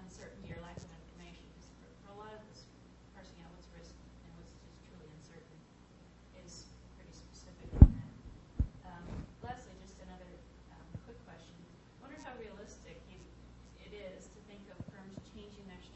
uncertainty 0.00 0.48
or 0.48 0.64
lack 0.64 0.80
of 0.80 0.88
information. 1.04 1.44
Because 1.52 1.68
for, 1.76 1.92
for 2.00 2.10
a 2.16 2.18
lot 2.24 2.32
of 2.32 2.40
this, 2.48 2.64
parsing 3.12 3.36
out 3.44 3.52
what's 3.52 3.68
risk 3.76 3.92
and 4.24 4.32
what's 4.40 4.56
just 4.56 4.80
truly 4.88 5.04
uncertain 5.12 5.58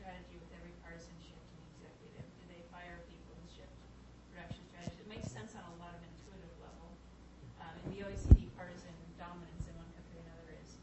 strategy 0.02 0.34
with 0.34 0.50
every 0.58 0.74
partisan 0.82 1.14
shift 1.22 1.38
in 1.38 1.62
the 1.62 1.66
executive? 1.78 2.26
Do 2.42 2.44
they 2.50 2.58
fire 2.74 2.98
people 3.06 3.38
and 3.38 3.46
shift 3.54 3.70
production 4.34 4.66
strategies? 4.66 4.98
It 4.98 5.06
makes 5.06 5.30
sense 5.30 5.54
on 5.54 5.62
a 5.62 5.76
lot 5.78 5.94
of 5.94 6.02
intuitive 6.02 6.50
level. 6.58 6.90
Um, 7.62 7.70
in 7.86 7.94
the 7.94 8.00
OECD, 8.10 8.50
partisan 8.58 8.90
dominance 9.14 9.62
in 9.70 9.78
one 9.78 9.86
country 9.94 10.18
or 10.18 10.26
another 10.26 10.58
is 10.58 10.74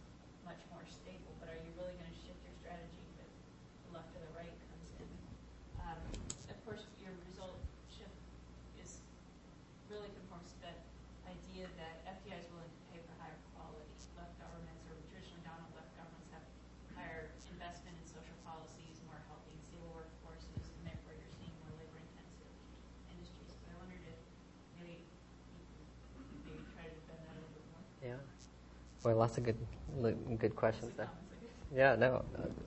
much 0.47 0.63
more 0.71 0.87
stable, 0.87 1.35
but 1.43 1.51
are 1.51 1.59
you 1.59 1.67
really 1.75 1.99
going 1.99 2.07
to 2.07 2.19
shift 2.23 2.39
your 2.47 2.55
strategy 2.63 3.03
if 3.19 3.27
the 3.27 3.91
left 3.91 4.07
or 4.15 4.23
the 4.23 4.33
right 4.39 4.55
comes 4.71 4.87
in? 4.95 5.11
Um, 5.83 5.99
of 6.47 6.57
course, 6.63 6.87
your 7.03 7.11
result 7.27 7.59
shift 7.91 8.15
is 8.79 9.03
really 9.91 10.07
conforms 10.15 10.55
to 10.55 10.71
that 10.71 10.79
idea 11.27 11.67
that 11.75 12.07
FDI 12.07 12.39
is 12.39 12.47
willing 12.55 12.71
to 12.71 12.81
pay 12.95 13.03
for 13.03 13.13
higher 13.19 13.35
quality. 13.51 13.83
Left 14.15 14.31
governments, 14.39 14.83
or 14.83 14.95
traditionally 15.11 15.43
dominant 15.47 15.71
left 15.75 15.95
governments, 15.95 16.27
have 16.35 16.43
higher 16.91 17.31
investment 17.59 17.91
in 17.99 18.07
social 18.07 18.39
policies, 18.47 19.03
more 19.03 19.19
healthy 19.27 19.51
and 19.51 19.59
stable 19.67 19.91
workforces, 19.91 20.63
and 20.79 20.81
therefore 20.87 21.11
you're 21.11 21.35
seeing 21.35 21.51
more 21.59 21.75
labor-intensive 21.75 22.55
industries. 23.11 23.51
But 23.67 23.75
I 23.75 23.83
wondered 23.83 23.99
if 24.07 24.19
maybe 24.79 25.03
you 25.03 26.23
could 26.23 26.39
maybe 26.47 26.63
try 26.71 26.87
to 26.87 26.95
defend 26.95 27.19
that 27.19 27.35
a 27.35 27.43
little 27.43 27.51
bit 27.51 27.67
more. 27.75 27.83
Yeah. 27.99 28.19
Boy, 29.03 29.15
lots 29.15 29.37
of 29.37 29.43
good, 29.43 29.57
good 30.39 30.55
questions 30.55 30.91
there. 30.97 31.09
Yeah, 31.73 31.95
no, 31.95 32.25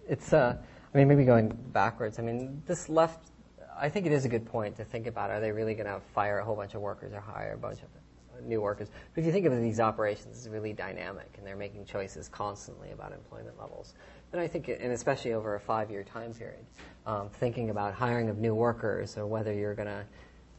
it's. 0.08 0.32
Uh, 0.32 0.56
I 0.94 0.98
mean, 0.98 1.08
maybe 1.08 1.24
going 1.24 1.48
backwards. 1.72 2.18
I 2.18 2.22
mean, 2.22 2.62
this 2.66 2.88
left. 2.88 3.30
I 3.78 3.88
think 3.88 4.06
it 4.06 4.12
is 4.12 4.24
a 4.24 4.28
good 4.28 4.46
point 4.46 4.76
to 4.76 4.84
think 4.84 5.06
about. 5.06 5.30
Are 5.30 5.40
they 5.40 5.50
really 5.50 5.74
going 5.74 5.86
to 5.86 6.00
fire 6.14 6.38
a 6.38 6.44
whole 6.44 6.56
bunch 6.56 6.74
of 6.74 6.80
workers 6.80 7.12
or 7.12 7.20
hire 7.20 7.54
a 7.54 7.58
bunch 7.58 7.78
of 7.82 8.44
new 8.46 8.60
workers? 8.60 8.88
But 9.14 9.20
if 9.20 9.26
you 9.26 9.32
think 9.32 9.46
of 9.46 9.60
these 9.60 9.80
operations 9.80 10.38
as 10.38 10.48
really 10.48 10.72
dynamic 10.72 11.34
and 11.36 11.46
they're 11.46 11.56
making 11.56 11.84
choices 11.84 12.28
constantly 12.28 12.92
about 12.92 13.12
employment 13.12 13.58
levels, 13.58 13.94
then 14.30 14.40
I 14.40 14.46
think, 14.46 14.68
and 14.68 14.92
especially 14.92 15.32
over 15.32 15.54
a 15.54 15.60
five-year 15.60 16.04
time 16.04 16.32
period, 16.32 16.64
um, 17.06 17.28
thinking 17.28 17.70
about 17.70 17.94
hiring 17.94 18.28
of 18.28 18.38
new 18.38 18.54
workers 18.54 19.18
or 19.18 19.26
whether 19.26 19.52
you're 19.52 19.74
going 19.74 19.88
to 19.88 20.04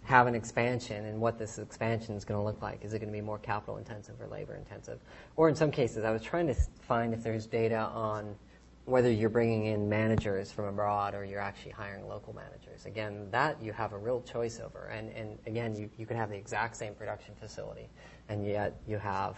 have 0.04 0.28
an 0.28 0.36
expansion 0.36 1.06
and 1.06 1.20
what 1.20 1.38
this 1.39 1.58
expansion 1.58 2.16
is 2.16 2.26
going 2.26 2.39
to 2.39 2.43
look 2.43 2.62
like. 2.62 2.84
Is 2.84 2.93
it 2.93 2.99
going 2.99 3.10
to 3.10 3.18
be 3.18 3.22
more 3.22 3.39
capital 3.39 3.78
intensive 3.78 4.20
or 4.20 4.28
labor 4.28 4.56
intensive? 4.56 4.99
Or 5.38 5.47
in 5.47 5.56
some 5.56 5.72
cases, 5.72 6.04
I 6.04 6.12
was 6.12 6.22
trying 6.22 6.47
to 6.47 6.56
find 6.82 7.14
if 7.14 7.24
there's 7.24 7.45
data 7.45 7.78
on 7.78 8.36
whether 8.86 9.10
you're 9.10 9.30
bringing 9.30 9.68
in 9.68 9.88
managers 9.88 10.51
from 10.51 10.66
abroad 10.66 11.16
or 11.16 11.24
you're 11.24 11.39
actually 11.39 11.72
hiring 11.72 12.06
local 12.08 12.36
managers. 12.36 12.86
Again, 12.86 13.28
that 13.32 13.62
you 13.62 13.72
have 13.72 13.93
a 13.93 13.97
real 13.97 14.22
choice 14.22 14.60
over. 14.60 14.88
And, 14.88 15.10
and 15.12 15.38
again, 15.47 15.74
you, 15.76 15.89
you 15.97 16.06
can 16.06 16.18
have 16.18 16.30
the 16.30 16.36
exact 16.36 16.76
same 16.76 16.93
production 16.93 17.34
facility, 17.39 17.88
and 18.28 18.45
yet 18.45 18.76
you 18.86 18.97
have 18.97 19.38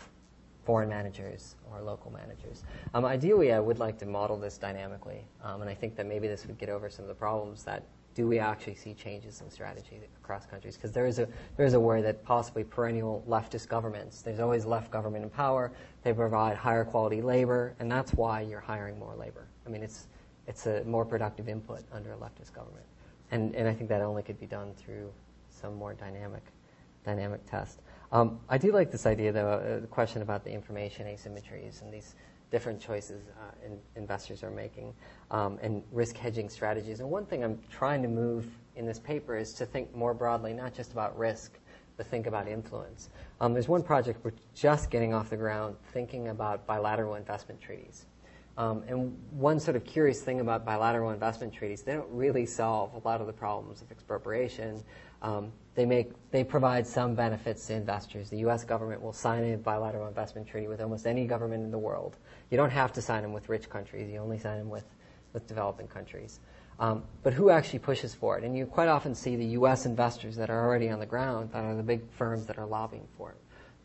foreign 0.63 0.89
managers 0.89 1.57
or 1.71 1.79
local 1.79 2.11
managers. 2.11 2.63
Um, 2.95 3.05
ideally, 3.05 3.53
I 3.53 3.59
would 3.59 3.77
like 3.77 3.99
to 3.99 4.07
model 4.07 4.35
this 4.35 4.57
dynamically, 4.57 5.23
um, 5.43 5.61
and 5.61 5.69
I 5.69 5.75
think 5.75 5.95
that 5.95 6.07
maybe 6.07 6.27
this 6.27 6.47
would 6.47 6.57
get 6.57 6.69
over 6.69 6.89
some 6.89 7.03
of 7.03 7.09
the 7.09 7.15
problems 7.15 7.63
that 7.65 7.83
do 8.15 8.25
we 8.25 8.39
actually 8.39 8.75
see 8.75 8.93
changes 8.93 9.41
in 9.41 9.51
strategy 9.51 9.99
across 10.23 10.45
countries? 10.45 10.75
Because 10.75 10.93
there 10.93 11.05
is 11.05 11.19
a 11.19 11.27
there 11.57 11.65
is 11.65 11.73
a 11.73 11.79
worry 11.79 12.01
that 12.01 12.23
possibly 12.23 12.63
perennial 12.63 13.23
leftist 13.27 13.67
governments. 13.67 14.21
There's 14.21 14.39
always 14.39 14.65
left 14.65 14.89
government 14.89 15.23
in 15.25 15.29
power. 15.29 15.71
They 16.03 16.13
provide 16.13 16.55
higher 16.55 16.85
quality 16.85 17.21
labor, 17.21 17.75
and 17.79 17.91
that's 17.91 18.13
why 18.13 18.41
you're 18.41 18.61
hiring 18.61 18.97
more 18.97 19.15
labor. 19.15 19.45
I 19.67 19.69
mean, 19.69 19.83
it's 19.83 20.07
it's 20.47 20.65
a 20.65 20.83
more 20.85 21.05
productive 21.05 21.49
input 21.49 21.83
under 21.91 22.13
a 22.13 22.17
leftist 22.17 22.53
government, 22.53 22.85
and 23.31 23.53
and 23.53 23.67
I 23.67 23.73
think 23.73 23.89
that 23.89 24.01
only 24.01 24.23
could 24.23 24.39
be 24.39 24.47
done 24.47 24.73
through 24.77 25.11
some 25.49 25.75
more 25.75 25.93
dynamic 25.93 26.43
dynamic 27.03 27.45
test. 27.49 27.81
Um, 28.11 28.39
I 28.47 28.57
do 28.57 28.71
like 28.71 28.91
this 28.91 29.05
idea, 29.05 29.33
though, 29.33 29.49
uh, 29.49 29.79
the 29.81 29.87
question 29.87 30.21
about 30.21 30.43
the 30.43 30.51
information 30.51 31.05
asymmetries 31.05 31.81
and 31.81 31.93
these 31.93 32.15
different 32.51 32.79
choices 32.79 33.23
uh, 33.39 33.65
in, 33.65 33.77
investors 33.95 34.43
are 34.43 34.51
making 34.51 34.93
um, 35.31 35.57
and 35.61 35.83
risk 35.91 36.15
hedging 36.15 36.49
strategies. 36.49 36.99
And 36.99 37.09
one 37.09 37.25
thing 37.25 37.43
I'm 37.43 37.59
trying 37.69 38.01
to 38.01 38.07
move 38.07 38.47
in 38.75 38.85
this 38.85 38.99
paper 38.99 39.35
is 39.35 39.53
to 39.53 39.65
think 39.65 39.93
more 39.95 40.13
broadly, 40.13 40.53
not 40.53 40.73
just 40.73 40.91
about 40.91 41.17
risk, 41.17 41.57
but 41.97 42.07
think 42.07 42.27
about 42.27 42.47
influence. 42.47 43.09
Um, 43.41 43.53
there's 43.53 43.67
one 43.67 43.83
project 43.83 44.23
we're 44.23 44.33
just 44.53 44.89
getting 44.89 45.13
off 45.13 45.29
the 45.29 45.37
ground 45.37 45.75
thinking 45.91 46.27
about 46.29 46.65
bilateral 46.67 47.15
investment 47.15 47.61
treaties. 47.61 48.05
Um, 48.57 48.83
and 48.87 49.17
one 49.31 49.59
sort 49.59 49.75
of 49.75 49.83
curious 49.83 50.21
thing 50.21 50.39
about 50.39 50.65
bilateral 50.65 51.11
investment 51.11 51.53
treaties, 51.53 51.81
they 51.81 51.93
don't 51.93 52.09
really 52.09 52.45
solve 52.45 52.93
a 52.93 53.07
lot 53.07 53.19
of 53.19 53.27
the 53.27 53.33
problems 53.33 53.81
of 53.81 53.91
expropriation. 53.91 54.81
Um, 55.21 55.51
they 55.75 55.85
make 55.85 56.11
they 56.31 56.43
provide 56.43 56.87
some 56.87 57.15
benefits 57.15 57.67
to 57.67 57.73
investors. 57.73 58.29
The 58.29 58.37
U.S. 58.39 58.63
government 58.63 59.01
will 59.01 59.13
sign 59.13 59.53
a 59.53 59.57
bilateral 59.57 60.07
investment 60.07 60.47
treaty 60.47 60.67
with 60.67 60.81
almost 60.81 61.05
any 61.05 61.25
government 61.25 61.63
in 61.63 61.71
the 61.71 61.77
world. 61.77 62.17
You 62.49 62.57
don't 62.57 62.71
have 62.71 62.91
to 62.93 63.01
sign 63.01 63.21
them 63.21 63.33
with 63.33 63.49
rich 63.49 63.69
countries. 63.69 64.09
You 64.09 64.19
only 64.19 64.39
sign 64.39 64.57
them 64.57 64.69
with 64.69 64.85
with 65.33 65.47
developing 65.47 65.87
countries. 65.87 66.39
Um, 66.79 67.03
but 67.23 67.33
who 67.33 67.49
actually 67.49 67.79
pushes 67.79 68.13
for 68.13 68.37
it? 68.37 68.43
And 68.43 68.57
you 68.57 68.65
quite 68.65 68.89
often 68.89 69.15
see 69.15 69.35
the 69.35 69.45
U.S. 69.59 69.85
investors 69.85 70.35
that 70.37 70.49
are 70.49 70.65
already 70.65 70.89
on 70.89 70.99
the 70.99 71.05
ground 71.05 71.51
that 71.51 71.63
are 71.63 71.75
the 71.75 71.83
big 71.83 72.01
firms 72.11 72.45
that 72.47 72.57
are 72.57 72.65
lobbying 72.65 73.07
for 73.17 73.31
it. 73.31 73.37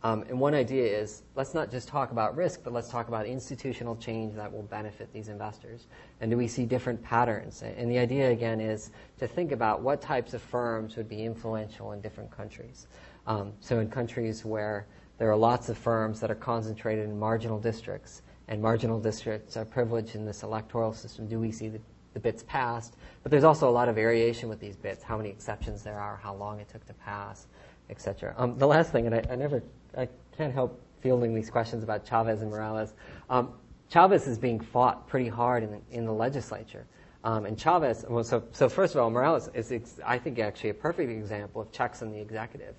Um, 0.03 0.23
and 0.23 0.41
one 0.41 0.55
idea 0.55 0.99
is 0.99 1.23
let's 1.35 1.53
not 1.53 1.71
just 1.71 1.87
talk 1.87 2.11
about 2.11 2.35
risk, 2.35 2.61
but 2.65 2.73
let's 2.73 2.89
talk 2.89 3.09
about 3.09 3.27
institutional 3.27 3.97
change 3.97 4.35
that 4.35 4.51
will 4.51 4.63
benefit 4.63 5.13
these 5.13 5.29
investors. 5.29 5.87
And 6.21 6.31
do 6.31 6.39
we 6.39 6.49
see 6.49 6.65
different 6.65 7.03
patterns? 7.03 7.63
And 7.63 7.91
the 7.91 7.99
idea 7.99 8.31
again 8.31 8.61
is 8.61 8.93
to 9.19 9.29
think 9.29 9.53
about 9.53 9.83
what 9.83 10.01
types 10.01 10.33
of 10.33 10.41
firms 10.41 10.97
would 10.97 11.09
be 11.09 11.25
influential 11.25 11.93
in 11.93 12.01
different 12.01 12.31
countries. 12.31 12.87
Um, 13.27 13.53
so 13.61 13.81
in 13.81 13.91
countries 13.91 14.45
where 14.45 14.87
there 15.19 15.31
are 15.31 15.37
lots 15.37 15.69
of 15.69 15.77
firms 15.77 16.19
that 16.21 16.31
are 16.31 16.37
concentrated 16.37 17.05
in 17.05 17.19
marginal 17.19 17.59
districts, 17.59 18.23
and 18.49 18.61
marginal 18.61 18.99
districts 18.99 19.57
are 19.59 19.67
privileged 19.67 20.15
in 20.15 20.25
this 20.25 20.43
electoral 20.43 20.95
system, 20.95 21.29
do 21.29 21.39
we 21.39 21.53
see 21.53 21.68
the, 21.68 21.81
the 22.14 22.21
BITs 22.21 22.43
passed? 22.45 22.97
But 23.22 23.31
there's 23.31 23.45
also 23.45 23.68
a 23.68 23.71
lot 23.71 23.91
of 23.91 23.95
variation 23.95 24.49
with 24.49 24.61
these 24.61 24.77
BITs, 24.77 25.03
how 25.03 25.18
many 25.18 25.29
exceptions 25.29 25.83
there 25.83 26.01
are, 26.01 26.17
how 26.17 26.35
long 26.35 26.59
it 26.59 26.71
took 26.71 26.87
to 26.87 26.95
pass 26.95 27.49
etc. 27.91 28.35
Um, 28.39 28.57
the 28.57 28.67
last 28.67 28.93
thing, 28.93 29.07
and 29.07 29.14
I, 29.14 29.25
I, 29.31 29.35
never, 29.35 29.63
I 29.96 30.08
can't 30.37 30.53
help 30.53 30.80
fielding 31.00 31.34
these 31.34 31.50
questions 31.50 31.83
about 31.83 32.07
Chavez 32.07 32.42
and 32.42 32.50
Morales. 32.50 32.95
Um, 33.29 33.54
Chavez 33.91 34.26
is 34.26 34.38
being 34.38 34.61
fought 34.61 35.08
pretty 35.08 35.29
hard 35.29 35.62
in 35.62 35.71
the, 35.72 35.80
in 35.91 36.04
the 36.04 36.12
legislature. 36.12 36.87
Um, 37.25 37.45
and 37.45 37.58
Chavez, 37.58 38.04
well, 38.08 38.25
so, 38.25 38.42
so 38.53 38.68
first 38.68 38.95
of 38.95 39.00
all, 39.00 39.11
Morales 39.11 39.50
is, 39.53 39.72
ex- 39.72 40.00
I 40.07 40.18
think, 40.18 40.38
actually 40.38 40.71
a 40.71 40.75
perfect 40.75 41.11
example 41.11 41.61
of 41.61 41.72
checks 41.72 42.03
on 42.03 42.11
the 42.11 42.18
executive. 42.18 42.75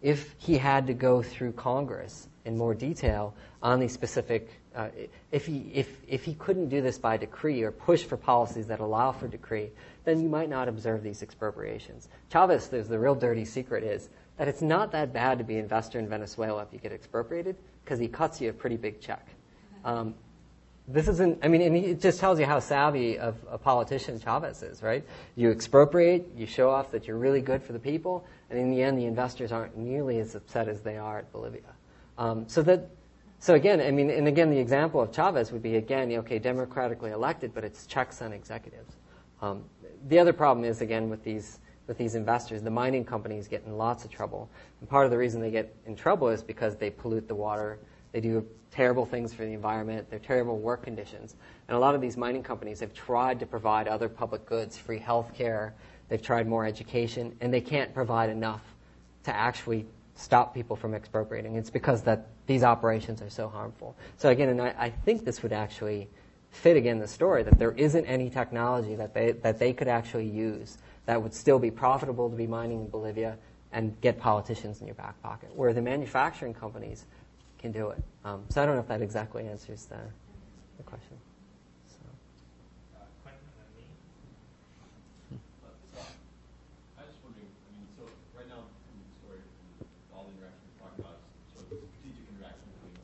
If 0.00 0.34
he 0.38 0.56
had 0.56 0.86
to 0.86 0.94
go 0.94 1.22
through 1.22 1.52
Congress 1.52 2.28
in 2.44 2.56
more 2.56 2.74
detail 2.74 3.34
on 3.62 3.80
these 3.80 3.92
specific, 3.92 4.48
uh, 4.74 4.88
if, 5.32 5.46
he, 5.46 5.70
if, 5.72 6.00
if 6.06 6.24
he 6.24 6.34
couldn't 6.34 6.68
do 6.68 6.80
this 6.80 6.98
by 6.98 7.16
decree 7.16 7.62
or 7.62 7.70
push 7.70 8.04
for 8.04 8.16
policies 8.16 8.66
that 8.66 8.80
allow 8.80 9.12
for 9.12 9.28
decree, 9.28 9.70
then 10.04 10.22
you 10.22 10.28
might 10.28 10.48
not 10.48 10.68
observe 10.68 11.02
these 11.02 11.22
expropriations. 11.22 12.08
Chavez, 12.30 12.68
the 12.68 12.98
real 12.98 13.14
dirty 13.14 13.44
secret 13.44 13.82
is 13.82 14.08
that 14.36 14.48
it's 14.48 14.62
not 14.62 14.92
that 14.92 15.12
bad 15.12 15.38
to 15.38 15.44
be 15.44 15.54
an 15.54 15.60
investor 15.60 15.98
in 15.98 16.08
Venezuela 16.08 16.62
if 16.62 16.68
you 16.72 16.78
get 16.78 16.92
expropriated 16.92 17.56
because 17.84 17.98
he 17.98 18.08
cuts 18.08 18.40
you 18.40 18.50
a 18.50 18.52
pretty 18.52 18.76
big 18.76 19.00
check. 19.00 19.28
Um, 19.84 20.14
this 20.86 21.08
isn't, 21.08 21.38
I 21.42 21.48
mean, 21.48 21.62
it 21.62 22.00
just 22.00 22.20
tells 22.20 22.38
you 22.38 22.44
how 22.44 22.60
savvy 22.60 23.18
of 23.18 23.36
a 23.50 23.56
politician 23.56 24.20
Chavez 24.20 24.62
is, 24.62 24.82
right? 24.82 25.02
You 25.34 25.50
expropriate, 25.50 26.28
you 26.36 26.44
show 26.46 26.68
off 26.68 26.90
that 26.90 27.06
you're 27.06 27.16
really 27.16 27.40
good 27.40 27.62
for 27.62 27.72
the 27.72 27.78
people, 27.78 28.26
and 28.50 28.58
in 28.58 28.70
the 28.70 28.82
end, 28.82 28.98
the 28.98 29.06
investors 29.06 29.50
aren't 29.50 29.78
nearly 29.78 30.18
as 30.18 30.34
upset 30.34 30.68
as 30.68 30.82
they 30.82 30.98
are 30.98 31.18
at 31.18 31.32
Bolivia. 31.32 31.62
Um, 32.18 32.44
so 32.48 32.62
that, 32.62 32.90
so 33.38 33.54
again, 33.54 33.80
I 33.80 33.90
mean, 33.92 34.10
and 34.10 34.28
again, 34.28 34.50
the 34.50 34.58
example 34.58 35.00
of 35.00 35.10
Chavez 35.10 35.52
would 35.52 35.62
be 35.62 35.76
again, 35.76 36.12
okay, 36.12 36.38
democratically 36.38 37.12
elected, 37.12 37.54
but 37.54 37.64
it's 37.64 37.86
checks 37.86 38.20
on 38.20 38.34
executives. 38.34 38.96
Um, 39.40 39.64
the 40.08 40.18
other 40.18 40.34
problem 40.34 40.64
is 40.66 40.82
again 40.82 41.08
with 41.08 41.24
these 41.24 41.60
with 41.86 41.98
these 41.98 42.14
investors, 42.14 42.62
the 42.62 42.70
mining 42.70 43.04
companies 43.04 43.48
get 43.48 43.62
in 43.66 43.76
lots 43.76 44.04
of 44.04 44.10
trouble. 44.10 44.48
And 44.80 44.88
part 44.88 45.04
of 45.04 45.10
the 45.10 45.18
reason 45.18 45.40
they 45.40 45.50
get 45.50 45.74
in 45.86 45.94
trouble 45.94 46.28
is 46.28 46.42
because 46.42 46.76
they 46.76 46.90
pollute 46.90 47.28
the 47.28 47.34
water. 47.34 47.78
They 48.12 48.20
do 48.20 48.46
terrible 48.70 49.06
things 49.06 49.34
for 49.34 49.44
the 49.44 49.52
environment. 49.52 50.08
They're 50.08 50.18
terrible 50.18 50.58
work 50.58 50.82
conditions. 50.82 51.36
And 51.68 51.76
a 51.76 51.80
lot 51.80 51.94
of 51.94 52.00
these 52.00 52.16
mining 52.16 52.42
companies 52.42 52.80
have 52.80 52.94
tried 52.94 53.38
to 53.40 53.46
provide 53.46 53.86
other 53.86 54.08
public 54.08 54.46
goods, 54.46 54.78
free 54.78 54.98
health 54.98 55.32
care. 55.34 55.74
They've 56.08 56.22
tried 56.22 56.46
more 56.46 56.64
education, 56.66 57.36
and 57.40 57.52
they 57.52 57.60
can't 57.60 57.92
provide 57.94 58.30
enough 58.30 58.62
to 59.24 59.34
actually 59.34 59.86
stop 60.16 60.54
people 60.54 60.76
from 60.76 60.94
expropriating. 60.94 61.56
It's 61.56 61.70
because 61.70 62.02
that 62.02 62.28
these 62.46 62.62
operations 62.62 63.20
are 63.22 63.30
so 63.30 63.48
harmful. 63.48 63.96
So 64.16 64.28
again, 64.28 64.48
and 64.48 64.60
I, 64.60 64.74
I 64.78 64.90
think 64.90 65.24
this 65.24 65.42
would 65.42 65.52
actually 65.52 66.08
fit 66.50 66.76
again 66.76 66.98
the 66.98 67.08
story 67.08 67.42
that 67.42 67.58
there 67.58 67.72
isn't 67.72 68.04
any 68.06 68.30
technology 68.30 68.94
that 68.94 69.12
they 69.12 69.32
that 69.32 69.58
they 69.58 69.72
could 69.72 69.88
actually 69.88 70.26
use 70.26 70.78
that 71.06 71.22
would 71.22 71.34
still 71.34 71.58
be 71.58 71.70
profitable 71.70 72.30
to 72.30 72.36
be 72.36 72.46
mining 72.46 72.80
in 72.80 72.88
Bolivia 72.88 73.36
and 73.72 74.00
get 74.00 74.18
politicians 74.18 74.80
in 74.80 74.86
your 74.86 74.94
back 74.94 75.20
pocket, 75.22 75.54
where 75.54 75.72
the 75.72 75.82
manufacturing 75.82 76.54
companies 76.54 77.06
can 77.58 77.72
do 77.72 77.90
it. 77.90 78.02
Um, 78.24 78.44
so 78.48 78.62
I 78.62 78.66
don't 78.66 78.76
know 78.76 78.80
if 78.80 78.88
that 78.88 79.02
exactly 79.02 79.46
answers 79.48 79.86
the, 79.86 79.98
the 80.76 80.82
question. 80.84 81.16
So. 81.90 81.98
Uh, 82.94 83.04
Quentin 83.22 83.42
and 83.42 83.56
then 83.58 83.70
me. 83.74 83.84
So, 85.58 85.98
I 86.96 87.02
was 87.02 87.10
just 87.10 87.24
wondering, 87.26 87.50
I 87.50 87.68
mean, 87.74 87.88
so 87.98 88.06
right 88.38 88.46
now 88.46 88.62
in 88.62 88.96
the 89.02 89.08
story, 89.18 89.42
all 90.14 90.30
the 90.30 90.38
interactions 90.38 90.70
we 90.70 90.76
talk 90.78 90.94
about 90.94 91.18
is 91.18 91.56
sort 91.56 91.66
of 91.66 91.70
the 91.74 91.78
strategic 91.82 92.24
interaction 92.30 92.68
between 92.78 92.94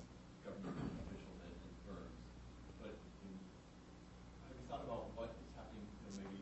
government 0.47 0.77
officials 1.03 1.39
and, 1.41 1.51
and 1.51 1.75
firms. 1.83 2.15
But 2.79 2.95
in, 3.27 3.33
have 4.47 4.55
you 4.55 4.65
thought 4.71 4.87
about 4.87 5.11
what 5.19 5.35
is 5.35 5.51
happening, 5.59 5.83
you 5.83 6.01
know, 6.05 6.15
maybe 6.21 6.41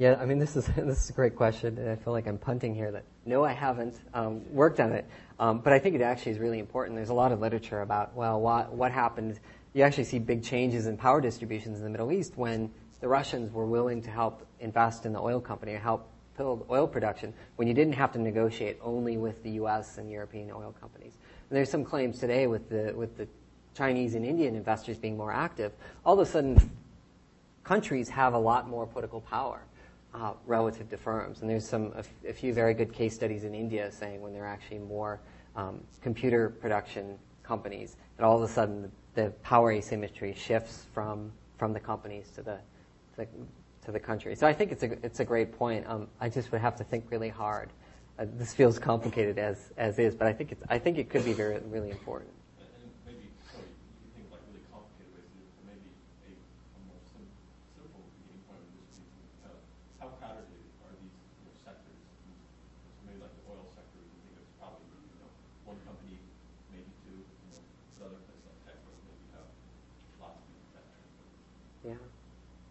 Yeah, 0.00 0.16
I 0.18 0.24
mean, 0.24 0.38
this 0.38 0.56
is 0.56 0.64
this 0.76 1.04
is 1.04 1.10
a 1.10 1.12
great 1.12 1.36
question, 1.36 1.76
and 1.76 1.90
I 1.90 1.94
feel 1.94 2.14
like 2.14 2.26
I'm 2.26 2.38
punting 2.38 2.74
here. 2.74 2.90
That 2.90 3.04
no, 3.26 3.44
I 3.44 3.52
haven't 3.52 3.96
um, 4.14 4.42
worked 4.50 4.80
on 4.80 4.92
it, 4.92 5.04
um, 5.38 5.58
but 5.58 5.74
I 5.74 5.78
think 5.78 5.94
it 5.94 6.00
actually 6.00 6.32
is 6.32 6.38
really 6.38 6.58
important. 6.58 6.96
There's 6.96 7.10
a 7.10 7.14
lot 7.14 7.32
of 7.32 7.40
literature 7.40 7.82
about 7.82 8.14
well, 8.16 8.40
what 8.40 8.72
what 8.72 8.92
happened. 8.92 9.38
You 9.74 9.82
actually 9.82 10.04
see 10.04 10.18
big 10.18 10.42
changes 10.42 10.86
in 10.86 10.96
power 10.96 11.20
distributions 11.20 11.76
in 11.76 11.84
the 11.84 11.90
Middle 11.90 12.12
East 12.12 12.32
when 12.36 12.70
the 13.02 13.08
Russians 13.08 13.52
were 13.52 13.66
willing 13.66 14.00
to 14.00 14.10
help 14.10 14.46
invest 14.58 15.04
in 15.04 15.12
the 15.12 15.20
oil 15.20 15.38
company, 15.38 15.74
help 15.74 16.08
build 16.38 16.64
oil 16.70 16.88
production, 16.88 17.34
when 17.56 17.68
you 17.68 17.74
didn't 17.74 17.92
have 17.92 18.10
to 18.12 18.18
negotiate 18.18 18.78
only 18.80 19.18
with 19.18 19.42
the 19.42 19.50
U.S. 19.50 19.98
and 19.98 20.10
European 20.10 20.50
oil 20.50 20.74
companies. 20.80 21.18
And 21.50 21.56
there's 21.58 21.70
some 21.70 21.84
claims 21.84 22.18
today 22.18 22.46
with 22.46 22.70
the 22.70 22.94
with 22.96 23.18
the 23.18 23.28
Chinese 23.74 24.14
and 24.14 24.24
Indian 24.24 24.56
investors 24.56 24.96
being 24.96 25.18
more 25.18 25.30
active. 25.30 25.72
All 26.06 26.18
of 26.18 26.26
a 26.26 26.30
sudden, 26.30 26.70
countries 27.64 28.08
have 28.08 28.32
a 28.32 28.38
lot 28.38 28.66
more 28.66 28.86
political 28.86 29.20
power 29.20 29.60
uh, 30.14 30.32
relative 30.46 30.88
to 30.90 30.96
firms. 30.96 31.40
And 31.40 31.50
there's 31.50 31.68
some 31.68 31.92
a, 31.94 31.98
f- 31.98 32.08
a 32.28 32.32
few 32.32 32.52
very 32.52 32.74
good 32.74 32.92
case 32.92 33.14
studies 33.14 33.44
in 33.44 33.54
India 33.54 33.90
saying 33.90 34.20
when 34.20 34.32
there 34.32 34.44
are 34.44 34.48
actually 34.48 34.78
more 34.80 35.20
um, 35.56 35.80
computer 36.02 36.50
production 36.50 37.18
companies, 37.42 37.96
that 38.16 38.24
all 38.24 38.36
of 38.36 38.42
a 38.42 38.52
sudden 38.52 38.82
the, 38.82 38.90
the 39.22 39.30
power 39.42 39.72
asymmetry 39.72 40.34
shifts 40.34 40.86
from 40.94 41.32
from 41.58 41.72
the 41.72 41.80
companies 41.80 42.30
to 42.34 42.42
the, 42.42 42.56
to 43.14 43.16
the 43.18 43.26
to 43.84 43.92
the 43.92 44.00
country. 44.00 44.34
So 44.34 44.46
I 44.46 44.52
think 44.52 44.72
it's 44.72 44.82
a 44.82 44.92
it's 45.04 45.20
a 45.20 45.24
great 45.24 45.52
point. 45.56 45.86
Um, 45.86 46.08
I 46.20 46.28
just 46.28 46.50
would 46.52 46.60
have 46.60 46.76
to 46.76 46.84
think 46.84 47.04
really 47.10 47.28
hard. 47.28 47.70
Uh, 48.18 48.26
this 48.36 48.52
feels 48.54 48.78
complicated 48.78 49.38
as 49.38 49.72
as 49.76 49.98
is, 49.98 50.14
but 50.14 50.26
I 50.26 50.32
think 50.32 50.52
it's 50.52 50.62
I 50.68 50.78
think 50.78 50.98
it 50.98 51.08
could 51.10 51.24
be 51.24 51.32
very 51.32 51.58
really 51.70 51.90
important. 51.90 52.30
And 52.60 52.68
and 52.68 53.16
maybe, 53.16 53.28
sorry, 53.52 53.64
you 53.66 54.08
think 54.14 54.28
like 54.32 54.44
really 54.52 54.64
complicated 54.72 55.12
ways, 55.16 55.28
but 55.56 55.64
maybe 55.72 55.88
a, 55.88 56.32
a 56.32 56.80
more 56.88 57.00
sim- 57.12 57.32
simple 57.76 58.04
beginning 58.20 58.44
point 58.48 58.60
would 58.60 58.84
just 58.92 59.00
be 59.08 59.16
uh, 59.44 59.52
how 60.00 60.08
crowded 60.20 60.44
are 60.84 60.92
these 61.00 61.16
you 61.40 61.48
know, 61.48 61.56
sectors? 61.64 62.00
So 62.92 63.00
maybe 63.08 63.20
like 63.24 63.32
the 63.40 63.44
oil 63.48 63.64
sector, 63.72 63.96
you 64.00 64.12
think 64.20 64.36
it's 64.44 64.52
probably 64.60 64.84
you 65.00 65.16
know 65.24 65.30
one 65.64 65.80
company, 65.88 66.20
maybe 66.72 66.88
two. 67.08 67.16
You 67.16 67.56
know, 67.56 67.64
but 67.96 68.12
other 68.12 68.20
places 68.28 68.44
like 68.44 68.60
tech, 68.68 68.76
where 68.84 68.96
maybe 69.08 69.24
you 69.24 69.32
have 69.40 69.48
lots 70.20 70.36
of 70.40 70.44
different 70.52 70.72
sectors. 70.76 71.96
Yeah. 71.96 72.00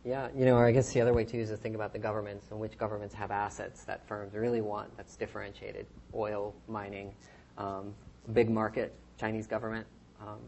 Yeah, 0.09 0.29
you 0.35 0.43
know, 0.43 0.55
or 0.55 0.65
I 0.65 0.71
guess 0.71 0.91
the 0.91 1.01
other 1.01 1.13
way 1.13 1.23
too 1.23 1.37
is 1.37 1.49
to 1.49 1.55
think 1.55 1.75
about 1.75 1.93
the 1.93 1.99
governments 1.99 2.47
and 2.49 2.59
which 2.59 2.79
governments 2.79 3.13
have 3.13 3.29
assets 3.29 3.83
that 3.83 4.07
firms 4.07 4.33
really 4.33 4.59
want 4.59 4.89
that's 4.97 5.15
differentiated. 5.15 5.85
Oil, 6.15 6.55
mining, 6.67 7.13
um, 7.59 7.93
big 8.33 8.49
market, 8.49 8.91
Chinese 9.19 9.45
government, 9.45 9.85
um, 10.19 10.39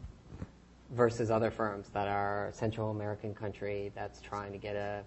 versus 0.96 1.30
other 1.30 1.52
firms 1.52 1.90
that 1.94 2.08
are 2.08 2.50
Central 2.56 2.90
American 2.90 3.36
country 3.36 3.92
that's 3.94 4.20
trying 4.20 4.52
to 4.52 4.58
get 4.58 4.76
a 4.76 5.04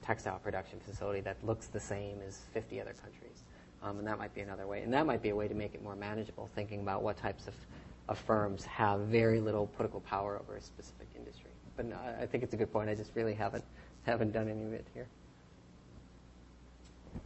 textile 0.00 0.38
production 0.38 0.78
facility 0.78 1.20
that 1.20 1.44
looks 1.44 1.66
the 1.66 1.80
same 1.80 2.20
as 2.24 2.38
50 2.54 2.80
other 2.80 2.94
countries. 3.02 3.42
Um, 3.82 3.98
and 3.98 4.06
that 4.06 4.16
might 4.16 4.32
be 4.32 4.42
another 4.42 4.68
way. 4.68 4.82
And 4.82 4.94
that 4.94 5.06
might 5.06 5.22
be 5.22 5.30
a 5.30 5.34
way 5.34 5.48
to 5.48 5.54
make 5.54 5.74
it 5.74 5.82
more 5.82 5.96
manageable, 5.96 6.48
thinking 6.54 6.82
about 6.82 7.02
what 7.02 7.16
types 7.16 7.48
of, 7.48 7.54
of 8.08 8.16
firms 8.16 8.64
have 8.64 9.00
very 9.00 9.40
little 9.40 9.66
political 9.66 9.98
power 10.02 10.38
over 10.38 10.54
a 10.54 10.62
specific 10.62 11.08
industry. 11.16 11.51
But 11.76 11.86
no, 11.86 11.96
I 11.96 12.22
I 12.22 12.26
think 12.26 12.44
it's 12.44 12.54
a 12.54 12.56
good 12.56 12.72
point. 12.72 12.90
I 12.90 12.94
just 12.94 13.10
really 13.14 13.34
haven't 13.34 13.64
haven't 14.04 14.32
done 14.32 14.48
any 14.48 14.64
of 14.64 14.72
it 14.72 14.86
here. 14.94 15.06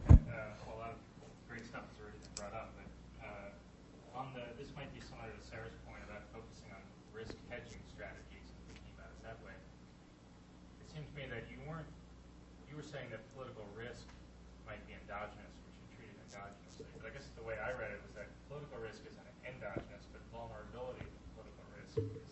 Uh, 0.07 0.15
well, 0.67 0.75
a 0.75 0.79
lot 0.79 0.91
of 0.95 0.99
great 1.47 1.65
stuff 1.67 1.83
has 1.83 1.97
already 1.99 2.19
been 2.19 2.35
brought 2.35 2.55
up, 2.55 2.71
but 2.75 2.87
uh, 3.27 4.19
on 4.19 4.31
the 4.35 4.43
this 4.59 4.71
might 4.75 4.91
be 4.95 5.01
similar 5.03 5.27
to 5.31 5.41
Sarah's 5.47 5.75
point 5.87 5.99
about 6.07 6.23
focusing 6.31 6.71
on 6.71 6.81
risk 7.11 7.35
hedging 7.51 7.81
strategies 7.91 8.47
and 8.47 8.59
thinking 8.71 8.91
about 8.95 9.11
it 9.11 9.19
that 9.27 9.39
way. 9.43 9.55
It 10.83 10.87
seems 10.91 11.07
to 11.11 11.15
me 11.15 11.27
that 11.27 11.47
you 11.51 11.59
weren't 11.67 11.87
you 12.71 12.75
were 12.79 12.87
saying 12.87 13.11
that 13.11 13.23
political 13.35 13.67
risk 13.75 14.05
might 14.63 14.79
be 14.87 14.95
endogenous, 14.95 15.55
which 15.65 15.75
you 15.81 15.87
treated 15.95 16.15
endogenously. 16.27 16.87
But 16.99 17.09
I 17.09 17.11
guess 17.15 17.27
the 17.35 17.43
way 17.43 17.55
I 17.59 17.75
read 17.75 17.91
it 17.91 17.99
was 18.03 18.15
that 18.15 18.31
political 18.47 18.79
risk 18.79 19.03
is 19.07 19.15
an 19.19 19.27
endogenous, 19.43 20.03
but 20.11 20.23
vulnerability 20.31 21.03
to 21.03 21.19
political 21.35 21.65
risk 21.79 21.95
is 21.99 22.31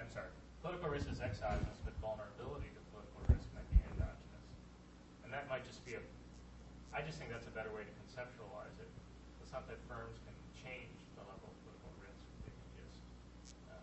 I'm 0.00 0.10
sorry, 0.10 0.28
political 0.64 0.90
risk 0.90 1.06
is 1.12 1.20
exogenous, 1.20 1.78
but 1.86 1.94
vulnerability 2.02 2.68
to 2.74 2.80
political 2.90 3.20
risk 3.30 3.46
might 3.54 3.68
be 3.70 3.78
endogenous. 3.94 4.44
And 5.22 5.30
that 5.32 5.46
might 5.46 5.62
just 5.64 5.84
be 5.86 5.94
a 5.94 6.02
I 6.94 7.02
just 7.02 7.18
think 7.18 7.34
that's 7.34 7.50
a 7.50 7.54
better 7.54 7.74
way 7.74 7.82
to 7.82 7.94
conceptualize 8.06 8.78
it. 8.78 8.86
It's 9.42 9.50
not 9.50 9.66
that 9.66 9.82
firms 9.90 10.14
can 10.22 10.34
change 10.54 10.94
the 11.18 11.26
level 11.26 11.50
of 11.50 11.56
political 11.66 11.90
risk; 11.98 12.22
they 12.46 12.54
can 12.54 12.70
just 12.78 13.58
uh, 13.66 13.74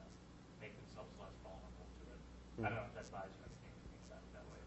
make 0.63 0.71
themselves 0.79 1.11
less 1.19 1.35
vulnerable 1.43 1.87
to 1.99 2.03
it. 2.07 2.19
I 2.63 2.71
don't 2.71 2.79
know 2.79 2.87
if 2.87 2.95
that 2.95 3.11
buys 3.11 3.27
you 3.35 3.43
anything 3.43 3.75
that 4.15 4.47
way, 4.47 4.63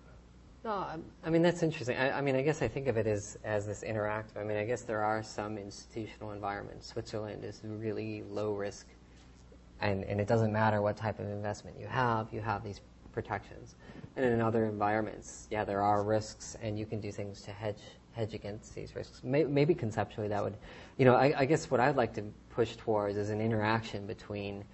No, 0.61 1.01
I 1.25 1.31
mean 1.33 1.41
that's 1.41 1.65
interesting. 1.65 1.97
I, 1.97 2.19
I 2.19 2.21
mean, 2.21 2.37
I 2.37 2.43
guess 2.45 2.61
I 2.61 2.69
think 2.69 2.87
of 2.87 3.01
it 3.01 3.09
as 3.09 3.41
as 3.45 3.65
this 3.65 3.81
interactive. 3.81 4.37
I 4.37 4.45
mean, 4.45 4.61
I 4.61 4.69
guess 4.69 4.83
there 4.83 5.03
are 5.03 5.23
some 5.23 5.57
institutional 5.57 6.33
environments. 6.33 6.87
Switzerland 6.87 7.45
is 7.49 7.65
really 7.65 8.29
low 8.29 8.53
risk, 8.53 8.87
and 9.81 10.05
and 10.05 10.21
it 10.21 10.29
doesn't 10.29 10.53
matter 10.53 10.83
what 10.85 11.01
type 11.01 11.19
of 11.19 11.27
investment 11.33 11.81
you 11.81 11.89
have. 11.89 12.29
You 12.31 12.43
have 12.45 12.63
these 12.63 12.85
protections. 13.13 13.77
And 14.17 14.27
in 14.27 14.41
other 14.41 14.67
environments, 14.67 15.49
yeah, 15.51 15.65
there 15.65 15.81
are 15.81 16.03
risks, 16.05 16.59
and 16.61 16.79
you 16.79 16.85
can 16.85 17.01
do 17.01 17.11
things 17.11 17.41
to 17.43 17.51
hedge 17.51 17.83
hedge 18.15 18.35
against 18.35 18.75
these 18.75 18.95
risks. 18.95 19.21
Maybe 19.23 19.75
conceptually 19.75 20.29
that 20.29 20.43
would, 20.43 20.57
you 20.97 21.05
know, 21.05 21.15
I, 21.15 21.35
I 21.41 21.45
guess 21.45 21.71
what 21.71 21.81
I'd 21.81 21.97
like 21.97 22.15
to 22.15 22.23
push 22.51 22.77
towards 22.77 23.17
is 23.17 23.31
an 23.31 23.41
interaction 23.41 24.07
between 24.07 24.65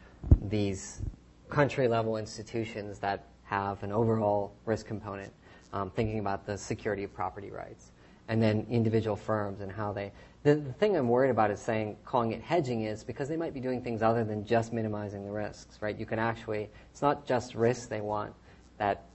these 0.42 1.00
country 1.48 1.88
level 1.88 2.16
institutions 2.16 2.98
that 3.00 3.26
have 3.44 3.82
an 3.82 3.92
overall 3.92 4.52
risk 4.66 4.86
component, 4.86 5.32
um, 5.72 5.90
thinking 5.90 6.20
about 6.20 6.46
the 6.46 6.56
security 6.56 7.02
of 7.04 7.12
property 7.12 7.50
rights, 7.50 7.90
and 8.28 8.42
then 8.42 8.66
individual 8.70 9.16
firms 9.16 9.60
and 9.60 9.72
how 9.72 9.92
they. 9.92 10.12
The, 10.42 10.54
the 10.54 10.72
thing 10.74 10.96
I'm 10.96 11.08
worried 11.08 11.30
about 11.30 11.50
is 11.50 11.60
saying 11.60 11.96
calling 12.04 12.32
it 12.32 12.42
hedging 12.42 12.84
is 12.84 13.02
because 13.02 13.28
they 13.28 13.36
might 13.36 13.52
be 13.52 13.60
doing 13.60 13.82
things 13.82 14.02
other 14.02 14.24
than 14.24 14.44
just 14.46 14.72
minimizing 14.72 15.24
the 15.24 15.30
risks, 15.30 15.78
right? 15.80 15.98
You 15.98 16.06
can 16.06 16.18
actually, 16.18 16.70
it's 16.92 17.02
not 17.02 17.26
just 17.26 17.54
risks 17.54 17.86
they 17.86 18.00
want, 18.00 18.32
that 18.78 19.06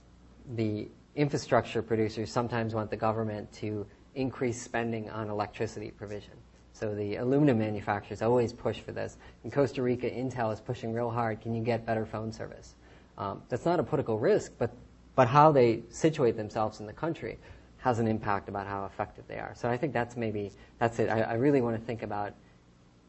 the 0.54 0.88
infrastructure 1.16 1.82
producers 1.82 2.30
sometimes 2.30 2.74
want 2.74 2.90
the 2.90 2.96
government 2.96 3.50
to 3.54 3.86
increase 4.16 4.60
spending 4.60 5.08
on 5.10 5.30
electricity 5.30 5.92
provision. 5.92 6.32
So 6.72 6.94
the 6.94 7.16
aluminum 7.16 7.58
manufacturers 7.58 8.20
always 8.20 8.52
push 8.52 8.80
for 8.80 8.92
this. 8.92 9.16
In 9.44 9.50
Costa 9.50 9.82
Rica, 9.82 10.10
Intel 10.10 10.52
is 10.52 10.60
pushing 10.60 10.92
real 10.92 11.10
hard. 11.10 11.40
Can 11.40 11.54
you 11.54 11.62
get 11.62 11.86
better 11.86 12.04
phone 12.04 12.32
service? 12.32 12.74
Um, 13.16 13.42
that's 13.48 13.64
not 13.64 13.80
a 13.80 13.82
political 13.82 14.18
risk, 14.18 14.52
but 14.58 14.70
but 15.14 15.26
how 15.26 15.50
they 15.50 15.82
situate 15.88 16.36
themselves 16.36 16.80
in 16.80 16.86
the 16.86 16.92
country 16.92 17.38
has 17.78 17.98
an 17.98 18.06
impact 18.06 18.48
about 18.50 18.66
how 18.66 18.84
effective 18.84 19.24
they 19.26 19.38
are. 19.38 19.54
So 19.54 19.68
I 19.68 19.76
think 19.76 19.92
that's 19.92 20.16
maybe 20.16 20.52
that's 20.78 20.98
it. 20.98 21.08
I, 21.08 21.22
I 21.22 21.34
really 21.34 21.62
want 21.62 21.78
to 21.78 21.82
think 21.86 22.02
about 22.02 22.34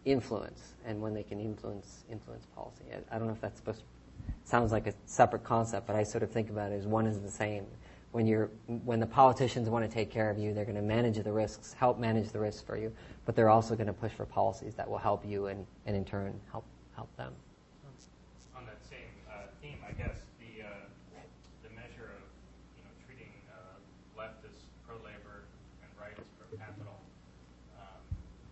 influence 0.05 0.75
and 0.85 1.01
when 1.01 1.13
they 1.13 1.23
can 1.23 1.39
influence 1.39 2.05
influence 2.09 2.45
policy. 2.55 2.85
I, 2.93 3.15
I 3.15 3.19
don't 3.19 3.27
know 3.27 3.33
if 3.33 3.41
that's 3.41 3.59
supposed. 3.59 3.79
To, 3.79 3.85
sounds 4.45 4.71
like 4.71 4.87
a 4.87 4.93
separate 5.05 5.43
concept, 5.43 5.87
but 5.87 5.95
I 5.95 6.03
sort 6.03 6.23
of 6.23 6.31
think 6.31 6.49
about 6.49 6.71
it 6.71 6.75
as 6.75 6.87
one 6.87 7.05
is 7.05 7.19
the 7.19 7.29
same. 7.29 7.65
When 8.17 8.25
you're 8.25 8.49
when 8.83 8.99
the 8.99 9.05
politicians 9.05 9.69
want 9.69 9.85
to 9.85 9.91
take 9.93 10.09
care 10.09 10.31
of 10.31 10.39
you, 10.39 10.51
they're 10.51 10.65
going 10.65 10.73
to 10.73 10.81
manage 10.81 11.21
the 11.21 11.31
risks, 11.31 11.73
help 11.77 11.99
manage 11.99 12.33
the 12.33 12.39
risks 12.39 12.65
for 12.65 12.75
you, 12.75 12.91
but 13.29 13.35
they're 13.35 13.53
also 13.53 13.75
going 13.75 13.85
to 13.85 13.93
push 13.93 14.11
for 14.11 14.25
policies 14.25 14.73
that 14.73 14.89
will 14.89 14.97
help 14.97 15.21
you 15.23 15.53
and, 15.53 15.67
and 15.85 15.95
in 15.95 16.03
turn 16.03 16.33
help 16.49 16.65
help 16.95 17.15
them. 17.15 17.29
on 18.57 18.65
that 18.65 18.81
same 18.89 19.13
uh, 19.29 19.45
theme, 19.61 19.77
I 19.85 19.93
guess 19.93 20.17
the 20.41 20.65
uh, 20.65 20.81
the 21.61 21.69
measure 21.77 22.09
of 22.09 22.25
you 22.73 22.81
know 22.81 22.89
treating 23.05 23.29
uh, 23.53 23.77
left 24.17 24.41
as 24.49 24.65
pro 24.89 24.97
labor 25.05 25.45
and 25.85 25.89
right 26.01 26.17
as 26.17 26.25
pro 26.41 26.49
capital, 26.57 26.97
um, 27.77 28.01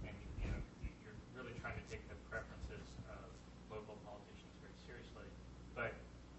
and 0.05 0.13
you 0.45 0.45
know 0.45 0.61
you're 1.01 1.17
really 1.33 1.57
trying 1.57 1.73
to 1.73 1.85
take 1.89 2.05
the 2.05 2.17
preferences 2.29 2.85
of 3.09 3.25
local 3.73 3.97
politicians 4.05 4.53
very 4.61 4.77
seriously, 4.85 5.25
but 5.73 5.89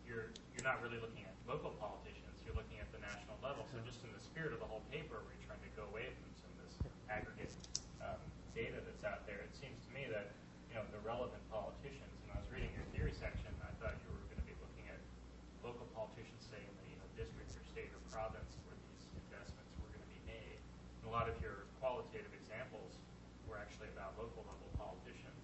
you're 0.07 0.31
you're 0.55 0.63
not 0.63 0.79
really 0.79 1.03
looking 1.03 1.27
at 1.27 1.35
local 1.51 1.75
politicians. 1.83 2.23
You're 2.47 2.55
looking 2.55 2.79
at 2.79 2.87
the 2.95 3.03
national 3.03 3.35
level. 3.43 3.67
So 3.75 3.83
just 3.83 4.03
in 4.07 4.11
the 4.15 4.23
spirit 4.23 4.55
of 4.55 4.63
the 4.63 4.71
whole 4.71 4.87
paper, 4.95 5.19
we're 5.23 5.43
trying 5.47 5.63
to 5.63 5.73
go 5.75 5.83
away 5.91 6.11
from 6.15 6.31
some 6.39 6.51
of 6.55 6.59
this 6.63 6.79
aggregate 7.11 7.51
um, 7.99 8.19
data 8.55 8.79
that's 8.83 9.03
out 9.03 9.27
there. 9.27 9.43
It 9.43 9.55
seems 9.59 9.75
to 9.87 9.91
me 9.91 10.07
that 10.15 10.31
you 10.71 10.79
know 10.79 10.87
the 10.95 11.03
relevant 11.03 11.43
politicians. 11.51 12.11
And 12.27 12.35
I 12.35 12.43
was 12.43 12.47
reading 12.55 12.71
your 12.75 12.87
theory 12.95 13.15
section. 13.19 13.51
I 13.63 13.71
thought 13.83 13.99
you 13.99 14.15
were 14.15 14.27
going 14.31 14.43
to 14.43 14.47
be 14.47 14.55
looking 14.63 14.87
at 14.87 14.99
local 15.67 15.91
politicians, 15.95 16.39
say 16.47 16.63
in 16.63 16.75
the 16.79 16.87
you 16.87 16.99
know, 17.03 17.09
district 17.19 17.51
or 17.55 17.63
state 17.67 17.91
or 17.91 17.99
province 18.15 18.55
where 18.67 18.79
these 18.79 19.03
investments 19.27 19.75
were 19.83 19.91
going 19.91 20.07
to 20.07 20.13
be 20.15 20.23
made. 20.27 20.59
And 21.03 21.11
a 21.11 21.15
lot 21.15 21.27
of 21.27 21.35
your 21.43 21.67
qualitative 21.83 22.31
examples 22.31 22.95
were 23.51 23.59
actually 23.59 23.91
about 23.91 24.15
local 24.19 24.47
level 24.47 24.71
politicians. 24.79 25.43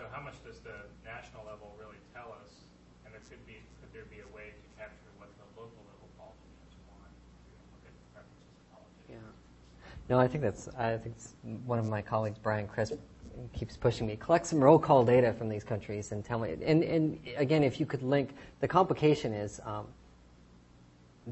So 0.00 0.06
how 0.10 0.22
much 0.22 0.42
does 0.42 0.60
the 0.60 0.88
national 1.04 1.44
level 1.44 1.76
really 1.78 2.00
tell 2.14 2.32
us? 2.32 2.64
And 3.04 3.12
there 3.12 3.20
could 3.28 3.44
be 3.46 3.60
could 3.82 3.92
there 3.92 4.08
be 4.08 4.24
a 4.24 4.34
way 4.34 4.56
to 4.56 4.66
capture 4.80 5.12
what 5.18 5.28
the 5.36 5.44
local 5.60 5.76
level 5.92 6.08
politicians 6.16 6.72
want? 6.88 7.12
Look 7.76 7.84
at 7.84 7.92
the 7.92 8.08
preferences 8.16 8.48
of 8.48 8.64
politicians. 8.72 9.20
Yeah. 9.20 10.08
No, 10.08 10.18
I 10.18 10.26
think 10.26 10.42
that's. 10.42 10.68
I 10.78 10.96
think 10.96 11.16
one 11.66 11.78
of 11.78 11.86
my 11.86 12.00
colleagues, 12.00 12.38
Brian 12.38 12.66
Crisp, 12.66 12.94
keeps 13.52 13.76
pushing 13.76 14.06
me. 14.06 14.16
Collect 14.16 14.46
some 14.46 14.64
roll 14.64 14.78
call 14.78 15.04
data 15.04 15.34
from 15.34 15.50
these 15.50 15.64
countries 15.64 16.12
and 16.12 16.24
tell 16.24 16.38
me. 16.38 16.56
And 16.64 16.82
and 16.82 17.20
again, 17.36 17.62
if 17.62 17.78
you 17.78 17.84
could 17.84 18.02
link, 18.02 18.30
the 18.60 18.68
complication 18.68 19.34
is 19.34 19.60
um, 19.66 19.84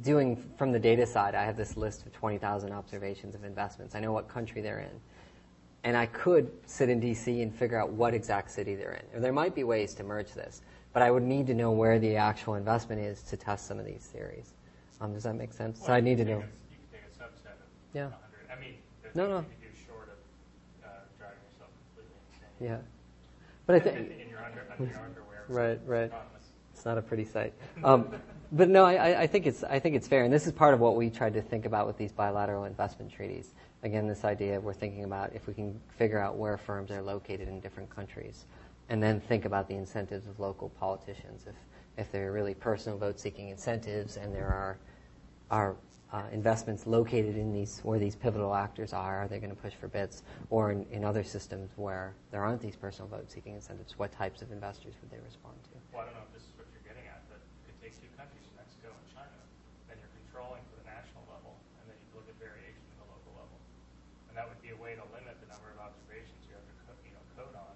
doing 0.02 0.36
from 0.58 0.72
the 0.72 0.78
data 0.78 1.06
side, 1.06 1.34
I 1.34 1.44
have 1.44 1.56
this 1.56 1.78
list 1.78 2.04
of 2.04 2.12
20,000 2.12 2.70
observations 2.72 3.34
of 3.34 3.44
investments. 3.44 3.94
I 3.94 4.00
know 4.00 4.12
what 4.12 4.28
country 4.28 4.60
they're 4.60 4.80
in. 4.80 5.00
And 5.84 5.96
I 5.96 6.06
could 6.06 6.50
sit 6.66 6.88
in 6.88 7.00
DC 7.00 7.42
and 7.42 7.54
figure 7.54 7.78
out 7.80 7.90
what 7.90 8.12
exact 8.14 8.50
city 8.50 8.74
they're 8.74 8.94
in. 8.94 9.04
And 9.14 9.24
there 9.24 9.32
might 9.32 9.54
be 9.54 9.64
ways 9.64 9.94
to 9.94 10.04
merge 10.04 10.32
this, 10.32 10.62
but 10.92 11.02
I 11.02 11.10
would 11.10 11.22
need 11.22 11.46
to 11.46 11.54
know 11.54 11.70
where 11.70 11.98
the 11.98 12.16
actual 12.16 12.54
investment 12.56 13.00
is 13.00 13.22
to 13.24 13.36
test 13.36 13.66
some 13.66 13.78
of 13.78 13.86
these 13.86 14.02
theories. 14.12 14.54
Um, 15.00 15.14
does 15.14 15.22
that 15.22 15.34
make 15.34 15.52
sense? 15.52 15.84
so 15.84 15.92
I 15.92 16.00
need 16.00 16.18
to 16.18 16.24
know. 16.24 16.32
a- 16.32 16.40
You 16.40 16.42
can 16.42 16.50
take 16.92 17.02
a 17.02 17.22
subset 17.22 17.52
of 17.52 17.68
Yeah. 17.94 18.06
100. 18.06 18.50
I 18.56 18.60
mean, 18.60 18.74
there's 19.02 19.14
No, 19.14 19.28
nothing 19.28 19.34
no. 19.34 19.38
you 19.38 19.66
can 19.66 19.70
do 19.70 19.78
short 19.86 20.08
of 20.08 20.84
uh, 20.84 20.88
driving 21.16 21.38
yourself 21.52 21.70
completely 21.94 22.16
insane. 22.34 22.68
Yeah. 22.68 22.78
But 23.66 23.76
I 23.76 23.78
think. 23.80 23.96
In 24.20 24.28
your 24.28 24.40
under- 24.40 24.66
under 24.72 24.84
your 24.92 25.00
underwear. 25.04 25.24
Right, 25.48 25.80
right. 25.86 26.12
It's 26.74 26.84
not 26.84 26.98
a 26.98 27.02
pretty 27.02 27.24
sight. 27.24 27.54
Um, 27.82 28.10
but 28.52 28.68
no, 28.68 28.84
I- 28.84 29.22
I 29.22 29.26
think 29.26 29.46
it's 29.46 29.62
I 29.64 29.78
think 29.78 29.94
it's 29.96 30.06
fair, 30.08 30.24
and 30.24 30.32
this 30.32 30.46
is 30.46 30.52
part 30.52 30.74
of 30.74 30.80
what 30.80 30.94
we 30.96 31.08
tried 31.10 31.34
to 31.34 31.42
think 31.42 31.64
about 31.66 31.86
with 31.86 31.96
these 31.96 32.12
bilateral 32.12 32.64
investment 32.64 33.10
treaties. 33.12 33.54
Again, 33.82 34.08
this 34.08 34.24
idea 34.24 34.60
we're 34.60 34.72
thinking 34.72 35.04
about 35.04 35.32
if 35.34 35.46
we 35.46 35.54
can 35.54 35.80
figure 35.96 36.18
out 36.18 36.36
where 36.36 36.56
firms 36.56 36.90
are 36.90 37.02
located 37.02 37.48
in 37.48 37.60
different 37.60 37.88
countries, 37.94 38.44
and 38.88 39.02
then 39.02 39.20
think 39.20 39.44
about 39.44 39.68
the 39.68 39.74
incentives 39.74 40.26
of 40.26 40.40
local 40.40 40.68
politicians. 40.70 41.46
If 41.46 41.54
if 41.96 42.12
there 42.12 42.28
are 42.28 42.32
really 42.32 42.54
personal 42.54 42.96
vote-seeking 42.98 43.48
incentives, 43.48 44.16
and 44.16 44.34
there 44.34 44.48
are 44.48 44.78
are 45.50 45.76
uh, 46.12 46.24
investments 46.32 46.86
located 46.86 47.36
in 47.36 47.52
these 47.52 47.80
where 47.84 47.98
these 47.98 48.16
pivotal 48.16 48.54
actors 48.54 48.92
are, 48.92 49.24
are 49.24 49.28
they 49.28 49.38
going 49.38 49.52
to 49.52 49.60
push 49.60 49.74
for 49.74 49.88
BITs, 49.88 50.22
Or 50.48 50.72
in, 50.72 50.86
in 50.90 51.04
other 51.04 51.22
systems 51.22 51.70
where 51.76 52.14
there 52.32 52.42
aren't 52.42 52.62
these 52.62 52.76
personal 52.76 53.08
vote-seeking 53.08 53.54
incentives, 53.54 53.98
what 53.98 54.10
types 54.12 54.40
of 54.40 54.50
investors 54.50 54.94
would 55.02 55.10
they 55.12 55.20
respond 55.20 55.56
to? 55.68 55.76
Well, 55.92 56.02
I 56.02 56.04
don't 56.08 56.16
know 56.16 56.24
if 56.24 56.32
this 56.32 56.48
is 56.48 56.56
what 56.56 56.64
you're 56.72 56.84
getting 56.88 57.04
at, 57.12 57.20
but 57.28 57.44
you 57.44 57.68
could 57.68 57.76
take 57.76 57.92
two 58.00 58.08
countries, 58.16 58.48
Mexico 58.56 58.88
and 58.88 59.06
China, 59.12 59.36
then 59.92 60.00
you're 60.00 60.14
controlling 60.24 60.64
for 60.72 60.80
the 60.80 60.88
national 60.88 61.28
level, 61.28 61.60
and 61.76 61.92
then 61.92 61.96
you 62.00 62.08
look 62.16 62.24
at 62.24 62.36
variation 62.40 62.80
at 62.96 63.04
the 63.04 63.08
local 63.12 63.32
level. 63.36 63.60
And 64.32 64.34
that 64.40 64.48
would 64.48 64.60
be 64.64 64.72
a 64.72 64.78
way 64.80 64.96
to 64.96 65.04
limit 65.12 65.36
the 65.44 65.48
number 65.52 65.68
of 65.76 65.92
observations 65.92 66.40
you 66.48 66.56
have 66.56 66.64
to 66.64 66.76
co- 66.88 67.00
you 67.04 67.12
know, 67.12 67.24
code 67.36 67.52
on, 67.52 67.74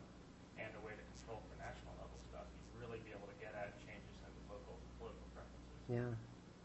and 0.57 0.73
a 0.73 0.83
way 0.89 0.97
to 0.97 1.05
control 1.20 1.45
for 1.53 1.55
national 1.61 1.93
level 2.01 2.16
stuff. 2.33 2.49
You'd 2.49 2.81
really 2.81 3.05
be 3.05 3.12
able 3.12 3.29
to 3.29 3.37
get 3.37 3.53
at 3.53 3.77
changes 3.85 4.16
in 4.24 4.33
the 4.41 4.57
local 4.57 4.81
political 4.97 5.29
preferences. 5.37 5.81
Yeah. 5.93 6.01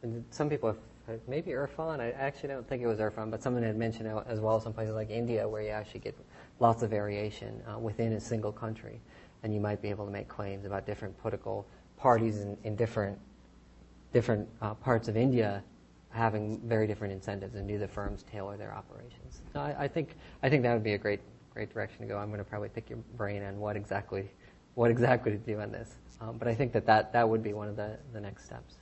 And 0.04 0.24
some 0.30 0.50
people 0.50 0.76
have, 1.08 1.20
maybe 1.28 1.52
Irfan, 1.52 2.00
I 2.00 2.12
actually 2.12 2.50
don't 2.50 2.68
think 2.68 2.82
it 2.82 2.88
was 2.88 3.00
Irfan, 3.00 3.30
but 3.30 3.42
someone 3.44 3.64
had 3.64 3.76
mentioned 3.76 4.08
it 4.08 4.16
as 4.28 4.40
well 4.40 4.60
some 4.60 4.74
places 4.74 4.96
like 4.96 5.10
India 5.10 5.48
where 5.48 5.62
you 5.62 5.70
actually 5.70 6.00
get 6.00 6.16
lots 6.60 6.82
of 6.84 6.90
variation 6.90 7.62
uh, 7.68 7.78
within 7.78 8.14
a 8.14 8.20
single 8.20 8.52
country. 8.52 9.02
And 9.44 9.54
you 9.54 9.60
might 9.60 9.82
be 9.82 9.90
able 9.90 10.06
to 10.06 10.12
make 10.12 10.28
claims 10.28 10.66
about 10.66 10.86
different 10.86 11.20
political 11.22 11.66
parties 11.98 12.40
in, 12.40 12.58
in 12.64 12.76
different, 12.76 13.18
different 14.14 14.48
uh, 14.62 14.74
parts 14.76 15.08
of 15.08 15.18
India 15.18 15.64
having 16.10 16.60
very 16.62 16.88
different 16.88 17.14
incentives 17.14 17.56
and 17.56 17.68
do 17.68 17.78
the 17.78 17.88
firms 17.88 18.24
tailor 18.32 18.56
their 18.58 18.74
operations. 18.74 19.42
So 19.54 19.60
I, 19.60 19.76
I, 19.84 19.88
think, 19.88 20.16
I 20.42 20.50
think 20.50 20.64
that 20.64 20.74
would 20.74 20.84
be 20.84 20.94
a 20.94 20.98
great, 20.98 21.20
great 21.54 21.74
direction 21.74 22.00
to 22.02 22.08
go. 22.08 22.18
I'm 22.18 22.30
going 22.30 22.40
to 22.40 22.46
probably 22.46 22.70
pick 22.70 22.90
your 22.90 23.00
brain 23.18 23.44
on 23.44 23.60
what 23.60 23.76
exactly, 23.76 24.30
what 24.76 24.90
exactly 24.90 25.32
to 25.32 25.38
do 25.38 25.60
on 25.60 25.72
this. 25.72 25.90
Um, 26.22 26.38
but 26.38 26.48
I 26.48 26.56
think 26.56 26.72
that, 26.74 26.86
that 26.88 27.14
that 27.14 27.28
would 27.28 27.44
be 27.44 27.54
one 27.54 27.68
of 27.68 27.76
the, 27.76 27.98
the 28.14 28.22
next 28.22 28.46
steps. 28.46 28.76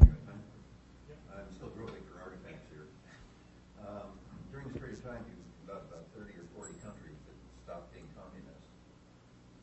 I'm 0.00 1.48
still 1.56 1.72
groping 1.72 2.04
for 2.12 2.20
artifacts 2.20 2.68
here. 2.68 2.84
Um, 3.80 4.12
During 4.52 4.68
this 4.68 4.76
period 4.76 4.98
of 4.98 5.04
time, 5.08 5.24
you 5.24 5.40
about, 5.64 5.88
about 5.88 6.04
thirty 6.12 6.36
or 6.36 6.44
forty 6.52 6.76
countries 6.84 7.16
that 7.24 7.36
stopped 7.64 7.88
being 7.96 8.04
communist. 8.12 8.60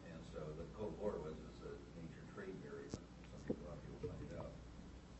And 0.09 0.17
so 0.33 0.41
the 0.57 0.65
Cold 0.73 0.97
War 0.97 1.13
was 1.21 1.37
as 1.37 1.69
a 1.69 1.71
major 2.01 2.23
trade 2.33 2.55
barrier, 2.65 2.89
some 2.89 3.05
people, 3.45 3.61
a 3.67 3.69
lot 3.69 3.77
of 3.77 3.83
people 3.85 4.09
pointed 4.09 4.33
out. 4.41 4.49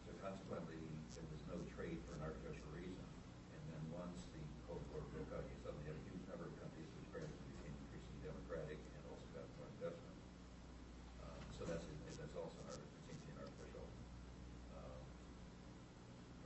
So 0.09 0.17
consequently, 0.23 0.81
there 1.13 1.27
was 1.29 1.43
no 1.45 1.57
trade 1.77 2.01
for 2.09 2.17
an 2.17 2.25
artificial 2.25 2.65
reason. 2.73 3.05
And 3.53 3.61
then 3.69 3.83
once 3.93 4.17
the 4.33 4.41
Cold 4.65 4.81
War 4.95 5.05
broke 5.13 5.29
out, 5.35 5.45
you 5.45 5.55
suddenly 5.61 5.85
had 5.85 5.93
a 5.93 6.03
huge 6.09 6.25
number 6.25 6.49
of 6.49 6.55
countries 6.57 6.89
which 6.97 7.07
gradually 7.13 7.43
became 7.53 7.75
increasingly 7.85 8.23
democratic 8.25 8.79
and 8.81 9.01
also 9.13 9.27
got 9.35 9.45
more 9.59 9.69
investment. 9.77 10.17
Um, 11.21 11.37
So 11.59 11.61
that's, 11.67 11.85
that's 12.17 12.37
also 12.39 12.55
an 12.65 12.73
art, 12.73 12.81
it 12.81 13.03
seems 13.05 13.19
to 13.21 13.27
be 13.27 13.33
an 13.35 13.39
artificial, 13.45 13.85
um, 14.73 14.99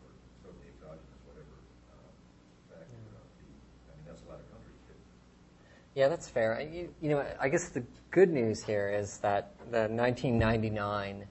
or 0.03 0.09
totally 0.43 0.68
exogenous, 0.72 1.22
whatever, 1.27 1.55
um, 1.95 2.11
factor. 2.68 2.99
uh, 3.11 3.23
the- 3.39 3.55
I 3.88 3.91
mean, 3.95 4.05
that's 4.07 4.23
a 4.23 4.27
lot 4.31 4.39
of 4.39 4.47
countries 4.51 4.80
too. 4.88 4.99
Yeah, 5.93 6.07
that's 6.07 6.30
fair. 6.30 6.61
You, 6.61 6.93
you 7.01 7.09
know, 7.09 7.26
I 7.39 7.49
guess 7.49 7.69
the 7.69 7.84
good 8.11 8.30
news 8.30 8.63
here 8.63 8.89
is 8.89 9.18
that 9.18 9.51
the 9.72 9.89
1999 9.89 11.26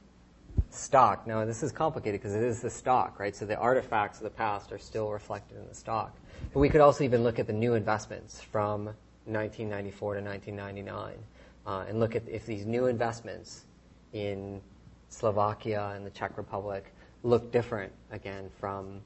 stock. 0.69 1.27
Now, 1.27 1.45
this 1.45 1.62
is 1.62 1.73
complicated 1.73 2.20
because 2.20 2.35
it 2.35 2.43
is 2.43 2.61
the 2.61 2.69
stock, 2.69 3.19
right? 3.19 3.35
So 3.35 3.47
the 3.47 3.57
artifacts 3.57 4.19
of 4.19 4.24
the 4.24 4.31
past 4.31 4.70
are 4.70 4.78
still 4.78 5.11
reflected 5.11 5.57
in 5.57 5.66
the 5.66 5.74
stock. 5.74 6.15
But 6.53 6.61
we 6.61 6.69
could 6.69 6.82
also 6.82 7.05
even 7.05 7.23
look 7.23 7.39
at 7.39 7.47
the 7.47 7.53
new 7.53 7.74
investments 7.74 8.41
from 8.41 8.85
1994 9.24 10.16
to 10.16 10.20
1999 10.20 11.15
uh, 11.66 11.85
and 11.89 11.99
look 11.99 12.15
at 12.15 12.28
if 12.28 12.45
these 12.45 12.66
new 12.66 12.87
investments 12.87 13.65
in 14.12 14.61
Slovakia 15.09 15.93
and 15.95 16.05
the 16.05 16.11
Czech 16.11 16.37
Republic 16.37 16.93
look 17.23 17.51
different 17.51 17.93
again 18.11 18.51
from 18.59 19.01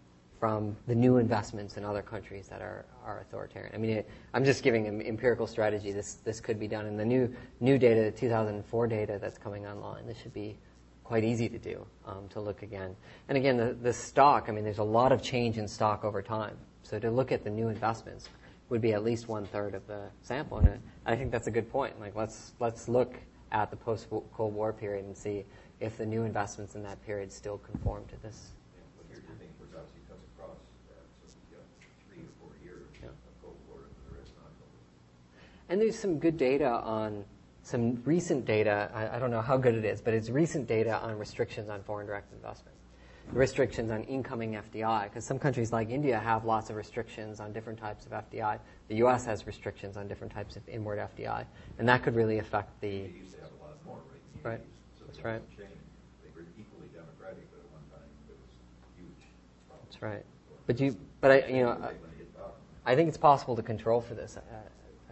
from 0.44 0.76
the 0.86 0.94
new 0.94 1.16
investments 1.16 1.78
in 1.78 1.86
other 1.86 2.02
countries 2.02 2.48
that 2.48 2.60
are, 2.60 2.84
are 3.02 3.20
authoritarian. 3.20 3.74
I 3.74 3.78
mean, 3.78 3.92
it, 3.92 4.10
I'm 4.34 4.44
just 4.44 4.62
giving 4.62 4.86
an 4.86 5.00
empirical 5.00 5.46
strategy. 5.46 5.90
This 5.90 6.16
this 6.16 6.38
could 6.38 6.60
be 6.60 6.68
done 6.68 6.84
in 6.84 6.98
the 6.98 7.04
new 7.06 7.34
new 7.60 7.78
data, 7.78 8.02
the 8.02 8.10
2004 8.10 8.86
data 8.86 9.18
that's 9.18 9.38
coming 9.38 9.66
online. 9.66 10.06
This 10.06 10.18
should 10.18 10.34
be 10.34 10.58
quite 11.02 11.24
easy 11.24 11.48
to 11.48 11.56
do 11.58 11.86
um, 12.06 12.28
to 12.28 12.40
look 12.40 12.62
again. 12.62 12.94
And 13.30 13.38
again, 13.38 13.56
the, 13.56 13.72
the 13.72 13.94
stock. 13.94 14.50
I 14.50 14.52
mean, 14.52 14.64
there's 14.64 14.76
a 14.76 14.84
lot 14.84 15.12
of 15.12 15.22
change 15.22 15.56
in 15.56 15.66
stock 15.66 16.04
over 16.04 16.20
time. 16.20 16.58
So 16.82 16.98
to 16.98 17.10
look 17.10 17.32
at 17.32 17.42
the 17.42 17.48
new 17.48 17.68
investments 17.68 18.28
would 18.68 18.82
be 18.82 18.92
at 18.92 19.02
least 19.02 19.28
one 19.28 19.46
third 19.46 19.74
of 19.74 19.86
the 19.86 20.10
sample, 20.20 20.58
and 20.58 20.78
I 21.06 21.16
think 21.16 21.32
that's 21.32 21.46
a 21.46 21.50
good 21.50 21.72
point. 21.72 21.98
Like 21.98 22.14
let's 22.14 22.52
let's 22.60 22.86
look 22.86 23.14
at 23.50 23.70
the 23.70 23.78
post 23.78 24.08
Cold 24.10 24.52
War 24.54 24.74
period 24.74 25.06
and 25.06 25.16
see 25.16 25.46
if 25.80 25.96
the 25.96 26.04
new 26.04 26.24
investments 26.24 26.74
in 26.74 26.82
that 26.82 27.02
period 27.06 27.32
still 27.32 27.56
conform 27.56 28.04
to 28.08 28.16
this. 28.22 28.52
Yeah, 28.76 28.82
But 28.96 29.06
here's 29.08 29.24
the 29.24 29.36
thing, 29.40 29.48
of 29.48 29.56
course, 29.58 29.74
obviously 29.74 30.02
cuts 30.08 30.22
across 30.34 30.58
that, 30.90 31.04
so 31.26 31.34
you 31.50 31.58
got 31.58 31.66
three 32.06 32.22
or 32.22 32.32
four 32.40 32.52
years 32.62 32.86
Yeah. 33.02 33.10
of 33.10 33.34
Cold 33.42 33.58
War 33.68 33.82
and 33.86 33.94
the 34.06 34.14
rest 34.18 34.32
non-Cold 34.38 34.70
War. 34.70 34.84
And 35.69 35.81
there's 35.81 35.99
some 35.99 36.19
good 36.19 36.36
data 36.36 36.69
on 36.69 37.24
some 37.62 38.03
recent 38.05 38.45
data. 38.45 38.91
I, 38.95 39.16
I 39.16 39.19
don't 39.19 39.31
know 39.31 39.41
how 39.41 39.57
good 39.57 39.74
it 39.74 39.85
is, 39.85 40.01
but 40.01 40.12
it's 40.12 40.28
recent 40.28 40.66
data 40.66 40.99
on 40.99 41.19
restrictions 41.19 41.70
on 41.70 41.82
foreign 41.82 42.07
direct 42.07 42.32
investment, 42.35 42.77
restrictions 43.32 43.91
on 43.91 44.05
incoming 44.05 44.53
FDI, 44.53 45.05
because 45.05 45.24
some 45.24 45.39
countries 45.39 45.73
like 45.73 45.89
India 45.89 46.19
have 46.19 46.45
lots 46.45 46.69
of 46.69 46.77
restrictions 46.77 47.41
on 47.41 47.53
different 47.53 47.78
types 47.78 48.05
of 48.05 48.12
FDI. 48.12 48.59
The 48.89 48.97
U.S. 48.97 49.24
has 49.24 49.47
restrictions 49.47 49.97
on 49.97 50.07
different 50.07 50.32
types 50.32 50.57
of 50.57 50.69
inward 50.69 50.99
FDI, 50.99 51.47
and 51.78 51.89
that 51.89 52.03
could 52.03 52.15
really 52.15 52.39
affect 52.39 52.78
the. 52.82 52.89
They 52.89 53.12
used 53.19 53.35
to 53.35 53.41
have 53.41 53.51
a 53.59 53.65
lot 53.65 53.77
more, 53.86 53.99
right? 54.43 54.51
Right. 54.53 54.61
So 54.99 55.05
That's 55.07 55.24
right. 55.24 55.41
They 55.57 55.65
were 56.36 56.47
equally 56.61 56.89
democratic, 56.93 57.49
at 57.55 57.65
one 57.73 57.81
time 57.91 58.07
it 58.28 58.36
was 58.36 58.53
huge. 58.99 59.27
That's 59.82 60.03
right. 60.03 60.24
But 60.66 60.78
you, 60.78 60.95
but 61.23 61.31
I, 61.31 61.47
you 61.47 61.62
know, 61.62 61.70
I- 61.70 61.77
When 61.77 61.89
it 61.89 62.19
hit 62.19 62.35
bottom. 62.36 62.53
I 62.85 62.95
think 62.95 63.09
it's 63.09 63.16
possible 63.16 63.57
to 63.57 63.62
control 63.62 64.03
for 64.03 64.12
this 64.12 64.36
at, 64.36 64.45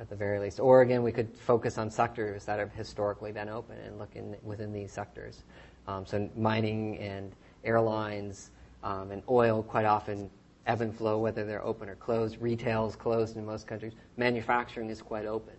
at 0.02 0.10
the 0.10 0.16
very 0.16 0.40
least. 0.40 0.58
Or 0.58 0.82
again, 0.82 1.02
we 1.02 1.12
could 1.12 1.34
focus 1.34 1.78
on 1.78 1.88
sectors 1.88 2.44
that 2.44 2.58
have 2.58 2.72
historically 2.72 3.30
been 3.30 3.48
open 3.48 3.78
and 3.78 3.98
look 3.98 4.14
in, 4.16 4.36
within 4.42 4.72
these 4.72 4.92
sectors. 4.92 5.44
Um, 5.86 6.04
so 6.04 6.28
mining 6.36 6.98
and 6.98 7.32
airlines 7.64 8.50
um, 8.82 9.12
and 9.12 9.22
oil 9.30 9.62
quite 9.62 9.84
often 9.86 10.28
ebb 10.66 10.80
and 10.80 10.94
flow 10.94 11.18
whether 11.18 11.44
they're 11.44 11.64
open 11.64 11.88
or 11.88 11.94
closed. 11.94 12.36
Retail 12.40 12.86
is 12.88 12.96
closed 12.96 13.36
in 13.36 13.46
most 13.46 13.68
countries. 13.68 13.92
Manufacturing 14.16 14.90
is 14.90 15.00
quite 15.00 15.24
open 15.24 15.54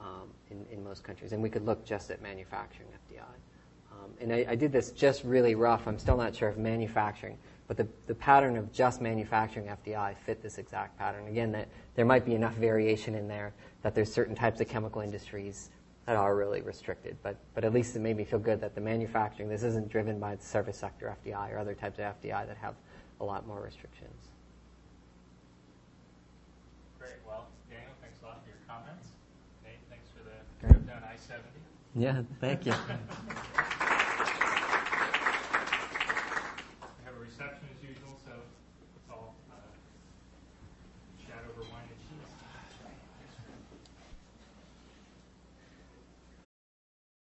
um, 0.00 0.30
in, 0.50 0.64
in 0.70 0.82
most 0.82 1.04
countries. 1.04 1.32
And 1.32 1.42
we 1.42 1.50
could 1.50 1.66
look 1.66 1.84
just 1.84 2.10
at 2.10 2.22
manufacturing 2.22 2.88
FDI. 2.88 3.20
Um, 3.92 4.10
and 4.22 4.32
I, 4.32 4.46
I 4.52 4.54
did 4.54 4.72
this 4.72 4.90
just 4.90 5.22
really 5.22 5.54
rough. 5.54 5.86
I'm 5.86 5.98
still 5.98 6.16
not 6.16 6.34
sure 6.34 6.48
if 6.48 6.56
manufacturing, 6.56 7.36
but 7.68 7.76
the, 7.76 7.86
the 8.06 8.14
pattern 8.14 8.56
of 8.56 8.72
just 8.72 9.02
manufacturing 9.02 9.66
FDI 9.66 10.16
fit 10.16 10.42
this 10.42 10.56
exact 10.56 10.98
pattern. 10.98 11.28
Again, 11.28 11.52
that 11.52 11.68
there 11.94 12.06
might 12.06 12.24
be 12.24 12.34
enough 12.34 12.54
variation 12.54 13.14
in 13.14 13.28
there 13.28 13.52
that 13.82 13.94
there's 13.94 14.12
certain 14.12 14.34
types 14.34 14.60
of 14.60 14.68
chemical 14.68 15.00
industries 15.00 15.70
that 16.06 16.16
are 16.16 16.34
really 16.34 16.60
restricted. 16.62 17.16
But, 17.22 17.36
but 17.54 17.64
at 17.64 17.72
least 17.72 17.94
it 17.94 18.00
made 18.00 18.16
me 18.16 18.24
feel 18.24 18.38
good 18.38 18.60
that 18.60 18.74
the 18.74 18.80
manufacturing, 18.80 19.48
this 19.48 19.62
isn't 19.62 19.88
driven 19.88 20.18
by 20.18 20.34
the 20.34 20.42
service 20.42 20.76
sector 20.76 21.14
FDI 21.24 21.52
or 21.52 21.58
other 21.58 21.74
types 21.74 21.98
of 21.98 22.04
FDI 22.04 22.46
that 22.46 22.56
have 22.60 22.74
a 23.20 23.24
lot 23.24 23.46
more 23.46 23.60
restrictions. 23.60 24.28
Great. 26.98 27.12
Well, 27.26 27.46
Daniel, 27.70 27.92
thanks 28.00 28.18
a 28.22 28.26
lot 28.26 28.42
for 28.42 28.48
your 28.48 28.58
comments. 28.68 29.08
Nate, 29.64 29.74
thanks 29.88 30.08
for 30.10 30.24
the 30.24 30.66
Great. 30.66 30.72
trip 30.72 30.86
down 30.88 31.02
I-70. 31.04 31.42
Yeah, 31.94 32.22
thank 32.40 32.66
you. 32.66 32.74